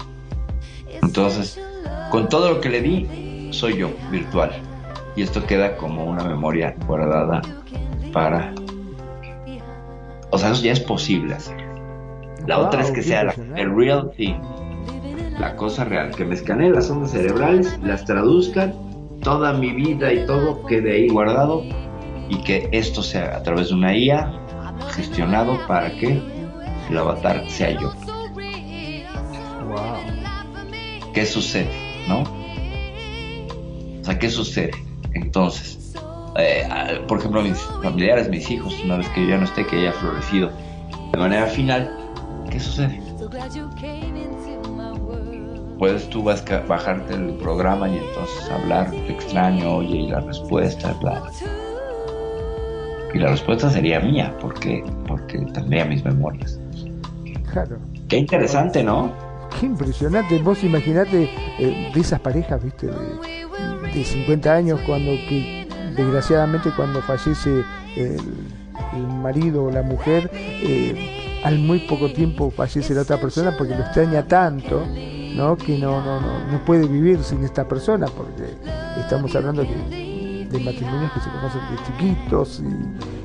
Entonces, 1.02 1.60
con 2.10 2.28
todo 2.28 2.54
lo 2.54 2.60
que 2.60 2.68
le 2.68 2.80
di, 2.80 3.48
soy 3.52 3.78
yo, 3.78 3.90
virtual. 4.10 4.52
Y 5.16 5.22
esto 5.22 5.44
queda 5.44 5.76
como 5.76 6.04
una 6.04 6.24
memoria 6.24 6.74
guardada 6.86 7.42
para... 8.12 8.54
O 10.30 10.38
sea, 10.38 10.52
eso 10.52 10.62
ya 10.62 10.72
es 10.72 10.80
posible 10.80 11.34
hacer. 11.34 11.56
La 12.46 12.58
otra 12.58 12.82
es 12.82 12.90
que 12.90 13.02
sea 13.02 13.24
la, 13.24 13.34
el 13.56 13.74
real 13.74 14.10
thing 14.16 14.34
la 15.38 15.56
cosa 15.56 15.84
real, 15.84 16.10
que 16.14 16.24
me 16.24 16.34
escaneen 16.34 16.74
las 16.74 16.90
ondas 16.90 17.12
cerebrales, 17.12 17.78
las 17.82 18.04
traduzcan, 18.04 18.74
toda 19.22 19.52
mi 19.52 19.72
vida 19.72 20.12
y 20.12 20.26
todo 20.26 20.64
quede 20.66 20.92
ahí 20.92 21.09
guardado 21.09 21.62
y 22.28 22.36
que 22.42 22.68
esto 22.72 23.02
sea 23.02 23.36
a 23.36 23.42
través 23.42 23.68
de 23.68 23.74
una 23.74 23.96
IA 23.96 24.32
gestionado 24.94 25.59
para 25.66 25.90
que 25.92 26.20
el 26.90 26.98
avatar 26.98 27.48
sea 27.48 27.70
yo. 27.78 27.92
Wow. 29.68 31.12
¿Qué 31.12 31.24
sucede? 31.24 31.70
¿No? 32.09 32.22
O 34.00 34.04
sea, 34.04 34.18
¿qué 34.18 34.28
sucede? 34.28 34.72
Entonces, 35.14 35.94
eh, 36.36 36.66
por 37.06 37.18
ejemplo, 37.18 37.42
mis 37.42 37.59
familiares, 37.82 38.28
mis 38.28 38.50
hijos, 38.50 38.74
una 38.84 38.96
vez 38.96 39.09
que 39.10 39.22
yo 39.22 39.30
ya 39.30 39.38
no 39.38 39.44
esté, 39.44 39.66
que 39.66 39.76
haya 39.76 39.92
florecido 39.92 40.50
de 41.12 41.18
manera 41.18 41.46
final, 41.46 41.94
¿qué 42.50 42.59
sucede? 42.59 43.01
Puedes 45.82 46.09
tú 46.10 46.22
vas 46.22 46.44
a 46.48 46.60
bajarte 46.60 47.12
el 47.12 47.34
programa 47.38 47.88
y 47.88 47.98
entonces 47.98 48.48
hablar, 48.50 48.88
te 48.88 49.14
extraño, 49.14 49.78
oye, 49.78 49.96
y 49.96 50.06
la 50.06 50.20
respuesta, 50.20 50.94
bla. 51.00 51.20
Y 53.12 53.18
la 53.18 53.30
respuesta 53.30 53.68
sería 53.68 53.98
mía, 53.98 54.32
porque 54.40 54.84
porque 55.09 55.38
tendría 55.38 55.84
mis 55.84 56.04
memorias. 56.04 56.60
Claro. 57.50 57.78
Qué 58.06 58.16
interesante, 58.16 58.84
¿no? 58.84 59.12
Qué 59.59 59.66
impresionante. 59.66 60.38
Vos 60.38 60.62
imaginate 60.62 61.28
eh, 61.59 61.90
de 61.92 62.00
esas 62.00 62.20
parejas, 62.20 62.62
viste, 62.62 62.86
de, 62.86 64.04
50 64.04 64.54
años, 64.54 64.80
cuando 64.86 65.10
que 65.28 65.66
desgraciadamente 65.96 66.70
cuando 66.76 67.02
fallece 67.02 67.64
el, 67.96 68.20
marido 69.20 69.64
o 69.64 69.70
la 69.72 69.82
mujer, 69.82 70.30
eh, 70.32 71.42
al 71.42 71.59
muy 71.59 71.80
poco 71.80 72.12
tiempo 72.12 72.52
fallece 72.52 72.94
la 72.94 73.00
otra 73.00 73.20
persona 73.20 73.56
porque 73.59 73.74
lo 73.74 73.80
extraña 73.80 74.22
tanto 74.28 74.86
¿no? 75.34 75.56
que 75.56 75.78
no, 75.78 76.02
no, 76.04 76.20
no, 76.20 76.52
no 76.52 76.64
puede 76.64 76.86
vivir 76.86 77.22
sin 77.22 77.44
esta 77.44 77.66
persona, 77.66 78.06
porque 78.06 78.54
estamos 79.00 79.34
hablando 79.34 79.62
de, 79.62 80.46
de 80.50 80.59
matrimonios 80.60 81.12
que 81.12 81.20
se 81.20 81.30
conocen 81.30 81.60
de 81.70 81.82
chiquitos 81.86 82.62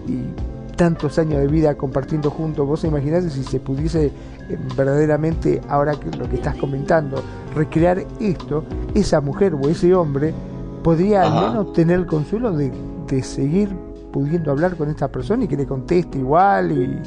y, 0.07 0.47
tantos 0.77 1.17
años 1.17 1.41
de 1.41 1.47
vida 1.47 1.75
compartiendo 1.75 2.29
juntos. 2.29 2.67
Vos 2.67 2.84
imaginás 2.84 3.23
si 3.34 3.43
se 3.43 3.59
pudiese 3.59 4.11
eh, 4.47 4.57
verdaderamente, 4.77 5.59
ahora 5.69 5.95
que 5.95 6.15
lo 6.15 6.29
que 6.29 6.35
estás 6.35 6.55
comentando, 6.57 7.23
recrear 7.55 8.05
esto, 8.19 8.63
esa 8.93 9.19
mujer 9.19 9.55
o 9.55 9.67
ese 9.69 9.95
hombre 9.95 10.35
podría 10.84 11.23
al 11.23 11.34
menos 11.34 11.73
tener 11.73 11.97
el 11.99 12.05
consuelo 12.05 12.51
de, 12.51 12.71
de 13.07 13.23
seguir 13.23 13.69
pudiendo 14.13 14.51
hablar 14.51 14.75
con 14.75 14.88
esta 14.89 15.07
persona 15.07 15.45
y 15.45 15.47
que 15.47 15.57
le 15.57 15.65
conteste 15.65 16.19
igual 16.19 16.71
y, 16.71 17.01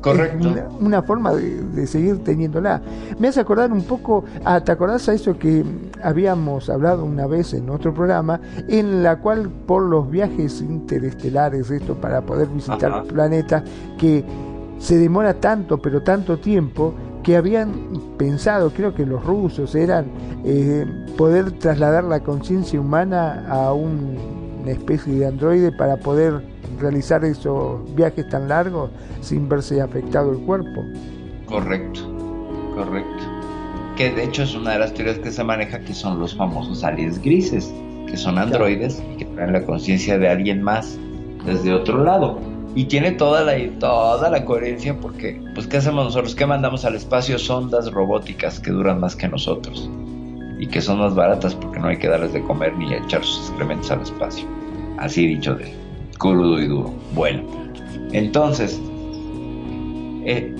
Correcto. 0.00 0.48
Una, 0.80 1.02
forma 1.02 1.34
de, 1.34 1.86
seguir 1.86 2.22
teniéndola. 2.22 2.80
Me 3.18 3.28
hace 3.28 3.40
acordar 3.40 3.72
un 3.72 3.82
poco, 3.82 4.24
ah, 4.44 4.60
¿te 4.60 4.72
acordás 4.72 5.08
a 5.08 5.14
eso 5.14 5.38
que 5.38 5.64
habíamos 6.02 6.70
hablado 6.70 7.04
una 7.04 7.26
vez 7.26 7.52
en 7.54 7.66
nuestro 7.66 7.92
programa, 7.92 8.40
en 8.68 9.02
la 9.02 9.18
cual 9.20 9.50
por 9.66 9.82
los 9.82 10.08
viajes 10.10 10.60
interestelares, 10.60 11.70
esto 11.70 11.94
para 11.94 12.20
poder 12.20 12.48
visitar 12.48 13.04
planetas, 13.04 13.64
que 13.98 14.24
se 14.78 14.96
demora 14.98 15.34
tanto, 15.34 15.78
pero 15.78 16.02
tanto 16.02 16.38
tiempo, 16.38 16.94
que 17.24 17.36
habían 17.36 17.72
pensado, 18.16 18.70
creo 18.70 18.94
que 18.94 19.04
los 19.04 19.24
rusos 19.24 19.74
eran, 19.74 20.06
eh, 20.44 20.86
poder 21.16 21.52
trasladar 21.52 22.04
la 22.04 22.20
conciencia 22.20 22.80
humana 22.80 23.44
a 23.48 23.72
una 23.72 24.70
especie 24.70 25.12
de 25.14 25.26
androide 25.26 25.72
para 25.72 25.96
poder 25.96 26.40
realizar 26.78 27.24
esos 27.24 27.94
viajes 27.94 28.28
tan 28.28 28.48
largos 28.48 28.90
sin 29.20 29.48
verse 29.48 29.80
afectado 29.80 30.32
el 30.32 30.38
cuerpo. 30.38 30.84
Correcto, 31.46 32.00
correcto. 32.74 33.24
Que 33.96 34.10
de 34.10 34.24
hecho 34.24 34.44
es 34.44 34.54
una 34.54 34.72
de 34.72 34.78
las 34.78 34.94
teorías 34.94 35.18
que 35.18 35.30
se 35.30 35.42
maneja 35.42 35.80
que 35.80 35.92
son 35.94 36.20
los 36.20 36.34
famosos 36.34 36.84
aliens 36.84 37.20
grises, 37.20 37.72
que 38.06 38.16
son 38.16 38.38
androides 38.38 39.02
y 39.12 39.16
que 39.16 39.24
traen 39.24 39.52
la 39.52 39.64
conciencia 39.64 40.18
de 40.18 40.28
alguien 40.28 40.62
más 40.62 40.98
desde 41.44 41.72
otro 41.72 42.04
lado. 42.04 42.38
Y 42.74 42.84
tiene 42.84 43.12
toda 43.12 43.42
la, 43.42 43.54
toda 43.78 44.30
la 44.30 44.44
coherencia 44.44 44.94
porque, 45.00 45.42
pues, 45.54 45.66
¿qué 45.66 45.78
hacemos 45.78 46.04
nosotros? 46.04 46.34
¿Qué 46.34 46.46
mandamos 46.46 46.84
al 46.84 46.94
espacio? 46.94 47.38
Sondas 47.38 47.90
robóticas 47.90 48.60
que 48.60 48.70
duran 48.70 49.00
más 49.00 49.16
que 49.16 49.26
nosotros 49.26 49.90
y 50.58 50.66
que 50.66 50.80
son 50.80 50.98
más 50.98 51.14
baratas 51.14 51.54
porque 51.54 51.80
no 51.80 51.88
hay 51.88 51.98
que 51.98 52.08
darles 52.08 52.32
de 52.32 52.42
comer 52.42 52.76
ni 52.76 52.92
echar 52.92 53.24
sus 53.24 53.48
excrementos 53.48 53.90
al 53.90 54.02
espacio. 54.02 54.46
Así 54.98 55.26
dicho 55.26 55.54
de 55.54 55.72
crudo 56.18 56.60
y 56.60 56.66
duro. 56.66 56.92
Bueno, 57.14 57.42
entonces, 58.12 58.80
eh, 60.24 60.54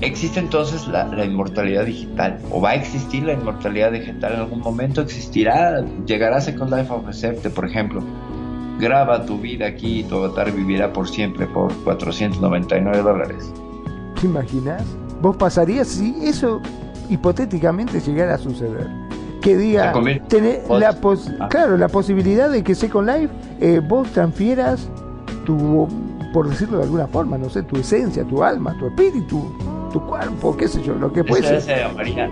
¿existe 0.00 0.40
entonces 0.40 0.86
la, 0.88 1.24
inmortalidad 1.24 1.84
digital? 1.84 2.38
¿O 2.50 2.60
va 2.60 2.70
a 2.70 2.74
existir 2.74 3.24
la 3.24 3.34
inmortalidad 3.34 3.92
digital 3.92 4.34
en 4.34 4.40
algún 4.40 4.60
momento? 4.60 5.00
¿Existirá? 5.02 5.84
¿Llegará 6.06 6.40
Second 6.40 6.74
Life 6.74 6.92
a 6.92 6.96
ofrecerte, 6.96 7.50
por 7.50 7.66
ejemplo? 7.66 8.02
Graba 8.78 9.24
tu 9.24 9.38
vida 9.38 9.66
aquí 9.66 10.00
y 10.00 10.04
tu 10.04 10.16
avatar 10.16 10.52
vivirá 10.52 10.92
por 10.92 11.08
siempre 11.08 11.46
por 11.46 11.72
499 11.84 13.02
dólares. 13.02 13.52
¿Te 14.20 14.26
imaginas? 14.26 14.84
¿Vos 15.22 15.36
pasarías 15.36 15.88
si 15.88 16.14
eso 16.26 16.60
hipotéticamente 17.08 18.00
llegara 18.00 18.34
a 18.34 18.38
suceder? 18.38 19.05
Que 19.46 19.56
diga 19.56 19.92
tener 20.28 20.62
la 20.68 20.88
ah. 21.40 21.48
claro 21.48 21.76
la 21.76 21.88
posibilidad 21.88 22.50
de 22.50 22.64
que 22.64 22.74
Second 22.74 23.08
Life 23.08 23.32
eh, 23.60 23.80
vos 23.86 24.10
transfieras 24.10 24.88
tu 25.44 25.88
por 26.32 26.48
decirlo 26.48 26.78
de 26.78 26.84
alguna 26.84 27.06
forma 27.06 27.38
no 27.38 27.48
sé 27.48 27.62
tu 27.62 27.76
esencia 27.76 28.24
tu 28.24 28.42
alma 28.42 28.76
tu 28.78 28.86
espíritu 28.86 29.56
tu 29.92 30.04
cuerpo 30.04 30.56
qué 30.56 30.66
sé 30.66 30.82
yo 30.82 30.94
lo 30.94 31.12
que 31.12 31.22
puede 31.22 31.42
ser 31.42 31.62
se 31.62 31.76
llamaría 31.76 32.28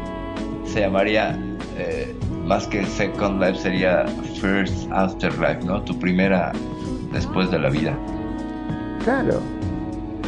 se 0.64 0.80
llamaría 0.80 1.38
eh, 1.78 2.14
más 2.44 2.66
que 2.66 2.84
Second 2.84 3.40
Life 3.40 3.60
sería 3.60 4.04
First 4.40 4.90
Afterlife 4.90 5.64
no 5.64 5.82
tu 5.82 5.98
primera 5.98 6.52
después 7.12 7.50
de 7.50 7.58
la 7.58 7.70
vida. 7.70 7.96
Claro. 9.04 9.40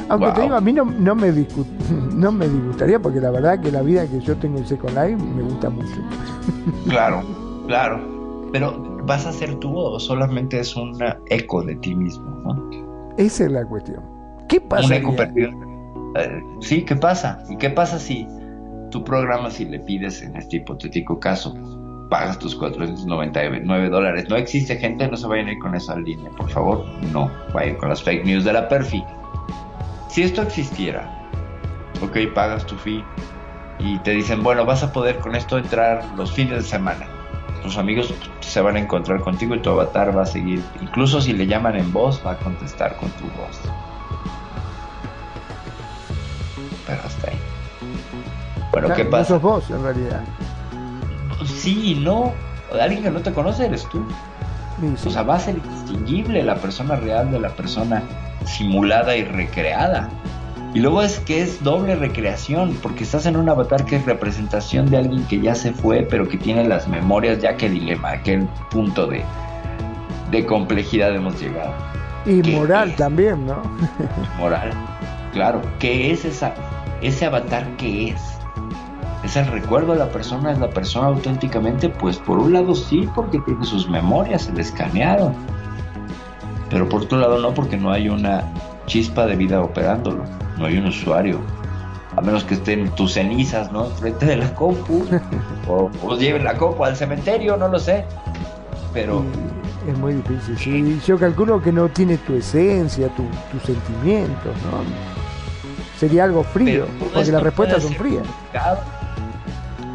Aunque 0.09 0.31
te 0.33 0.43
digo, 0.43 0.55
a 0.55 0.61
mí 0.61 0.73
no, 0.73 0.85
no, 0.85 1.15
me 1.15 1.33
no 2.15 2.33
me 2.33 2.49
disgustaría 2.49 3.01
porque 3.01 3.21
la 3.21 3.31
verdad 3.31 3.61
que 3.61 3.73
la 3.73 3.83
vida 3.83 4.07
que 4.07 4.21
yo 4.21 4.37
tengo 4.37 4.59
en 4.59 4.67
Second 4.67 4.97
Life 4.97 5.17
me 5.17 5.43
gusta 5.43 5.69
mucho. 5.69 5.97
Claro, 6.89 7.23
claro. 7.67 8.49
Pero 8.53 9.01
¿vas 9.05 9.27
a 9.27 9.33
ser 9.33 9.55
tú 9.57 9.77
o 9.77 9.99
solamente 10.01 10.61
es 10.61 10.77
un 10.77 10.97
eco 11.31 11.63
de 11.63 11.75
ti 11.77 11.95
mismo? 11.95 12.25
¿no? 12.45 13.15
Esa 13.17 13.45
es 13.45 13.53
la 13.53 13.65
cuestión. 13.65 14.03
¿Qué 14.49 14.61
pasa? 14.61 14.87
Un 14.87 14.93
eco 14.93 15.17
perdido. 15.17 15.51
Eh, 16.17 16.43
sí, 16.61 16.83
¿qué 16.83 16.97
pasa? 16.97 17.43
¿Y 17.49 17.57
qué 17.57 17.71
pasa 17.71 17.99
si 17.99 18.27
tu 18.91 19.03
programa, 19.05 19.51
si 19.51 19.65
le 19.65 19.81
pides 19.81 20.23
en 20.23 20.37
este 20.37 20.57
hipotético 20.57 21.19
caso, 21.19 21.55
pagas 22.09 22.39
tus 22.39 22.55
499 22.55 23.89
dólares? 23.89 24.27
No 24.29 24.37
existe 24.37 24.77
gente, 24.77 25.09
no 25.09 25.17
se 25.17 25.27
vayan 25.27 25.49
a 25.49 25.53
ir 25.53 25.59
con 25.59 25.75
esa 25.75 25.97
línea, 25.97 26.31
por 26.37 26.49
favor. 26.51 26.85
No, 27.13 27.31
vayan 27.53 27.77
con 27.77 27.89
las 27.89 28.03
fake 28.03 28.25
news 28.25 28.45
de 28.45 28.53
la 28.53 28.69
Perfi. 28.69 29.05
Si 30.09 30.23
esto 30.23 30.43
existiera, 30.43 31.29
ok, 32.01 32.33
pagas 32.35 32.65
tu 32.65 32.77
fee 32.77 33.05
y 33.78 33.98
te 33.98 34.12
dicen, 34.12 34.43
bueno, 34.43 34.65
vas 34.65 34.82
a 34.82 34.93
poder 34.93 35.19
con 35.19 35.35
esto 35.35 35.59
entrar 35.59 36.05
los 36.16 36.32
fines 36.32 36.62
de 36.62 36.69
semana. 36.69 37.07
Tus 37.62 37.78
amigos 37.78 38.12
se 38.40 38.61
van 38.61 38.77
a 38.77 38.81
encontrar 38.81 39.20
contigo 39.20 39.55
y 39.55 39.61
tu 39.61 39.70
avatar 39.70 40.16
va 40.16 40.23
a 40.23 40.27
seguir. 40.27 40.62
Incluso 40.81 41.20
si 41.20 41.32
le 41.32 41.47
llaman 41.47 41.77
en 41.77 41.93
voz, 41.93 42.23
va 42.24 42.32
a 42.32 42.39
contestar 42.39 42.97
con 42.97 43.11
tu 43.11 43.24
voz. 43.24 43.61
Pero 46.86 47.03
hasta 47.05 47.31
ahí. 47.31 47.39
Bueno, 48.73 48.94
¿qué 48.94 49.05
pasa? 49.05 49.35
No 49.35 49.40
sos 49.40 49.43
vos, 49.43 49.70
en 49.70 49.82
realidad. 49.82 50.24
Sí 51.44 51.98
no. 52.01 52.32
Alguien 52.81 53.03
que 53.03 53.11
no 53.11 53.20
te 53.20 53.32
conoce 53.32 53.66
eres 53.66 53.89
tú. 53.89 54.07
O 55.07 55.11
sea, 55.11 55.23
va 55.23 55.36
a 55.36 55.40
ser 55.40 55.57
indistinguible 55.57 56.43
la 56.43 56.57
persona 56.57 56.97
real 56.97 57.31
de 57.31 57.40
la 57.40 57.48
persona 57.48 58.03
simulada 58.44 59.16
y 59.16 59.24
recreada. 59.24 60.09
Y 60.77 60.81
luego 60.81 61.01
es 61.01 61.20
que 61.20 61.40
es 61.40 61.65
doble 61.65 61.97
recreación, 61.97 62.77
porque 62.82 63.05
estás 63.05 63.24
en 63.24 63.39
un 63.39 63.48
avatar 63.48 63.86
que 63.86 63.97
es 63.97 64.05
representación 64.05 64.90
de 64.90 64.98
alguien 64.98 65.27
que 65.27 65.40
ya 65.40 65.55
se 65.55 65.73
fue, 65.73 66.03
pero 66.03 66.28
que 66.28 66.36
tiene 66.36 66.69
las 66.69 66.86
memorias, 66.86 67.39
ya 67.39 67.57
que 67.57 67.70
dilema, 67.70 68.11
a 68.11 68.23
qué 68.23 68.47
punto 68.70 69.07
de, 69.07 69.24
de 70.31 70.44
complejidad 70.44 71.15
hemos 71.15 71.40
llegado. 71.40 71.73
Y 72.27 72.43
moral 72.53 72.94
también, 72.94 73.47
¿no? 73.47 73.62
moral, 74.39 74.70
claro. 75.32 75.62
¿Qué 75.78 76.11
es 76.11 76.27
esa, 76.27 76.53
ese 77.01 77.24
avatar 77.24 77.66
que 77.78 78.11
es? 78.11 78.20
¿Es 79.24 79.35
el 79.36 79.47
recuerdo 79.47 79.94
de 79.94 80.01
la 80.01 80.11
persona? 80.11 80.53
¿Es 80.53 80.59
la 80.59 80.69
persona 80.69 81.07
auténticamente? 81.07 81.89
Pues 81.89 82.19
por 82.19 82.39
un 82.39 82.53
lado 82.53 82.74
sí, 82.74 83.09
porque 83.15 83.39
tiene 83.47 83.65
sus 83.65 83.89
memorias, 83.89 84.43
se 84.43 84.53
le 84.53 84.61
escanearon. 84.61 85.32
Pero 86.69 86.86
por 86.86 87.05
otro 87.05 87.16
lado 87.16 87.39
no, 87.39 87.55
porque 87.55 87.78
no 87.78 87.90
hay 87.90 88.11
una 88.11 88.44
chispa 88.85 89.24
de 89.24 89.36
vida 89.36 89.62
operándolo 89.62 90.23
no 90.59 90.66
hay 90.66 90.78
un 90.78 90.87
usuario. 90.87 91.41
A 92.16 92.20
menos 92.23 92.45
que 92.45 92.55
estén 92.55 92.91
tus 92.95 93.12
cenizas, 93.12 93.70
¿no? 93.73 93.87
Frente 93.87 94.24
de 94.24 94.37
la 94.37 94.55
compu. 94.55 95.05
o, 95.69 95.91
o, 96.03 96.16
lleven 96.16 96.45
la 96.45 96.55
compu 96.57 96.85
al 96.85 96.97
cementerio, 96.97 97.57
no 97.57 97.69
lo 97.69 97.78
sé. 97.78 98.05
Pero. 98.93 99.23
es 99.87 99.99
muy 99.99 100.15
difícil. 100.15 100.59
Sí, 100.59 101.01
yo 101.07 101.19
calculo 101.19 101.61
que 101.61 101.73
no 101.73 101.89
tiene 101.89 102.16
tu 102.19 102.35
esencia, 102.35 103.09
tus 103.09 103.62
sentimientos, 103.62 104.55
¿no? 104.70 104.83
Sería 105.99 106.24
algo 106.24 106.43
frío, 106.43 106.87
porque 106.99 107.31
las 107.33 107.43
respuestas 107.43 107.83
son 107.83 107.95
frías. 107.95 108.27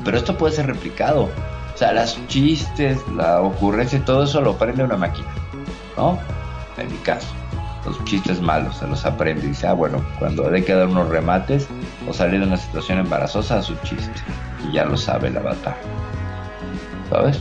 Pero 0.03 0.17
esto 0.17 0.37
puede 0.37 0.55
ser 0.55 0.67
replicado. 0.67 1.29
O 1.73 1.77
sea, 1.77 1.93
las 1.93 2.19
chistes, 2.27 2.99
la 3.15 3.41
ocurrencia 3.41 3.97
y 3.97 4.01
todo 4.01 4.23
eso 4.23 4.41
lo 4.41 4.51
aprende 4.51 4.83
una 4.83 4.97
máquina, 4.97 5.27
¿no? 5.97 6.19
En 6.77 6.91
mi 6.91 6.97
caso 6.97 7.27
los 7.85 8.03
chistes 8.05 8.41
malos, 8.41 8.77
se 8.77 8.87
los 8.87 9.05
aprende 9.05 9.45
y 9.45 9.49
dice, 9.49 9.67
ah, 9.67 9.73
bueno, 9.73 10.03
cuando 10.19 10.47
hay 10.49 10.63
que 10.63 10.73
dar 10.73 10.87
unos 10.87 11.09
remates 11.09 11.67
o 12.07 12.13
salir 12.13 12.39
de 12.39 12.47
una 12.47 12.57
situación 12.57 12.99
embarazosa, 12.99 13.59
a 13.59 13.61
su 13.61 13.75
chiste. 13.83 14.11
Y 14.67 14.73
ya 14.73 14.85
lo 14.85 14.97
sabe 14.97 15.29
el 15.29 15.37
avatar. 15.37 15.75
¿Sabes? 17.09 17.39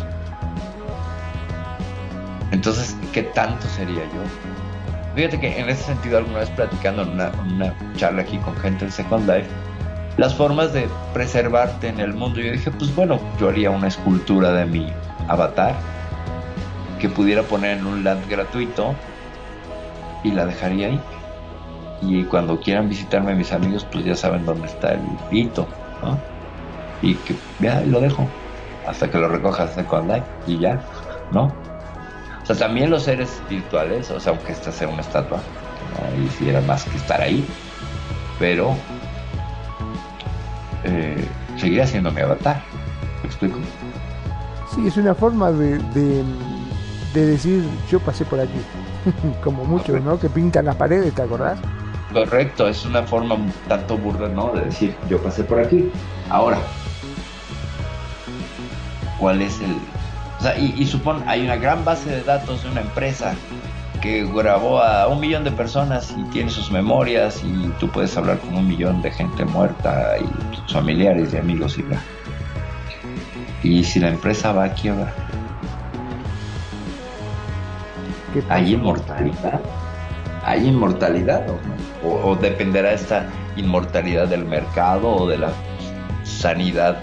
Entonces, 2.50 2.96
¿qué 3.12 3.22
tanto 3.22 3.66
sería 3.68 4.02
yo? 4.04 4.22
Fíjate 5.14 5.40
que 5.40 5.60
en 5.60 5.68
ese 5.68 5.84
sentido, 5.84 6.18
alguna 6.18 6.40
vez 6.40 6.50
platicando 6.50 7.02
en 7.02 7.10
una, 7.10 7.30
una 7.46 7.74
charla 7.96 8.22
aquí 8.22 8.38
con 8.38 8.56
gente 8.56 8.84
del 8.84 8.92
Second 8.92 9.28
Life, 9.28 9.48
las 10.16 10.34
formas 10.34 10.72
de 10.72 10.88
preservarte 11.12 11.88
en 11.88 12.00
el 12.00 12.14
mundo, 12.14 12.40
yo 12.40 12.52
dije, 12.52 12.70
pues 12.70 12.94
bueno, 12.94 13.20
yo 13.38 13.48
haría 13.48 13.70
una 13.70 13.88
escultura 13.88 14.52
de 14.52 14.66
mi 14.66 14.92
avatar 15.28 15.74
que 16.98 17.08
pudiera 17.08 17.42
poner 17.42 17.78
en 17.78 17.86
un 17.86 18.04
land 18.04 18.28
gratuito 18.28 18.94
y 20.22 20.30
la 20.32 20.47
dejaría 20.47 20.88
ahí. 20.88 21.01
Y 22.02 22.24
cuando 22.24 22.59
quieran 22.60 22.88
visitarme 22.88 23.34
mis 23.34 23.52
amigos, 23.52 23.86
pues 23.90 24.05
ya 24.05 24.14
saben 24.14 24.47
dónde 24.47 24.66
está 24.66 24.92
el 24.92 25.01
hito, 25.30 25.66
¿no? 26.02 26.18
Y 27.02 27.14
que 27.14 27.34
ya 27.59 27.80
lo 27.82 28.01
dejo 28.01 28.26
hasta 28.86 29.10
que 29.10 29.18
lo 29.18 29.28
recojas 29.28 29.76
de 29.76 29.82
Life 29.82 30.26
y 30.47 30.59
ya, 30.59 30.80
¿no? 31.32 31.52
O 32.42 32.47
sea, 32.47 32.56
también 32.56 32.90
los 32.90 33.05
seres 33.05 33.40
virtuales, 33.48 34.10
o 34.10 34.18
sea, 34.18 34.32
aunque 34.32 34.52
esta 34.52 34.72
sea 34.72 34.88
una 34.88 35.02
estatua, 35.02 35.40
no 36.16 36.24
hiciera 36.24 36.60
más 36.62 36.84
que 36.84 36.97
estar 36.97 37.20
ahí, 37.20 37.44
pero 38.38 38.74
eh, 40.84 41.24
seguirá 41.56 41.86
siendo 41.86 42.10
mi 42.10 42.22
avatar. 42.22 42.62
¿Me 43.22 43.28
explico? 43.28 43.59
Sí, 44.74 44.86
es 44.86 44.97
una 44.97 45.14
forma 45.14 45.52
de, 45.52 45.78
de 47.14 47.26
decir, 47.26 47.64
yo 47.90 48.01
pasé 48.01 48.24
por 48.24 48.40
aquí. 48.40 48.60
como 49.44 49.64
muchos, 49.64 50.02
¿no? 50.02 50.18
Que 50.18 50.28
pintan 50.28 50.66
las 50.66 50.77
paredes, 50.77 51.14
¿te 51.14 51.22
acordás? 51.22 51.59
Correcto, 52.12 52.68
es 52.68 52.85
una 52.85 53.02
forma 53.05 53.36
tanto 53.68 53.97
burda, 53.97 54.28
¿no? 54.28 54.52
De 54.52 54.62
decir, 54.62 54.97
yo 55.09 55.22
pasé 55.22 55.44
por 55.44 55.60
aquí. 55.60 55.90
Ahora, 56.28 56.59
¿cuál 59.18 59.43
es 59.43 59.60
el...? 59.60 59.77
O 60.39 60.43
sea, 60.43 60.59
y, 60.59 60.74
y 60.77 61.02
hay 61.27 61.44
una 61.44 61.56
gran 61.56 61.85
base 61.85 62.10
de 62.10 62.22
datos 62.22 62.62
de 62.64 62.70
una 62.70 62.81
empresa 62.81 63.35
que 64.01 64.24
grabó 64.24 64.81
a 64.81 65.06
un 65.09 65.20
millón 65.20 65.44
de 65.44 65.51
personas 65.52 66.14
y 66.16 66.22
tiene 66.31 66.51
sus 66.51 66.70
memorias 66.70 67.43
y 67.44 67.68
tú 67.78 67.89
puedes 67.90 68.16
hablar 68.16 68.39
con 68.39 68.56
un 68.56 68.66
millón 68.66 69.02
de 69.02 69.10
gente 69.10 69.44
muerta 69.44 70.16
y 70.18 70.72
familiares 70.72 71.35
y 71.35 71.36
amigos 71.36 71.78
y 71.78 71.82
bla. 71.82 72.01
Y 73.62 73.85
si 73.85 74.01
la 74.01 74.09
empresa 74.09 74.52
va 74.52 74.64
a 74.64 74.74
quiebra, 74.74 75.12
¿Hay 78.48 78.74
inmortalidad? 78.74 79.61
¿Hay 80.44 80.66
inmortalidad 80.66 81.47
o, 82.02 82.31
o, 82.31 82.36
dependerá 82.36 82.93
esta 82.93 83.27
inmortalidad 83.57 84.28
del 84.28 84.44
mercado 84.44 85.09
o 85.09 85.28
de 85.28 85.39
la 85.39 85.52
sanidad 86.24 86.97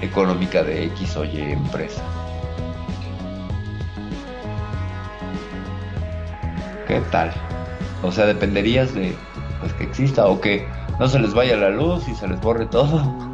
económica 0.00 0.62
de 0.62 0.84
X 0.86 1.16
o 1.16 1.24
Y 1.24 1.40
empresa? 1.40 2.02
¿Qué 6.86 7.00
tal? 7.10 7.30
O 8.02 8.10
sea, 8.10 8.24
dependerías 8.24 8.94
de 8.94 9.14
pues, 9.60 9.72
que 9.74 9.84
exista 9.84 10.26
o 10.26 10.40
que 10.40 10.66
no 10.98 11.08
se 11.08 11.18
les 11.18 11.34
vaya 11.34 11.56
la 11.56 11.70
luz 11.70 12.08
y 12.08 12.14
se 12.14 12.26
les 12.26 12.40
borre 12.40 12.66
todo. 12.66 13.02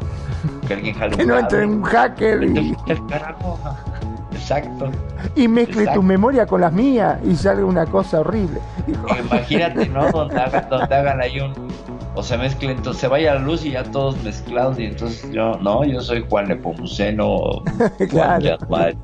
Que 0.67 0.73
alguien 0.75 0.95
jale 0.95 1.17
Que 1.17 1.25
no 1.25 1.39
entre 1.39 1.65
un 1.65 1.81
hacker 1.83 2.43
y... 2.43 2.75
Exacto. 4.35 4.91
Y 5.35 5.47
mezcle 5.47 5.87
tu 5.93 6.03
memoria 6.03 6.45
con 6.45 6.61
las 6.61 6.73
mías 6.73 7.19
y 7.25 7.35
sale 7.35 7.63
una 7.63 7.85
cosa 7.85 8.19
horrible. 8.19 8.59
Imagínate, 8.87 9.87
¿no? 9.87 10.11
Donde 10.11 10.37
hagan, 10.37 10.69
donde 10.69 10.95
hagan 10.95 11.21
ahí 11.21 11.39
un. 11.39 11.53
O 12.15 12.23
se 12.23 12.37
mezcle, 12.37 12.71
entonces 12.71 13.01
se 13.01 13.07
vaya 13.07 13.35
la 13.35 13.41
luz 13.41 13.65
y 13.65 13.71
ya 13.71 13.83
todos 13.83 14.21
mezclados. 14.23 14.79
Y 14.79 14.85
entonces 14.85 15.29
yo, 15.31 15.57
no, 15.61 15.83
yo 15.83 15.99
soy 16.01 16.25
Juan 16.29 16.47
Nepomuceno, 16.47 17.27
Juan 18.11 18.41
claro. 18.41 18.97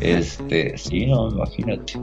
Este, 0.00 0.76
sí, 0.78 1.06
no, 1.06 1.28
imagínate. 1.28 2.00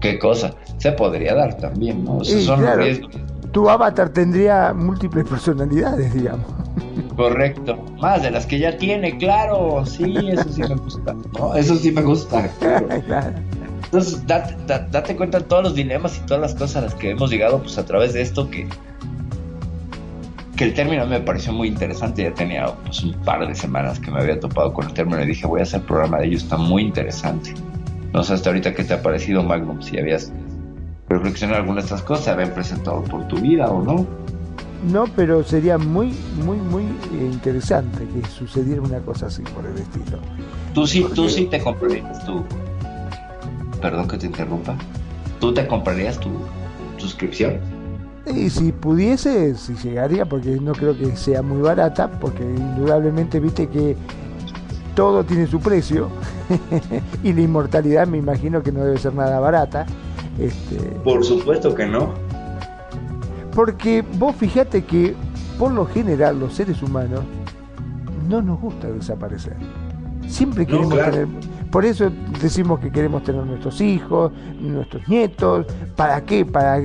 Qué 0.00 0.18
cosa. 0.18 0.54
Se 0.78 0.92
podría 0.92 1.34
dar 1.34 1.56
también, 1.58 2.04
¿no? 2.04 2.18
O 2.18 2.24
sea, 2.24 2.40
son 2.40 2.78
riesgos 2.78 3.14
tu 3.52 3.68
avatar 3.68 4.10
tendría 4.10 4.72
múltiples 4.74 5.26
personalidades, 5.26 6.12
digamos. 6.12 6.46
Correcto. 7.16 7.84
Más 8.00 8.22
de 8.22 8.30
las 8.30 8.46
que 8.46 8.58
ya 8.58 8.76
tiene, 8.76 9.16
claro. 9.18 9.84
Sí, 9.86 10.14
eso 10.30 10.48
sí 10.50 10.62
me 10.62 10.74
gusta. 10.74 11.16
Eso 11.56 11.76
sí 11.76 11.92
me 11.92 12.02
gusta, 12.02 12.48
claro. 12.58 12.88
Entonces, 13.84 14.26
date, 14.26 14.54
date, 14.66 15.16
cuenta 15.16 15.38
de 15.38 15.44
todos 15.44 15.62
los 15.62 15.74
dilemas 15.74 16.18
y 16.18 16.26
todas 16.26 16.40
las 16.42 16.54
cosas 16.54 16.76
a 16.76 16.80
las 16.82 16.94
que 16.94 17.10
hemos 17.10 17.30
llegado 17.30 17.60
pues 17.62 17.78
a 17.78 17.86
través 17.86 18.12
de 18.12 18.20
esto 18.20 18.50
que, 18.50 18.68
que 20.56 20.64
el 20.64 20.74
término 20.74 21.06
me 21.06 21.20
pareció 21.20 21.52
muy 21.52 21.68
interesante. 21.68 22.24
Ya 22.24 22.34
tenía 22.34 22.66
pues, 22.84 23.02
un 23.02 23.14
par 23.24 23.46
de 23.46 23.54
semanas 23.54 23.98
que 23.98 24.10
me 24.10 24.20
había 24.20 24.38
topado 24.38 24.74
con 24.74 24.86
el 24.86 24.92
término 24.92 25.22
y 25.22 25.26
dije, 25.26 25.46
voy 25.46 25.60
a 25.60 25.62
hacer 25.62 25.80
programa 25.82 26.18
de 26.18 26.26
ello, 26.26 26.36
está 26.36 26.58
muy 26.58 26.82
interesante. 26.82 27.54
No 28.12 28.22
sé 28.22 28.34
hasta 28.34 28.50
ahorita 28.50 28.74
qué 28.74 28.84
te 28.84 28.94
ha 28.94 29.02
parecido, 29.02 29.42
Magnum, 29.42 29.80
si 29.80 29.98
habías 29.98 30.32
reflexionar 31.08 31.56
algunas 31.56 31.84
de 31.84 31.88
estas 31.88 32.02
cosas 32.02 32.24
se 32.26 32.30
habían 32.30 32.50
presentado 32.50 33.02
por 33.04 33.26
tu 33.28 33.36
vida 33.36 33.68
o 33.70 33.82
no. 33.82 34.06
No, 34.84 35.06
pero 35.16 35.42
sería 35.42 35.76
muy, 35.76 36.14
muy, 36.44 36.56
muy 36.56 36.84
eh, 36.84 37.30
interesante 37.32 38.06
que 38.06 38.26
sucediera 38.28 38.80
una 38.80 39.00
cosa 39.00 39.26
así 39.26 39.42
por 39.42 39.66
el 39.66 39.76
estilo. 39.76 40.18
Tú 40.72 40.86
sí, 40.86 41.04
tú 41.14 41.28
sí 41.28 41.46
te 41.46 41.60
comprarías 41.60 42.24
tu. 42.24 42.44
Perdón 43.80 44.06
que 44.06 44.18
te 44.18 44.26
interrumpa. 44.26 44.76
¿Tú 45.40 45.52
te 45.52 45.66
comprarías 45.66 46.18
tu 46.20 46.30
suscripción? 46.96 47.58
Y 48.26 48.50
si 48.50 48.72
pudiese, 48.72 49.54
si 49.56 49.74
llegaría, 49.74 50.26
porque 50.26 50.50
no 50.60 50.72
creo 50.72 50.96
que 50.96 51.16
sea 51.16 51.42
muy 51.42 51.62
barata, 51.62 52.10
porque 52.20 52.42
indudablemente 52.42 53.40
viste 53.40 53.68
que 53.68 53.96
todo 54.94 55.24
tiene 55.24 55.46
su 55.46 55.60
precio 55.60 56.10
y 57.22 57.32
la 57.32 57.40
inmortalidad 57.40 58.06
me 58.06 58.18
imagino 58.18 58.62
que 58.62 58.72
no 58.72 58.84
debe 58.84 58.98
ser 58.98 59.14
nada 59.14 59.40
barata. 59.40 59.86
Este, 60.38 60.76
por 61.02 61.24
supuesto 61.24 61.74
que 61.74 61.86
no. 61.86 62.27
Porque 63.58 64.04
vos 64.20 64.36
fijate 64.36 64.84
que 64.84 65.16
por 65.58 65.72
lo 65.72 65.84
general 65.84 66.38
los 66.38 66.54
seres 66.54 66.80
humanos 66.80 67.24
no 68.28 68.40
nos 68.40 68.60
gusta 68.60 68.86
desaparecer. 68.86 69.56
Siempre 70.28 70.64
queremos 70.64 70.94
tener... 70.94 71.26
Por 71.72 71.84
eso 71.84 72.08
decimos 72.40 72.78
que 72.78 72.92
queremos 72.92 73.24
tener 73.24 73.44
nuestros 73.44 73.80
hijos, 73.80 74.30
nuestros 74.60 75.08
nietos. 75.08 75.66
¿Para 75.96 76.20
qué? 76.20 76.46
Para 76.46 76.82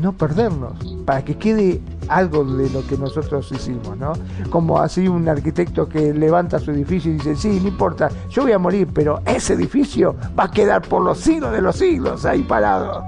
no 0.00 0.14
perdernos. 0.14 0.96
Para 1.04 1.24
que 1.24 1.36
quede 1.36 1.80
algo 2.08 2.44
de 2.44 2.70
lo 2.70 2.84
que 2.88 2.98
nosotros 2.98 3.48
hicimos, 3.52 3.96
¿no? 3.96 4.14
Como 4.50 4.80
así 4.80 5.06
un 5.06 5.28
arquitecto 5.28 5.88
que 5.88 6.12
levanta 6.12 6.58
su 6.58 6.72
edificio 6.72 7.12
y 7.12 7.14
dice, 7.14 7.36
sí, 7.36 7.60
no 7.62 7.68
importa, 7.68 8.08
yo 8.30 8.42
voy 8.42 8.50
a 8.50 8.58
morir, 8.58 8.88
pero 8.92 9.20
ese 9.24 9.52
edificio 9.52 10.16
va 10.36 10.46
a 10.46 10.50
quedar 10.50 10.82
por 10.82 11.04
los 11.04 11.18
siglos 11.18 11.52
de 11.52 11.62
los 11.62 11.76
siglos 11.76 12.24
ahí 12.24 12.42
parado. 12.42 13.04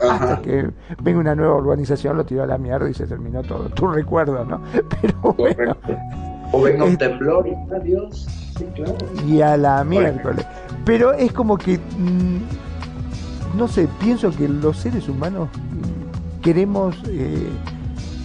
Hasta 0.00 0.42
que 0.42 0.70
venga 1.02 1.20
una 1.20 1.34
nueva 1.34 1.56
urbanización, 1.56 2.16
lo 2.16 2.24
tiró 2.24 2.42
a 2.42 2.46
la 2.46 2.58
mierda 2.58 2.88
y 2.88 2.94
se 2.94 3.06
terminó 3.06 3.42
todo. 3.42 3.68
Tu 3.74 3.86
recuerdo, 3.86 4.44
¿no? 4.44 4.60
Pero 5.00 5.34
bueno. 5.36 5.76
O 6.52 6.62
venga 6.62 6.84
un 6.84 6.96
temblor 6.96 7.48
y 7.48 7.74
adiós. 7.74 8.26
Sí, 8.56 8.66
claro. 8.74 8.96
Y 9.26 9.40
a 9.40 9.56
la 9.56 9.84
miércoles. 9.84 10.46
Pero 10.84 11.12
es 11.12 11.32
como 11.32 11.58
que 11.58 11.78
mm, 11.78 12.38
no 13.56 13.68
sé, 13.68 13.88
pienso 13.98 14.30
que 14.30 14.48
los 14.48 14.76
seres 14.76 15.08
humanos 15.08 15.48
queremos, 16.42 16.94
eh, 17.08 17.48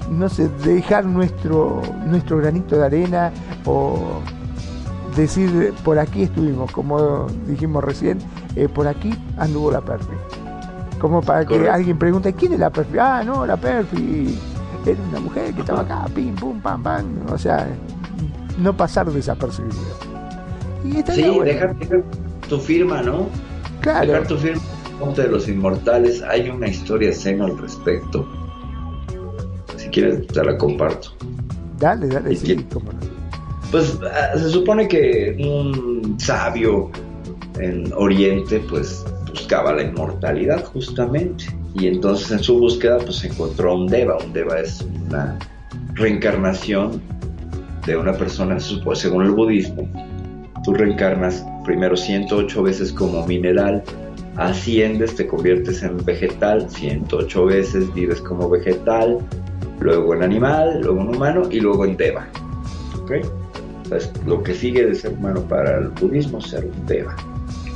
no 0.09 0.29
sé, 0.29 0.49
dejar 0.65 1.05
nuestro, 1.05 1.81
nuestro 2.05 2.37
granito 2.37 2.75
de 2.77 2.85
arena 2.85 3.31
o 3.65 4.19
decir 5.15 5.73
por 5.83 5.99
aquí 5.99 6.23
estuvimos, 6.23 6.71
como 6.71 7.27
dijimos 7.47 7.83
recién, 7.83 8.19
eh, 8.55 8.67
por 8.67 8.87
aquí 8.87 9.13
anduvo 9.37 9.71
la 9.71 9.81
Perfi. 9.81 10.13
Como 11.01 11.19
para 11.19 11.43
que 11.43 11.67
alguien 11.67 11.97
pregunte, 11.97 12.31
¿quién 12.33 12.53
es 12.53 12.59
la 12.59 12.69
Perfi? 12.69 12.99
Ah, 12.99 13.23
no, 13.25 13.43
la 13.43 13.57
Perfi 13.57 14.37
era 14.85 15.01
una 15.09 15.19
mujer 15.19 15.51
que 15.51 15.61
estaba 15.61 15.81
acá, 15.81 16.05
pim, 16.13 16.35
pum, 16.35 16.61
pam, 16.61 16.83
pam. 16.83 17.05
O 17.33 17.39
sea, 17.39 17.67
no 18.59 18.77
pasar 18.77 19.11
desapercibido. 19.11 19.73
Y 20.85 21.01
sí, 21.11 21.39
dejar, 21.43 21.75
tu 22.47 22.59
firma, 22.59 23.01
¿no? 23.01 23.27
Claro. 23.81 24.11
Dejar 24.11 24.27
tu 24.27 24.37
firma 24.37 24.61
de 25.15 25.27
los 25.27 25.47
Inmortales. 25.47 26.21
Hay 26.21 26.51
una 26.51 26.67
historia 26.67 27.11
zen 27.11 27.41
al 27.41 27.57
respecto. 27.57 28.27
Si 29.77 29.89
quieres, 29.89 30.27
te 30.27 30.43
la 30.43 30.55
comparto. 30.55 31.09
Dale, 31.79 32.09
dale, 32.09 32.35
sí, 32.35 32.63
Pues 33.71 33.97
ah, 34.03 34.37
se 34.37 34.49
supone 34.49 34.87
que 34.87 35.35
un 35.39 36.15
sabio 36.19 36.91
en 37.57 37.91
Oriente, 37.93 38.59
pues 38.69 39.03
buscaba 39.31 39.73
la 39.73 39.83
inmortalidad 39.83 40.63
justamente. 40.65 41.45
Y 41.73 41.87
entonces 41.87 42.31
en 42.31 42.39
su 42.39 42.59
búsqueda, 42.59 42.99
pues 42.99 43.23
encontró 43.23 43.75
un 43.75 43.87
Deva. 43.87 44.17
Un 44.23 44.33
Deva 44.33 44.59
es 44.59 44.85
una 45.07 45.37
reencarnación 45.93 47.01
de 47.85 47.97
una 47.97 48.13
persona, 48.13 48.59
según 48.59 49.23
el 49.23 49.31
budismo. 49.31 49.89
Tú 50.63 50.73
reencarnas 50.73 51.43
primero 51.65 51.97
108 51.97 52.63
veces 52.63 52.91
como 52.91 53.25
mineral, 53.25 53.83
asciendes, 54.37 55.15
te 55.15 55.25
conviertes 55.25 55.81
en 55.81 55.97
vegetal, 56.05 56.69
108 56.69 57.45
veces 57.45 57.93
vives 57.93 58.21
como 58.21 58.49
vegetal, 58.49 59.17
luego 59.79 60.13
en 60.13 60.23
animal, 60.23 60.81
luego 60.81 61.01
en 61.01 61.15
humano 61.15 61.43
y 61.49 61.59
luego 61.59 61.85
en 61.85 61.97
deva. 61.97 62.27
Lo 64.25 64.43
que 64.43 64.53
sigue 64.53 64.85
de 64.85 64.95
ser 64.95 65.13
humano 65.13 65.41
para 65.41 65.79
el 65.79 65.89
budismo 65.89 66.37
es 66.37 66.45
ser 66.45 66.65
un 66.65 66.85
deva. 66.85 67.15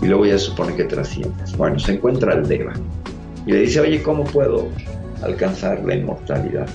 Y 0.02 0.08
luego 0.08 0.26
ya 0.26 0.38
se 0.38 0.46
supone 0.46 0.76
que 0.76 0.84
trasciendes. 0.84 1.56
Bueno, 1.58 1.80
se 1.80 1.94
encuentra 1.94 2.34
el 2.34 2.48
deva 2.48 2.74
y 3.46 3.52
le 3.52 3.62
dice, 3.62 3.80
oye, 3.80 4.02
¿cómo 4.02 4.24
puedo 4.26 4.68
alcanzar 5.22 5.84
la 5.84 5.96
inmortalidad? 5.96 6.68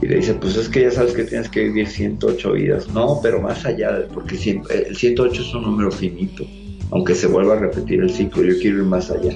Y 0.00 0.06
le 0.06 0.16
dice, 0.16 0.34
pues 0.34 0.56
es 0.56 0.68
que 0.68 0.82
ya 0.82 0.90
sabes 0.90 1.12
que 1.12 1.24
tienes 1.24 1.48
que 1.48 1.64
vivir 1.64 1.86
108 1.86 2.52
vidas. 2.52 2.88
No, 2.88 3.20
pero 3.22 3.40
más 3.40 3.64
allá, 3.64 4.06
porque 4.12 4.34
el 4.70 4.96
108 4.96 5.42
es 5.42 5.54
un 5.54 5.62
número 5.62 5.92
finito 5.92 6.44
aunque 6.92 7.14
se 7.14 7.26
vuelva 7.26 7.54
a 7.54 7.58
repetir 7.58 8.02
el 8.02 8.10
ciclo, 8.10 8.42
yo 8.42 8.58
quiero 8.60 8.78
ir 8.78 8.84
más 8.84 9.10
allá. 9.10 9.34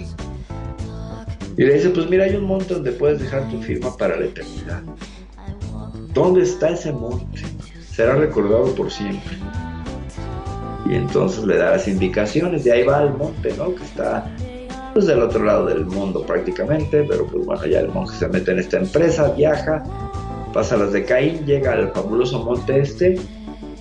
Y 1.57 1.65
le 1.65 1.73
dice, 1.73 1.89
pues 1.89 2.09
mira, 2.09 2.25
hay 2.25 2.37
un 2.37 2.45
monte 2.45 2.75
donde 2.75 2.93
puedes 2.93 3.19
dejar 3.19 3.49
tu 3.49 3.61
firma 3.63 3.97
para 3.97 4.19
la 4.21 4.27
eternidad. 4.27 4.83
¿Dónde 6.13 6.43
está 6.43 6.69
ese 6.69 6.93
monte? 6.93 7.41
Será 7.91 8.15
recordado 8.15 8.75
por 8.75 8.91
siempre. 8.91 9.39
Y 10.89 10.95
entonces 10.95 11.45
le 11.45 11.57
da 11.57 11.73
las 11.73 11.89
indicaciones, 11.89 12.65
de 12.65 12.73
ahí 12.73 12.85
va 12.85 13.03
el 13.03 13.15
monte, 13.15 13.55
¿no? 13.57 13.75
Que 13.75 13.85
está 13.85 14.31
pues 14.93 15.07
del 15.07 15.23
otro 15.23 15.45
lado 15.45 15.67
del 15.67 15.85
mundo 15.85 16.25
prácticamente, 16.25 17.05
pero 17.07 17.27
pues 17.27 17.45
bueno, 17.45 17.67
ya 17.67 17.81
el 17.81 17.89
monje 17.91 18.17
se 18.17 18.29
mete 18.29 18.53
en 18.53 18.61
esta 18.61 18.79
empresa, 18.79 19.31
viaja, 19.37 19.83
pasa 20.55 20.75
las 20.79 20.93
de 20.93 21.05
Caín, 21.05 21.45
llega 21.45 21.73
al 21.73 21.93
fabuloso 21.93 22.43
monte 22.43 22.81
este, 22.81 23.21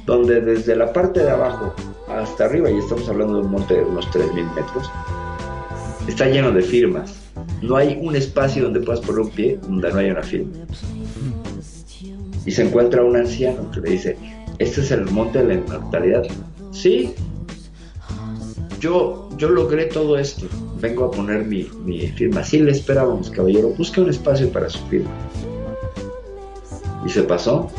donde 0.06 0.42
desde 0.42 0.76
la 0.76 0.92
parte 0.92 1.24
de 1.24 1.30
abajo 1.30 1.74
hasta 2.10 2.44
arriba, 2.44 2.70
y 2.70 2.80
estamos 2.80 3.08
hablando 3.08 3.36
de 3.36 3.42
un 3.44 3.52
monte 3.52 3.76
de 3.76 3.84
unos 3.84 4.08
3.000 4.10 4.56
metros, 4.56 4.92
está 6.06 6.28
lleno 6.28 6.52
de 6.52 6.62
firmas. 6.62 7.16
No 7.62 7.78
hay 7.78 7.98
un 8.02 8.16
espacio 8.16 8.64
donde 8.64 8.82
puedas 8.82 9.00
poner 9.00 9.22
un 9.22 9.30
pie 9.30 9.60
donde 9.62 9.92
no 9.92 10.00
haya 10.00 10.12
una 10.12 10.24
firma. 10.24 10.52
Y 12.46 12.52
se 12.52 12.62
encuentra 12.62 13.04
un 13.04 13.16
anciano 13.16 13.72
que 13.72 13.80
le 13.80 13.92
dice, 13.92 14.18
este 14.60 14.82
es 14.82 14.92
el 14.92 15.06
monte 15.06 15.40
de 15.40 15.46
la 15.46 15.54
inmortalidad. 15.54 16.24
Sí, 16.76 17.16
yo, 18.82 19.30
yo 19.38 19.50
logré 19.50 19.86
todo 19.86 20.18
esto. 20.18 20.46
Vengo 20.82 21.06
a 21.06 21.12
poner 21.12 21.46
mi, 21.46 21.70
mi 21.86 22.08
firma. 22.10 22.44
Sí, 22.44 22.60
le 22.60 22.72
esperábamos, 22.72 23.30
caballero. 23.30 23.70
Busque 23.70 24.02
un 24.02 24.10
espacio 24.10 24.52
para 24.52 24.70
su 24.70 24.80
firma. 24.88 25.10
Y 27.06 27.10
se 27.10 27.24
pasó 27.24 27.72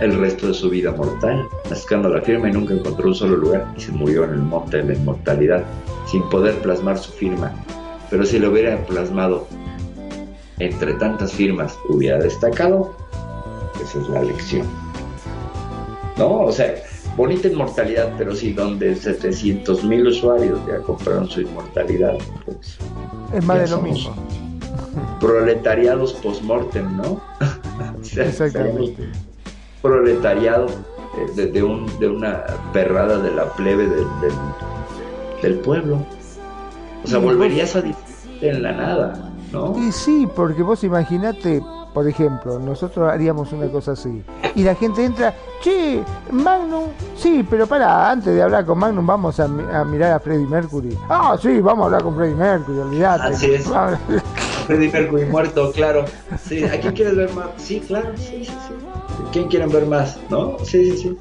el 0.00 0.18
resto 0.18 0.48
de 0.48 0.54
su 0.54 0.70
vida 0.70 0.92
mortal, 0.92 1.46
buscando 1.68 2.08
la 2.08 2.22
firma 2.22 2.48
y 2.48 2.52
nunca 2.52 2.72
encontró 2.72 3.08
un 3.08 3.14
solo 3.14 3.36
lugar 3.36 3.74
y 3.76 3.80
se 3.80 3.92
murió 3.92 4.24
en 4.24 4.30
el 4.30 4.38
monte 4.38 4.78
de 4.78 4.84
la 4.84 4.94
inmortalidad 4.94 5.62
sin 6.06 6.22
poder 6.30 6.54
plasmar 6.62 6.96
su 6.96 7.12
firma. 7.12 7.52
Pero 8.08 8.24
si 8.24 8.38
lo 8.38 8.50
hubiera 8.50 8.82
plasmado 8.86 9.46
entre 10.58 10.94
tantas 10.94 11.32
firmas, 11.32 11.78
hubiera 11.90 12.18
destacado. 12.18 12.96
Esa 13.82 14.00
es 14.00 14.08
la 14.08 14.22
lección. 14.22 14.66
¿No? 16.16 16.40
O 16.40 16.52
sea, 16.52 16.74
bonita 17.16 17.48
inmortalidad, 17.48 18.12
pero 18.16 18.34
si 18.34 18.52
donde 18.52 18.94
700 18.94 19.84
mil 19.84 20.06
usuarios 20.06 20.58
ya 20.66 20.78
compraron 20.78 21.28
su 21.28 21.42
inmortalidad, 21.42 22.16
pues. 22.44 22.78
Es 23.34 23.44
más 23.44 23.60
de 23.60 23.76
lo 23.76 23.82
mismo. 23.82 24.14
Proletariados 25.20 26.14
post-mortem, 26.14 26.96
¿no? 26.96 27.20
Exactamente 28.16 29.08
proletariado 29.82 30.66
eh, 31.36 31.46
de, 31.46 31.62
un, 31.62 31.86
de, 31.98 32.08
una 32.08 32.44
perrada 32.72 33.18
de 33.18 33.30
la 33.30 33.52
plebe 33.54 33.86
del, 33.88 34.06
del, 35.42 35.58
pueblo. 35.60 36.04
O 37.04 37.06
sea, 37.06 37.18
volverías 37.18 37.76
a 37.76 37.82
en 38.40 38.62
la 38.62 38.72
nada, 38.72 39.32
¿no? 39.52 39.76
Y 39.78 39.92
sí, 39.92 40.28
porque 40.34 40.62
vos 40.62 40.84
imaginate, 40.84 41.62
por 41.92 42.08
ejemplo, 42.08 42.58
nosotros 42.58 43.10
haríamos 43.10 43.52
una 43.52 43.66
cosa 43.68 43.92
así. 43.92 44.22
Y 44.54 44.62
la 44.62 44.74
gente 44.74 45.04
entra, 45.04 45.34
che, 45.62 46.02
Magnum, 46.30 46.84
sí, 47.16 47.46
pero 47.48 47.66
para, 47.66 48.10
antes 48.10 48.34
de 48.34 48.42
hablar 48.42 48.64
con 48.64 48.78
Magnum 48.78 49.06
vamos 49.06 49.40
a, 49.40 49.48
mirar 49.48 50.12
a 50.12 50.20
Freddie 50.20 50.46
Mercury. 50.46 50.96
Ah, 51.08 51.36
sí, 51.40 51.60
vamos 51.60 51.82
a 51.82 51.86
hablar 51.86 52.02
con 52.02 52.16
Freddie 52.16 52.34
Mercury, 52.34 52.78
olvídate. 52.78 53.34
Así 53.34 53.54
es. 53.54 53.64
Freddie 54.66 54.90
Mercury 54.90 55.24
muerto, 55.24 55.72
claro. 55.72 56.04
Sí, 56.44 56.64
¿a 56.64 56.80
quién 56.80 56.94
quieres 56.94 57.16
ver 57.16 57.32
más? 57.32 57.48
Sí, 57.56 57.80
claro, 57.80 58.16
sí, 58.16 58.44
sí, 58.44 58.52
sí. 58.68 58.74
¿Quién 59.32 59.48
quieren 59.48 59.70
ver 59.70 59.86
más? 59.86 60.18
¿No? 60.28 60.58
Sí, 60.64 60.90
sí, 60.92 60.96
sí. 60.96 61.18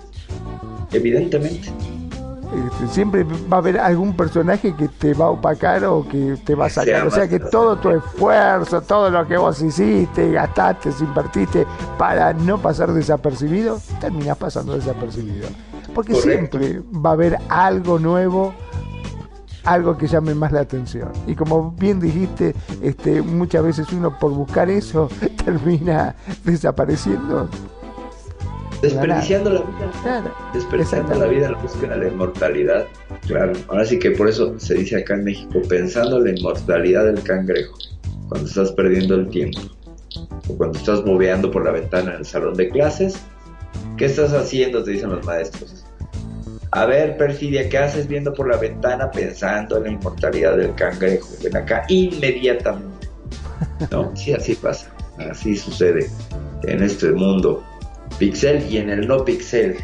Evidentemente. 0.91 1.72
Este, 2.51 2.88
siempre 2.88 3.23
va 3.23 3.57
a 3.57 3.59
haber 3.59 3.80
algún 3.80 4.15
personaje 4.15 4.76
que 4.76 4.88
te 4.88 5.13
va 5.13 5.26
a 5.26 5.30
opacar 5.30 5.84
o 5.85 6.07
que 6.07 6.35
te 6.43 6.55
va 6.55 6.65
a 6.65 6.69
sacar. 6.69 7.05
O 7.05 7.11
sea 7.11 7.27
que 7.27 7.39
todo 7.39 7.77
tu 7.77 7.91
esfuerzo, 7.91 8.81
todo 8.81 9.09
lo 9.11 9.27
que 9.27 9.38
vos 9.38 9.61
hiciste, 9.61 10.31
gastaste, 10.31 10.89
invertiste 10.99 11.67
para 11.97 12.34
no 12.34 12.57
pasar 12.57 12.91
desapercibido, 12.91 13.80
terminás 13.99 14.38
pasando 14.38 14.73
desapercibido. 14.73 15.47
Porque 15.93 16.15
siempre 16.15 16.81
va 16.91 17.11
a 17.11 17.13
haber 17.13 17.38
algo 17.49 17.99
nuevo, 17.99 18.53
algo 19.63 19.97
que 19.97 20.07
llame 20.07 20.34
más 20.34 20.51
la 20.51 20.61
atención. 20.61 21.11
Y 21.27 21.35
como 21.35 21.71
bien 21.71 21.99
dijiste, 21.99 22.55
este, 22.81 23.21
muchas 23.21 23.63
veces 23.63 23.91
uno 23.93 24.17
por 24.17 24.31
buscar 24.31 24.69
eso 24.69 25.07
termina 25.45 26.15
desapareciendo 26.43 27.47
Desperdiciando 28.81 29.49
la 29.49 29.61
vida. 29.61 30.34
Desperdiciando 30.53 31.15
la 31.15 31.26
vida 31.26 31.45
en 31.47 31.51
la 31.51 31.57
búsqueda 31.57 31.97
de 31.97 32.06
la 32.06 32.07
inmortalidad. 32.11 32.85
Claro. 33.27 33.53
Ahora 33.68 33.85
sí 33.85 33.99
que 33.99 34.11
por 34.11 34.30
eso 34.30 34.57
se 34.57 34.76
dice 34.76 34.97
acá 34.97 35.15
en 35.15 35.26
México, 35.26 35.61
pensando 35.68 36.18
en 36.18 36.23
la 36.26 36.39
inmortalidad 36.39 37.06
del 37.06 37.22
cangrejo, 37.23 37.77
cuando 38.30 38.47
estás 38.47 38.72
perdiendo 38.72 39.15
el 39.15 39.30
tiempo. 39.30 39.60
O 40.47 40.57
cuando 40.57 40.80
estás 40.80 41.03
bobeando 41.03 41.51
por 41.51 41.65
la 41.65 41.72
ventana 41.72 42.11
en 42.11 42.19
el 42.19 42.26
salón 42.26 42.56
de 42.56 42.69
clases. 42.69 43.22
¿Qué 43.97 44.06
estás 44.06 44.34
haciendo? 44.34 44.84
Te 44.84 44.91
dicen 44.91 45.10
los 45.10 45.26
maestros. 45.26 45.85
A 46.72 46.85
ver, 46.85 47.18
Perfidia, 47.18 47.68
¿qué 47.68 47.80
haces 47.80 48.07
viendo 48.07 48.34
por 48.34 48.47
la 48.47 48.57
ventana 48.57 49.10
pensando 49.11 49.77
en 49.77 49.84
la 49.84 49.89
inmortalidad 49.91 50.56
del 50.56 50.73
cangrejo? 50.76 51.27
Ven 51.43 51.57
acá 51.57 51.84
inmediatamente. 51.89 53.10
¿No? 53.91 54.11
Sí, 54.15 54.34
así 54.34 54.56
pasa. 54.56 54.91
Así 55.30 55.56
sucede 55.56 56.10
en 56.64 56.81
este 56.81 57.11
mundo 57.11 57.64
pixel 58.18 58.65
y 58.69 58.77
en 58.77 58.90
el 58.90 59.07
no 59.07 59.23
pixel. 59.23 59.77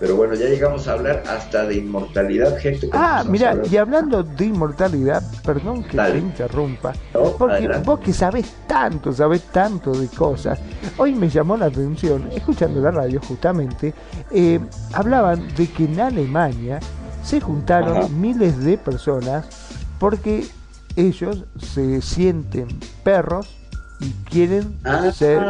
Pero 0.00 0.16
bueno, 0.16 0.34
ya 0.34 0.46
llegamos 0.46 0.88
a 0.88 0.92
hablar 0.92 1.22
hasta 1.28 1.66
de 1.66 1.76
inmortalidad, 1.76 2.58
gente. 2.58 2.90
Ah, 2.92 3.24
mira, 3.26 3.56
y 3.70 3.76
hablando 3.76 4.22
de 4.24 4.46
inmortalidad, 4.46 5.22
perdón 5.44 5.84
que 5.84 5.96
te 5.96 6.18
interrumpa, 6.18 6.92
porque 7.38 7.68
vos 7.84 8.00
que 8.00 8.12
sabés 8.12 8.52
tanto, 8.66 9.12
sabés 9.12 9.42
tanto 9.44 9.92
de 9.92 10.08
cosas, 10.08 10.58
hoy 10.96 11.14
me 11.14 11.28
llamó 11.28 11.56
la 11.56 11.66
atención, 11.66 12.28
escuchando 12.32 12.80
la 12.80 12.90
radio 12.90 13.20
justamente, 13.20 13.94
eh, 14.32 14.58
hablaban 14.92 15.46
de 15.54 15.68
que 15.68 15.84
en 15.84 16.00
Alemania 16.00 16.80
se 17.22 17.40
juntaron 17.40 18.20
miles 18.20 18.62
de 18.64 18.76
personas 18.76 19.46
porque 19.98 20.44
ellos 20.96 21.44
se 21.58 22.02
sienten 22.02 22.68
perros 23.04 23.56
y 24.00 24.10
quieren 24.28 24.76
ah, 24.84 25.10
ser 25.12 25.40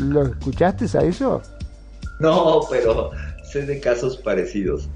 ¿Lo 0.00 0.22
escuchaste 0.22 0.86
a 0.98 1.02
eso? 1.02 1.42
No, 2.20 2.60
pero 2.70 3.10
sé 3.44 3.66
de 3.66 3.80
casos 3.80 4.16
parecidos. 4.16 4.88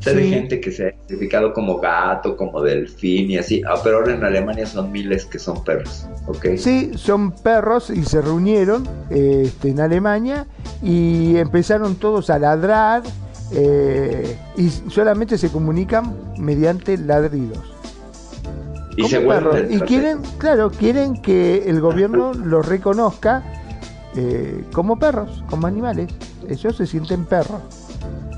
Sé 0.00 0.14
de 0.14 0.28
gente 0.28 0.60
que 0.60 0.72
se 0.72 0.86
ha 0.86 0.88
identificado 0.88 1.52
como 1.52 1.78
gato, 1.78 2.36
como 2.36 2.60
delfín 2.60 3.30
y 3.30 3.38
así. 3.38 3.62
Ah, 3.68 3.76
pero 3.84 3.98
ahora 3.98 4.14
en 4.14 4.24
Alemania 4.24 4.66
son 4.66 4.90
miles 4.90 5.24
que 5.26 5.38
son 5.38 5.62
perros, 5.62 6.06
¿ok? 6.26 6.56
Sí, 6.56 6.90
son 6.96 7.30
perros 7.30 7.88
y 7.88 8.02
se 8.04 8.20
reunieron 8.20 8.88
este, 9.10 9.68
en 9.68 9.78
Alemania 9.78 10.48
y 10.82 11.36
empezaron 11.36 11.94
todos 11.94 12.30
a 12.30 12.40
ladrar 12.40 13.04
eh, 13.52 14.36
y 14.56 14.70
solamente 14.90 15.38
se 15.38 15.50
comunican 15.50 16.16
mediante 16.36 16.98
ladridos. 16.98 17.60
Y 18.96 19.04
se 19.04 19.20
perros. 19.20 19.56
Y 19.70 19.78
quieren, 19.82 20.18
claro, 20.38 20.72
quieren 20.72 21.22
que 21.22 21.68
el 21.68 21.80
gobierno 21.80 22.34
los 22.34 22.66
reconozca 22.66 23.61
eh, 24.16 24.64
como 24.72 24.98
perros, 24.98 25.42
como 25.48 25.66
animales. 25.66 26.08
Ellos 26.48 26.76
se 26.76 26.86
sienten 26.86 27.24
perros. 27.24 27.62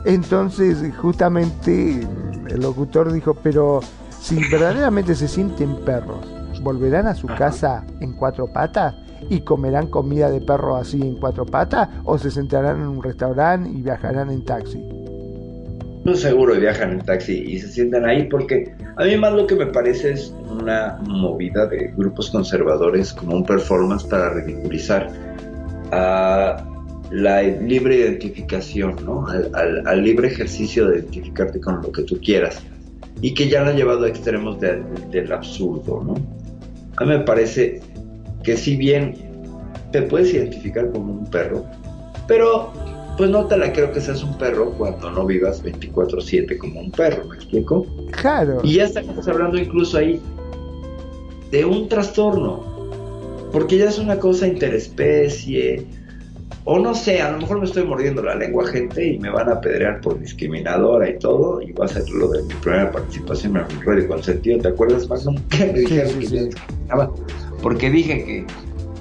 Entonces, 0.05 0.83
justamente 0.97 2.07
el 2.49 2.61
locutor 2.61 3.13
dijo, 3.13 3.35
pero 3.43 3.81
si 4.21 4.37
verdaderamente 4.51 5.15
se 5.15 5.29
sienten 5.29 5.77
perros, 5.85 6.27
¿volverán 6.63 7.07
a 7.07 7.15
su 7.15 7.27
casa 7.27 7.85
en 8.01 8.13
cuatro 8.13 8.47
patas? 8.47 8.95
¿Y 9.31 9.41
comerán 9.41 9.89
comida 9.89 10.31
de 10.31 10.41
perro 10.41 10.77
así 10.77 11.01
en 11.01 11.17
cuatro 11.17 11.47
patas? 11.47 11.89
¿O 12.05 12.19
se 12.19 12.31
sentarán 12.31 12.81
en 12.81 12.89
un 12.89 13.03
restaurante 13.03 13.71
y 13.71 13.81
viajarán 13.83 14.31
en 14.31 14.45
taxi? 14.45 14.83
No 16.05 16.15
seguro 16.15 16.55
viajan 16.55 16.93
en 16.93 17.01
taxi 17.01 17.33
y 17.33 17.59
se 17.59 17.69
sientan 17.69 18.05
ahí 18.05 18.25
porque 18.25 18.75
a 18.97 19.05
mí 19.05 19.17
más 19.17 19.33
lo 19.33 19.47
que 19.47 19.57
me 19.57 19.67
parece 19.67 20.13
es 20.13 20.35
una 20.51 20.99
movida 21.09 21.67
de 21.67 21.95
grupos 21.97 22.31
conservadores 22.31 23.15
como 23.15 23.37
un 23.37 23.45
performance 23.45 24.05
para 24.05 24.35
ridiculizar 24.35 25.11
a 25.95 26.65
la 27.11 27.43
libre 27.43 27.97
identificación, 27.97 28.97
¿no? 29.05 29.27
Al, 29.29 29.51
al- 29.55 29.87
al 29.87 30.03
libre 30.03 30.29
ejercicio 30.29 30.89
de 30.89 30.99
identificarte 30.99 31.61
con 31.61 31.83
lo 31.83 31.93
que 31.93 32.03
tú 32.03 32.19
quieras 32.21 32.63
y 33.21 33.33
que 33.35 33.49
ya 33.49 33.63
lo 33.63 33.71
han 33.71 33.77
llevado 33.77 34.05
a 34.05 34.09
extremos 34.09 34.59
de- 34.61 34.83
del 35.11 35.33
absurdo, 35.33 36.03
¿no? 36.05 36.15
A 36.97 37.05
mí 37.05 37.11
me 37.11 37.21
parece 37.21 37.81
que 38.43 38.57
si 38.57 38.77
bien 38.77 39.15
te 39.93 40.03
puedes 40.03 40.33
identificar 40.35 40.91
como 40.93 41.13
un 41.13 41.27
perro, 41.31 41.65
pero 42.27 42.73
pues 43.17 43.31
no 43.31 43.47
te 43.47 43.57
la 43.57 43.73
creo 43.73 43.93
que 43.93 44.01
seas 44.01 44.25
un 44.25 44.37
perro 44.39 44.73
cuando 44.73 45.09
no 45.11 45.25
vivas 45.25 45.63
24/7 45.63 46.59
como 46.59 46.81
un 46.81 46.91
perro, 46.91 47.25
¿me 47.29 47.37
explico? 47.37 47.87
Claro. 48.21 48.59
Y 48.65 48.75
ya 48.75 48.85
estamos 48.87 49.29
hablando 49.29 49.57
incluso 49.57 49.99
ahí 49.99 50.21
de 51.53 51.65
un 51.65 51.89
trastorno, 51.89 52.65
porque 53.55 53.79
ya 53.79 53.85
es 53.85 54.01
una 54.01 54.19
cosa 54.19 54.49
interespecie, 54.49 55.87
o 56.65 56.81
no 56.81 56.93
sé, 56.93 57.23
a 57.23 57.31
lo 57.31 57.39
mejor 57.39 57.61
me 57.61 57.67
estoy 57.67 57.85
mordiendo 57.85 58.21
la 58.21 58.35
lengua 58.35 58.67
gente 58.67 59.07
y 59.07 59.17
me 59.21 59.31
van 59.31 59.49
a 59.49 59.53
apedrear 59.53 60.01
por 60.01 60.19
discriminadora 60.19 61.09
y 61.09 61.21
todo, 61.21 61.63
y 61.63 61.71
va 61.71 61.85
a 61.85 61.89
ser 61.89 62.03
lo 62.11 62.27
de 62.31 62.43
mi 62.43 62.55
primera 62.55 62.91
participación 62.91 63.57
en 63.57 63.87
Radio 63.87 64.09
Consentido, 64.09 64.59
¿te 64.59 64.69
acuerdas, 64.69 65.09
Magnum? 65.09 65.37
Que 65.51 65.67
me 65.67 65.79
dijeron 65.79 66.09
sí, 66.15 66.19
que 66.19 66.27
sí. 66.27 66.39
discriminaba, 66.47 67.13
porque 67.63 67.91
dije 67.91 68.25
que 68.25 68.47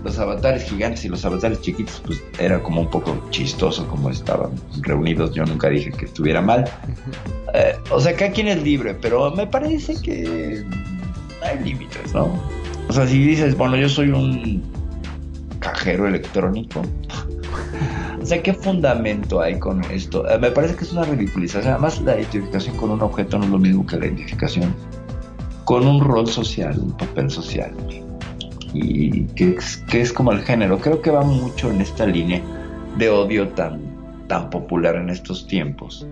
los 0.03 0.19
avatares 0.19 0.65
gigantes 0.65 1.03
y 1.03 1.09
los 1.09 1.25
avatares 1.25 1.59
chiquitos, 1.61 2.03
pues 2.05 2.21
era 2.37 2.61
como 2.61 2.81
un 2.81 2.91
poco 2.91 3.17
chistoso 3.31 3.87
como 3.87 4.11
estaban 4.11 4.51
reunidos, 4.83 5.33
yo 5.33 5.47
nunca 5.47 5.67
dije 5.69 5.89
que 5.89 6.05
estuviera 6.05 6.41
mal. 6.41 6.65
Eh, 7.55 7.73
o 7.89 7.99
sea, 7.99 8.15
cada 8.15 8.31
quien 8.31 8.49
es 8.49 8.61
libre, 8.61 8.93
pero 9.01 9.31
me 9.31 9.47
parece 9.47 9.99
que 9.99 10.63
hay 11.41 11.63
límites, 11.63 12.13
¿no? 12.13 12.62
O 12.87 12.93
sea, 12.93 13.07
si 13.07 13.19
dices, 13.19 13.57
bueno, 13.57 13.75
yo 13.75 13.89
soy 13.89 14.09
un 14.09 14.63
cajero 15.59 16.07
electrónico. 16.07 16.81
O 18.21 18.25
sea, 18.25 18.41
¿qué 18.41 18.53
fundamento 18.53 19.41
hay 19.41 19.59
con 19.59 19.83
esto? 19.85 20.27
Eh, 20.29 20.37
me 20.37 20.51
parece 20.51 20.75
que 20.75 20.83
es 20.83 20.91
una 20.93 21.03
ridiculización. 21.03 21.73
Además, 21.73 22.01
la 22.01 22.15
identificación 22.15 22.77
con 22.77 22.91
un 22.91 23.01
objeto 23.01 23.37
no 23.37 23.45
es 23.45 23.49
lo 23.51 23.59
mismo 23.59 23.85
que 23.85 23.97
la 23.97 24.05
identificación 24.05 24.73
con 25.65 25.87
un 25.87 26.01
rol 26.01 26.27
social, 26.27 26.77
un 26.79 26.95
papel 26.95 27.29
social. 27.29 27.71
Y 28.73 29.23
que 29.35 29.51
es, 29.51 29.77
que 29.89 30.01
es 30.01 30.11
como 30.11 30.31
el 30.31 30.41
género. 30.41 30.79
Creo 30.79 31.01
que 31.01 31.11
va 31.11 31.21
mucho 31.21 31.69
en 31.71 31.81
esta 31.81 32.05
línea 32.05 32.41
de 32.97 33.09
odio 33.09 33.47
tan, 33.49 33.81
tan 34.27 34.49
popular 34.49 34.95
en 34.95 35.09
estos 35.09 35.47
tiempos 35.47 36.07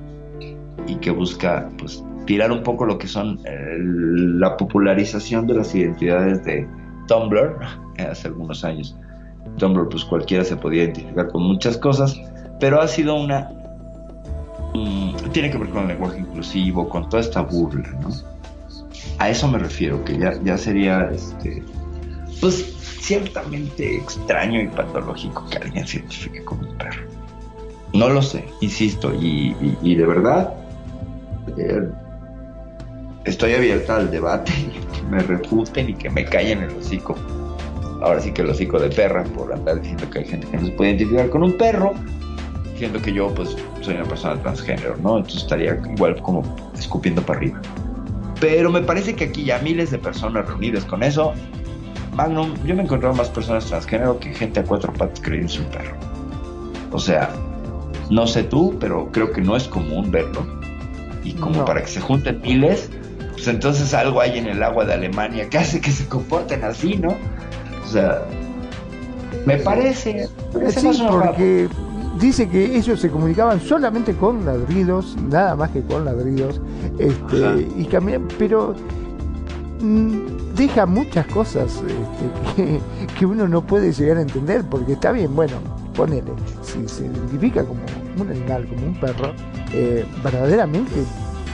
y 0.87 0.95
que 0.95 1.11
busca 1.11 1.69
pues 1.77 2.03
tirar 2.25 2.51
un 2.51 2.63
poco 2.63 2.85
lo 2.85 2.97
que 2.97 3.07
son 3.07 3.39
eh, 3.45 3.77
la 3.79 4.57
popularización 4.57 5.47
de 5.47 5.55
las 5.55 5.73
identidades 5.75 6.43
de 6.45 6.67
Tumblr 7.07 7.57
hace 8.09 8.27
algunos 8.27 8.63
años. 8.63 8.95
Tumblr 9.57 9.89
pues 9.89 10.03
cualquiera 10.05 10.43
se 10.43 10.55
podía 10.55 10.83
identificar 10.83 11.27
con 11.29 11.43
muchas 11.43 11.77
cosas, 11.77 12.19
pero 12.59 12.81
ha 12.81 12.87
sido 12.87 13.15
una 13.15 13.49
mm, 14.73 15.15
tiene 15.31 15.49
que 15.51 15.57
ver 15.57 15.69
con 15.69 15.83
el 15.83 15.87
lenguaje 15.89 16.19
inclusivo, 16.19 16.87
con 16.87 17.09
toda 17.09 17.21
esta 17.21 17.41
burla, 17.41 17.89
¿no? 18.01 18.09
A 19.17 19.29
eso 19.29 19.47
me 19.47 19.57
refiero, 19.59 20.03
que 20.03 20.17
ya, 20.17 20.33
ya 20.43 20.57
sería 20.57 21.09
este 21.11 21.63
pues 22.39 22.55
ciertamente 23.01 23.97
extraño 23.97 24.61
y 24.61 24.67
patológico 24.67 25.45
que 25.49 25.57
alguien 25.57 25.85
se 25.85 25.97
identifique 25.97 26.43
como 26.43 26.61
un 26.67 26.75
perro. 26.77 27.01
No 27.93 28.09
lo 28.09 28.21
sé, 28.21 28.45
insisto, 28.61 29.13
y, 29.13 29.55
y- 29.61 29.77
y 29.81 29.95
de 29.95 30.05
verdad 30.05 30.53
eh, 31.57 31.87
estoy 33.25 33.53
abierta 33.53 33.97
al 33.97 34.09
debate, 34.11 34.51
y 34.51 34.95
que 34.95 35.03
me 35.09 35.19
refuten 35.19 35.89
y 35.89 35.93
que 35.93 36.09
me 36.09 36.25
callen 36.25 36.63
el 36.63 36.75
hocico. 36.77 37.15
Ahora 38.01 38.19
sí 38.19 38.31
que 38.31 38.41
el 38.41 38.49
hocico 38.49 38.79
de 38.79 38.89
perra 38.89 39.23
por 39.23 39.53
andar 39.53 39.79
diciendo 39.79 40.09
que 40.09 40.19
hay 40.19 40.25
gente 40.25 40.47
que 40.47 40.57
no 40.57 40.65
se 40.65 40.71
puede 40.71 40.91
identificar 40.91 41.29
con 41.29 41.43
un 41.43 41.53
perro, 41.57 41.93
siendo 42.77 42.99
que 42.99 43.13
yo 43.13 43.31
pues 43.33 43.55
soy 43.81 43.95
una 43.95 44.05
persona 44.05 44.41
transgénero, 44.41 44.97
¿no? 45.03 45.17
Entonces 45.17 45.43
estaría 45.43 45.79
igual 45.93 46.19
como 46.21 46.41
escupiendo 46.77 47.21
para 47.21 47.37
arriba. 47.39 47.61
Pero 48.39 48.71
me 48.71 48.81
parece 48.81 49.13
que 49.13 49.25
aquí 49.25 49.43
ya 49.43 49.59
miles 49.59 49.91
de 49.91 49.99
personas 49.99 50.47
reunidas 50.47 50.83
con 50.85 51.03
eso. 51.03 51.33
Magnum, 52.15 52.55
yo 52.65 52.73
me 52.73 52.81
he 52.81 52.85
encontrado 52.85 53.13
más 53.13 53.29
personas 53.29 53.65
transgénero 53.65 54.19
que 54.19 54.33
gente 54.33 54.61
a 54.61 54.63
cuatro 54.63 54.91
patas 54.93 55.19
creyendo 55.21 55.53
un 55.59 55.65
perro. 55.71 55.95
O 56.91 56.97
sea, 56.97 57.29
no 58.09 58.25
sé 58.25 58.43
tú, 58.43 58.75
pero 58.79 59.09
creo 59.11 59.31
que 59.31 59.41
no 59.41 59.55
es 59.55 59.67
común 59.67 60.09
verlo. 60.09 60.43
Y 61.23 61.33
como 61.33 61.57
No. 61.57 61.65
para 61.65 61.81
que 61.81 61.87
se 61.87 62.01
junten 62.01 62.41
miles, 62.41 62.89
pues 63.41 63.55
entonces 63.55 63.91
algo 63.95 64.21
hay 64.21 64.37
en 64.37 64.45
el 64.45 64.61
agua 64.61 64.85
de 64.85 64.93
Alemania 64.93 65.49
que 65.49 65.57
hace 65.57 65.81
que 65.81 65.89
se 65.89 66.07
comporten 66.07 66.63
así, 66.63 66.95
¿no? 66.95 67.15
O 67.83 67.87
sea, 67.87 68.23
me 69.47 69.57
parece. 69.57 70.29
me 70.53 70.71
Sí, 70.71 71.03
porque 71.09 71.67
dice 72.19 72.47
que 72.47 72.77
ellos 72.77 72.99
se 72.99 73.09
comunicaban 73.09 73.59
solamente 73.59 74.13
con 74.13 74.45
ladridos, 74.45 75.17
nada 75.27 75.55
más 75.55 75.71
que 75.71 75.81
con 75.81 76.05
ladridos, 76.05 76.61
este, 76.99 77.67
y 77.77 77.85
caminan, 77.85 78.27
pero 78.37 78.75
mm, 79.79 80.53
deja 80.55 80.85
muchas 80.85 81.25
cosas 81.25 81.81
este, 81.87 82.55
que, 82.55 82.79
que 83.17 83.25
uno 83.25 83.47
no 83.47 83.65
puede 83.65 83.91
llegar 83.91 84.17
a 84.17 84.21
entender, 84.21 84.63
porque 84.69 84.93
está 84.93 85.11
bien, 85.13 85.35
bueno, 85.35 85.55
ponele, 85.95 86.31
si 86.61 86.87
se 86.87 87.05
identifica 87.07 87.63
como 87.63 87.81
un 88.19 88.29
animal, 88.29 88.67
como 88.67 88.85
un 88.85 88.99
perro, 88.99 89.33
eh, 89.73 90.05
verdaderamente 90.23 91.03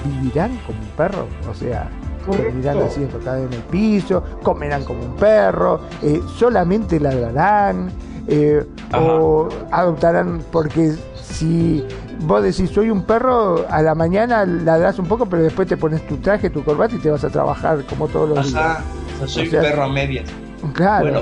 vivirán 0.05 0.57
como 0.65 0.79
un 0.79 0.87
perro, 0.97 1.27
o 1.49 1.53
sea, 1.53 1.89
dormirán 2.25 2.75
Correcto. 2.75 2.85
así 2.91 3.03
enfocados 3.03 3.47
en 3.47 3.53
el 3.53 3.63
piso, 3.63 4.23
comerán 4.43 4.83
como 4.83 5.03
un 5.03 5.15
perro, 5.15 5.81
eh, 6.01 6.21
solamente 6.37 6.99
ladrarán, 6.99 7.89
eh, 8.27 8.65
o 8.93 9.47
adoptarán, 9.71 10.41
porque 10.51 10.93
si 11.15 11.85
vos 12.21 12.43
decís 12.43 12.69
soy 12.69 12.89
un 12.89 13.03
perro, 13.03 13.65
a 13.69 13.81
la 13.81 13.95
mañana 13.95 14.45
ladrás 14.45 14.99
un 14.99 15.05
poco, 15.07 15.25
pero 15.27 15.43
después 15.43 15.67
te 15.67 15.77
pones 15.77 16.05
tu 16.07 16.17
traje, 16.17 16.49
tu 16.49 16.63
corbata 16.63 16.95
y 16.95 16.99
te 16.99 17.09
vas 17.09 17.23
a 17.23 17.29
trabajar 17.29 17.83
como 17.85 18.07
todos 18.07 18.29
los 18.29 18.55
Ajá, 18.55 18.83
o 19.15 19.19
sea, 19.19 19.27
soy 19.27 19.47
O 19.47 19.49
sea, 19.51 19.59
un 19.61 19.65
perro 19.65 19.83
a 19.83 19.89
medias. 19.89 20.25
días. 20.25 20.71
Claro. 20.73 21.03
Bueno, 21.05 21.21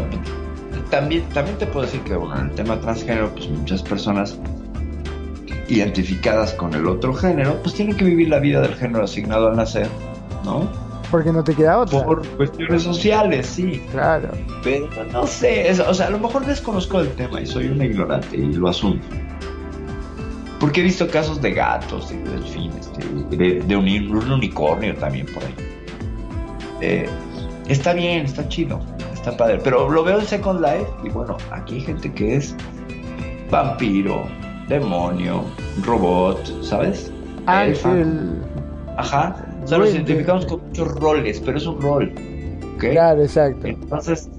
también, 0.90 1.24
también 1.30 1.58
te 1.58 1.68
puedo 1.68 1.86
decir 1.86 2.02
que 2.02 2.16
bueno, 2.16 2.36
en 2.40 2.50
el 2.50 2.56
tema 2.56 2.80
transgénero, 2.80 3.32
pues 3.34 3.50
muchas 3.50 3.82
personas 3.84 4.38
identificadas 5.68 6.54
con 6.54 6.74
el 6.74 6.86
otro 6.88 7.14
género, 7.14 7.60
pues 7.64 7.76
tienen 7.76 7.96
que 7.98 8.06
vivir 8.06 8.30
la 8.30 8.40
vida 8.40 8.62
del 8.62 8.76
género 8.76 9.04
asignado 9.04 9.48
al 9.48 9.56
nacer, 9.56 9.88
¿no? 10.44 10.68
porque 11.12 11.32
no 11.32 11.44
te 11.44 11.54
queda 11.54 11.78
otra. 11.80 12.04
Por 12.04 12.28
cuestiones 12.30 12.82
sociales, 12.84 13.46
sí. 13.46 13.82
Claro. 13.92 14.30
Pero 14.64 14.88
no 15.14 15.26
sé, 15.28 15.70
es- 15.70 15.80
o 15.80 15.94
sea, 15.94 16.08
a 16.08 16.10
lo 16.10 16.18
mejor 16.20 16.46
desconozco 16.46 17.00
el 17.00 17.10
tema 17.10 17.40
y 17.40 17.46
soy 17.46 17.68
un 17.68 17.82
ignorante 17.82 18.36
y 18.36 18.52
lo 18.54 18.68
asumo. 18.68 19.00
Porque 20.60 20.82
he 20.82 20.84
visto 20.84 21.08
casos 21.08 21.42
de 21.42 21.54
gatos, 21.54 22.10
de 22.10 22.18
delfines, 22.32 22.90
de, 23.30 23.62
de- 23.62 23.76
un 23.78 24.32
unicornio 24.32 24.96
también 24.96 25.28
por 25.28 25.44
ahí. 25.44 25.54
Eh, 26.82 27.10
está 27.68 27.94
bien, 27.94 28.26
está 28.26 28.48
chido, 28.50 28.82
está 29.14 29.38
padre. 29.38 29.60
Pero 29.64 29.88
lo 29.90 30.04
veo 30.04 30.20
en 30.20 30.26
Second 30.26 30.60
Life 30.60 30.88
y 31.04 31.10
bueno, 31.10 31.38
aquí 31.52 31.76
hay 31.76 31.82
gente 31.82 32.12
que 32.12 32.36
es 32.38 32.56
vampiro, 33.52 34.26
demonio, 34.68 35.44
robot, 35.84 36.62
¿sabes? 36.64 37.12
Elfa. 37.48 37.92
Ángel. 37.92 38.42
Ajá. 38.98 39.36
O 39.64 39.68
sea, 39.68 39.78
nos 39.78 39.88
Duende. 39.90 39.92
identificamos 40.12 40.46
con 40.46 40.62
muchos 40.68 40.88
roles, 40.96 41.42
pero 41.44 41.58
es 41.58 41.66
un 41.66 41.82
rol. 41.82 42.12
Claro, 42.78 43.22
exacto. 43.24 43.68
Entonces, 43.68 44.30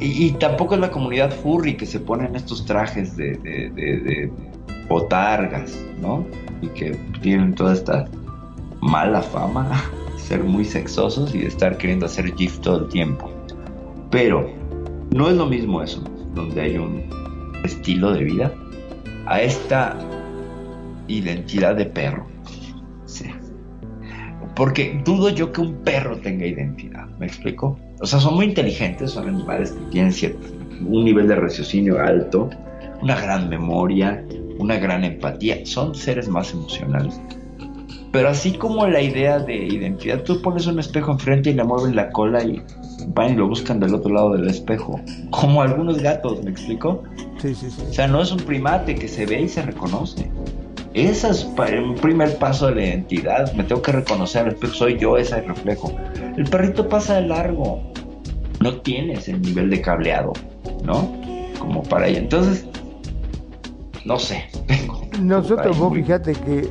y, 0.00 0.26
y 0.26 0.30
tampoco 0.32 0.74
es 0.74 0.80
la 0.80 0.90
comunidad 0.90 1.30
furry 1.32 1.76
que 1.76 1.86
se 1.86 1.98
pone 2.00 2.26
en 2.26 2.36
estos 2.36 2.64
trajes 2.64 3.16
de, 3.16 3.32
de, 3.38 3.70
de- 3.70 3.98
de 4.00 4.32
botargas, 4.88 5.76
¿no? 6.00 6.24
Y 6.62 6.68
que 6.68 6.92
tienen 7.20 7.54
toda 7.54 7.72
esta 7.74 8.06
mala 8.80 9.22
fama, 9.22 9.70
ser 10.16 10.44
muy 10.44 10.64
sexosos 10.64 11.34
y 11.34 11.38
de 11.40 11.46
estar 11.48 11.76
queriendo 11.78 12.06
hacer 12.06 12.32
GIF 12.34 12.58
todo 12.60 12.80
el 12.84 12.88
tiempo. 12.88 13.30
Pero 14.10 14.48
no 15.10 15.28
es 15.28 15.36
lo 15.36 15.46
mismo 15.46 15.82
eso, 15.82 16.02
donde 16.34 16.60
hay 16.60 16.78
un 16.78 17.02
estilo 17.64 18.12
de 18.12 18.24
vida, 18.24 18.52
a 19.28 19.42
esta 19.42 19.94
identidad 21.06 21.76
de 21.76 21.84
perro. 21.86 22.26
Sí. 23.04 23.26
Porque 24.56 25.00
dudo 25.04 25.28
yo 25.28 25.52
que 25.52 25.60
un 25.60 25.74
perro 25.84 26.16
tenga 26.18 26.46
identidad, 26.46 27.06
¿me 27.18 27.26
explico? 27.26 27.78
O 28.00 28.06
sea, 28.06 28.18
son 28.20 28.34
muy 28.34 28.46
inteligentes, 28.46 29.12
son 29.12 29.28
animales 29.28 29.72
que 29.72 29.84
tienen 29.90 30.14
un 30.80 31.04
nivel 31.04 31.28
de 31.28 31.36
raciocinio 31.36 32.00
alto, 32.00 32.48
una 33.02 33.20
gran 33.20 33.48
memoria, 33.48 34.24
una 34.58 34.78
gran 34.78 35.04
empatía, 35.04 35.64
son 35.64 35.94
seres 35.94 36.28
más 36.28 36.52
emocionales. 36.52 37.20
Pero 38.10 38.30
así 38.30 38.52
como 38.52 38.86
la 38.86 39.02
idea 39.02 39.38
de 39.38 39.54
identidad, 39.54 40.22
tú 40.22 40.40
pones 40.40 40.66
un 40.66 40.78
espejo 40.78 41.12
enfrente 41.12 41.50
y 41.50 41.54
le 41.54 41.64
mueves 41.64 41.94
la 41.94 42.08
cola 42.10 42.42
y 42.42 42.62
van 43.08 43.34
y 43.34 43.36
lo 43.36 43.46
buscan 43.46 43.78
del 43.78 43.94
otro 43.94 44.12
lado 44.12 44.32
del 44.32 44.48
espejo. 44.48 44.98
Como 45.30 45.60
algunos 45.60 45.98
gatos, 45.98 46.42
¿me 46.42 46.50
explico? 46.50 47.02
Sí, 47.38 47.54
sí, 47.54 47.70
sí. 47.70 47.82
O 47.88 47.92
sea, 47.92 48.06
no 48.08 48.20
es 48.22 48.32
un 48.32 48.38
primate 48.38 48.94
que 48.94 49.08
se 49.08 49.26
ve 49.26 49.40
y 49.40 49.48
se 49.48 49.62
reconoce. 49.62 50.30
Ese 50.94 51.30
es 51.30 51.44
un 51.44 51.94
primer 51.94 52.36
paso 52.38 52.66
de 52.68 52.74
la 52.74 52.84
identidad. 52.86 53.52
Me 53.52 53.64
tengo 53.64 53.82
que 53.82 53.92
reconocer 53.92 54.56
soy 54.72 54.98
yo 54.98 55.16
ese 55.16 55.40
reflejo. 55.42 55.94
El 56.36 56.44
perrito 56.44 56.88
pasa 56.88 57.16
de 57.16 57.28
largo. 57.28 57.92
No 58.60 58.80
tiene 58.80 59.14
ese 59.14 59.34
nivel 59.34 59.70
de 59.70 59.80
cableado, 59.80 60.32
¿no? 60.84 61.12
Como 61.58 61.82
para 61.84 62.08
ella. 62.08 62.18
Entonces, 62.18 62.66
no 64.04 64.18
sé. 64.18 64.46
Nosotros, 65.20 65.78
vos 65.78 65.94
fíjate 65.94 66.32
que 66.32 66.68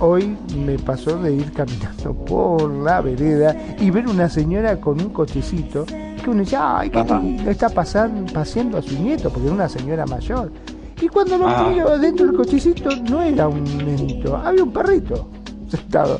hoy 0.00 0.36
me 0.56 0.78
pasó 0.78 1.16
de 1.18 1.34
ir 1.34 1.52
caminando 1.52 2.14
por 2.24 2.70
la 2.70 3.00
vereda 3.00 3.56
y 3.78 3.90
ver 3.90 4.08
una 4.08 4.28
señora 4.28 4.80
con 4.80 5.00
un 5.00 5.10
cochecito 5.10 5.86
que 6.24 6.30
uno 6.30 6.40
dice, 6.40 6.56
ay, 6.58 6.90
que 6.90 7.50
está 7.50 7.68
pasando, 7.68 8.32
paseando 8.32 8.78
a 8.78 8.82
su 8.82 8.98
nieto, 8.98 9.30
porque 9.30 9.46
era 9.46 9.54
una 9.54 9.68
señora 9.68 10.06
mayor. 10.06 10.50
Y 11.00 11.08
cuando 11.08 11.36
lo 11.36 11.46
ah. 11.46 11.68
miro 11.68 11.98
dentro 11.98 12.26
del 12.26 12.36
cochecito 12.36 12.90
no 12.96 13.20
era 13.22 13.46
un 13.46 13.62
nenito, 13.64 14.36
había 14.36 14.64
un 14.64 14.72
perrito 14.72 15.28
sentado. 15.68 16.18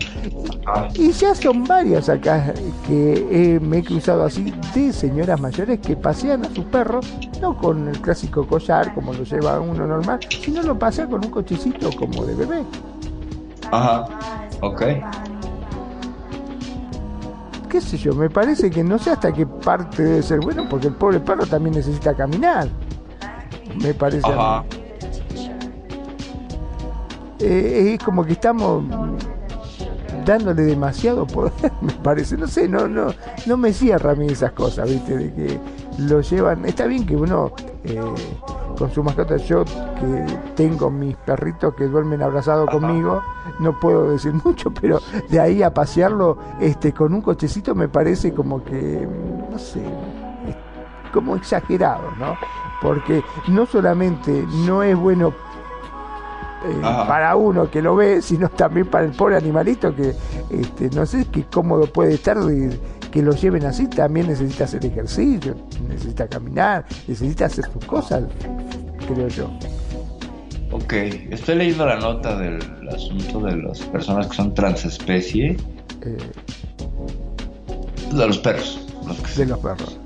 Y 0.94 1.10
ya 1.12 1.34
son 1.34 1.64
varias 1.64 2.08
acá 2.08 2.52
que 2.86 3.58
me 3.62 3.78
he 3.78 3.84
cruzado 3.84 4.24
así 4.24 4.52
de 4.74 4.92
señoras 4.92 5.40
mayores 5.40 5.80
que 5.80 5.96
pasean 5.96 6.44
a 6.44 6.54
sus 6.54 6.64
perros, 6.66 7.06
no 7.40 7.56
con 7.56 7.88
el 7.88 7.98
clásico 8.00 8.46
collar 8.46 8.92
como 8.94 9.14
lo 9.14 9.24
lleva 9.24 9.58
uno 9.60 9.86
normal, 9.86 10.20
sino 10.28 10.62
lo 10.62 10.78
pasean 10.78 11.08
con 11.08 11.24
un 11.24 11.30
cochecito 11.30 11.90
como 11.96 12.24
de 12.24 12.34
bebé. 12.34 12.62
Ajá, 13.70 14.06
ok. 14.60 14.82
Qué 17.74 17.80
sé 17.80 17.96
yo, 17.98 18.14
me 18.14 18.30
parece 18.30 18.70
que 18.70 18.84
no 18.84 19.00
sé 19.00 19.10
hasta 19.10 19.32
qué 19.32 19.44
parte 19.44 20.04
debe 20.04 20.22
ser 20.22 20.38
bueno, 20.38 20.68
porque 20.70 20.86
el 20.86 20.94
pobre 20.94 21.18
perro 21.18 21.44
también 21.44 21.74
necesita 21.74 22.14
caminar 22.14 22.68
me 23.82 23.94
parece. 23.94 24.28
Eh, 27.40 27.94
es 27.94 28.04
como 28.04 28.24
que 28.24 28.34
estamos 28.34 28.84
dándole 30.24 30.62
demasiado 30.62 31.26
poder, 31.26 31.52
me 31.80 31.92
parece. 31.94 32.36
No 32.36 32.46
sé, 32.46 32.68
no, 32.68 32.88
no, 32.88 33.08
no 33.46 33.56
me 33.56 33.72
cierra 33.72 34.12
a 34.12 34.14
mí 34.14 34.26
esas 34.28 34.52
cosas, 34.52 34.88
¿viste? 34.88 35.16
De 35.16 35.34
que 35.34 35.60
lo 35.98 36.20
llevan. 36.20 36.64
Está 36.64 36.86
bien 36.86 37.04
que 37.04 37.16
uno 37.16 37.52
eh, 37.84 38.00
con 38.78 38.90
su 38.90 39.02
mascota, 39.02 39.36
yo 39.36 39.64
que 39.64 40.26
tengo 40.54 40.90
mis 40.90 41.16
perritos 41.16 41.74
que 41.74 41.86
duermen 41.86 42.22
abrazados 42.22 42.68
conmigo, 42.70 43.22
no 43.58 43.78
puedo 43.78 44.10
decir 44.10 44.32
mucho, 44.44 44.70
pero 44.72 45.00
de 45.28 45.40
ahí 45.40 45.62
a 45.62 45.72
pasearlo 45.72 46.38
este, 46.60 46.92
con 46.92 47.14
un 47.14 47.20
cochecito 47.20 47.74
me 47.74 47.88
parece 47.88 48.32
como 48.32 48.62
que, 48.64 49.08
no 49.50 49.58
sé, 49.58 49.82
como 51.12 51.36
exagerado, 51.36 52.10
¿no? 52.18 52.36
Porque 52.82 53.22
no 53.48 53.66
solamente 53.66 54.44
no 54.66 54.82
es 54.82 54.96
bueno 54.96 55.32
eh, 56.64 56.80
para 56.82 57.36
uno 57.36 57.70
que 57.70 57.80
lo 57.80 57.94
ve, 57.94 58.20
sino 58.20 58.48
también 58.48 58.86
para 58.86 59.04
el 59.04 59.12
pobre 59.12 59.36
animalito 59.36 59.94
que 59.94 60.14
este, 60.50 60.90
no 60.90 61.06
sé 61.06 61.26
qué 61.30 61.44
cómodo 61.44 61.86
puede 61.86 62.14
estar 62.14 62.38
que 63.14 63.22
lo 63.22 63.32
lleven 63.32 63.64
así, 63.64 63.86
también 63.86 64.26
necesita 64.26 64.64
hacer 64.64 64.84
ejercicio, 64.84 65.56
necesita 65.88 66.26
caminar, 66.26 66.84
necesita 67.06 67.46
hacer 67.46 67.64
sus 67.72 67.84
cosas, 67.84 68.24
creo 69.06 69.28
yo. 69.28 69.48
Ok, 70.72 70.92
estoy 71.30 71.54
leyendo 71.54 71.86
la 71.86 72.00
nota 72.00 72.36
del 72.36 72.58
asunto 72.92 73.38
de 73.38 73.56
las 73.56 73.78
personas 73.82 74.26
que 74.26 74.34
son 74.34 74.52
transespecie. 74.52 75.56
Eh, 76.02 76.18
de 78.12 78.26
los 78.26 78.38
perros. 78.38 78.84
de 79.36 79.46
los 79.46 79.58
perros 79.60 80.00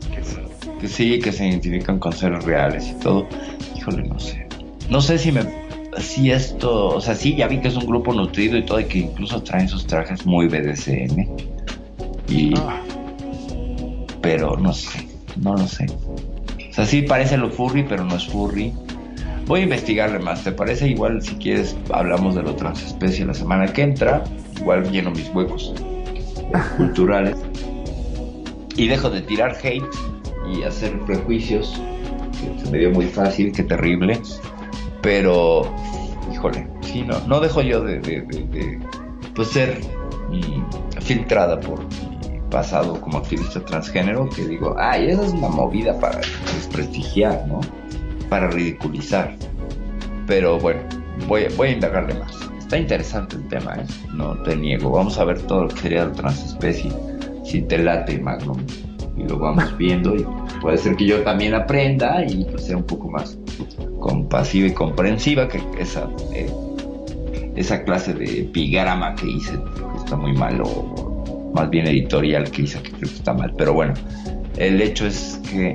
que 0.79 0.87
sí, 0.87 1.19
que 1.19 1.33
se 1.33 1.49
identifican 1.49 1.99
con 1.99 2.13
seres 2.13 2.45
reales 2.45 2.91
y 2.91 3.01
todo. 3.01 3.27
Híjole, 3.75 4.03
no 4.05 4.21
sé. 4.21 4.47
No 4.91 5.01
sé 5.01 5.19
si 5.19 5.33
me. 5.33 5.43
Si 5.99 6.31
esto. 6.31 6.89
O 6.89 7.01
sea, 7.01 7.15
sí, 7.15 7.35
ya 7.35 7.49
vi 7.49 7.59
que 7.59 7.69
es 7.69 7.77
un 7.77 7.87
grupo 7.87 8.13
nutrido 8.13 8.59
y 8.59 8.65
todo, 8.65 8.79
y 8.81 8.85
que 8.85 8.99
incluso 8.99 9.43
traen 9.43 9.67
sus 9.67 9.87
trajes 9.87 10.25
muy 10.27 10.47
BDSM. 10.47 11.27
Y. 12.29 12.55
Ah. 12.59 12.83
Pero 14.23 14.57
no 14.57 14.73
sé. 14.73 15.07
No 15.37 15.55
lo 15.55 15.67
sé. 15.67 15.87
O 16.71 16.73
sea, 16.73 16.87
sí 16.87 17.03
parece 17.03 17.37
lo 17.37 17.51
furry, 17.51 17.85
pero 17.85 18.05
no 18.05 18.17
es 18.17 18.27
furry. 18.27 18.73
Voy 19.47 19.61
a 19.61 19.63
investigarle 19.65 20.19
más, 20.19 20.45
¿te 20.45 20.53
parece? 20.53 20.89
Igual 20.89 21.23
si 21.23 21.35
quieres 21.37 21.75
hablamos 21.91 22.35
de 22.35 22.43
la 22.43 22.55
transespecie 22.55 23.25
la 23.25 23.35
semana 23.35 23.73
que 23.73 23.83
entra. 23.83 24.25
Igual 24.61 24.91
lleno 24.91 25.11
mis 25.11 25.29
huecos 25.35 25.75
culturales. 26.77 27.37
Y 28.77 28.89
dejo 28.89 29.11
de 29.11 29.23
tirar 29.23 29.57
hate 29.63 29.83
y 30.55 30.63
hacer 30.63 30.99
prejuicios, 31.01 31.81
que 32.33 32.65
se 32.65 32.71
me 32.71 32.79
dio 32.79 32.91
muy 32.91 33.07
fácil, 33.07 33.53
qué 33.53 33.63
terrible, 33.65 34.21
pero, 35.03 35.63
híjole, 36.33 36.67
sí, 36.83 37.03
no, 37.03 37.19
no 37.27 37.41
dejo 37.41 37.63
yo 37.63 37.83
de, 37.83 38.01
de, 38.01 38.79
pues, 39.35 39.49
ser 39.49 39.81
mm, 40.29 41.01
filtrada 41.01 41.61
por 41.61 41.81
pasado 42.51 43.01
como 43.01 43.19
activista 43.19 43.65
transgénero, 43.65 44.29
que 44.29 44.47
digo, 44.47 44.75
ay, 44.79 45.11
esa 45.11 45.25
es 45.27 45.33
una 45.33 45.49
movida 45.49 45.99
para 45.99 46.19
desprestigiar, 46.55 47.47
¿no? 47.47 47.61
Para 48.29 48.49
ridiculizar. 48.51 49.35
Pero 50.27 50.59
bueno, 50.59 50.81
voy, 51.27 51.47
voy 51.57 51.69
a 51.69 51.73
indagarle 51.73 52.15
más. 52.15 52.33
Está 52.59 52.79
interesante 52.79 53.37
el 53.37 53.49
tema, 53.49 53.77
¿eh? 53.77 53.87
No 54.13 54.35
te 54.43 54.55
niego. 54.55 54.91
Vamos 54.91 55.19
a 55.19 55.25
ver 55.25 55.41
todo 55.43 55.63
lo 55.63 55.69
que 55.69 55.81
sería 55.81 56.05
la 56.05 56.13
transespecie. 56.13 56.93
Si 57.45 57.63
te 57.63 57.79
late, 57.79 58.19
Magnum 58.19 58.59
y 59.19 59.25
lo 59.25 59.39
vamos 59.39 59.65
viendo 59.79 60.15
y 60.15 60.25
puede 60.61 60.79
ser 60.79 60.97
que 60.97 61.07
yo 61.07 61.23
también 61.23 61.55
aprenda 61.55 62.25
y 62.25 62.45
pues, 62.45 62.67
sea 62.67 62.77
un 62.77 62.85
poco 62.85 63.11
más 63.11 63.39
compasiva 64.01 64.69
y 64.69 64.73
comprensiva 64.73 65.49
que 65.49 65.61
esa 65.79 66.09
eh, 66.33 66.51
esa 67.57 67.83
clase 67.83 68.15
de 68.15 68.43
epigrama 68.43 69.15
que 69.17 69.29
hice 69.29 69.53
que 69.53 69.99
está 69.99 70.17
muy 70.17 70.33
mal 70.33 70.61
o 70.61 71.08
más 71.55 71.71
bien 71.71 71.87
editorial 71.87 72.51
que 72.51 72.63
hice 72.63 72.83
que 72.83 72.91
creo 72.91 73.09
que 73.09 73.17
está 73.17 73.33
mal 73.33 73.53
pero 73.57 73.73
bueno 73.73 73.95
el 74.57 74.81
hecho 74.81 75.07
es 75.07 75.41
que 75.51 75.75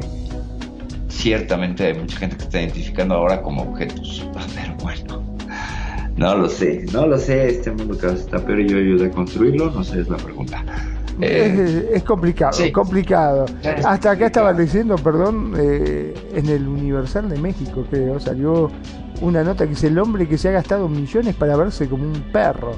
ciertamente 1.09 1.87
hay 1.87 1.93
mucha 1.93 2.17
gente 2.17 2.37
que 2.37 2.43
está 2.43 2.61
identificando 2.61 3.15
ahora 3.15 3.41
como 3.41 3.63
objetos 3.63 4.27
pero 4.55 4.75
bueno 4.83 5.23
no 6.15 6.37
lo 6.37 6.47
sé, 6.47 6.85
no 6.93 7.07
lo 7.07 7.17
sé, 7.17 7.49
este 7.49 7.71
mundo 7.71 7.97
cada 7.97 8.13
vez 8.13 8.21
está 8.21 8.37
peor 8.37 8.59
y 8.59 8.69
yo 8.69 8.77
ayudo 8.77 9.05
a 9.05 9.09
construirlo, 9.09 9.71
no 9.71 9.83
sé, 9.83 10.01
es 10.01 10.09
la 10.09 10.17
pregunta. 10.17 10.63
Eh, 11.21 11.89
es, 11.93 12.03
complicado, 12.03 12.57
complicado. 12.71 13.45
Hasta 13.85 14.11
acá 14.11 14.27
estaba 14.27 14.53
diciendo, 14.53 14.95
perdón, 14.95 15.53
eh, 15.57 16.13
en 16.33 16.47
el 16.47 16.67
Universal 16.67 17.29
de 17.29 17.37
México, 17.37 17.85
creo, 17.89 18.19
salió 18.19 18.71
una 19.21 19.43
nota 19.43 19.63
que 19.65 19.71
dice 19.71 19.87
el 19.87 19.99
hombre 19.99 20.27
que 20.27 20.37
se 20.37 20.49
ha 20.49 20.51
gastado 20.51 20.87
millones 20.87 21.35
para 21.35 21.55
verse 21.55 21.87
como 21.87 22.03
un 22.03 22.23
perro. 22.31 22.71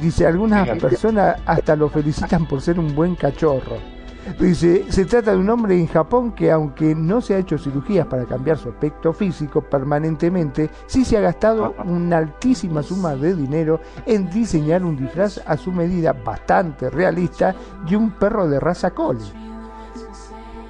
Dice, 0.00 0.26
algunas 0.26 0.68
personas 0.78 1.40
hasta 1.44 1.74
lo 1.74 1.88
felicitan 1.88 2.46
por 2.46 2.60
ser 2.60 2.78
un 2.78 2.94
buen 2.94 3.14
cachorro. 3.14 3.76
Dice, 4.38 4.84
se 4.90 5.06
trata 5.06 5.32
de 5.32 5.38
un 5.38 5.48
hombre 5.48 5.74
en 5.78 5.86
Japón 5.86 6.32
que 6.32 6.52
aunque 6.52 6.94
no 6.94 7.20
se 7.20 7.34
ha 7.34 7.38
hecho 7.38 7.56
cirugías 7.56 8.06
para 8.06 8.26
cambiar 8.26 8.58
su 8.58 8.68
aspecto 8.68 9.12
físico 9.12 9.62
permanentemente, 9.62 10.70
sí 10.86 11.04
se 11.04 11.16
ha 11.16 11.20
gastado 11.20 11.74
una 11.84 12.18
altísima 12.18 12.82
suma 12.82 13.16
de 13.16 13.34
dinero 13.34 13.80
en 14.06 14.30
diseñar 14.30 14.84
un 14.84 14.96
disfraz 14.96 15.40
a 15.46 15.56
su 15.56 15.72
medida 15.72 16.12
bastante 16.12 16.90
realista 16.90 17.54
de 17.88 17.96
un 17.96 18.10
perro 18.10 18.46
de 18.48 18.60
raza 18.60 18.90
collie. 18.90 19.47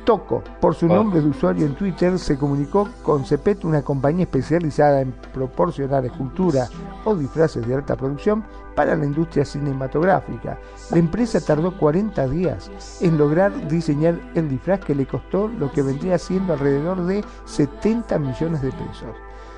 Toco, 0.09 0.43
por 0.59 0.75
su 0.75 0.87
nombre 0.87 1.21
de 1.21 1.29
usuario 1.29 1.67
en 1.67 1.75
Twitter, 1.75 2.19
se 2.19 2.39
comunicó 2.39 2.89
con 3.03 3.27
Cepet, 3.27 3.63
una 3.67 3.83
compañía 3.83 4.23
especializada 4.23 5.03
en 5.03 5.13
proporcionar 5.35 6.07
escultura 6.07 6.67
o 7.05 7.15
disfraces 7.15 7.69
de 7.69 7.75
alta 7.75 7.95
producción 7.95 8.43
para 8.75 8.97
la 8.97 9.05
industria 9.05 9.45
cinematográfica. 9.45 10.59
La 10.91 10.97
empresa 10.97 11.43
tardó 11.43 11.77
40 11.77 12.27
días 12.29 12.71
en 13.03 13.19
lograr 13.19 13.69
diseñar 13.69 14.19
el 14.35 14.49
disfraz 14.49 14.81
que 14.81 14.95
le 14.95 15.05
costó 15.05 15.47
lo 15.47 15.71
que 15.71 15.83
vendría 15.83 16.17
siendo 16.17 16.55
alrededor 16.55 17.05
de 17.05 17.23
70 17.45 18.19
millones 18.19 18.63
de 18.63 18.73
pesos. 18.73 19.15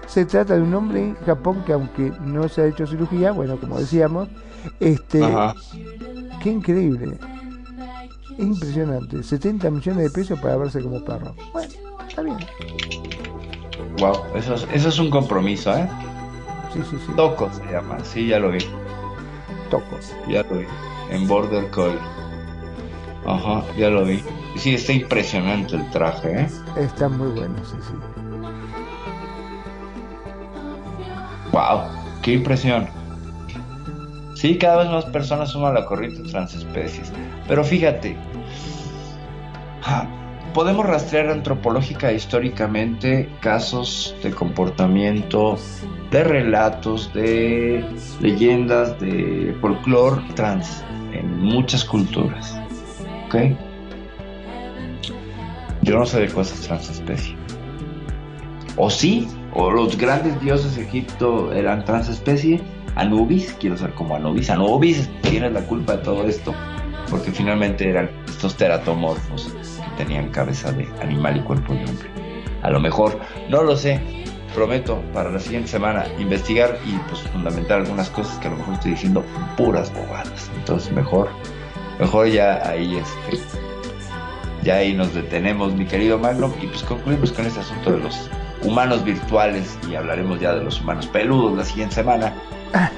se 0.09 0.25
trata 0.25 0.57
de 0.57 0.63
un 0.63 0.75
hombre 0.75 1.11
en 1.11 1.15
Japón 1.27 1.63
que 1.65 1.75
aunque 1.75 2.13
no 2.25 2.49
se 2.49 2.63
ha 2.63 2.67
hecho 2.67 2.89
cirugía, 2.89 3.31
bueno, 3.31 3.57
como 3.57 3.79
decíamos, 3.79 4.29
este, 4.81 5.23
Ajá. 5.23 5.55
qué 6.43 6.51
increíble, 6.51 7.17
impresionante, 8.43 9.23
70 9.23 9.71
millones 9.71 10.05
de 10.05 10.11
pesos 10.11 10.39
para 10.41 10.57
verse 10.57 10.81
como 10.83 11.05
perro. 11.05 11.35
Bueno, 11.53 11.73
está 12.09 12.23
bien, 12.23 12.37
Wow, 13.99 14.15
eso 14.35 14.55
es, 14.55 14.67
eso 14.73 14.89
es 14.89 14.99
un 14.99 15.11
compromiso, 15.11 15.77
¿eh? 15.77 15.89
sí, 16.73 16.81
sí, 16.89 16.97
sí, 17.05 17.13
Toco 17.17 17.51
se 17.53 17.71
llama, 17.71 17.99
sí, 18.03 18.27
ya 18.29 18.39
lo 18.39 18.51
vi, 18.51 18.59
toco. 19.71 19.99
ya 20.29 20.43
lo 20.45 20.59
vi. 20.59 20.67
En 21.11 21.27
Border 21.27 21.69
Collie. 21.71 21.99
Ajá, 23.27 23.63
ya 23.77 23.91
lo 23.91 24.05
vi. 24.05 24.23
Sí, 24.57 24.75
está 24.75 24.93
impresionante 24.93 25.77
el 25.77 25.91
traje, 25.91 26.43
¿eh? 26.43 26.49
Está 26.77 27.09
muy 27.09 27.29
bueno, 27.29 27.55
sí, 27.65 27.77
sí. 27.83 27.95
Wow, 31.53 31.81
qué 32.23 32.35
impresión. 32.35 32.87
Sí, 34.37 34.57
cada 34.57 34.85
vez 34.85 34.91
más 34.91 35.05
personas 35.07 35.51
suman 35.51 35.75
la 35.75 35.85
corriente 35.85 36.23
transespecies. 36.31 37.13
Pero 37.49 37.65
fíjate, 37.65 38.17
podemos 40.53 40.87
rastrear 40.87 41.31
antropológica 41.31 42.11
e 42.11 42.17
históricamente 42.17 43.29
casos 43.41 44.15
de 44.23 44.31
comportamiento, 44.31 45.57
de 46.11 46.25
relatos, 46.25 47.13
de 47.13 47.85
leyendas, 48.21 48.99
de 49.01 49.57
folclore 49.61 50.23
trans 50.35 50.85
en 51.13 51.41
muchas 51.41 51.85
culturas. 51.85 52.59
¿Ok? 53.27 53.57
Yo 55.83 55.99
no 55.99 56.07
sé 56.07 56.21
de 56.21 56.29
cosas 56.29 56.61
transespecie. 56.61 57.37
O 58.77 58.91
sí, 58.91 59.29
o 59.55 59.71
los 59.71 59.97
grandes 59.97 60.41
dioses 60.41 60.77
de 60.77 60.83
Egipto 60.83 61.53
eran 61.53 61.85
transespecie. 61.85 62.61
Anubis, 62.97 63.57
quiero 63.59 63.77
ser 63.77 63.93
como 63.95 64.17
Anubis. 64.17 64.51
Anubis, 64.51 65.09
tienes 65.23 65.53
la 65.53 65.63
culpa 65.63 65.97
de 65.97 66.03
todo 66.03 66.27
esto. 66.27 66.55
Porque 67.09 67.31
finalmente 67.31 67.89
eran 67.89 68.11
estos 68.29 68.57
teratomorfos 68.57 69.53
tenían 70.01 70.31
cabeza 70.31 70.73
de 70.73 70.89
animal 71.03 71.37
y 71.37 71.41
cuerpo 71.41 71.75
de 71.75 71.85
hombre. 71.85 72.09
A 72.63 72.71
lo 72.71 72.81
mejor, 72.81 73.21
no 73.51 73.63
lo 73.63 73.77
sé. 73.77 74.01
Prometo 74.55 75.03
para 75.13 75.31
la 75.31 75.39
siguiente 75.39 75.69
semana 75.69 76.07
investigar 76.19 76.79
y 76.87 76.93
pues 77.09 77.21
fundamentar 77.21 77.81
algunas 77.81 78.09
cosas 78.09 78.37
que 78.39 78.49
a 78.49 78.51
lo 78.51 78.57
mejor 78.57 78.75
estoy 78.75 78.93
diciendo 78.93 79.23
puras 79.57 79.93
bobadas. 79.93 80.51
Entonces 80.57 80.91
mejor, 80.93 81.29
mejor 82.01 82.29
ya 82.29 82.67
ahí 82.69 82.97
este, 82.97 83.45
ya 84.63 84.77
ahí 84.77 84.95
nos 84.95 85.15
detenemos, 85.15 85.75
mi 85.75 85.85
querido 85.85 86.19
Magnum, 86.19 86.53
y 86.61 86.67
pues 86.67 86.83
concluimos 86.83 87.31
con 87.31 87.47
este 87.47 87.61
asunto 87.61 87.93
de 87.93 87.99
los 87.99 88.31
humanos 88.63 89.05
virtuales 89.05 89.79
y 89.89 89.95
hablaremos 89.95 90.41
ya 90.41 90.55
de 90.55 90.65
los 90.65 90.81
humanos 90.81 91.07
peludos 91.07 91.57
la 91.57 91.65
siguiente 91.65 91.97
semana. 91.97 92.33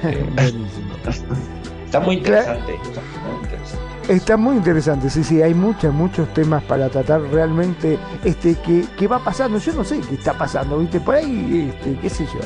Eh, 0.03 0.25
Buenísimo. 0.35 0.95
está 1.85 1.99
muy 1.99 2.15
interesante. 2.15 2.73
está 2.81 3.01
muy 3.27 3.43
interesante. 3.43 3.92
Está 4.09 4.35
muy 4.35 4.57
interesante, 4.57 5.09
sí, 5.09 5.23
sí, 5.23 5.41
hay 5.41 5.53
muchos, 5.53 5.93
muchos 5.93 6.27
temas 6.33 6.61
para 6.63 6.89
tratar 6.89 7.21
realmente, 7.21 7.97
este, 8.25 8.55
que, 8.55 8.83
que 8.97 9.07
va 9.07 9.19
pasando, 9.19 9.57
yo 9.59 9.71
no 9.73 9.83
sé 9.85 10.01
qué 10.01 10.15
está 10.15 10.33
pasando, 10.33 10.77
viste, 10.77 10.99
por 10.99 11.15
ahí, 11.15 11.73
este, 11.73 11.97
qué 11.99 12.09
sé 12.09 12.25
yo. 12.25 12.39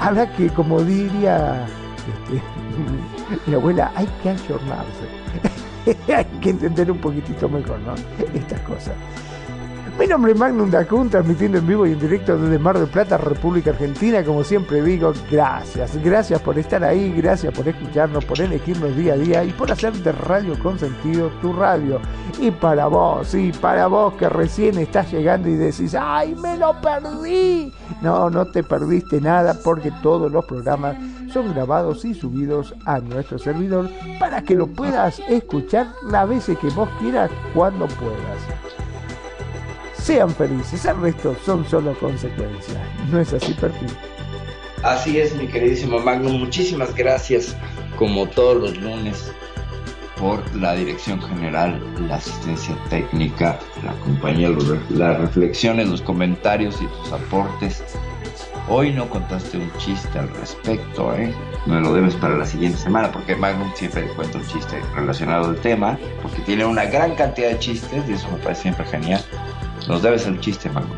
Habrá 0.00 0.32
que, 0.34 0.48
como 0.48 0.80
diría 0.82 1.66
este, 1.98 2.42
mi 3.46 3.54
abuela, 3.54 3.92
hay 3.94 4.08
que 4.22 4.30
ayornarse, 4.30 5.04
hay 6.16 6.24
que 6.40 6.50
entender 6.50 6.90
un 6.90 6.98
poquitito 6.98 7.46
mejor, 7.50 7.78
¿no? 7.80 7.94
Estas 8.32 8.60
cosas. 8.60 8.94
Mi 10.00 10.06
nombre 10.06 10.32
es 10.32 10.38
Magnum 10.38 10.70
Dacun, 10.70 11.10
transmitiendo 11.10 11.58
en 11.58 11.66
vivo 11.66 11.86
y 11.86 11.92
en 11.92 12.00
directo 12.00 12.34
desde 12.38 12.58
Mar 12.58 12.78
del 12.78 12.88
Plata, 12.88 13.18
República 13.18 13.68
Argentina. 13.68 14.24
Como 14.24 14.42
siempre 14.42 14.80
digo, 14.82 15.12
gracias. 15.30 16.02
Gracias 16.02 16.40
por 16.40 16.58
estar 16.58 16.82
ahí, 16.82 17.12
gracias 17.12 17.52
por 17.52 17.68
escucharnos, 17.68 18.24
por 18.24 18.40
elegirnos 18.40 18.96
día 18.96 19.12
a 19.12 19.16
día 19.18 19.44
y 19.44 19.52
por 19.52 19.70
hacer 19.70 19.92
de 19.92 20.12
Radio 20.12 20.58
Consentido 20.58 21.28
tu 21.42 21.52
radio. 21.52 22.00
Y 22.38 22.50
para 22.50 22.86
vos, 22.86 23.28
sí, 23.28 23.52
para 23.60 23.88
vos 23.88 24.14
que 24.14 24.30
recién 24.30 24.78
estás 24.78 25.12
llegando 25.12 25.50
y 25.50 25.56
decís, 25.56 25.94
¡ay, 25.94 26.34
me 26.34 26.56
lo 26.56 26.80
perdí! 26.80 27.70
No, 28.00 28.30
no 28.30 28.46
te 28.46 28.62
perdiste 28.62 29.20
nada 29.20 29.54
porque 29.62 29.92
todos 30.02 30.32
los 30.32 30.46
programas 30.46 30.96
son 31.30 31.52
grabados 31.52 32.06
y 32.06 32.14
subidos 32.14 32.74
a 32.86 33.00
nuestro 33.00 33.38
servidor 33.38 33.90
para 34.18 34.40
que 34.40 34.54
lo 34.54 34.66
puedas 34.66 35.20
escuchar 35.28 35.88
las 36.08 36.26
veces 36.26 36.56
que 36.56 36.70
vos 36.70 36.88
quieras, 36.98 37.30
cuando 37.52 37.86
puedas. 37.86 38.69
Sean 40.02 40.30
felices, 40.34 40.84
el 40.86 41.00
resto 41.00 41.36
son 41.44 41.66
solo 41.68 41.94
consecuencias. 41.98 42.78
¿No 43.10 43.20
es 43.20 43.32
así, 43.32 43.52
perfil? 43.54 43.90
Así 44.82 45.20
es, 45.20 45.36
mi 45.36 45.46
queridísimo 45.46 45.98
Magnum. 45.98 46.38
Muchísimas 46.40 46.94
gracias, 46.94 47.54
como 47.96 48.26
todos 48.26 48.56
los 48.62 48.76
lunes, 48.78 49.30
por 50.18 50.42
la 50.56 50.74
dirección 50.74 51.20
general, 51.20 51.82
la 52.08 52.16
asistencia 52.16 52.76
técnica, 52.88 53.58
la 53.84 53.92
compañía, 54.00 54.50
las 54.90 55.18
reflexiones, 55.18 55.88
los 55.88 56.02
comentarios 56.02 56.80
y 56.80 56.86
tus 56.86 57.12
aportes. 57.12 57.82
Hoy 58.68 58.92
no 58.92 59.08
contaste 59.08 59.58
un 59.58 59.70
chiste 59.78 60.18
al 60.18 60.28
respecto, 60.36 61.14
¿eh? 61.14 61.34
Me 61.66 61.80
lo 61.80 61.92
debes 61.92 62.14
para 62.14 62.36
la 62.36 62.46
siguiente 62.46 62.78
semana, 62.78 63.10
porque 63.10 63.34
Magnum 63.34 63.70
siempre 63.74 64.06
cuenta 64.14 64.38
un 64.38 64.46
chiste 64.46 64.80
relacionado 64.94 65.48
al 65.48 65.56
tema, 65.56 65.98
porque 66.22 66.40
tiene 66.42 66.64
una 66.64 66.84
gran 66.84 67.16
cantidad 67.16 67.48
de 67.50 67.58
chistes 67.58 68.08
y 68.08 68.12
eso 68.12 68.30
me 68.30 68.38
parece 68.38 68.62
siempre 68.62 68.86
genial. 68.86 69.24
Nos 69.90 70.02
debes 70.02 70.26
el 70.26 70.38
chiste, 70.40 70.70
Magnum. 70.70 70.96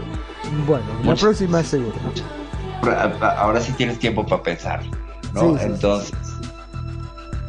Bueno, 0.67 0.85
la 1.05 1.15
próxima 1.15 1.61
es 1.61 1.69
seguro. 1.69 1.95
Ahora- 3.39 3.61
sí 3.61 3.73
tienes 3.73 3.99
tiempo 3.99 4.27
para 4.27 4.43
pensar, 4.43 4.83
¿no? 5.33 5.41
Sí, 5.41 5.61
sí, 5.61 5.65
Entonces, 5.67 6.13